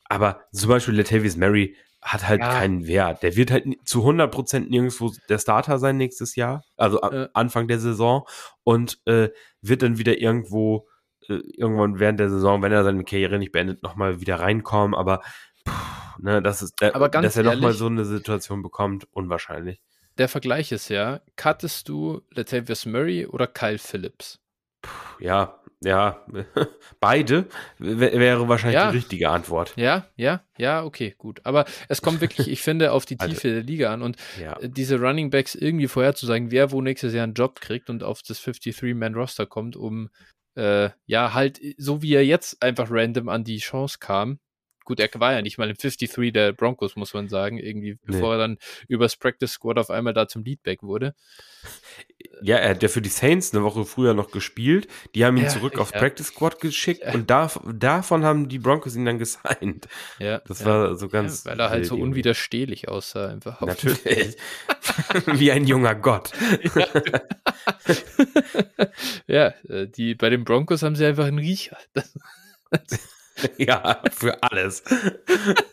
Aber 0.08 0.42
zum 0.52 0.68
Beispiel 0.70 0.94
Latavius 0.94 1.36
Murray 1.36 1.74
hat 2.06 2.26
halt 2.28 2.40
Ja. 2.40 2.50
keinen 2.50 2.86
Wert. 2.86 3.22
Der 3.22 3.36
wird 3.36 3.50
halt 3.50 3.66
zu 3.84 4.02
100% 4.04 4.68
nirgendwo 4.70 5.12
der 5.28 5.38
Starter 5.38 5.78
sein 5.78 5.96
nächstes 5.96 6.36
Jahr, 6.36 6.62
also 6.76 7.00
Äh. 7.02 7.28
Anfang 7.34 7.68
der 7.68 7.78
Saison 7.78 8.26
und 8.64 8.98
äh, 9.06 9.30
wird 9.60 9.82
dann 9.82 9.98
wieder 9.98 10.18
irgendwo 10.18 10.88
äh, 11.28 11.40
irgendwann 11.56 11.98
während 11.98 12.20
der 12.20 12.30
Saison, 12.30 12.62
wenn 12.62 12.72
er 12.72 12.84
seine 12.84 13.04
Karriere 13.04 13.38
nicht 13.38 13.52
beendet, 13.52 13.82
nochmal 13.82 14.20
wieder 14.20 14.38
reinkommen, 14.40 14.94
aber 14.94 15.20
puh, 15.64 15.72
ne, 16.20 16.40
das 16.40 16.62
ist, 16.62 16.80
äh, 16.80 16.92
Aber 16.92 17.08
ganz 17.08 17.24
dass 17.26 17.36
er 17.36 17.42
nochmal 17.42 17.72
so 17.72 17.86
eine 17.86 18.04
Situation 18.04 18.62
bekommt, 18.62 19.08
unwahrscheinlich. 19.10 19.82
Der 20.18 20.28
Vergleich 20.28 20.72
ist 20.72 20.88
ja, 20.88 21.20
cuttest 21.36 21.88
du 21.88 22.22
Latavius 22.30 22.86
Murray 22.86 23.26
oder 23.26 23.46
Kyle 23.48 23.78
Phillips? 23.78 24.38
Ja, 25.18 25.60
ja, 25.82 26.24
beide 27.00 27.46
wär- 27.78 28.18
wäre 28.18 28.48
wahrscheinlich 28.48 28.74
Ja. 28.80 28.90
die 28.90 28.96
richtige 28.98 29.28
Antwort. 29.30 29.72
Ja, 29.76 30.06
ja, 30.16 30.42
ja, 30.58 30.82
okay, 30.84 31.14
gut. 31.18 31.40
Aber 31.44 31.64
es 31.88 32.02
kommt 32.02 32.20
wirklich, 32.20 32.48
ich 32.48 32.62
finde, 32.62 32.92
auf 32.92 33.04
die 33.06 33.16
Also- 33.20 33.34
Tiefe 33.34 33.48
der 33.48 33.62
Liga 33.62 33.92
an 33.92 34.02
und 34.02 34.16
Ja, 34.40 34.58
äh, 34.60 34.68
diese 34.68 34.98
Running 35.00 35.30
Backs 35.30 35.54
irgendwie 35.54 35.88
vorherzusagen, 35.88 36.50
wer 36.50 36.70
wo 36.72 36.80
nächstes 36.80 37.12
Jahr 37.14 37.24
einen 37.24 37.34
Job 37.34 37.60
kriegt 37.60 37.90
und 37.90 38.02
auf 38.02 38.22
das 38.22 38.40
53-Man-Roster 38.40 39.46
kommt, 39.46 39.76
um 39.76 40.08
äh, 40.56 40.88
ja 41.04 41.34
halt, 41.34 41.60
so 41.76 42.00
wie 42.02 42.14
er 42.14 42.24
jetzt 42.24 42.62
einfach 42.62 42.88
random 42.90 43.28
an 43.28 43.44
die 43.44 43.58
Chance 43.58 43.98
kam. 44.00 44.38
Gut, 44.86 45.00
er 45.00 45.10
war 45.20 45.34
ja 45.34 45.42
nicht 45.42 45.58
mal 45.58 45.68
im 45.68 45.76
53 45.76 46.32
der 46.32 46.52
Broncos, 46.54 46.96
muss 46.96 47.12
man 47.12 47.28
sagen, 47.28 47.58
irgendwie, 47.58 47.98
bevor 48.04 48.32
er 48.34 48.38
dann 48.38 48.56
übers 48.88 49.16
Practice 49.16 49.50
Squad 49.52 49.76
auf 49.78 49.90
einmal 49.90 50.14
da 50.14 50.26
zum 50.28 50.42
Leadback 50.44 50.82
wurde. 50.82 51.14
ja, 52.40 52.56
er 52.56 52.70
hat 52.70 52.82
ja 52.82 52.88
für 52.88 53.02
die 53.02 53.08
Saints 53.10 53.52
eine 53.52 53.64
Woche 53.64 53.84
früher 53.84 54.14
noch 54.14 54.30
gespielt. 54.30 54.86
Die 55.14 55.24
haben 55.24 55.36
ihn 55.36 55.42
Ja, 55.44 55.48
zurück 55.50 55.78
aufs 55.78 55.90
ja. 55.92 55.98
Practice 55.98 56.28
Squad 56.28 56.60
geschickt 56.60 57.02
Ja. 57.04 57.12
und 57.14 57.28
da, 57.28 57.50
davon 57.74 58.24
haben 58.24 58.48
die 58.48 58.58
Broncos 58.60 58.94
ihn 58.94 59.04
dann 59.04 59.18
gesigned. 59.18 59.88
Ja, 60.20 60.38
Das 60.46 60.64
war 60.64 60.94
so 60.94 61.08
ganz. 61.08 61.44
weil 61.44 61.58
er 61.58 61.68
halt 61.70 61.84
so 61.86 61.96
unwiderstehlich 61.96 62.88
aussah 62.88 63.28
einfach. 63.28 63.60
auf- 63.60 63.68
Natürlich. 63.68 64.36
Wie 65.26 65.50
ein 65.50 65.66
junger 65.66 65.96
Gott. 65.96 66.30
ja, 69.26 69.48
äh, 69.68 69.86
die, 69.88 70.14
bei 70.14 70.30
den 70.30 70.44
Broncos 70.44 70.82
haben 70.82 70.96
sie 70.96 71.04
einfach 71.04 71.26
einen 71.26 71.38
Riecher. 71.38 71.76
Das, 72.70 72.98
ja, 73.58 74.02
für 74.12 74.42
alles. 74.42 74.82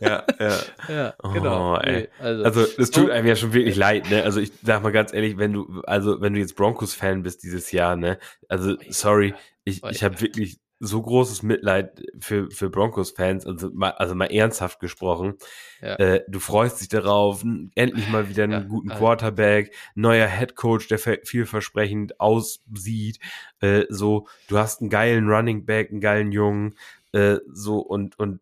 ja, 0.00 0.24
ja. 0.38 0.58
ja, 0.88 1.14
Oh, 1.22 1.30
genau. 1.32 1.76
ey. 1.78 2.08
also, 2.18 2.44
Also, 2.44 2.66
das 2.76 2.90
tut 2.90 3.08
Oh. 3.08 3.12
einem 3.12 3.26
ja 3.26 3.36
schon 3.36 3.52
wirklich 3.52 3.76
leid, 3.76 4.10
ne? 4.10 4.22
Also, 4.22 4.40
ich 4.40 4.52
sag 4.62 4.82
mal 4.82 4.92
ganz 4.92 5.12
ehrlich, 5.12 5.36
wenn 5.38 5.52
du, 5.52 5.80
also, 5.86 6.20
wenn 6.20 6.34
du 6.34 6.40
jetzt 6.40 6.56
Broncos-Fan 6.56 7.22
bist 7.22 7.42
dieses 7.42 7.72
Jahr, 7.72 7.96
ne? 7.96 8.18
Also, 8.48 8.76
sorry, 8.90 9.34
ich, 9.64 9.82
ich 9.84 10.04
habe 10.04 10.20
wirklich 10.20 10.58
so 10.80 11.00
großes 11.00 11.42
Mitleid 11.42 12.02
für, 12.18 12.50
für 12.50 12.68
Broncos-Fans, 12.68 13.46
also 13.46 13.70
mal, 13.72 13.90
also 13.92 14.14
mal 14.14 14.26
ernsthaft 14.26 14.80
gesprochen. 14.80 15.34
Ja. 15.80 15.94
Äh, 15.94 16.24
du 16.28 16.40
freust 16.40 16.80
dich 16.82 16.88
darauf, 16.88 17.42
endlich 17.74 18.08
mal 18.10 18.28
wieder 18.28 18.44
einen 18.44 18.52
Ja, 18.52 18.60
guten 18.60 18.90
also- 18.90 19.00
Quarterback, 19.02 19.72
neuer 19.94 20.26
Headcoach, 20.26 20.88
der 20.88 20.98
vielversprechend 20.98 22.20
aussieht. 22.20 23.18
Äh, 23.60 23.84
so, 23.88 24.26
du 24.48 24.58
hast 24.58 24.82
einen 24.82 24.90
geilen 24.90 25.28
Running 25.30 25.64
Back, 25.64 25.90
einen 25.90 26.00
geilen 26.00 26.32
Jungen, 26.32 26.74
äh, 27.14 27.38
so 27.52 27.78
und, 27.78 28.18
und 28.18 28.40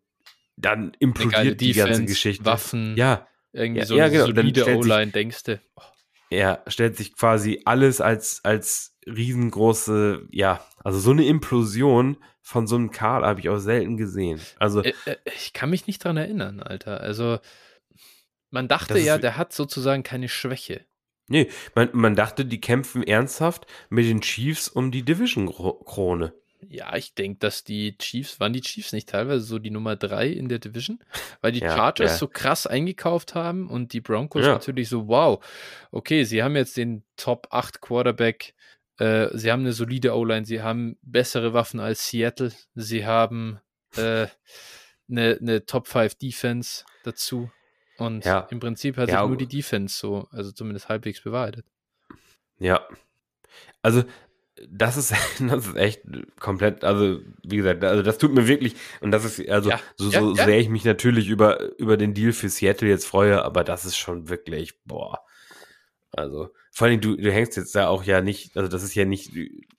dann 0.56 0.92
implodiert 0.98 1.60
die 1.60 1.72
ganze 1.72 1.92
Defense, 1.92 2.04
Geschichte. 2.12 2.44
Waffen, 2.44 2.94
Ja, 2.96 3.26
irgendwie 3.52 3.80
Ja, 3.80 3.86
so 3.86 3.96
ja, 3.96 4.08
genau. 4.08 4.26
Solide 4.26 4.76
O-Line, 4.76 5.12
denkst 5.12 5.42
du. 5.44 5.60
Oh, 5.76 5.82
Ja, 6.30 6.62
stellt 6.66 6.96
sich 6.96 7.16
quasi 7.16 7.62
alles 7.64 8.00
als, 8.00 8.40
als 8.44 8.96
riesengroße, 9.06 10.26
ja, 10.30 10.64
also 10.84 10.98
so 10.98 11.10
eine 11.10 11.24
Implosion 11.24 12.16
von 12.40 12.66
so 12.66 12.76
einem 12.76 12.90
Karl 12.90 13.24
habe 13.24 13.40
ich 13.40 13.48
auch 13.48 13.58
selten 13.58 13.96
gesehen. 13.96 14.40
Also, 14.58 14.82
Äh, 14.82 14.94
äh, 15.06 15.16
ich 15.36 15.52
kann 15.52 15.70
mich 15.70 15.86
nicht 15.86 16.02
dran 16.04 16.16
erinnern, 16.16 16.60
Alter. 16.60 17.00
Also, 17.00 17.38
man 18.50 18.68
dachte 18.68 18.98
ist 18.98 19.06
ja, 19.06 19.16
wie- 19.16 19.20
der 19.22 19.36
hat 19.36 19.52
sozusagen 19.52 20.02
keine 20.02 20.28
Schwäche. 20.28 20.84
nee, 21.28 21.48
man, 21.74 21.88
man 21.92 22.14
dachte, 22.14 22.44
die 22.44 22.60
kämpfen 22.60 23.02
ernsthaft 23.02 23.66
mit 23.90 24.04
den 24.06 24.20
Chiefs 24.20 24.68
um 24.68 24.90
die 24.90 25.02
Division-Krone. 25.04 26.34
Ja, 26.68 26.94
ich 26.96 27.14
denke, 27.14 27.38
dass 27.40 27.64
die 27.64 27.96
Chiefs, 27.98 28.38
waren 28.40 28.52
die 28.52 28.60
Chiefs 28.60 28.92
nicht 28.92 29.08
teilweise 29.08 29.44
so 29.44 29.58
die 29.58 29.70
Nummer 29.70 29.96
drei 29.96 30.28
in 30.28 30.48
der 30.48 30.58
Division? 30.58 30.98
Weil 31.40 31.52
die 31.52 31.60
Ja, 31.60 31.74
Chargers 31.74 32.12
ja. 32.12 32.18
so 32.18 32.28
krass 32.28 32.66
eingekauft 32.66 33.34
haben 33.34 33.68
und 33.68 33.92
die 33.92 34.00
Broncos 34.00 34.44
Ja. 34.44 34.52
natürlich 34.52 34.88
so, 34.88 35.08
wow, 35.08 35.44
okay, 35.90 36.24
sie 36.24 36.42
haben 36.42 36.56
jetzt 36.56 36.76
den 36.76 37.04
Top 37.16 37.48
8 37.50 37.80
Quarterback, 37.80 38.54
äh, 38.98 39.28
sie 39.32 39.50
haben 39.50 39.60
eine 39.60 39.72
solide 39.72 40.14
O-Line, 40.14 40.44
sie 40.46 40.62
haben 40.62 40.96
bessere 41.02 41.52
Waffen 41.52 41.80
als 41.80 42.08
Seattle, 42.08 42.52
sie 42.74 43.04
haben 43.06 43.60
äh, 43.96 44.28
eine, 45.10 45.38
eine 45.40 45.66
Top 45.66 45.88
5 45.88 46.14
Defense 46.14 46.84
dazu. 47.02 47.50
Und 47.98 48.24
Ja. 48.24 48.46
im 48.50 48.58
Prinzip 48.60 48.96
hat 48.96 49.10
sich 49.10 49.18
nur 49.18 49.36
die 49.36 49.46
Defense 49.46 49.98
so, 49.98 50.26
also 50.30 50.50
zumindest 50.52 50.88
halbwegs 50.88 51.22
bewahrheitet. 51.22 51.66
Ja. 52.58 52.86
Also, 53.82 54.04
das 54.68 54.96
ist, 54.96 55.14
das 55.40 55.66
ist 55.66 55.76
echt 55.76 56.02
komplett, 56.38 56.84
also, 56.84 57.20
wie 57.42 57.56
gesagt, 57.56 57.84
also 57.84 58.02
das 58.02 58.18
tut 58.18 58.34
mir 58.34 58.46
wirklich, 58.46 58.74
und 59.00 59.10
das 59.10 59.24
ist, 59.24 59.48
also, 59.48 59.70
Ja, 59.70 59.80
so, 59.96 60.10
ja, 60.10 60.20
so 60.20 60.34
ja. 60.34 60.44
sehr 60.44 60.58
ich 60.58 60.68
mich 60.68 60.84
natürlich 60.84 61.28
über, 61.28 61.78
über 61.78 61.96
den 61.96 62.14
Deal 62.14 62.32
für 62.32 62.48
Seattle 62.48 62.88
jetzt 62.88 63.06
freue, 63.06 63.44
aber 63.44 63.64
das 63.64 63.84
ist 63.84 63.96
schon 63.96 64.28
wirklich, 64.28 64.78
boah. 64.84 65.20
Also, 66.14 66.50
vor 66.70 66.86
allem, 66.86 67.00
du, 67.00 67.16
du 67.16 67.32
hängst 67.32 67.56
jetzt 67.56 67.74
da 67.74 67.88
auch 67.88 68.04
ja 68.04 68.20
nicht, 68.20 68.56
also 68.56 68.68
das 68.68 68.82
ist 68.82 68.94
ja 68.94 69.06
nicht 69.06 69.32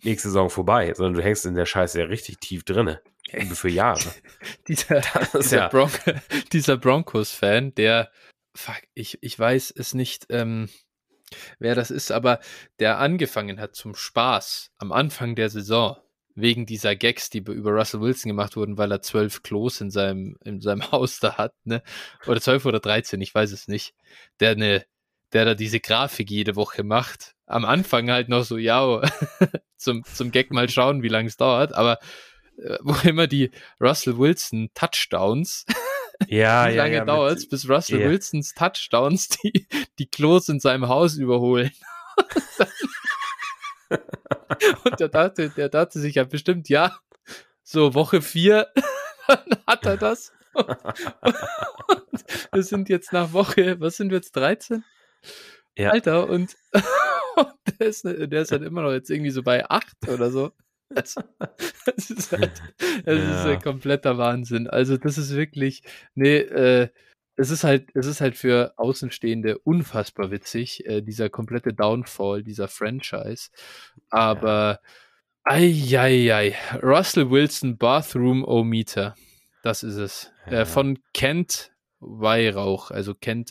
nächste 0.03 0.29
Saison 0.29 0.49
vorbei, 0.49 0.93
sondern 0.95 1.13
du 1.13 1.23
hängst 1.23 1.45
in 1.45 1.53
der 1.53 1.67
Scheiße 1.67 1.99
ja 1.99 2.05
richtig 2.05 2.39
tief 2.39 2.63
drinne. 2.63 3.01
Für 3.53 3.69
Jahre. 3.69 4.13
Dieser, 4.67 5.01
dieser, 5.33 5.57
ja, 5.57 5.67
Bron 5.69 5.89
dieser 6.53 6.77
Broncos-Fan, 6.77 7.73
der, 7.73 8.11
fuck, 8.53 8.81
ich, 8.93 9.17
ich 9.21 9.39
weiß 9.39 9.73
es 9.75 9.95
nicht, 9.95 10.27
ähm, 10.29 10.69
wer 11.59 11.75
das 11.75 11.91
ist, 11.91 12.11
aber 12.11 12.39
der 12.79 12.99
angefangen 12.99 13.59
hat 13.59 13.75
zum 13.75 13.95
Spaß 13.95 14.71
am 14.77 14.91
Anfang 14.91 15.35
der 15.35 15.49
Saison, 15.49 15.97
wegen 16.35 16.65
dieser 16.65 16.95
Gags, 16.95 17.29
die 17.29 17.39
über 17.39 17.71
Russell 17.71 18.01
Wilson 18.01 18.29
gemacht 18.29 18.55
wurden, 18.55 18.77
weil 18.77 18.91
er 18.91 19.01
zwölf 19.01 19.43
Klos 19.43 19.81
in 19.81 19.91
seinem, 19.91 20.37
in 20.43 20.61
seinem 20.61 20.81
Haus 20.91 21.19
da 21.19 21.37
hat, 21.37 21.53
ne? 21.63 21.83
Oder 22.25 22.41
zwölf 22.41 22.65
oder 22.65 22.79
dreizehn, 22.79 23.21
ich 23.21 23.33
weiß 23.33 23.51
es 23.51 23.67
nicht. 23.67 23.93
Der 24.39 24.51
eine, 24.51 24.85
der 25.31 25.45
da 25.45 25.55
diese 25.55 25.79
Grafik 25.79 26.29
jede 26.29 26.55
Woche 26.55 26.83
macht. 26.83 27.35
Am 27.45 27.65
Anfang 27.65 28.09
halt 28.09 28.29
noch 28.29 28.43
so, 28.43 28.57
ja, 28.57 29.01
zum, 29.77 30.03
zum 30.05 30.31
Gag 30.31 30.51
mal 30.51 30.69
schauen, 30.69 31.03
wie 31.03 31.09
lange 31.09 31.27
es 31.27 31.37
dauert, 31.37 31.73
aber 31.73 31.99
äh, 32.57 32.77
wo 32.81 32.95
immer 33.07 33.27
die 33.27 33.51
Russell 33.79 34.17
Wilson 34.17 34.69
Touchdowns, 34.73 35.65
ja, 36.27 36.65
wie 36.69 36.75
ja, 36.75 36.83
lange 36.83 36.95
ja, 36.95 37.05
dauert 37.05 37.37
es, 37.37 37.47
bis 37.47 37.69
Russell 37.69 38.01
ja. 38.01 38.09
Wilsons 38.09 38.53
Touchdowns 38.53 39.29
die, 39.29 39.67
die 39.99 40.07
Klos 40.07 40.49
in 40.49 40.59
seinem 40.59 40.87
Haus 40.87 41.15
überholen? 41.15 41.71
Und 44.83 44.99
der 44.99 45.09
dachte, 45.09 45.49
der 45.49 45.69
dachte 45.69 45.99
sich 45.99 46.15
ja 46.15 46.23
bestimmt, 46.23 46.69
ja, 46.69 46.97
so 47.63 47.93
Woche 47.93 48.21
vier, 48.21 48.67
dann 49.27 49.43
hat 49.67 49.85
er 49.85 49.97
das. 49.97 50.31
Und 50.53 50.77
wir 52.51 52.63
sind 52.63 52.89
jetzt 52.89 53.13
nach 53.13 53.33
Woche, 53.33 53.79
was 53.79 53.97
sind 53.97 54.09
wir 54.09 54.17
jetzt, 54.17 54.35
13? 54.35 54.83
Ja. 55.75 55.89
Alter, 55.89 56.29
und, 56.29 56.55
und 57.35 57.79
der, 57.79 57.87
ist, 57.87 58.03
der 58.03 58.41
ist 58.41 58.51
halt 58.51 58.61
immer 58.61 58.83
noch 58.83 58.91
jetzt 58.91 59.09
irgendwie 59.09 59.31
so 59.31 59.41
bei 59.41 59.67
8 59.67 60.09
oder 60.09 60.29
so. 60.29 60.51
Das, 60.95 61.15
das 61.85 62.09
ist 62.09 62.31
halt, 62.31 62.51
das 63.05 63.17
ist 63.19 63.45
Ja. 63.45 63.51
ein 63.51 63.61
kompletter 63.61 64.17
Wahnsinn. 64.17 64.67
Also 64.67 64.97
das 64.97 65.17
ist 65.17 65.35
wirklich, 65.35 65.83
nee, 66.15 66.37
äh, 66.37 66.89
es 67.35 67.49
ist 67.49 67.63
halt, 67.63 67.89
es 67.95 68.05
ist 68.05 68.21
halt 68.21 68.35
für 68.37 68.73
Außenstehende 68.77 69.57
unfassbar 69.59 70.29
witzig, 70.31 70.85
äh, 70.85 71.01
dieser 71.01 71.29
komplette 71.29 71.73
Downfall 71.73 72.43
dieser 72.43 72.67
Franchise. 72.67 73.49
Aber 74.09 74.79
Eieiei. 75.43 76.55
Russell 76.81 77.29
Wilson 77.29 77.77
Bathroom 77.77 78.43
O-Meter. 78.45 79.15
Das 79.63 79.83
ist 79.83 79.95
es. 79.95 80.31
Ja. 80.45 80.61
Äh, 80.61 80.65
von 80.65 80.99
Kent 81.13 81.71
Weihrauch, 81.99 82.91
also 82.91 83.13
Kent 83.15 83.49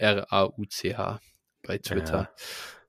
W-I-Y-R-A-U-C-H 0.00 1.20
bei 1.66 1.78
Twitter. 1.78 2.30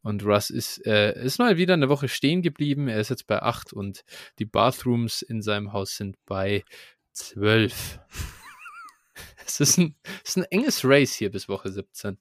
Und 0.03 0.25
Russ 0.25 0.49
ist, 0.49 0.85
äh, 0.85 1.13
ist 1.23 1.39
mal 1.39 1.57
wieder 1.57 1.73
eine 1.73 1.89
Woche 1.89 2.09
stehen 2.09 2.41
geblieben. 2.41 2.89
Er 2.89 2.99
ist 2.99 3.09
jetzt 3.09 3.25
bei 3.25 3.41
8 3.41 3.71
und 3.71 4.03
die 4.37 4.45
Bathrooms 4.45 5.21
in 5.21 5.41
seinem 5.41 5.71
Haus 5.71 5.95
sind 5.95 6.17
bei 6.25 6.65
12. 7.13 7.99
es 9.45 9.61
ist 9.61 9.77
ein, 9.77 9.95
es 10.23 10.31
ist 10.31 10.37
ein 10.37 10.45
enges 10.51 10.83
Race 10.83 11.13
hier 11.13 11.31
bis 11.31 11.47
Woche 11.47 11.71
17. 11.71 12.17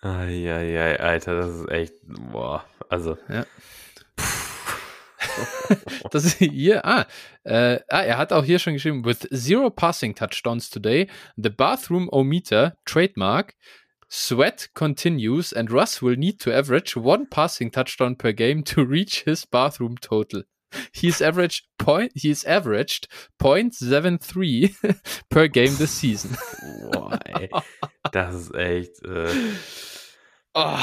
Eieiei, 0.00 0.98
Alter, 0.98 1.36
das 1.36 1.50
ist 1.50 1.68
echt, 1.70 1.94
boah, 2.06 2.64
also. 2.88 3.18
Ja. 3.28 3.44
das 6.10 6.24
ist 6.24 6.38
hier, 6.38 6.84
ah, 6.84 7.06
äh, 7.44 7.80
ah, 7.88 8.02
er 8.02 8.18
hat 8.18 8.32
auch 8.32 8.44
hier 8.44 8.58
schon 8.58 8.74
geschrieben, 8.74 9.04
with 9.04 9.28
zero 9.32 9.70
passing 9.70 10.14
touchdowns 10.14 10.70
today, 10.70 11.08
the 11.36 11.50
bathroom 11.50 12.08
ometer, 12.10 12.76
trademark, 12.84 13.54
sweat 14.08 14.68
continues 14.74 15.52
and 15.52 15.70
Russ 15.70 16.02
will 16.02 16.16
need 16.16 16.40
to 16.40 16.54
average 16.54 16.96
one 16.96 17.26
passing 17.26 17.70
touchdown 17.70 18.16
per 18.16 18.32
game 18.32 18.62
to 18.64 18.84
reach 18.84 19.22
his 19.22 19.44
bathroom 19.44 19.96
total. 19.98 20.42
He's 20.92 21.22
averaged 21.22 21.66
point, 21.78 22.12
he's 22.14 22.44
averaged 22.44 23.08
0.73 23.40 25.24
per 25.30 25.48
game 25.48 25.74
this 25.76 25.92
season. 25.92 26.36
Boah, 26.92 27.18
ey, 27.24 27.48
das 28.12 28.34
ist 28.34 28.54
echt, 28.54 29.04
äh, 29.04 29.54
Oh, 30.58 30.78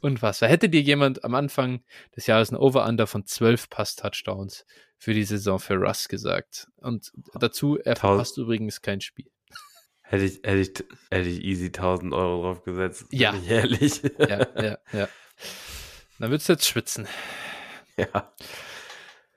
unfassbar. 0.00 0.48
Hätte 0.48 0.68
dir 0.68 0.80
jemand 0.80 1.22
am 1.22 1.36
Anfang 1.36 1.84
des 2.16 2.26
Jahres 2.26 2.50
ein 2.50 2.56
Over-Under 2.56 3.06
von 3.06 3.24
12 3.24 3.70
Pass-Touchdowns 3.70 4.66
für 4.98 5.14
die 5.14 5.22
Saison 5.22 5.60
für 5.60 5.76
Russ 5.76 6.08
gesagt? 6.08 6.66
Und 6.78 7.12
dazu, 7.38 7.78
er 7.78 7.94
verpasst 7.94 8.36
übrigens 8.36 8.82
kein 8.82 9.00
Spiel. 9.00 9.30
Hätte 10.10 10.24
ich, 10.24 10.40
hätte 10.42 10.58
ich, 10.58 10.70
hätte 11.08 11.28
ich 11.28 11.44
easy 11.44 11.66
1000 11.66 12.12
Euro 12.12 12.42
drauf 12.42 12.64
gesetzt. 12.64 13.06
Ja. 13.12 13.30
Bin 13.30 13.44
ich 13.44 13.50
ehrlich. 13.50 14.02
Ja, 14.18 14.46
ja, 14.60 14.78
ja. 14.92 15.08
Dann 16.18 16.30
würdest 16.30 16.48
du 16.48 16.54
jetzt 16.54 16.66
schwitzen. 16.66 17.06
Ja. 17.96 18.32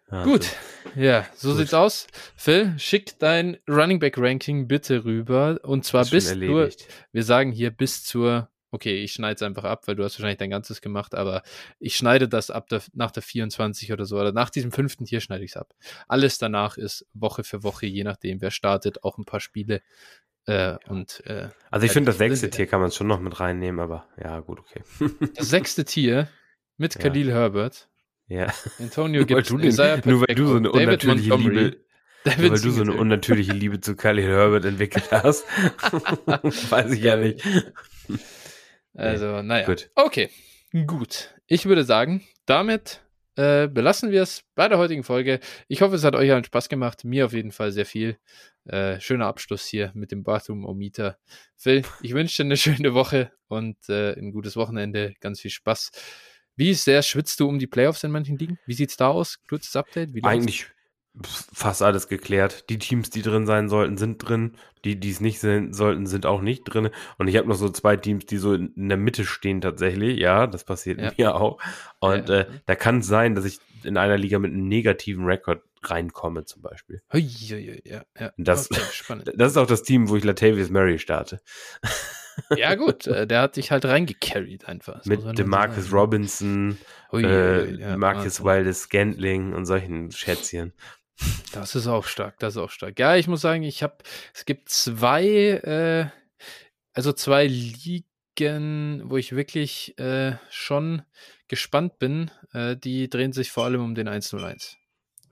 Ja, 0.09 0.23
Gut. 0.23 0.47
Ja, 0.95 1.27
so 1.35 1.49
Gut. 1.49 1.59
sieht's 1.59 1.75
aus. 1.75 2.07
Phil, 2.35 2.73
schick 2.79 3.19
dein 3.19 3.57
Running 3.69 3.99
Back 3.99 4.17
Ranking 4.17 4.67
bitte 4.67 5.05
rüber. 5.05 5.59
Und 5.61 5.85
zwar 5.85 6.05
bis 6.05 6.29
erledigt. 6.29 6.87
wir 7.11 7.23
sagen 7.23 7.51
hier 7.51 7.69
bis 7.69 8.03
zur, 8.03 8.49
okay, 8.71 9.03
ich 9.03 9.13
schneide 9.13 9.35
es 9.35 9.41
einfach 9.43 9.65
ab, 9.65 9.87
weil 9.87 9.95
du 9.95 10.03
hast 10.03 10.17
wahrscheinlich 10.17 10.39
dein 10.39 10.49
ganzes 10.49 10.81
gemacht, 10.81 11.13
aber 11.13 11.43
ich 11.77 11.95
schneide 11.95 12.27
das 12.27 12.49
ab 12.49 12.67
der, 12.69 12.81
nach 12.93 13.11
der 13.11 13.21
24 13.21 13.93
oder 13.93 14.05
so, 14.05 14.19
oder 14.19 14.31
nach 14.31 14.49
diesem 14.49 14.71
fünften 14.71 15.05
Tier 15.05 15.21
schneide 15.21 15.43
ich 15.43 15.51
es 15.51 15.57
ab. 15.57 15.75
Alles 16.07 16.39
danach 16.39 16.77
ist 16.77 17.05
Woche 17.13 17.43
für 17.43 17.61
Woche, 17.61 17.85
je 17.85 18.03
nachdem, 18.03 18.41
wer 18.41 18.51
startet, 18.51 19.03
auch 19.03 19.19
ein 19.19 19.25
paar 19.25 19.39
Spiele. 19.39 19.83
Äh, 20.45 20.75
Und 20.87 21.23
äh, 21.25 21.49
Also 21.71 21.85
ich 21.85 21.91
finde, 21.93 22.09
das 22.09 22.17
sechste. 22.17 22.49
Tier 22.49 22.67
kann 22.67 22.81
man 22.81 22.91
schon 22.91 23.07
noch 23.07 23.19
mit 23.19 23.39
reinnehmen, 23.39 23.79
aber 23.79 24.07
ja, 24.21 24.39
gut, 24.41 24.59
okay. 24.59 24.81
das 25.35 25.49
sechste 25.49 25.85
Tier 25.85 26.27
mit 26.77 26.95
Ja. 26.95 27.01
Khalil 27.01 27.31
Herbert, 27.31 27.89
ja. 28.27 28.53
Antonio 28.79 29.21
Nur 29.27 29.29
weil, 29.29 29.35
Gibson, 29.37 29.61
du, 29.61 29.69
den, 29.69 30.01
nur 30.05 30.27
weil 30.27 30.35
du 30.35 30.47
so 30.47 30.55
eine 30.57 30.69
David 30.69 30.81
unnatürliche 30.87 31.29
Montgomery, 31.29 31.63
Liebe, 31.63 31.77
David 32.25 32.39
nur 32.39 32.51
weil 32.51 32.59
du 32.59 32.71
so 32.71 32.81
eine 32.81 32.93
unnatürliche 32.93 33.53
Liebe 33.53 33.79
zu 33.79 33.95
Khalil 33.95 34.25
Herbert 34.25 34.65
entwickelt 34.65 35.11
hast. 35.11 35.45
Weiß 36.71 36.91
ich 36.91 37.03
ja 37.03 37.15
nicht. 37.15 37.45
Also, 38.93 39.41
naja. 39.41 39.65
Gut. 39.65 39.89
Okay, 39.95 40.29
gut. 40.87 41.33
Ich 41.47 41.65
würde 41.65 41.83
sagen, 41.83 42.23
damit 42.45 43.01
äh, 43.35 43.67
belassen 43.67 44.11
wir 44.11 44.21
es 44.21 44.43
bei 44.55 44.67
der 44.67 44.77
heutigen 44.77 45.03
Folge. 45.03 45.39
Ich 45.67 45.81
hoffe, 45.81 45.95
es 45.95 46.03
hat 46.03 46.15
euch 46.15 46.31
allen 46.31 46.43
Spaß 46.43 46.69
gemacht. 46.69 47.03
Mir 47.03 47.25
auf 47.25 47.33
jeden 47.33 47.51
Fall 47.51 47.71
sehr 47.71 47.85
viel. 47.85 48.17
Äh, 48.65 48.99
schöner 48.99 49.27
Abschluss 49.27 49.65
hier 49.65 49.91
mit 49.93 50.11
dem 50.11 50.23
Bathroom-O-Meter. 50.23 51.17
Phil, 51.55 51.83
ich 52.01 52.13
wünsche 52.13 52.43
dir 52.43 52.47
eine 52.47 52.57
schöne 52.57 52.93
Woche 52.93 53.31
und 53.47 53.77
äh, 53.89 54.13
ein 54.13 54.31
gutes 54.31 54.55
Wochenende. 54.55 55.13
Ganz 55.19 55.41
viel 55.41 55.51
Spaß. 55.51 55.91
Wie 56.55 56.73
sehr 56.75 57.01
schwitzt 57.01 57.39
du 57.39 57.47
um 57.47 57.57
die 57.57 57.67
Playoffs 57.67 58.03
in 58.03 58.11
manchen 58.11 58.37
Ligen? 58.37 58.59
Wie 58.65 58.73
sieht's 58.73 58.97
da 58.97 59.07
aus? 59.07 59.39
Kurzes 59.47 59.75
Update? 59.75 60.11
Eigentlich 60.23 60.67
fast 61.53 61.81
alles 61.83 62.07
geklärt. 62.07 62.69
Die 62.69 62.79
Teams, 62.79 63.09
die 63.09 63.21
drin 63.21 63.45
sein 63.45 63.69
sollten, 63.69 63.97
sind 63.97 64.17
drin. 64.17 64.53
Die, 64.83 64.99
die 64.99 65.11
es 65.11 65.21
nicht 65.21 65.39
sind, 65.39 65.73
sollten, 65.73 66.07
sind 66.07 66.25
auch 66.25 66.41
nicht 66.41 66.63
drin. 66.63 66.89
Und 67.17 67.27
ich 67.27 67.37
habe 67.37 67.47
noch 67.47 67.55
so 67.55 67.69
zwei 67.69 67.95
Teams, 67.95 68.25
die 68.25 68.37
so 68.37 68.53
in, 68.53 68.73
in 68.75 68.89
der 68.89 68.97
Mitte 68.97 69.23
stehen 69.25 69.61
tatsächlich. 69.61 70.19
Ja, 70.19 70.47
das 70.47 70.63
passiert 70.63 70.99
Ja. 70.99 71.11
mir 71.17 71.35
auch. 71.35 71.59
Und 71.99 72.29
Ja. 72.29 72.39
äh, 72.41 72.45
da 72.65 72.75
kann 72.75 72.99
es 72.99 73.07
sein, 73.07 73.35
dass 73.35 73.45
ich 73.45 73.59
in 73.83 73.97
einer 73.97 74.17
Liga 74.17 74.39
mit 74.39 74.51
einem 74.51 74.67
negativen 74.67 75.25
Rekord 75.25 75.61
reinkomme 75.83 76.45
zum 76.45 76.61
Beispiel. 76.61 77.01
Hui, 77.13 77.19
ja, 77.21 77.57
ja. 78.17 78.31
Das- 78.37 78.71
okay. 78.71 79.21
Das 79.35 79.51
ist 79.51 79.57
auch 79.57 79.67
das 79.67 79.83
Team, 79.83 80.09
wo 80.09 80.15
ich 80.15 80.23
Latavius 80.23 80.69
Murray 80.69 80.97
starte. 80.99 81.41
Ja, 82.55 82.75
gut, 82.75 83.07
äh, 83.07 83.27
der 83.27 83.41
hat 83.41 83.55
dich 83.57 83.71
halt 83.71 83.85
reingecarried 83.85 84.65
einfach. 84.67 84.97
Das 84.99 85.05
mit 85.05 85.21
schon 85.21 85.35
DeMarcus. 85.35 85.91
Robinson, 85.93 86.77
Hui, 87.11 87.23
äh, 87.23 87.75
ja, 87.79 87.97
Marcus. 87.97 88.43
Wildes 88.43 88.81
Scantling 88.83 89.53
und 89.53 89.65
solchen 89.65 90.11
Schätzchen. 90.11 90.73
Das 91.51 91.75
ist 91.75 91.87
auch 91.87 92.05
stark, 92.05 92.39
das 92.39 92.55
ist 92.55 92.61
auch 92.61 92.71
stark. 92.71 92.99
Ja, 92.99 93.15
ich 93.15 93.27
muss 93.27 93.41
sagen, 93.41 93.63
ich 93.63 93.83
habe, 93.83 93.97
es 94.33 94.45
gibt 94.45 94.69
zwei, 94.69 95.23
äh, 95.23 96.07
also 96.93 97.13
zwei 97.13 97.45
Ligen, 97.45 99.03
wo 99.05 99.17
ich 99.17 99.35
wirklich 99.35 99.97
äh, 99.99 100.37
schon 100.49 101.03
gespannt 101.47 101.99
bin. 101.99 102.31
Äh, 102.53 102.75
die 102.75 103.09
drehen 103.09 103.33
sich 103.33 103.51
vor 103.51 103.65
allem 103.65 103.83
um 103.83 103.95
den 103.95 104.07
101. 104.07 104.77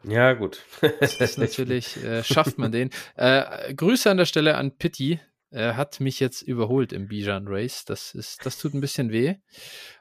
Ja, 0.03 0.33
gut. 0.33 0.63
Das 0.99 1.15
ist 1.15 1.37
natürlich, 1.39 1.97
äh, 2.03 2.23
schafft 2.23 2.57
man 2.57 2.71
den. 2.71 2.91
Äh, 3.15 3.73
Grüße 3.73 4.09
an 4.09 4.17
der 4.17 4.25
Stelle 4.25 4.57
an 4.57 4.77
Pitti. 4.77 5.19
Er 5.49 5.75
hat 5.75 5.99
mich 5.99 6.19
jetzt 6.19 6.43
überholt 6.43 6.93
im 6.93 7.07
Bijan 7.07 7.47
Race. 7.47 7.83
Das 7.85 8.13
ist, 8.13 8.45
das 8.45 8.57
tut 8.57 8.73
ein 8.73 8.81
bisschen 8.81 9.11
weh. 9.11 9.35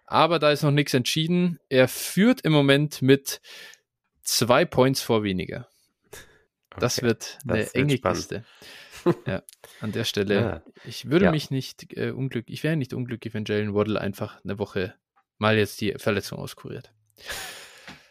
Aber 0.05 0.39
da 0.39 0.51
ist 0.51 0.63
noch 0.63 0.71
nichts 0.71 0.95
entschieden. 0.95 1.59
Er 1.69 1.89
führt 1.89 2.43
im 2.43 2.53
Moment 2.53 3.01
mit 3.01 3.41
zwei 4.23 4.65
Points 4.65 5.03
vor 5.03 5.23
weniger. 5.23 5.70
Das 6.79 6.99
Okay. 6.99 7.07
wird 7.07 7.39
eine 7.47 7.59
das 7.65 7.75
wird 7.75 7.75
enge 7.77 7.97
spannend. 7.97 8.19
Kiste. 8.19 8.45
Ja, 9.27 9.43
an 9.81 9.93
der 9.93 10.05
Stelle. 10.05 10.35
Ja. 10.35 10.63
Ich 10.85 11.11
würde 11.11 11.25
Ja. 11.27 11.31
mich 11.31 11.51
nicht 11.51 11.97
äh, 11.97 12.11
unglücklich, 12.11 12.59
ich 12.59 12.65
wäre 12.65 12.77
nicht 12.77 12.93
unglücklich, 12.93 13.33
wenn 13.33 13.47
Jalen 13.47 13.75
Waddle 13.75 13.99
einfach 14.01 14.45
eine 14.45 14.59
Woche 14.59 14.95
mal 15.39 15.57
jetzt 15.57 15.81
die 15.81 15.95
Verletzung 15.97 16.39
auskuriert. 16.39 16.93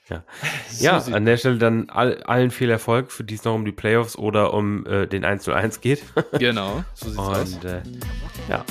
Ja. 0.09 0.23
So 0.71 0.85
ja, 0.85 0.97
an 0.97 1.25
der 1.25 1.37
Stelle 1.37 1.57
dann 1.59 1.89
all, 1.91 2.23
allen 2.23 2.49
viel 2.51 2.69
Erfolg, 2.71 3.11
für 3.11 3.23
die 3.23 3.35
es 3.35 3.43
noch 3.43 3.53
um 3.53 3.65
die 3.65 3.71
Playoffs 3.71 4.15
oder 4.17 4.53
um 4.53 4.85
äh, 4.87 5.05
den 5.07 5.23
1 5.25 5.43
zu 5.43 5.53
1 5.53 5.81
geht. 5.81 6.01
genau, 6.39 6.83
so 6.95 7.07
sieht's 7.09 7.17
aus. 7.19 7.53
Und 7.53 7.65
äh, 7.65 7.81
ja, 8.49 8.65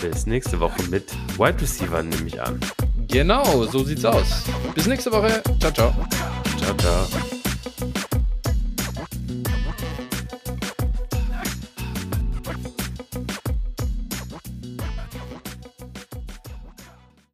bis 0.00 0.26
nächste 0.26 0.60
Woche 0.60 0.80
mit 0.84 1.12
Wide 1.38 1.60
Receiver 1.60 2.02
nehme 2.04 2.26
ich 2.28 2.40
an. 2.40 2.60
Genau, 3.08 3.64
so 3.64 3.82
sieht's 3.82 4.04
aus. 4.04 4.44
Bis 4.76 4.86
nächste 4.86 5.10
Woche. 5.10 5.42
Ciao, 5.58 5.72
ciao. 5.72 6.06
Ciao, 6.60 6.74
ciao. 6.76 7.35